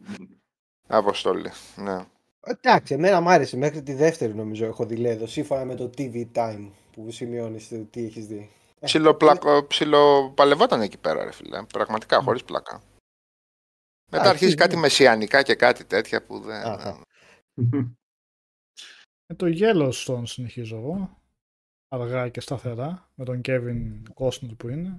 [0.86, 1.50] Αποστόλη.
[1.76, 2.04] Ναι.
[2.46, 3.56] Εντάξει, εμένα μου άρεσε.
[3.56, 5.26] Μέχρι τη δεύτερη νομίζω έχω δει λέει εδώ.
[5.26, 8.50] Σύμφωνα με το TV Time που σημειώνεις τι έχεις δει.
[8.80, 11.62] Ε, Ψιλοπλακο- Ψιλοπαλευόταν εκεί πέρα, ρε φίλε.
[11.62, 12.82] Πραγματικά, χωρίς πλάκα.
[14.12, 16.62] Μετά Α, αρχίζει τι- κάτι μεσιανικά και κάτι τέτοια που δεν.
[16.66, 17.00] Αχα.
[19.26, 21.18] Με το Yellowstone συνεχίζω εγώ.
[21.94, 23.10] Αργά και σταθερά.
[23.14, 24.98] Με τον Kevin Costner που είναι.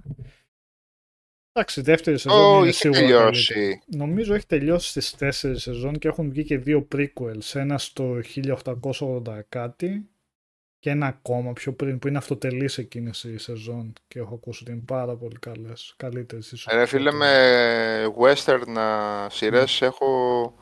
[1.52, 3.44] Εντάξει, η δεύτερη σεζόν Ω, είναι είχε σίγουρα καλύτερη.
[3.46, 3.82] τελειώσει.
[3.86, 7.54] Νομίζω έχει τελειώσει στις τέσσερις σεζόν και έχουν βγει και δύο prequels.
[7.54, 10.08] Ένα στο 1880 κάτι
[10.78, 14.72] και ένα ακόμα πιο πριν που είναι αυτοτελής εκείνες η σεζόν και έχω ακούσει ότι
[14.72, 15.94] είναι πάρα πολύ καλές.
[15.96, 16.66] Καλύτερες ίσως.
[16.72, 20.54] Ε, Ρε φίλε, από το- με western α, σειρές έχω...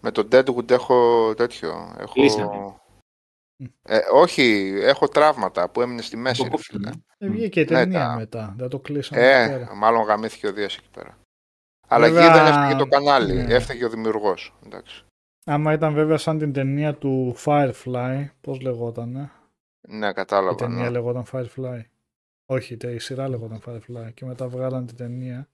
[0.00, 1.94] Με το Deadwood έχω τέτοιο.
[1.98, 2.12] Έχω...
[2.12, 2.74] Κλείσανε.
[3.82, 6.90] Ε, όχι, έχω τραύματα που έμεινε στη μέση, Το ρε κόψανε.
[7.18, 7.30] φίλε.
[7.30, 8.54] Ε, βγήκε η Ναι, ταινία τα- μετά.
[8.58, 9.74] Δεν το κλείσαμε εκεί Ε, πέρα.
[9.74, 11.18] μάλλον γαμήθηκε ο Δίας εκεί πέρα.
[11.88, 13.54] Αλλά Βέβαια, εκεί δεν έφταιγε το κανάλι, ναι.
[13.54, 14.54] έφταιγε ο δημιουργός.
[14.66, 15.04] Εντάξει.
[15.44, 19.30] Άμα ήταν βέβαια σαν την ταινία του Firefly, πώς λεγότανε;
[19.88, 20.54] Ναι, Η κατάλαβα.
[20.54, 20.90] ταινία Ναι.
[20.90, 21.80] λεγόταν Firefly.
[22.46, 25.48] Όχι, τε- η σειρά λεγόταν Firefly και μετά βγάλαν την ταινία.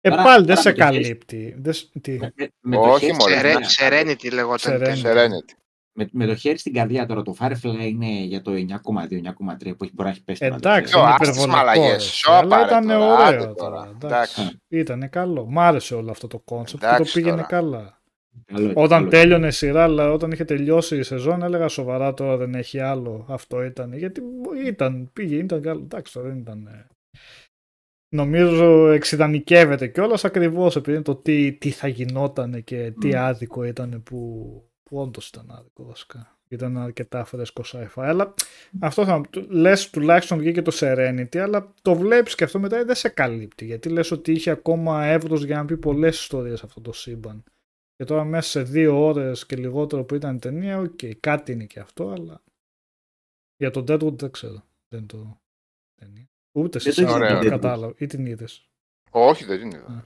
[0.00, 1.54] Ε, Τώρα- πάλι δεν τώρα σε με το χέρι- καλύπτει.
[1.58, 4.12] Δεν σ- τι, Με- με- με το Όχι, χέρι- μωρέ, Σερέ- ναι.
[4.12, 4.72] Serenity λεγόταν.
[4.72, 5.00] η Serenity.
[5.02, 5.12] ταινία.
[5.28, 5.54] Serenity.
[5.96, 9.92] Με, με το χέρι στην καρδιά τώρα, το Firefly είναι για το 9,2-9,3 που έχει
[9.92, 10.40] μπορεί να έχει πέσει.
[10.40, 11.02] τώρα, δεν Εντάξει, ξέρω.
[11.02, 11.56] Ποιο, είναι άστες υπερβολικό.
[11.56, 11.92] μαλαγιές.
[11.92, 13.54] ρε, Σώπα, αλλά ρε, ήταν τώρα, ωραίο άντε τώρα.
[13.54, 13.90] τώρα.
[13.94, 14.58] Εντάξει, Εντάξει.
[14.68, 15.46] Ήτανε καλό.
[15.46, 17.46] Μ' άρεσε όλο αυτό το κόνσεπτ και το Εντάξει πήγαινε τώρα.
[17.46, 18.02] καλά.
[18.46, 19.10] Καλό είναι, Όταν καλό είναι.
[19.10, 23.26] τέλειωνε η σειρά, αλλά όταν είχε τελειώσει η σεζόν, έλεγα σοβαρά τώρα δεν έχει άλλο.
[23.28, 23.92] Αυτό ήταν.
[23.92, 24.20] Γιατί
[24.66, 25.80] ήταν, πήγε, ήταν καλό.
[25.82, 26.66] Εντάξει, τώρα δεν ήταν.
[26.66, 26.86] ε.
[28.14, 33.16] Νομίζω εξειδανικεύεται κιόλας ακριβώς επειδή είναι το τι, τι θα γινόταν και τι Μμ.
[33.16, 34.48] άδικο ήταν που,
[34.84, 36.38] που όντως ήταν άδικο βασικά.
[36.48, 37.88] Ήταν αρκετά φρέσκο sci-fi.
[38.02, 38.34] Αλλά
[38.80, 43.08] αυτό θα λες τουλάχιστον βγήκε το Serenity, αλλά το βλέπεις και αυτό μετά δεν σε
[43.08, 43.64] καλύπτει.
[43.64, 47.44] Γιατί λες ότι είχε ακόμα εύρος για να πει πολλές ιστορίες αυτό το σύμπαν.
[47.96, 51.64] Και τώρα μέσα σε δύο ώρες και λιγότερο που ήταν η ταινία, οκ, κάτι είναι
[51.64, 52.42] και αυτό, αλλά
[53.56, 54.64] για το Deadwood δεν ξέρω.
[54.88, 55.40] Δεν το
[55.94, 56.28] ταινία.
[56.58, 57.60] Ούτε σε Δεν το εσάς είδα δεν τον το Deadwood.
[57.60, 57.94] κατάλαβα.
[57.98, 58.68] Ή την είδες;
[59.10, 60.04] Όχι, δεν την είδα.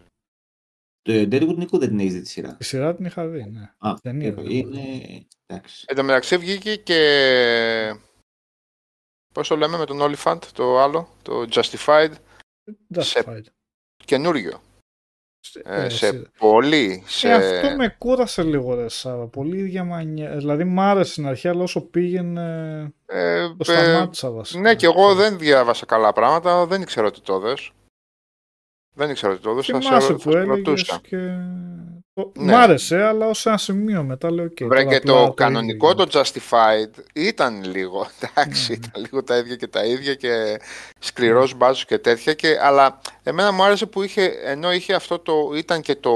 [1.09, 3.71] Το Deadwood Νίκο δεν την έχεις δει τη σειρά; Τη σειρά την είχα δει, ναι.
[3.79, 4.81] Α, Ταινία δεν είναι.
[5.47, 5.85] Εντάξει.
[5.89, 7.01] Εν τω μεταξύ βγήκε και.
[9.35, 12.11] Πώς το λέμε με τον Olifant, το άλλο, το Justified,
[12.99, 13.43] Σε- Justified.
[14.05, 14.61] καινούριο.
[15.65, 16.27] Ε, Ε, σε εσύ.
[16.39, 17.03] πολύ.
[17.07, 17.29] Σε...
[17.29, 19.27] Ε, αυτό με κούρασε λίγο ρε Σάβα.
[19.27, 20.37] Πολύ ίδια μανιά.
[20.37, 22.43] Δηλαδή μ' άρεσε στην αρχή, αλλά όσο πήγαινε
[23.07, 24.61] Ε, το ε, σταμάτησα βασικά.
[24.61, 26.67] ναι, και εγώ δεν διάβασα καλά πράγματα.
[26.67, 27.71] Δεν ήξερα ότι το δες.
[28.99, 29.67] Δεν ήξερα ότι το δες.
[29.67, 31.01] Θα σε, Θυμάσαι θα που σε έλεγες ρωτούσα.
[31.03, 31.17] και...
[32.13, 32.53] Το- Ναι.
[32.53, 35.91] Μ' άρεσε, αλλά ως ένα σημείο μετά λέω okay, Βρε τώρα και απλά το κανονικό,
[35.91, 38.77] ίδιο το Justified, ήταν λίγο, εντάξει, Ναι.
[38.87, 40.61] ήταν λίγο τα ίδια και τα ίδια και
[40.99, 45.53] σκληρός μπάζος και τέτοια, και, αλλά εμένα μου άρεσε που είχε, ενώ είχε αυτό το,
[45.57, 46.13] ήταν και το,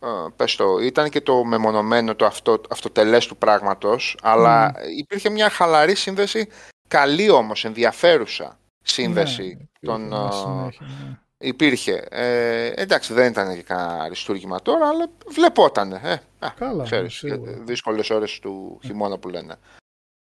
[0.00, 0.06] ε,
[0.36, 5.94] πες το, ήταν και το μεμονωμένο, το αυτό, αυτοτελές του πράγματος, αλλά υπήρχε μια χαλαρή
[5.94, 6.48] σύνδεση,
[6.88, 9.56] καλή όμως, ενδιαφέρουσα σύνδεση.
[9.58, 11.18] Ναι, των, υπήρχε μια α, συνέχεια, ναι.
[11.38, 12.06] Υπήρχε.
[12.10, 16.00] Ε, εντάξει, δεν ήταν και κανένα αριστούργημα τώρα, αλλά βλεπότανε.
[16.02, 16.12] Ε,
[16.46, 17.52] α, Καλά, ξέρεις, σίγουρα.
[17.52, 19.56] δύσκολες ώρες του χειμώνα που λένε.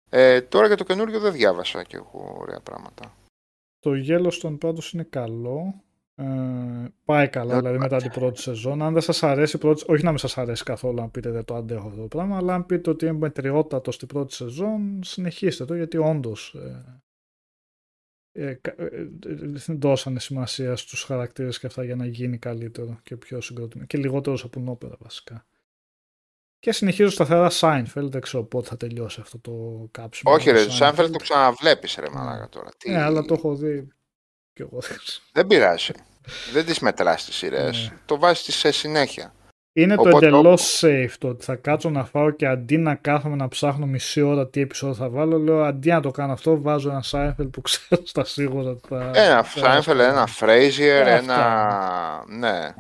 [0.10, 3.14] Ε, τώρα για το καινούριο δεν διάβασα και εγώ ωραία πράγματα.
[3.80, 5.74] Το Yellowstone πάντως είναι καλό.
[6.16, 6.26] Ε,
[7.06, 8.82] πάει καλά, Ε, δηλαδή μετά την πρώτη σεζόν.
[8.82, 11.46] Αν δεν σας αρέσει, η πρώτη, όχι να μην σας αρέσει καθόλου αν πείτε δεν
[11.46, 15.66] το αντέχω αυτό το πράγμα, αλλά αν πείτε ότι είναι μετριότατος στην πρώτη σεζόν, συνεχίστε
[15.66, 17.02] το γιατί όντως ε,
[18.34, 18.86] ε, κα- ε,
[19.26, 23.98] ε, δώσανε σημασία στους χαρακτήρες και αυτά για να γίνει καλύτερο και πιο συγκροτημένο και
[23.98, 25.46] λιγότερο σαπουνόπερα βασικά.
[26.60, 30.34] Και συνεχίζω σταθερά Seinfeld, δεν ξέρω πότε θα τελειώσει αυτό το κάψιμο.
[30.34, 31.12] Όχι του ρε, το Σάινφελ Seinfeld.
[31.12, 32.70] το ξαναβλέπεις ρε μαλάκα τώρα.
[32.78, 32.90] Τι...
[32.92, 33.88] Ναι, αλλά το έχω δει
[34.54, 34.80] κι εγώ.
[35.32, 35.92] Δεν πειράζει.
[36.54, 37.90] δεν τις μετράς τις σειρές.
[37.92, 37.98] Ναι.
[38.06, 39.34] Το βάζεις σε συνέχεια.
[39.76, 42.96] Είναι το Οπότε, εντελώς όπου- safe το ότι θα κάτσω να φάω και αντί να
[42.96, 46.62] κάθομαι να ψάχνω μισή ώρα τι επεισόδιο θα βάλω, λέω αντί να το κάνω αυτό,
[46.62, 49.12] βάζω ένα Seinfeld που ξέρω στα σίγουρα ότι θα.
[49.16, 52.26] Ένα θα- Σάινφελ, ένα Φρέιζιερ, Ε, ένα...
[52.28, 52.74] Ναι.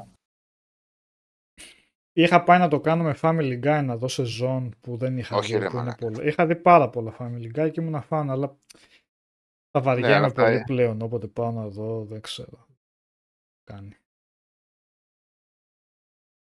[2.16, 5.54] Είχα πάει να το κάνω με Family Guy να δω σεζόν που δεν είχα Όχι,
[5.54, 5.60] δει.
[5.60, 5.98] ρε, που είναι μαλάκα.
[6.08, 6.24] πολλά.
[6.24, 8.58] Είχα δει πάρα πολλά Family Guy και ήμουν φαν, αλλά
[9.72, 11.02] θα βαριέμαι Ναι, αλλά αυτά πολύ ε- πλέον.
[11.02, 12.68] Όποτε πάω να δω, δεν ξέρω.
[13.64, 13.98] Κάνει.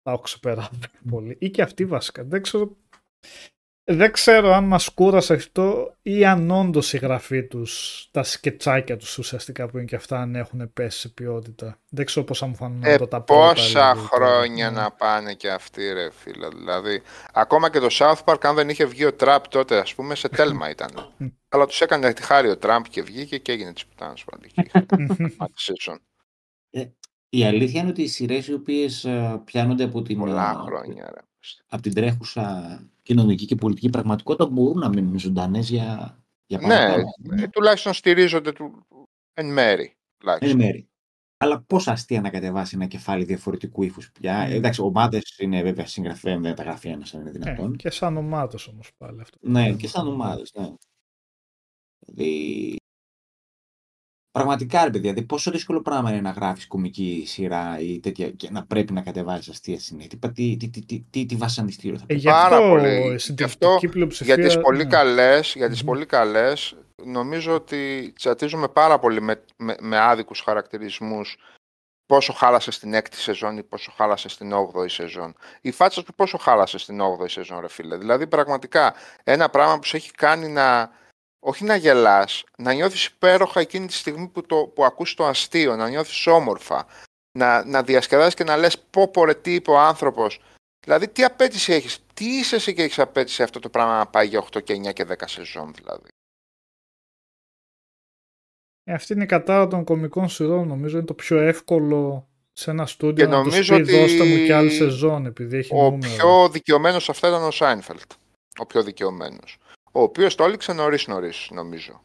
[0.09, 0.69] Τα έχω ξεπεράσει
[1.09, 1.35] πολύ.
[1.39, 2.23] Ή και αυτή βασικά.
[2.23, 2.77] Δεν ξέρω,
[3.83, 9.17] δεν ξέρω αν μας κούρασε αυτό ή αν όντως η γραφή τους, τα σκετσάκια τους
[9.17, 11.79] ουσιαστικά που είναι και αυτά αν έχουν πέσει σε ποιότητα.
[11.89, 14.25] Δεν ξέρω πώς θα μου φανούν Ε, από τα πρώτα πόσα λίγο τώρα.
[14.25, 14.79] χρόνια Ναι.
[14.81, 16.47] να πάνε και αυτοί ρε φίλε.
[16.47, 17.01] Δηλαδή,
[17.33, 20.29] ακόμα και το South Park, αν δεν είχε βγει ο Τραμπ τότε, ας πούμε, σε
[20.29, 20.89] τέλμα ήταν.
[21.49, 24.51] Αλλά τους έκανε τη χάρη ο Τραμπ και βγήκε και έγινε της πουτάνας πάλι.
[27.31, 27.43] εκεί.
[27.43, 27.53] Μάτι season.
[27.53, 29.07] Η αλήθεια είναι ότι οι σειρές οι οποίες
[29.43, 31.19] πιάνονται από την, Πολλά ε, χρόνια ρε.
[31.67, 37.03] από την τρέχουσα κοινωνική και πολιτική πραγματικότητα μπορούν να μείνουν ζωντανές για, για πάρα Ναι,
[37.23, 38.85] πολλά ε, τουλάχιστον στηρίζονται του...
[39.33, 39.83] εν μέρη.
[39.83, 40.57] εν Τουλάχιστον.
[40.57, 40.83] μέρη.
[41.41, 44.47] Αλλά πόσα αστεία να κατεβάσει ένα κεφάλι διαφορετικού ύφους πια.
[44.47, 44.51] Mm.
[44.51, 47.75] Εντάξει, ομάδες είναι βέβαια συγγραφέα, δεν τα γράφει ένας αν είναι Ε, δυνατόν.
[47.75, 49.37] και σαν ομάδες όμως πάλι αυτό.
[49.41, 50.51] Ναι, και σαν ομάδες.
[50.55, 50.73] Ναι.
[51.99, 52.75] Δηλαδή.
[54.31, 58.49] Πραγματικά, ρε παιδιά, δηλαδή, πόσο δύσκολο πράγμα είναι να γράφεις κομική σειρά ή τέτοια και
[58.51, 60.19] να πρέπει να κατεβάζεις αστεία συνέχεια.
[60.33, 62.19] Τι, τι, τι, τι, τι, τι βασανιστήριο θα Ε, πει.
[62.19, 62.95] γι' Πάρα αυτό πολύ.
[63.07, 64.35] η Γι' συντριπτική αυτό, πλειοψηφία...
[64.35, 64.89] Για τις πολύ ναι.
[64.89, 65.87] καλές, για τις Μμμ.
[65.87, 71.37] πολύ καλές, νομίζω ότι τσατίζουμε πάρα πολύ με, με, με άδικους χαρακτηρισμούς
[72.05, 75.35] πόσο χάλασε στην έκτη σεζόν ή πόσο χάλασε στην 8η σεζόν.
[75.61, 77.97] Η φάτσα του πόσο χάλασε στην 8η σεζόν, ρε φίλε.
[77.97, 78.93] Δηλαδή, πραγματικά,
[79.23, 80.89] ένα πράγμα που σε έχει κάνει να,
[81.39, 85.75] όχι να γελάς, να νιώθεις υπέροχα εκείνη τη στιγμή που, το, που ακούς το αστείο,
[85.75, 86.87] να νιώθεις όμορφα,
[87.37, 90.41] να, να διασκεδάσεις και να λες πω πω ρε τι είπε ο άνθρωπος.
[90.85, 94.27] Δηλαδή, τι απέτηση έχεις, τι είσαι εσύ και έχεις απέτηση αυτό το πράγμα να πάει
[94.27, 96.07] για 8 και 9 και 10 σεζόν δηλαδή.
[98.83, 100.67] Ε, αυτή είναι η κατάρα των κομικών σειρών.
[100.67, 104.23] Νομίζω είναι το πιο εύκολο σε ένα Και στούντιο να τους νομίζω πεις ότι δώστε
[104.23, 106.15] μου κι άλλη σεζόν επειδή έχει Ο νούμερο.
[106.15, 108.11] πιο δικαιωμένος σε αυτά ήταν ο Σάινφελτ.
[108.59, 109.57] Ο πιο δικαιωμένος.
[109.91, 112.01] Ο οποίος το έλειξε νωρίς νωρίς νομίζω.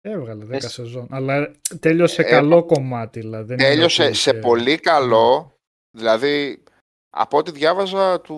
[0.00, 0.72] Έβγαλε 10 Πες.
[0.72, 1.06] σεζόν.
[1.10, 3.20] Αλλά τέλειωσε Ε, καλό κομμάτι.
[3.20, 5.54] Δηλαδή, δεν είναι Τέλειωσε ότι σε είχε- πολύ καλό,
[5.96, 6.62] δηλαδή
[7.10, 8.36] από ό,τι διάβαζα του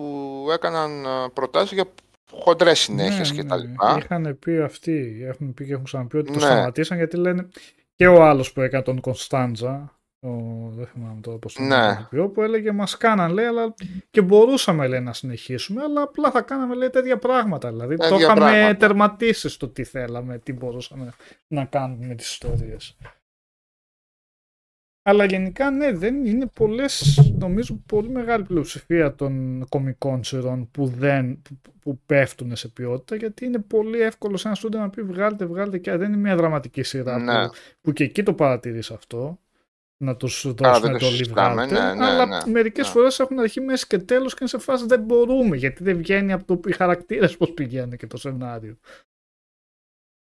[0.53, 1.85] έκαναν ε, προτάσεις για
[2.31, 3.49] χοντρές συνέχειες Ναι, και ναι.
[3.49, 3.97] τα λοιπά.
[4.03, 6.45] Είχαν πει αυτοί, έχουν πει και έχουν ξαναπεί ότι το Ναι.
[6.45, 7.47] σταματήσαν γιατί λένε
[7.95, 11.97] και ο άλλος που έκανε τον Κωνσταντζα, ο, δεν θυμάμαι τώρα πώς τον Ναι.
[11.99, 13.73] ηθοποιό, που έλεγε μας κάναν λέει, αλλά
[14.09, 17.69] και μπορούσαμε λέει, να συνεχίσουμε, αλλά απλά θα κάναμε λέει τέτοια πράγματα.
[17.71, 18.77] Δηλαδή το Τέτοια είχαμε πράγματα.
[18.77, 21.13] τερματίσει στο τι θέλαμε, τι μπορούσαμε
[21.47, 22.97] να κάνουμε με τις ιστορίες.
[25.07, 31.41] Αλλά γενικά ναι, δεν είναι πολλές, νομίζω πολύ μεγάλη πλειοψηφία των κομικών σειρών που, δεν,
[31.41, 35.45] που, που πέφτουν σε ποιότητα γιατί είναι πολύ εύκολο σε ένα στούντιο να πει βγάλτε,
[35.45, 37.47] βγάλτε και δεν είναι μια δραματική σειρά Ναι.
[37.47, 39.39] που, που και εκεί το παρατηρείς αυτό
[39.97, 42.91] να τους δεν δώσουμε το το συζητάμε, βγάλτε ναι, ναι, αλλά ναι, μερικές ναι.
[42.91, 46.31] φορές έχουν αρχή, μέση και τέλος και είναι σε φάση δεν μπορούμε γιατί δεν βγαίνει
[46.31, 48.77] από το οι χαρακτήρες πώς πηγαίνει και το σενάριο.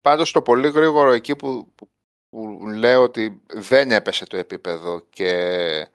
[0.01, 1.91] Πάντως το πολύ γρήγορο εκεί που, που,
[2.29, 5.91] που λέω ότι δεν έπεσε το επίπεδο και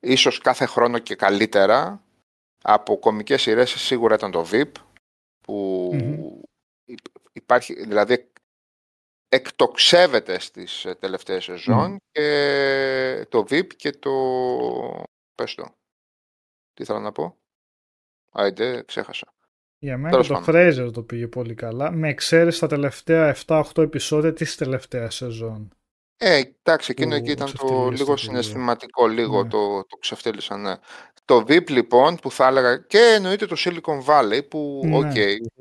[0.00, 2.02] ίσως κάθε χρόνο και καλύτερα
[2.62, 4.72] από κομικές σειρές σίγουρα ήταν το VIP
[5.40, 6.40] που Μμμ.
[6.84, 6.98] υ-
[7.32, 8.30] υπάρχει, δηλαδή
[9.28, 14.12] εκτοξεύεται στις ε, τελευταίες σεζόν και το Veep και το
[15.34, 15.68] πες το
[16.74, 17.36] τι θέλω να πω;
[18.32, 19.32] Άιντε, ξέχασα
[19.78, 20.54] Για μένα Τέλος το πάντων.
[20.54, 21.90] Frasier το πήγε πολύ καλά.
[21.90, 25.72] Με εξαίρεση τα τελευταία 7-8 επεισόδια της τελευταίας σεζόν.
[26.16, 28.16] Ε, εντάξει, εκείνο Που εκεί ήταν το ξεφτυλίστηκε λίγο λίγο.
[28.16, 29.48] συναισθηματικό, λίγο Ναι.
[29.48, 30.60] το, το ξεφτύλισαν.
[30.60, 30.74] Ναι.
[31.24, 34.96] Το Veep λοιπόν που θα έλεγα και εννοείται το Silicon Valley που, Ναι.
[34.96, 35.04] οκ,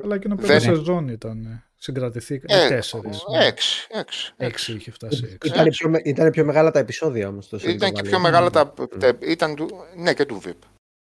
[0.03, 1.66] Αλλά και ένα Δεν- πέντε σεζόν ήταν.
[1.79, 2.57] Συγκρατηθήκαν.
[2.59, 3.23] ε, Ε, τέσσερις.
[3.31, 3.45] ναι.
[3.45, 5.23] έξι, έξι, Έξι είχε φτάσει.
[5.33, 5.49] Έξι.
[5.49, 7.47] Ήταν πιο, με- ήταν πιο μεγάλα τα επεισόδια όμως.
[7.49, 8.07] Το Ήταν Silicon και Valley.
[8.09, 8.99] πιο μεγάλα τα, Mm.
[8.99, 10.53] τα- ήταν του, ναι και του VIP.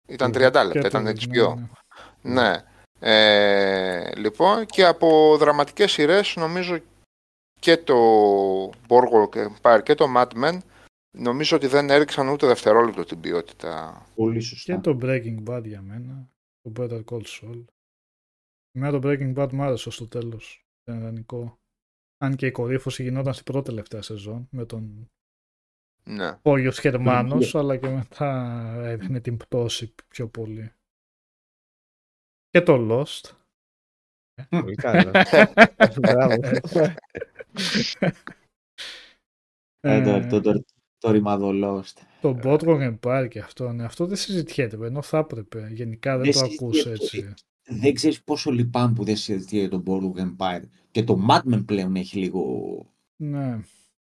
[0.08, 0.34] Ήταν Mm.
[0.34, 1.56] 30 λεπτά, Και ήταν το- HBO.
[1.56, 2.50] ναι, ναι.
[2.50, 2.64] Ναι.
[3.04, 6.80] Ε, λοιπόν, και από δραματικές σειρές νομίζω
[7.60, 7.96] και το
[8.88, 10.58] Boardwalk Empire και το Mad Men
[11.18, 14.06] νομίζω ότι δεν έριξαν ούτε δευτερόλεπτο την ποιότητα.
[14.16, 14.82] Πολύ Και σωστά.
[14.82, 16.30] το Breaking Bad για μένα.
[16.62, 17.64] Το Better Call Saul.
[18.72, 20.61] Εμένα το Breaking Bad μου άρεσε στο τέλος.
[20.84, 21.60] Ήταν ιδανικό.
[22.18, 25.08] Αν και η κορύφωση γινόταν στην πρώτη τελευταία σεζόν με τον
[26.04, 26.36] Ναι.
[26.42, 30.72] Πόγιος Γερμάνος, αλλά και μετά έδινε την πτώση πιο πολύ.
[32.50, 33.36] Και το Lost.
[34.50, 35.12] Πολύ καλά.
[36.02, 36.40] Μπράβο.
[39.80, 40.64] Ε, το, Ε, το, το,
[40.98, 41.94] το ρημάδο Lost.
[42.22, 45.70] Το Boardwalk Empire και αυτό, ναι, αυτό δεν συζητιέται, ενώ θα έπρεπε.
[45.72, 47.28] Γενικά δεν Δεν το ακούς συζητιέται.
[47.28, 47.34] έτσι.
[47.80, 50.62] Δεν ξέρεις πόσο λυπάμαι που δεν συζητιέται το Boardwalk Empire.
[50.92, 52.46] Και το Mad Men πλέον έχει λίγο...
[53.16, 53.60] Ναι.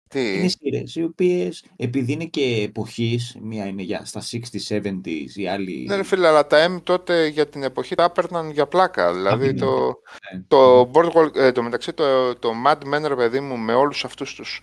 [0.08, 5.34] Τι, Είναι σειρές οι οποίες επειδή είναι και εποχής, μία είναι για στα 60s, 70s,
[5.34, 5.84] η άλλη...
[5.88, 9.14] Ναι, ρε φίλε, αλλά τα M τότε για την εποχή τα έπαιρναν για πλάκα.
[9.14, 9.58] Δηλαδή ναι.
[9.58, 10.00] το,
[10.34, 10.42] Ναι.
[10.48, 14.34] το Boardwalk, ε, το μεταξύ το, το Mad Men, ρε παιδί μου, με όλους αυτούς
[14.34, 14.60] τους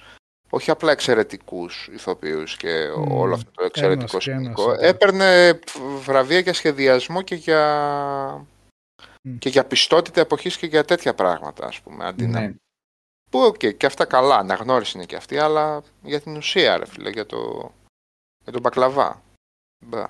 [0.49, 3.11] όχι απλά εξαιρετικούς ηθοποιούς και Μμμ.
[3.11, 4.85] όλο αυτό το εξαιρετικό Ένας και ένας σκηνικό, ήταν.
[4.89, 5.59] έπαιρνε
[6.03, 7.61] βραβεία για σχεδιασμό και για,
[9.27, 9.37] Μμ.
[9.37, 12.05] και για πιστότητα εποχής και για τέτοια πράγματα, ας πούμε.
[12.05, 12.53] Αντί να Ναι.
[13.31, 17.09] Που οκ, και αυτά καλά, αναγνώριση είναι και αυτή, αλλά για την ουσία, ρε φίλε,
[17.09, 17.71] για, το,
[18.43, 19.21] για τον μπακλαβά.
[19.85, 20.07] Μπα.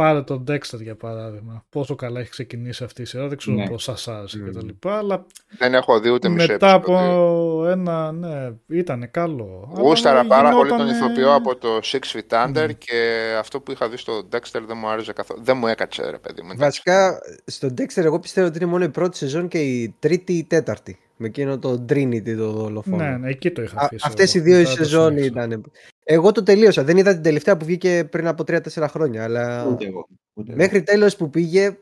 [0.00, 1.64] Πάρε το Dexter για παράδειγμα.
[1.70, 3.68] Πόσο καλά έχει ξεκινήσει αυτή η σειρά, δεν ξέρω Ναι.
[3.68, 4.44] πώς σας άρεσε Μμμ.
[4.44, 5.26] και τα λοιπά, αλλά
[5.58, 7.68] Δεν έχω δει ούτε μισό μετά από επεισόδιο.
[7.70, 9.68] ένα, ναι, ήταν καλό.
[9.74, 12.72] Αλλά Γούσταρα πάρα πολύ τον γινότανε- ηθοποιό από το Six Feet Under Μμ.
[12.78, 15.40] και αυτό που είχα δει στο Dexter δεν μου άρεσε καθόλου.
[15.44, 16.52] Δεν μου έκατσε, ρε παιδί μου.
[16.56, 20.36] Βασικά, στον Dexter εγώ πιστεύω ότι είναι μόνο η πρώτη σεζόν και η τρίτη ή
[20.38, 20.98] η τέταρτη.
[21.22, 22.96] Με εκείνο το Trinity το δολοφόνο.
[22.96, 24.04] Ναι, ναι, εκεί το είχα Α, αφήσει.
[24.08, 24.46] αυτές οι εγώ.
[24.46, 25.44] δύο Μετά το σεζόν συνέχισα.
[25.44, 25.70] ήταν.
[26.04, 26.84] Εγώ το τελείωσα.
[26.84, 29.24] Δεν είδα την τελευταία που βγήκε πριν από 3-4 χρόνια.
[29.24, 30.06] Αλλά Ούτε εγώ.
[30.34, 30.60] Ούτε εγώ.
[30.60, 31.76] μέχρι τέλος που πήγε,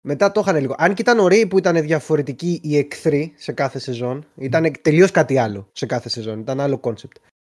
[0.00, 0.74] μετά το είχαν λίγο.
[0.78, 4.26] Αν και ήταν ωραίοι που ήταν διαφορετικοί οι εχθροί σε κάθε σεζόν.
[4.36, 6.40] Ήταν τελείως κάτι άλλο σε κάθε σεζόν.
[6.40, 7.16] Ήταν άλλο κόνσεπτ.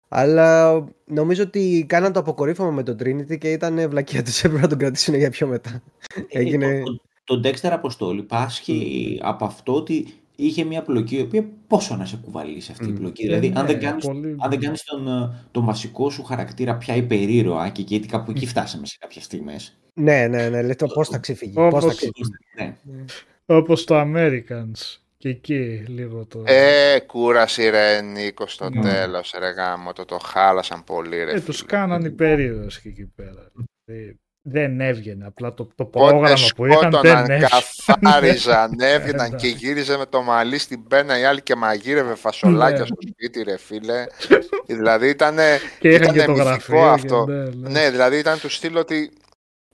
[0.10, 4.40] Αλλά νομίζω ότι κάναν το αποκορύφωμα με τον Trinity και ήταν βλακεία τους.
[4.44, 5.84] Έπρεπε να τον κρατήσουν για πιο μετά.
[6.16, 6.82] Ε, Έγινε...
[6.84, 10.08] Το, το, το Dexter Αποστόλη πάσχει από αυτό ότι
[10.40, 12.96] είχε μια πλοκή η οποία πόσο να σε κουβαλήσει αυτή η Μμ.
[12.96, 13.24] πλοκή.
[13.24, 16.24] Ε, δηλαδή, αν ναι, δεν κάνεις, πολύ- αν δεν κάνεις τον, ε, τον βασικό σου
[16.24, 19.78] χαρακτήρα πια υπερήρωα και γιατί κάπου εκεί φτάσαμε σε κάποιες στιγμές.
[19.94, 20.62] Ναι, ναι, ναι.
[20.62, 21.54] Λέτε πώς θα ξεφύγει.
[21.54, 22.24] Πώς θα Όπως- ξεφύγει.
[22.58, 22.76] Ναι.
[23.46, 24.98] Όπως το Americans.
[25.18, 26.44] Και εκεί λίγο το...
[26.46, 28.82] Ε, κούραση ρε Νίκο στο Ναι.
[28.82, 31.68] τέλος ρε γάμο, το, το χάλασαν πολύ ρε Ε, τους φίλε.
[31.68, 33.52] κάναν υπερήρωες και εκεί πέρα.
[33.86, 34.20] Δηλαδή,
[34.50, 35.26] δεν έβγαινε.
[35.26, 37.48] Απλά το, το Πότε πρόγραμμα που είχαν δεν σκότωναν, έβγαινε.
[37.50, 39.66] καθάριζαν, έβγαιναν και Εντάξει.
[39.66, 42.86] γύριζε με το μαλλί στην πένα η άλλη και μαγείρευε φασολάκια Ναι.
[42.86, 44.06] στο σπίτι ρε φίλε.
[44.66, 45.36] δηλαδή ήταν,
[45.80, 46.90] Και είχαν και ήτανε το μυθικό γραφείο.
[46.90, 47.24] αυτό.
[47.28, 47.70] Και, ναι, ναι.
[47.70, 49.12] ναι δηλαδή ήταν του στυλ ότι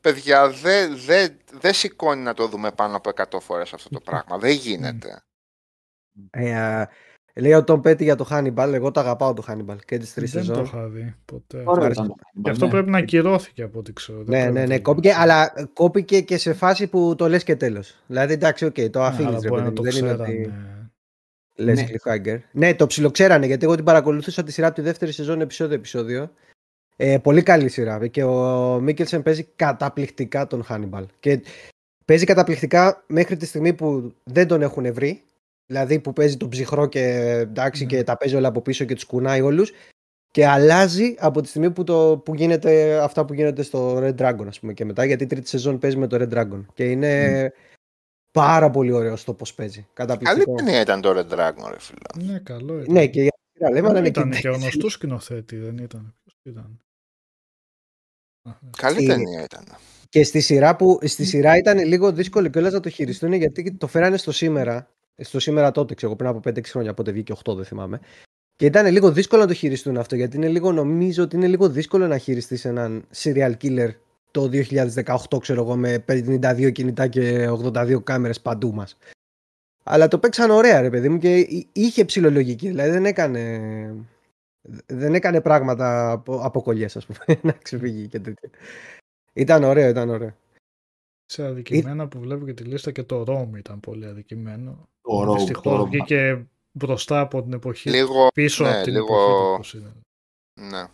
[0.01, 4.37] παιδιά δεν δε, δε σηκώνει να το δούμε πάνω από 100 φορές αυτό το πράγμα,
[4.37, 5.23] δεν γίνεται.
[6.31, 6.89] Ε, α,
[7.35, 8.71] λέει ο Tom Petty για το Hannibal.
[8.73, 10.63] Εγώ το αγαπάω το Hannibal και τις τρεις Δεν το σεζόν.
[10.63, 11.63] είχα δει ποτέ.
[11.65, 12.01] Ωραίο άρεσε.
[12.03, 12.71] ήταν το Γι' αυτό ναι.
[12.71, 14.23] πρέπει να ακυρώθηκε από ό,τι ξέρω.
[14.23, 15.19] Δεν Ναι, πρέπει ναι, να ναι, το κόπηκε, γίνει.
[15.21, 17.95] αλλά κόπηκε και σε φάση που το λες και τέλος.
[18.07, 20.11] Δηλαδή, εντάξει, οκ, το Ναι, αφήνεις, αλλά ρε μπορεί παιδί να μου, το δεν είναι
[20.11, 20.79] ότι ξέρανε.
[21.55, 21.87] λες Ναι.
[21.89, 22.39] cliffhanger.
[22.51, 26.31] Ναι, το ψιλοξέρανε, γιατί εγώ την παρακολουθούσα τη σειρά από τη δεύτερη σεζόν επεισόδιο-επεισόδιο.
[26.95, 31.03] Ε, πολύ καλή σειρά και ο Μίκελσεν παίζει καταπληκτικά τον Hannibal.
[31.19, 31.41] Και
[32.05, 35.21] παίζει καταπληκτικά μέχρι τη στιγμή που δεν τον έχουν βρει.
[35.65, 37.01] Δηλαδή που παίζει τον ψυχρό και
[37.39, 37.89] εντάξει Ναι.
[37.89, 39.71] και τα παίζει όλα από πίσω και τους κουνάει όλους.
[40.31, 44.45] Και αλλάζει από τη στιγμή που, το, που γίνεται αυτά που γίνεται στο Red Dragon,
[44.47, 46.65] ας πούμε, και μετά, γιατί η τρίτη σεζόν παίζει με το Red Dragon.
[46.73, 47.53] Και είναι
[48.31, 49.87] πάρα πολύ ωραίος το πώς παίζει.
[49.93, 50.55] Καλή Καταπληκτικό.
[50.55, 52.31] ταινία ήταν το Red Dragon ρε φίλε.
[52.31, 52.93] Ναι, καλό ήταν.
[52.93, 55.77] Ναι, και για τη σειρά λέμε, αλλά Δεν είναι ήταν και και γνωστός σκηνοθέτη, δεν
[55.77, 56.15] ήταν.
[56.23, 56.79] Ποιος ήταν.
[58.49, 58.69] Α, ναι.
[58.77, 59.63] Καλή Στη- ταινία ήταν.
[60.09, 63.87] Και στη σειρά που στη σειρά ήταν λίγο δύσκολο κιόλας να το χειριστούν γιατί το
[63.87, 64.89] φέρανε στο σήμερα.
[65.21, 67.99] Στο σήμερα τότε, ξέρω πριν από 5-6 χρόνια, πότε βγήκε 8, δεν θυμάμαι.
[68.55, 71.69] Και ήταν λίγο δύσκολο να το χειριστούν αυτό, γιατί είναι λίγο, νομίζω ότι είναι λίγο
[71.69, 73.89] δύσκολο να χειριστείς έναν serial killer
[74.31, 78.97] το 2018, ξέρω εγώ, με 52 κινητά και 82 κάμερες παντού μας.
[79.83, 82.67] Αλλά το παίξαν ωραία, ρε παιδί μου, και εί- είχε ψηλολογική.
[82.67, 84.05] Δηλαδή δεν έκανε,
[84.85, 88.49] δεν έκανε πράγματα από, από κολλιές, ας πούμε, να ξεφύγει και τέτοια.
[89.33, 90.35] Ήταν ωραίο, ήταν ωραίο.
[91.25, 94.87] Σε αδικημένα που βλέπω και τη λίστα και το Rome ήταν πολύ αδικημένο.
[95.03, 95.87] Το Rogue, το Δυστυχώς Rogue.
[95.89, 100.01] βγήκε μπροστά από την εποχή Λίγο, πίσω ναι, από την λίγο- εποχή του πώς ήταν.
[100.61, 100.87] ναι.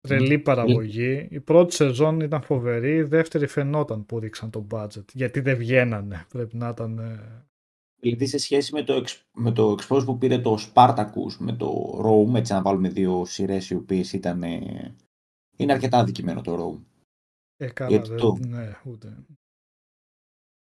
[0.00, 1.28] Τρελή παραγωγή.
[1.30, 5.04] Η πρώτη σεζόν ήταν φοβερή, η δεύτερη φαινόταν που ρίξαν το budget.
[5.12, 6.26] Γιατί δεν βγαίνανε.
[6.28, 6.98] Πρέπει να ήταν.
[6.98, 7.42] ε,
[8.00, 12.00] Δηλαδή σε σχέση με το, εξ- με το expose που πήρε το Spartacus με το
[12.04, 14.42] Rome, έτσι να βάλουμε δύο σειρές οι οποίες ήταν.
[14.42, 14.94] ε,
[15.56, 16.82] είναι αρκετά αδικημένο το Rome.
[17.56, 19.16] Ε, καλά, Γιατί δεν, το- ναι, ούτε.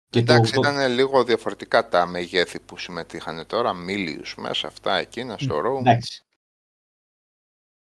[0.09, 3.73] Και Εντάξει, το, το- ήταν λίγο διαφορετικά τα μεγέθη που συμμετείχαν τώρα.
[3.73, 5.79] Μίλιους μέσα, αυτά εκείνα στο Rome.
[5.79, 6.21] εντάξει.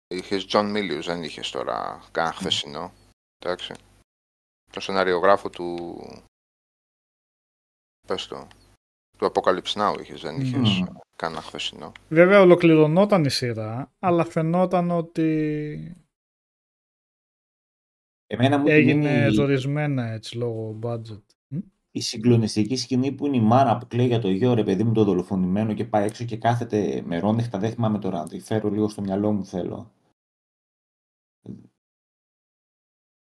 [0.06, 2.92] Είχες John Μίλιους, δεν είχες τώρα κανένα χθεσινό.
[3.38, 3.74] Εντάξει.
[4.72, 5.96] Το σεναριογράφο του.
[8.06, 8.48] Πες το.
[9.18, 10.86] Του Apocalypse Now είχες, δεν είχες Μμμ.
[11.16, 11.92] κανένα χθεσινό.
[12.08, 15.96] Βέβαια ολοκληρωνόταν η σειρά, αλλά φαινόταν ότι
[18.26, 21.22] Εμένα μου έγινε έγινε η, ζορισμένα έτσι λόγω budget.
[21.94, 24.84] Μ; η συγκλονιστική σκηνή που είναι η μάνα που κλαίει για το γιο ρε παιδί
[24.84, 27.58] μου το δολοφονημένο και πάει έξω και κάθεται μερόνυχτα.
[27.58, 28.22] Δεν θυμάμαι τώρα.
[28.22, 29.92] Τη φέρω λίγο στο μυαλό μου θέλω.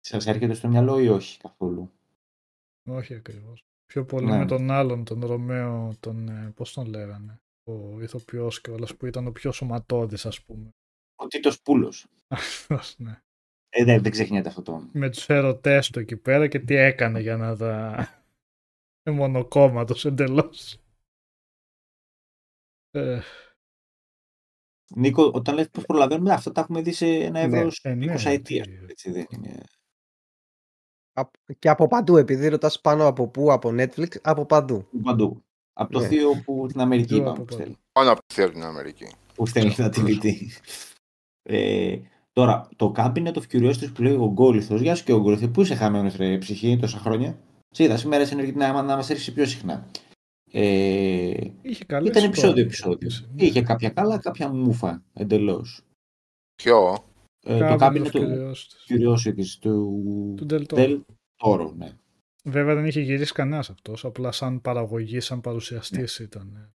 [0.01, 1.91] Σας έρχεται στο μυαλό ή όχι καθόλου;
[2.89, 3.65] Όχι ακριβώς.
[3.87, 4.39] Πιο πολύ Ναι.
[4.39, 9.07] με τον άλλον, τον Ρωμαίο, τον, ε, πώς τον λέγανε, ο ηθοποιός και όλας που
[9.07, 10.69] ήταν ο πιο σωματώδης ας πούμε.
[11.17, 12.07] Ο Τίτος Πούλος.
[12.29, 13.21] Αυτός, ναι.
[13.69, 14.91] Ε, δεν, δεν ξεχνιέται αυτό το όνομα.
[14.93, 18.09] Με τους ερωτές του εκεί πέρα και τι έκανε για να τα...
[19.05, 20.79] μονοκόμματος εντελώς.
[22.91, 23.21] Ε,
[24.97, 28.15] Νίκο, όταν λες πώς προλαβαίνουμε, αυτά τα έχουμε δει σε ένα Ναι, εύρος ε, ναι,
[28.15, 28.63] 20 ετία.
[28.65, 29.61] τι- Έτσι δεν είναι.
[31.13, 34.89] Απ- Και από παντού, επειδή ρωτάς πάνω από πού, από Netflix, από παντού.
[35.03, 35.45] Παντού.
[35.73, 36.07] Από το Ναι.
[36.07, 37.61] θείο που την Αμερική Θείο είπαμε από που παντού.
[37.63, 37.77] στέλνει.
[37.99, 39.07] Μόνο από τη θεία την Αμερική.
[39.35, 40.31] Που στέλνει τα TVT.
[41.43, 42.01] Ε,
[42.33, 44.81] τώρα, το Cabinet of Curiosities που λέει ο Γκόλιθος.
[44.81, 45.51] Γεια σου και ο Γκόλιθος.
[45.51, 47.39] Πού είσαι χαμένος ρε ψυχή τόσα χρόνια;
[47.71, 49.87] Σε είδα σήμερα σε ενεργητή να, να μας έρθει πιο συχνά.
[50.53, 53.35] Ε, είχε καλές ήταν επεισόδιο ιστορίες, επεισόδιο.
[53.35, 53.45] ναι.
[53.45, 55.81] Είχε κάποια καλά, κάποια μούφα εντελώς.
[56.63, 57.05] Ποιο,
[57.47, 58.89] Ε, το Cabinet Cabinet of of Curiosities.
[58.89, 60.77] Curiosities του Του Del Toro.
[60.77, 61.01] Del
[61.45, 61.93] Toro, ναι.
[62.45, 66.55] Βέβαια δεν είχε γυρίσει κανένας αυτός, απλά σαν παραγωγή, σαν παρουσιαστής ήταν.
[66.57, 66.73] ε.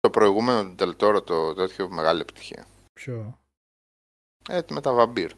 [0.00, 2.66] το προηγούμενο του Τελτόρο το τέτοιο μεγάλη επιτυχία.
[2.92, 3.40] Πιο...
[4.48, 5.32] Ε, με τα βαμπύρ.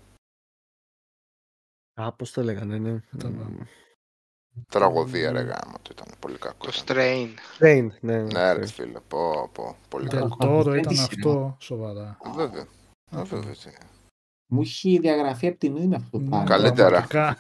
[2.07, 3.01] Α, πώς το λέγανε, ναι.
[3.11, 3.49] Κατάλαβα.
[4.69, 6.67] Τραγωδία ρε γάμο, το ήταν πολύ κακό.
[6.67, 6.97] Το ήταν.
[6.97, 7.29] Strain.
[7.63, 8.23] Train, ναι.
[8.23, 10.37] Ναι ρε φίλε, πω, πω, πολύ Del κακό.
[10.61, 12.19] Toro δεν ήταν τη αυτό σοβαρά.
[12.35, 12.67] Βέβαια.
[13.17, 13.53] Ε, βέβαια.
[13.53, 13.71] τι.
[14.47, 16.47] Μου είχε διαγραφεί από τη μνήμη με αυτό το Ναι, πράγμα.
[16.47, 16.89] Καλύτερα.
[17.07, 17.39] πραγματικά.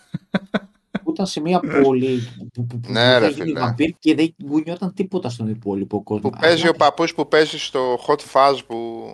[1.04, 2.20] Που ήταν σε μια πόλη
[2.52, 3.60] που, που, που Ναι, ρε, έγινε φίλε.
[3.60, 6.30] βαμπύρ και δεν κουνιόταν τίποτα στον υπόλοιπο κόσμο.
[6.30, 9.06] Που παίζει ο Αλλά- παππούς που παίζει στο Hot Fuzz που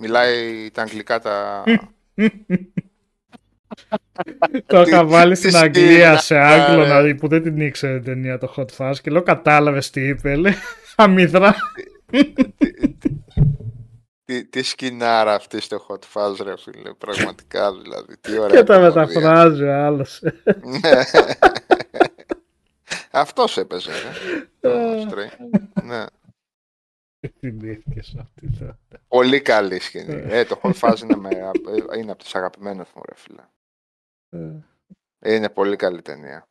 [0.00, 1.64] μιλάει τα αγγλικά τα...
[4.66, 6.88] Το είχα βάλει στην τι Αγγλία σε σκηνά, Άγγλο ρε.
[6.88, 10.00] να δει που δεν την ήξερε την ταινία το Hot Fuzz και λέω κατάλαβες τι
[10.08, 10.34] είπε.
[10.34, 10.54] Λέει
[10.96, 11.54] αμυδρά.
[14.24, 18.16] τι, τι σκηνάρα αυτή στο Hot Fuzz ρε φίλε, πραγματικά δηλαδή.
[18.20, 19.06] Τι ωραία και τα κομμωδία.
[19.06, 20.20] μεταφράζει ο άλλος.
[20.44, 21.02] Ναι.
[23.12, 24.48] Αυτός έπαιζε, ρε.
[24.60, 24.70] Το
[25.08, 25.28] Stray.
[25.84, 26.04] ναι.
[27.38, 28.50] Θυμήθηκες αυτή.
[28.58, 28.78] τώρα.
[29.08, 30.22] Πολύ καλή σκηνή.
[30.28, 31.28] ε, το Hot Fuzz είναι, με,
[31.98, 33.42] είναι από τις αγαπημένες μου, ρε φίλε.
[34.30, 36.44] Ε, Είναι πολύ καλή ταινία.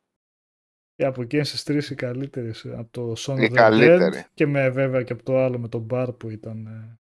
[0.94, 2.66] Και από εκείνε τι τρεις οι καλύτερες.
[2.76, 4.24] Από το Song Η of the Dead καλύτερη.
[4.34, 6.66] και με βέβαια και από το άλλο με τον Μπαρ που ήταν.
[6.66, 6.98] ε,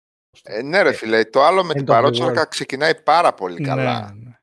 [0.43, 2.49] Ε, ναι ρε φίλε, το άλλο με End την of the παρότσαρκα world.
[2.49, 4.13] ξεκινάει πάρα πολύ καλά.
[4.15, 4.39] Ναι, ναι.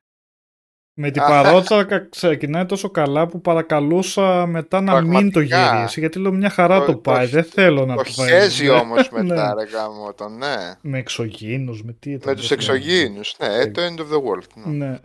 [0.94, 1.26] Με την Α.
[1.42, 5.74] παρότσαρκα ξεκινάει τόσο καλά που παρακαλούσα μετά να μην το Πραγματικά.
[5.76, 6.00] γυρίσει.
[6.00, 7.26] Γιατί λέω μια χαρά Το- το, το- πάει.
[7.26, 8.28] δεν θέλω να Το το πάει.
[8.28, 8.70] χέζει Ναι.
[8.70, 9.62] όμως μετά Ναι.
[9.62, 10.56] ρε γάμο το, ναι.
[10.80, 12.20] Με εξωγήινους, με τι ήταν.
[12.28, 12.78] Με δεν τους θυμάμαι.
[12.78, 14.64] εξωγήινους, ναι, ε, το End of the World.
[14.72, 14.98] ναι.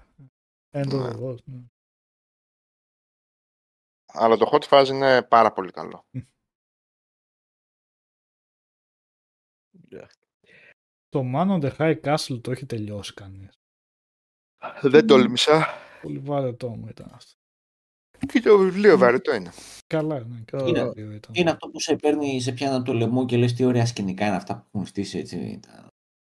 [0.78, 0.82] Ναι.
[0.86, 1.10] End of Ναι.
[1.16, 1.62] the world, ναι.
[4.14, 6.06] Αλλά το Hot Fuzz είναι πάρα πολύ καλό.
[11.10, 13.50] Το Man on the High Castle το έχει τελειώσει κανείς.
[14.82, 15.68] Δεν τόλμησα.
[16.02, 17.32] Πολύ βαρετό μου ήταν αυτό.
[18.28, 19.52] Και το βιβλίο βαρετό είναι.
[19.88, 20.40] Καλά, ναι.
[20.46, 21.36] Και το Είναι- βιβλίο ήταν.
[21.36, 24.26] Είναι αυτό που σε παίρνει, σε πιάνει από το λαιμό και λες τι ωραία σκηνικά
[24.28, 25.60] είναι αυτά που έχουν στήσει έτσι.
[25.68, 25.88] τα-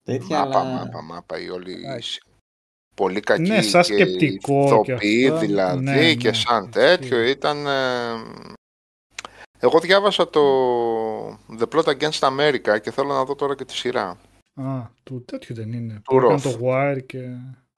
[0.02, 0.84] Τέτοια, Μάπα, αλλά...
[0.84, 1.40] μάπα, μάπα.
[1.40, 2.20] Οι όλοι Εντάξει.
[2.98, 5.38] Πολύ κακοί Ναι, σαν και σκεπτικό και ηθοποιοί αυτά.
[5.38, 6.70] δηλαδή Ναι, και ναι, σαν ισχύει.
[6.72, 7.66] τέτοιο ήταν...
[7.66, 7.70] ε,
[9.58, 10.40] Εγώ διάβασα το
[11.58, 14.16] The Plot Against America και θέλω να δω τώρα και τη σειρά.
[14.54, 15.94] Α, του τέτοιου δεν είναι.
[15.94, 16.42] Του Που έκανε Roth.
[16.42, 17.18] το Wire και...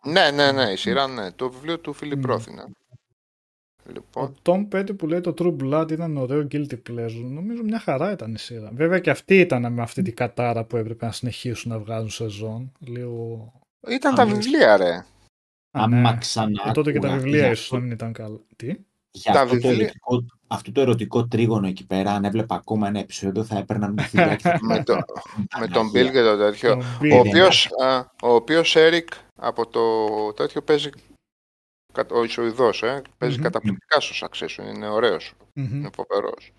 [0.04, 1.30] Ναι, ναι, ναι, η σειρά, ναι.
[1.32, 2.32] Το βιβλίο του Φίλιπ Μμ.
[2.32, 2.62] Roth είναι.
[2.62, 7.24] Ο Λοιπόν, Tom Petty που λέει το True Blood ήταν ωραίο guilty pleasure.
[7.30, 8.70] Νομίζω μια χαρά ήταν η σειρά.
[8.74, 12.72] Βέβαια και αυτή ήταν με αυτή την κατάρα που έπρεπε να συνεχίσουν να βγάζουν σεζόν.
[12.78, 13.52] Λίγο...
[13.88, 14.44] ήταν τα Αμέσως.
[14.44, 14.94] βιβλία, ρε.
[14.94, 15.04] Α,
[15.70, 16.16] Άμα ναι.
[16.18, 16.62] ξανά.
[16.62, 18.38] Και τότε και τα άκουγα βιβλία για ίσως αυτό- να μην ήταν καλά.
[18.56, 18.66] Τι;
[19.10, 22.88] Για Τα αυτό, το βιβλία- ερωτικό, αυτό το ερωτικό τρίγωνο εκεί πέρα, αν έβλεπα ακόμα
[22.88, 24.94] ένα επεισόδιο, θα έπαιρναν με θηλιά και θα- με, το,
[25.58, 26.10] με τον Παναγία.
[26.10, 26.70] Bill και το τέτοιο.
[26.70, 27.26] Τον Ο Bill.
[27.26, 29.82] οποίος, α, ο οποίος Eric από το
[30.32, 30.90] τέτοιο παίζει,
[31.92, 33.42] κα- ο Ισοειδός, ε, παίζει Μμμ.
[33.42, 35.74] καταπληκτικά στο Succession, είναι ωραίος, Μμμ.
[35.76, 36.52] είναι φοβερός.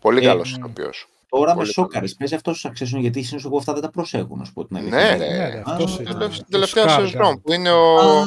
[0.00, 0.58] Πολύ Ε, καλός ναι.
[0.58, 1.08] ηθοποιός.
[1.30, 2.14] Τώρα με Πολύ σόκαρες.
[2.14, 4.76] Παίζει αυτός στο Succession γιατί συνήθως εγώ αυτά δεν τα προσέχω, να σου πω την
[4.76, 4.96] αλήθεια.
[4.98, 5.48] Ναι, Ναι, ρε.
[5.48, 6.12] ρε, αυτός Α, ήταν.
[6.18, 7.00] Τελευ- Το Τελευταία Scargan.
[7.00, 7.98] σεζόν που είναι ο...
[7.98, 8.24] Α,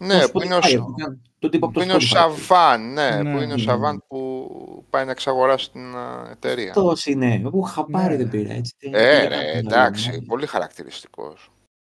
[0.00, 1.94] Ναι, το που είναι ο, Spotify, Σ- που ήταν- Το τύπο από που το είναι
[1.94, 2.06] ο Spotify.
[2.06, 3.32] Σαβάν, ναι, Ναι.
[3.36, 3.62] που είναι ο Ναι.
[3.62, 6.68] Σαβάν που πάει να εξαγοράσει την α, εταιρεία.
[6.68, 7.34] Αυτός είναι.
[7.34, 8.16] Εγώ χαπάρι Ναι.
[8.16, 8.72] δεν πήρα έτσι.
[8.78, 11.50] Ε, Πήγα ρε, να- εντάξει, πολύ χαρακτηριστικός.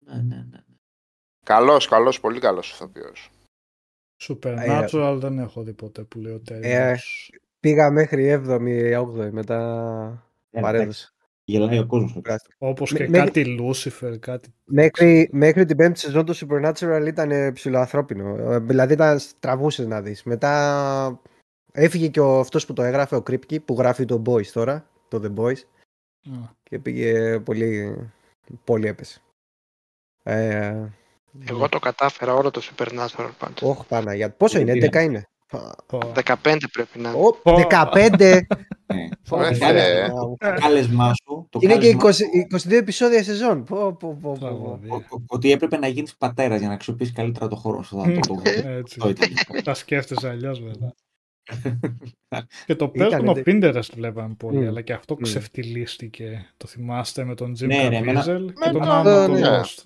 [0.05, 0.57] Ναι, ναι, ναι.
[1.45, 3.29] Καλός, καλός, πολύ καλός ηθοποιός.
[4.27, 7.31] Supernatural δεν έχω δει ποτέ που λέει ο Ε, Τέλειος.
[7.59, 11.09] Πήγα μέχρι 7η, 8η, μετά Ε, παρέδωσα.
[11.43, 12.21] Γελάει ο κόσμος.
[12.57, 14.53] Όπως Με- και με- κάτι Lucifer, κάτι...
[14.65, 18.53] Μέχρι, μέχρι την πέμπτη σεζόν του Supernatural ήταν ψηλοανθρώπινο.
[18.53, 20.23] Ε, Δηλαδή ήταν τραβούσε να δεις.
[20.23, 21.21] Μετά
[21.71, 25.21] έφυγε και ο, αυτός που το έγραφε, ο Κρίπκι, που γράφει το Boys τώρα, το
[25.23, 25.57] The Boys.
[26.31, 27.95] Α, Και πήγε πολύ,
[28.63, 29.21] πολύ έπεσε.
[30.23, 30.85] Ε,
[31.49, 33.61] Εγώ το κατάφερα όλο το Supernatural πάντως.
[33.61, 34.29] όχι Παναγιά.
[34.31, 35.27] Πόσο είναι, Γιατί 11 είναι;
[35.87, 35.99] Πω.
[36.15, 36.33] 15
[36.71, 37.17] πρέπει να είναι.
[37.17, 37.55] Ω, Πω.
[37.69, 38.41] 15!
[38.93, 39.07] Ναι.
[39.29, 40.07] Πω, Ε, Το κάλεσμα- ε.
[40.09, 41.47] Το κάλεσμά σου.
[41.49, 43.63] το Είναι και κάλεσμα 20, 22 επεισόδια σεζόν.
[43.63, 44.39] Πω, πω, πω, πω, πω.
[44.39, 44.93] Τραγωδία.
[44.93, 47.99] Ο- ο- Ότι έπρεπε να γίνεις πατέρας για να αξιοποιήσεις καλύτερα το χώρο σου.
[48.01, 48.97] Αυτό το- Έτσι.
[48.99, 49.29] αυτό ήταν.
[49.63, 50.93] Τα σκέφτεσαι αλλιώς βέβαια.
[52.65, 54.67] Και το Ήταν, παίρνω τε- Pinterest βλέπαμε πολύ, Μμ.
[54.67, 55.21] αλλά και αυτό Μμ.
[55.21, 56.49] ξεφτυλίστηκε.
[56.57, 59.39] Το θυμάστε με τον Jim Ναι, ρε, εμένα- Caviezel Με και τον τον- Άμα τον
[59.39, 59.47] ναι.
[59.61, 59.81] Lost.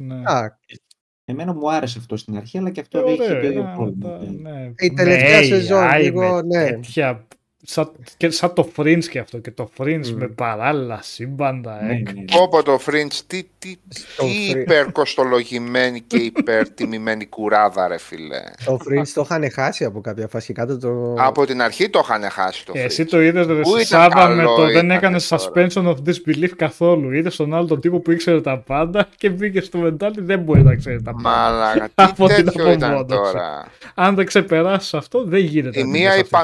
[1.26, 1.34] Ναι.
[1.34, 3.56] Α, Εμένα μου άρεσε αυτό στην αρχή, αλλά και αυτό Ε, έχει ωραίο, και είναι,
[3.56, 4.10] δύο πρόβλημα.
[4.10, 4.72] τα- ναι.
[4.80, 6.66] Η τελευταία Με σεζόν, AI, λίγο, με ναι.
[6.70, 7.28] τέτοια-
[7.66, 9.38] σαν, και σαν το Fringe και αυτό.
[9.38, 10.18] Και το Fringe Μμ.
[10.18, 11.84] με παράλληλα σύμπαντα.
[11.84, 12.24] Ναι, ε, ναι, ναι.
[12.32, 14.56] Πω πω το Fringe, τι, τι, Στο τι Fringe.
[14.56, 18.42] υπερκοστολογημένη και υπερτιμημένη κουράδα ρε φίλε.
[18.66, 21.14] το Fringe το είχαν χάσει από κάποια φάση και κάτω το...
[21.18, 22.86] Από την αρχή το είχαν χάσει το Ε, Fringe.
[22.86, 25.86] Εσύ το είδες, ρε Πού ήταν Σάβα, με καλό το δεν ήταν έκανε τώρα; suspension
[25.88, 27.12] of disbelief καθόλου.
[27.12, 30.64] Είδες τον άλλο τον τύπο που ήξερε τα πάντα και μπήκε στο μεντάλι, δεν μπορεί
[30.64, 31.30] να ξέρει τα πάντα.
[31.30, 33.32] Μαλάκα, Από τι την τέτοιο ήταν απομόνωση.
[33.34, 35.80] τώρα; Αν δεν ξεπεράσεις αυτό, δεν γίνεται.
[35.80, 36.36] Η να μία μπεις η αυτή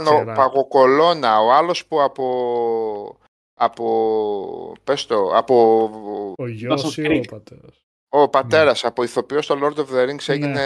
[1.14, 1.38] τη πανο- σειρά.
[1.38, 3.18] παγοκολώνα, ο άλλος που από...
[3.54, 4.76] από...
[4.84, 5.56] πες το, από...
[6.38, 7.28] Ο γιος Dawson's ή ο Creek.
[7.30, 7.84] πατέρας.
[8.10, 10.34] ο πατέρας, από ηθοποιός στο Lord of the Rings Ναι.
[10.34, 10.62] έγινε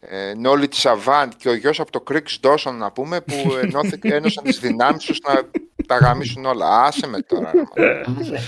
[0.00, 4.44] ε, knowledge savant και ο γιος από το Creeks Dawson να πούμε που ενώθηκε, ένωσαν
[4.44, 5.50] τις δυνάμεις τους να
[5.86, 6.82] τα γαμίσουν όλα.
[6.84, 7.52] Άσε με τώρα.
[7.74, 8.38] ρε, μαλάκα.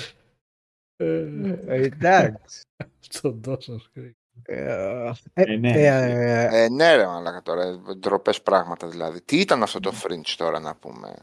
[1.02, 1.26] Ε,
[1.66, 2.60] εντάξει.
[3.08, 4.10] Στον Dawson's Creek.
[4.52, 5.70] Ε, Ε, ναι.
[5.70, 9.22] ε, ε, Ε, ναι ρε μαλάκα τώρα, ντροπές πράγματα δηλαδή.
[9.22, 11.14] Τι ήταν αυτό το Fringe τώρα να πούμε;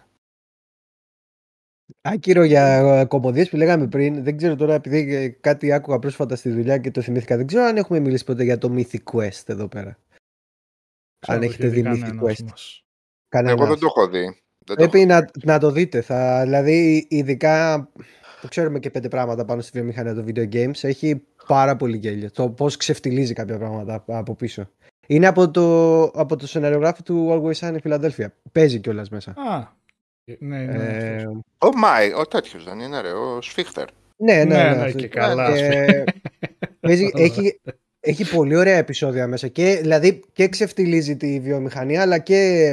[2.01, 4.23] Άκυρο για κομμωδίες που λέγαμε πριν.
[4.23, 7.37] Δεν ξέρω τώρα, επειδή ε, κάτι άκουγα πρόσφατα στη δουλειά και το θυμήθηκα.
[7.37, 9.99] Δεν ξέρω αν έχουμε μιλήσει ποτέ για το Mythic Quest εδώ πέρα.
[11.19, 12.43] Ξέρω αν το έχετε έχει δει δει Mythic κανένας Quest.
[12.49, 12.83] μας.
[13.27, 13.59] Κανένας.
[13.59, 14.23] Εγώ δεν το έχω δει.
[14.65, 15.07] Δεν το Πρέπει έχω.
[15.07, 16.01] να, να το δείτε.
[16.01, 17.87] Θα, δηλαδή, ειδικά
[18.47, 22.31] που ξέρουμε και πέντε πράγματα πάνω στη βιομηχανία των video games, έχει πάρα πολύ γέλιο.
[22.31, 24.69] Το πώς ξεφτιλίζει κάποια πράγματα απ- από πίσω.
[25.07, 28.25] Είναι από το, από το σεναριογράφο του Always Sunny Philadelphia.
[28.51, 29.31] Παίζει κιόλας μέσα.
[29.31, 29.67] Α,
[30.39, 31.33] ναι, είναι Ε, αυτός.
[31.57, 33.85] Ο Μάι, ο τέτοιος δεν είναι ρε, ο Σφίχτερ.
[34.17, 34.97] ναι, ναι, Ναι, ναι, ναι, αυτό.
[34.97, 35.51] και καλά.
[35.57, 36.03] Και
[36.79, 37.59] παίζει- έχει,
[37.99, 42.71] έχει πολύ ωραία επεισόδια μέσα και δηλαδή και ξεφτιλίζει τη βιομηχανία αλλά και,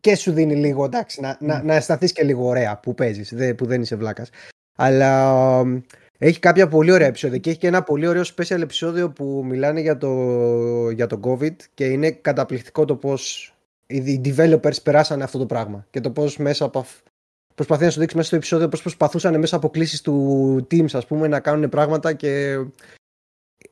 [0.00, 3.54] και σου δίνει λίγο εντάξει, να, να, να αισθανθείς και λίγο ωραία που παίζεις, δε,
[3.54, 4.30] που δεν είσαι βλάκας.
[4.76, 5.80] Αλλά μ,
[6.18, 9.80] έχει κάποια πολύ ωραία επεισόδια και έχει και ένα πολύ ωραίο special επεισόδιο που μιλάνε
[9.80, 13.52] για το, για το COVID και είναι καταπληκτικό το πώς
[13.86, 17.06] οι οι developers περάσανε αυτό το πράγμα και το πώς μέσα από αυ-
[17.54, 21.06] προσπαθεί να σου δείξει μέσα στο επεισόδιο πώς προσπαθούσαν μέσα από κλήσεις του Teams ας
[21.06, 22.58] πούμε να κάνουν πράγματα και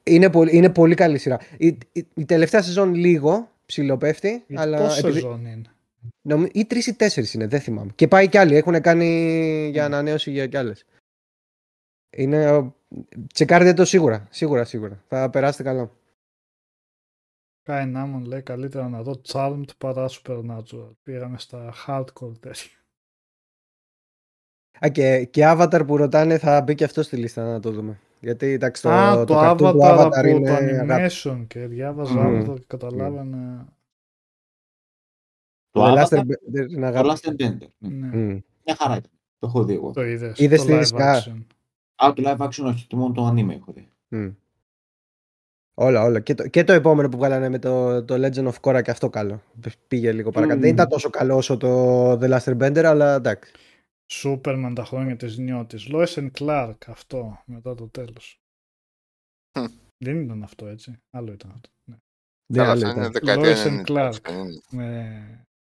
[0.03, 1.41] είναι πολύ, είναι πολύ καλή σειρά.
[1.57, 5.63] Η, η, η τελευταία σεζόν λίγο ψηλοπέφτει, Η αλλά Πόση επειδή, σεζόν είναι;
[6.27, 7.93] Νομι- ή τρεις ή τέσσερις είναι, δεν θυμάμαι.
[7.95, 10.85] Και πάει κι άλλοι, έχουν κάνει για ανανέωση για κι άλλες.
[12.17, 12.73] Είναι,
[13.33, 15.03] τσεκάρετε το σίγουρα, σίγουρα, σίγουρα.
[15.09, 15.91] Θα περάσετε καλά.
[17.63, 20.91] Κάι Νάμον λέει καλύτερα να δω Charmed παρά Supernatural.
[21.03, 22.71] Πήγαμε στα hardcore τέτοια.
[24.85, 28.01] Α, και, και Avatar που ρωτάνε θα μπει και αυτό στη λίστα να το δούμε.
[28.21, 31.15] Γιατί εντάξει, το, Α, το, cartoon Avatar, του Avatar από είναι το αγάπη.
[31.15, 32.41] animation και διάβαζα Μμμ.
[32.51, 33.67] Avatar και καταλάβανε.
[35.77, 37.09] Το The Avatar, Last Airbender είναι το αγάπη.
[37.09, 37.67] Last Airbender.
[37.79, 37.89] Ναι.
[37.89, 38.17] Ναι.
[38.17, 38.41] Μμ.
[38.65, 39.11] Μια χαρά ήταν.
[39.39, 39.91] Το έχω δει εγώ.
[39.91, 40.39] Το είδες.
[40.39, 41.45] Είδες το τη live δυσκά; action.
[41.95, 43.89] Α, το live action όχι, το μόνο το anime έχω δει.
[44.09, 44.29] Μμ.
[45.75, 46.21] Όλα, όλα.
[46.21, 49.11] Και το, και το επόμενο που βγάλανε με το, το Legend of Korra και αυτό
[49.11, 49.43] καλό.
[49.89, 50.59] Πήγε λίγο παρακάτω.
[50.59, 50.63] Μμ.
[50.63, 53.53] Δεν ήταν τόσο καλό όσο το The Last Airbender, αλλά εντάξει.
[54.07, 55.89] Σούπερμαν τα χρόνια της νιώτης.
[55.93, 58.41] Lois and Clark αυτό μετά το τέλος.
[59.59, 59.65] Μμ.
[59.99, 61.01] Δεν ήταν αυτό έτσι.
[61.11, 61.69] Άλλο ήταν αυτό.
[61.85, 61.97] Ναι.
[62.47, 63.43] Δεν Καλά, άλλο αυτά είναι ήταν.
[63.43, 63.55] δεκαετία
[63.87, 64.21] Lois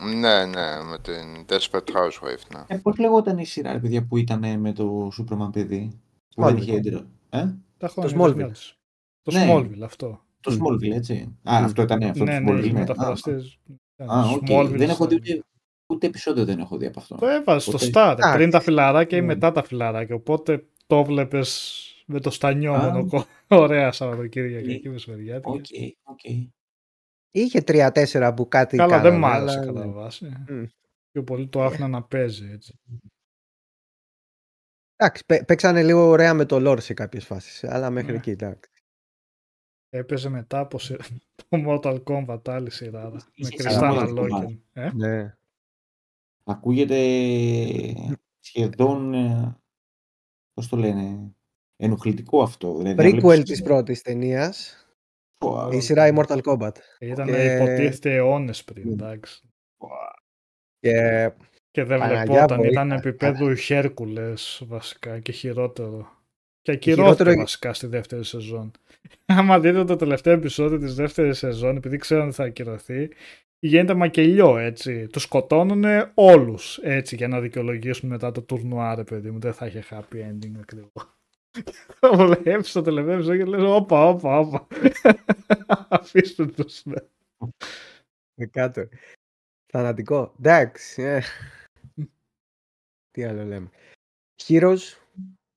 [0.00, 2.64] Ναι, ναι, με την Desperate Housewife, ναι.
[2.66, 6.00] Ε, πώς λεγόταν η σειρά, ρε παιδιά, που ήταν με το Superman παιδί;
[6.34, 6.60] Που δεν Smallville.
[6.60, 7.04] είχε έντυρο.
[7.30, 7.44] Ε;
[7.78, 8.26] Τα χρόνια Smallville.
[8.26, 8.74] της νιώτης.
[9.22, 9.46] Το Ναι.
[9.52, 10.20] Smallville αυτό.
[10.40, 10.56] Το Μμ.
[10.56, 11.36] Smallville, έτσι.
[11.50, 11.64] Α, Μμ.
[11.64, 12.58] αυτό ήταν αυτό ναι, το ναι, Smallville.
[12.58, 12.78] έχει ναι.
[12.78, 13.58] μεταφραστείς.
[13.96, 14.44] Α, οκ.
[14.48, 15.44] Smallville Δεν έχω δει στο- ούτε,
[15.86, 17.14] ούτε επεισόδιο δεν έχω δει από αυτό.
[17.16, 17.90] Το έβαζε στο Ποτέ.
[17.94, 19.26] start, Α, πριν τα φιλαράκια ή ναι.
[19.26, 20.14] μετά τα φιλαράκια.
[20.14, 22.98] Οπότε το βλέπεις με το στανιόμενο.
[22.98, 23.04] Α.
[23.08, 23.24] κο-
[23.62, 25.50] Ωραία Σαββατοκύριακα Ε, εκεί μεσημεριάτικα.
[25.50, 25.64] Οκ,
[26.02, 26.18] οκ.
[27.30, 30.24] Είχε τρία-τέσσερα που κάτι Καλά, δεν κάνανε, μ' άρεσε αλλά- κατά βάση.
[30.48, 30.64] Μμ.
[31.10, 32.78] Πιο πολύ το άφηνα να παίζει έτσι.
[34.96, 38.18] Εντάξει, πέ- παίξανε λίγο ωραία με το lore σε κάποιες φάσεις, αλλά μέχρι Ναι.
[38.18, 38.70] εκεί, εντάξει.
[39.88, 41.04] Έπαιζε μετά από σειρά-
[41.48, 43.10] το Mortal Kombat άλλη σειρά.
[43.10, 44.14] Με Είχε Κριστάνα Mortal Kombat.
[44.30, 44.62] Λόκεν.
[44.72, 45.34] Ε; Ναι.
[46.44, 46.96] Ακούγεται
[48.40, 49.56] σχεδόν, ε,
[50.54, 51.34] πώς το λένε,
[51.76, 52.76] ενοχλητικό αυτό.
[52.76, 54.86] Δηλαδή, να Prequel βλέπεις- της πρώτης ταινίας,
[55.38, 56.72] Πω, η σειρά η Mortal Kombat.
[56.98, 58.92] Ήταν Και- υποτίθεται αιώνες πριν, Μμ.
[58.92, 59.42] εντάξει.
[60.80, 61.30] Και
[61.70, 62.70] Και δεν Παναγιά βλεπόταν, βοήθεια.
[62.70, 66.16] ήταν επίπεδου Χέρκουλες βασικά και χειρότερο.
[66.62, 68.70] Και χειρότερο- ακυρώθηκε βασικά στη δεύτερη σεζόν.
[69.26, 73.08] Άμα δείτε το τελευταίο επεισόδιο της δεύτερης σεζόν, επειδή ξέραν ότι θα ακυρωθεί,
[73.58, 75.06] γίνεται μακελιό έτσι.
[75.06, 75.84] Τους σκοτώνουν
[76.14, 79.38] όλους έτσι για να δικαιολογήσουν μετά το τουρνουά ρε παιδί μου.
[79.38, 81.17] Δεν θα είχε happy ending ακριβώς.
[82.00, 84.66] Το βλέπεις στο τελευταίο επεισόδιο και λες όπα όπα όπα.
[85.88, 86.84] Αφήστε τους.
[86.84, 86.96] ναι.
[88.34, 88.88] με κάτω.
[89.72, 90.34] Θανατικό.
[90.38, 91.02] Εντάξει.
[91.02, 91.22] ε.
[93.10, 93.70] Τι άλλο λέμε.
[94.42, 94.78] Heroes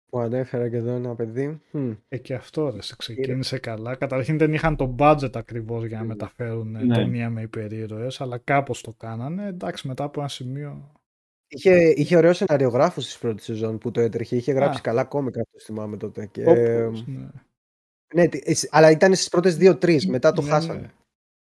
[0.05, 1.61] που ανέφερα και εδώ ένα παιδί.
[1.71, 1.91] Μμ.
[2.07, 3.95] Ε, και αυτό ρε, σε ξεκίνησε καλά.
[3.95, 6.95] Καταρχήν δεν είχαν το budget ακριβώς για να μεταφέρουν ε, Ναι.
[6.95, 9.47] ταινία με υπερήρωες, αλλά κάπως το κάνανε.
[9.47, 10.91] Εντάξει, μετά από ένα σημείο...
[11.53, 14.35] Είχε, είχε ωραίο σεναριογράφο στη πρώτη σεζόν που το έτρεχε.
[14.35, 14.81] Είχε γράψει Α.
[14.81, 16.25] καλά κόμικα, αυτό θυμάμαι τότε.
[16.25, 17.27] Και, Όπως, ναι.
[18.13, 20.07] ναι, τι- εσύ- αλλά ήταν στις πρώτες δύο-τρεις.
[20.07, 20.79] Μετά το Ναι, χάσανε.
[20.79, 20.89] ναι.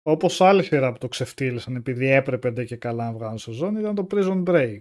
[0.03, 3.95] Όπως άλλη σειρά που το ξεφτύλισαν επειδή έπρεπε ντε και καλά να βγάλουν σεζόν ήταν
[3.95, 4.81] το Prison Break.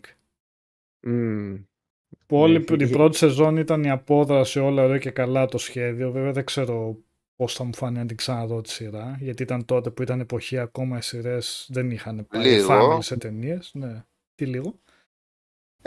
[1.08, 1.56] Μμ.
[2.26, 5.46] Που Ναι, όλη είχε- η είχε- πρώτη σεζόν ήταν η απόδραση, όλα ωραία και καλά
[5.46, 6.12] το σχέδιο.
[6.12, 6.98] Βέβαια δεν ξέρω
[7.36, 9.18] πώς θα μου φανεί αν την ξαναδώ τη σειρά.
[9.20, 12.68] Γιατί ήταν τότε που ήταν εποχή ακόμα οι σειρές δεν είχαν πάει Λίγο.
[12.72, 13.72] family σε ταινίες.
[13.74, 14.04] Ναι.
[14.36, 14.80] Τι λίγο.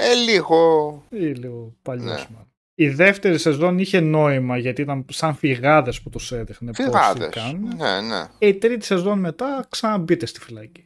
[0.00, 1.02] Ε, λίγο.
[1.10, 2.04] Ή λίγο παλιός.
[2.04, 2.26] Ναι.
[2.30, 2.48] μάλλον.
[2.74, 7.28] Η δεύτερη σεζόν είχε νόημα γιατί ήταν σαν φυγάδες που τους έδειχνε πώς Φυγάδες.
[7.28, 7.76] τι κάνουν.
[7.76, 8.24] Ναι, ναι.
[8.38, 10.84] Ε, Η τρίτη σεζόν μετά ξαναμπείτε στη φυλακή.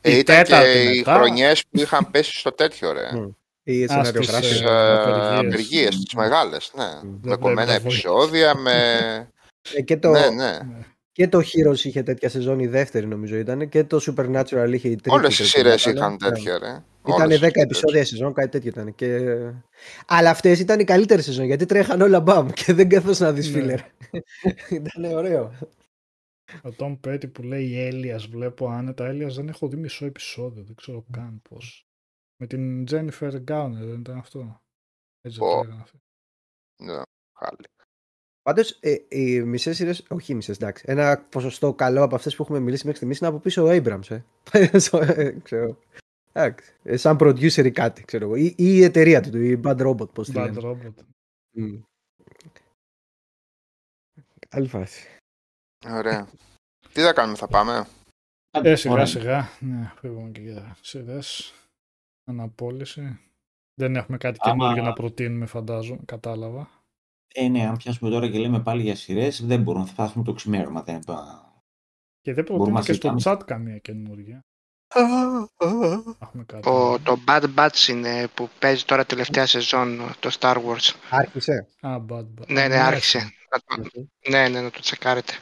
[0.00, 3.10] Ε, Η ήταν και τέταρτη οι μετά- χρονιές που είχαν πέσει στο τέτοιο, ρε.
[3.18, 3.28] Μμ.
[3.62, 4.44] Οι Α, σεναριογράφοι.
[4.44, 5.38] στις, Τις ε, ε, απεργίες.
[5.38, 6.84] απεργίες, τις μεγάλες, ναι.
[7.02, 7.08] Μμ.
[7.08, 8.72] Με Δεν κομμένα πρέπει να επεισόδια, με...
[9.72, 10.58] Ε, και, το, Ναι, ναι.
[11.16, 11.24] Ναι.
[11.24, 13.68] και το Heroes είχε τέτοια σεζόν, η δεύτερη νομίζω ήταν.
[13.68, 15.10] Και το Supernatural είχε η τρίτη.
[15.10, 16.18] Όλες οι τρίτη σειρές ήταν, είχαν ναι.
[16.18, 16.84] τέτοια, ρε.
[17.06, 17.62] Ήταν Όλες 10 οι σειρές.
[17.62, 18.94] επεισόδια η σεζόν, κάτι τέτοιο ήταν.
[18.94, 19.36] Και...
[20.06, 23.50] Αλλά αυτές ήταν οι καλύτερες σεζόν γιατί τρέχαν όλα μπαμ και δεν καθώ να δεις
[23.50, 23.60] Ναι.
[23.60, 23.80] φίλερ.
[24.80, 25.52] ήταν ωραίο.
[26.62, 29.06] Ο Tom Petty που λέει Έλιας βλέπω άνετα.
[29.06, 30.62] Έλιας δεν έχω δει μισό επεισόδιο.
[30.64, 31.86] Δεν ξέρω καν πώς.
[32.36, 34.62] Με την Jennifer Garner δεν ήταν αυτό.
[35.20, 35.54] Έτσι δεν Πω.
[35.56, 35.98] το λέγανε αυτό.
[36.82, 37.02] Ναι,
[37.38, 37.66] χάλι.
[38.46, 40.04] Πάντως, ε, οι μισές σειρές.
[40.08, 40.84] Όχι οι μισές, εντάξει.
[40.86, 44.10] Ένα ποσοστό καλό από αυτές που έχουμε μιλήσει μέχρι στιγμής είναι από πίσω ο Abrams.
[44.52, 44.78] Ε.
[44.78, 45.78] Στο- ε, ξέρω.
[46.32, 46.72] Εντάξει.
[46.82, 48.34] Ε, σαν producer ή κάτι, ξέρω εγώ.
[48.36, 50.60] Ή, ή η εταιρεία του, η Bad Robot, πώς τη Bad λένε.
[50.62, 51.04] Robot.
[51.56, 51.80] Μμ.
[54.50, 55.06] Άλλη φάση.
[55.88, 56.28] Ωραία.
[56.92, 57.86] Τι θα κάνουμε, θα πάμε;
[58.50, 59.06] Ε, σιγά Ωραία.
[59.06, 59.48] σιγά.
[59.60, 61.54] Ναι, φύγουμε και για σειρές.
[62.30, 63.18] Αναπόλυση.
[63.74, 66.00] Δεν έχουμε κάτι Άμα- καινούργιο να προτείνουμε, φαντάζομαι.
[66.04, 66.68] Κατάλαβα.
[67.34, 70.32] Ε, ναι, αν πιάσουμε τώρα και λέμε πάλι για σειρές, δεν μπορούμε να φτάσουμε το
[70.32, 70.82] ξημέρωμα.
[70.82, 71.44] Δεν πά-
[72.20, 73.36] Και δεν Μπορούμε προτείνουμε να και στο συζητάμε.
[73.40, 74.40] chat καμία καινούργια.
[76.18, 76.62] Έχουμε κάτι.
[76.62, 80.94] Το, το Bad Batch είναι που παίζει τώρα τελευταία σεζόν το Star Wars.
[81.10, 81.68] Άρχισε.
[81.80, 82.48] Α, bad, bad.
[82.48, 83.18] Ναι, ναι, άρχισε.
[83.50, 84.06] Να το- Μμμ.
[84.30, 85.32] Ναι, ναι, να το τσεκάρετε.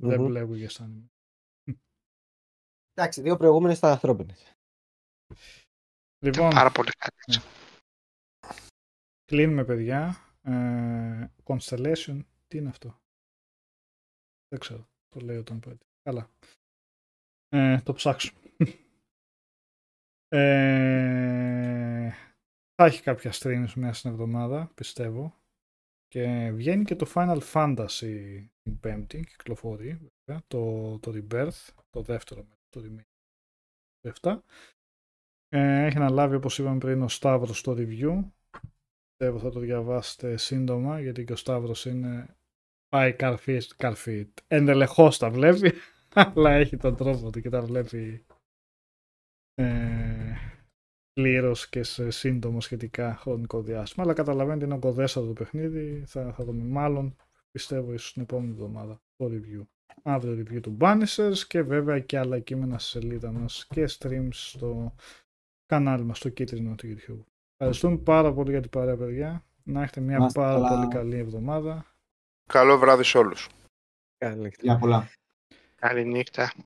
[0.00, 0.26] Δεν Μμμ.
[0.26, 1.10] βλέπω για σαν.
[2.94, 4.52] Εντάξει, δύο προηγούμενες ήταν ανθρώπινες.
[6.24, 7.46] Λοιπόν, Πάρα πολύ κάτι.
[9.24, 10.22] κλείνουμε παιδιά.
[10.48, 13.00] Ε, Constellation, τι είναι αυτό;
[14.48, 14.88] Δεν ξέρω.
[15.08, 15.86] Το λέει όταν πέτει.
[16.02, 16.30] Καλά.
[17.48, 18.32] Ε, το ψάξω.
[20.28, 22.10] ε,
[22.74, 25.36] θα έχει κάποια streams μέσα στην εβδομάδα, πιστεύω.
[26.08, 32.46] Και βγαίνει και το Final Fantasy την Πέμπτη, κυκλοφορεί βέβαια, το, το Rebirth, το δεύτερο
[32.68, 33.08] το remake
[34.20, 34.38] 7.
[35.48, 38.30] Ε, έχει αναλάβει όπως είπαμε πριν ο Σταύρος στο review.
[39.20, 42.36] Πιστεύω θα το διαβάσετε σύντομα γιατί και ο Σταύρος είναι
[42.88, 44.32] πάει καρφί, καρφί.
[44.46, 45.72] Εντελεχώς τα βλέπει
[46.14, 48.26] αλλά έχει τον τρόπο του και τα βλέπει
[49.54, 50.34] ε,
[51.12, 54.04] πλήρως και σε σύντομο σχετικά χρονικό διάστημα.
[54.04, 56.04] Αλλά καταλαβαίνετε είναι κοδέστατο το παιχνίδι.
[56.06, 57.16] Θα, θα δούμε μάλλον
[57.50, 59.62] πιστεύω ίσως την επόμενη εβδομάδα το review.
[60.02, 64.94] Αύριο review του Banishers και βέβαια και άλλα κείμενα στη σελίδα μας και streams στο
[65.66, 67.37] κανάλι μας στο κίτρινο του YouTube.
[67.60, 69.44] Ευχαριστούμε πάρα πολύ για την παρέα παιδιά.
[69.62, 70.68] Να έχετε μια Να είστε πάρα καλά.
[70.68, 71.84] πολύ καλή εβδομάδα.
[72.52, 73.48] Καλό βράδυ σε όλους.
[74.18, 75.08] Καλή Για πολλά.
[75.74, 76.52] Καληνύχτα.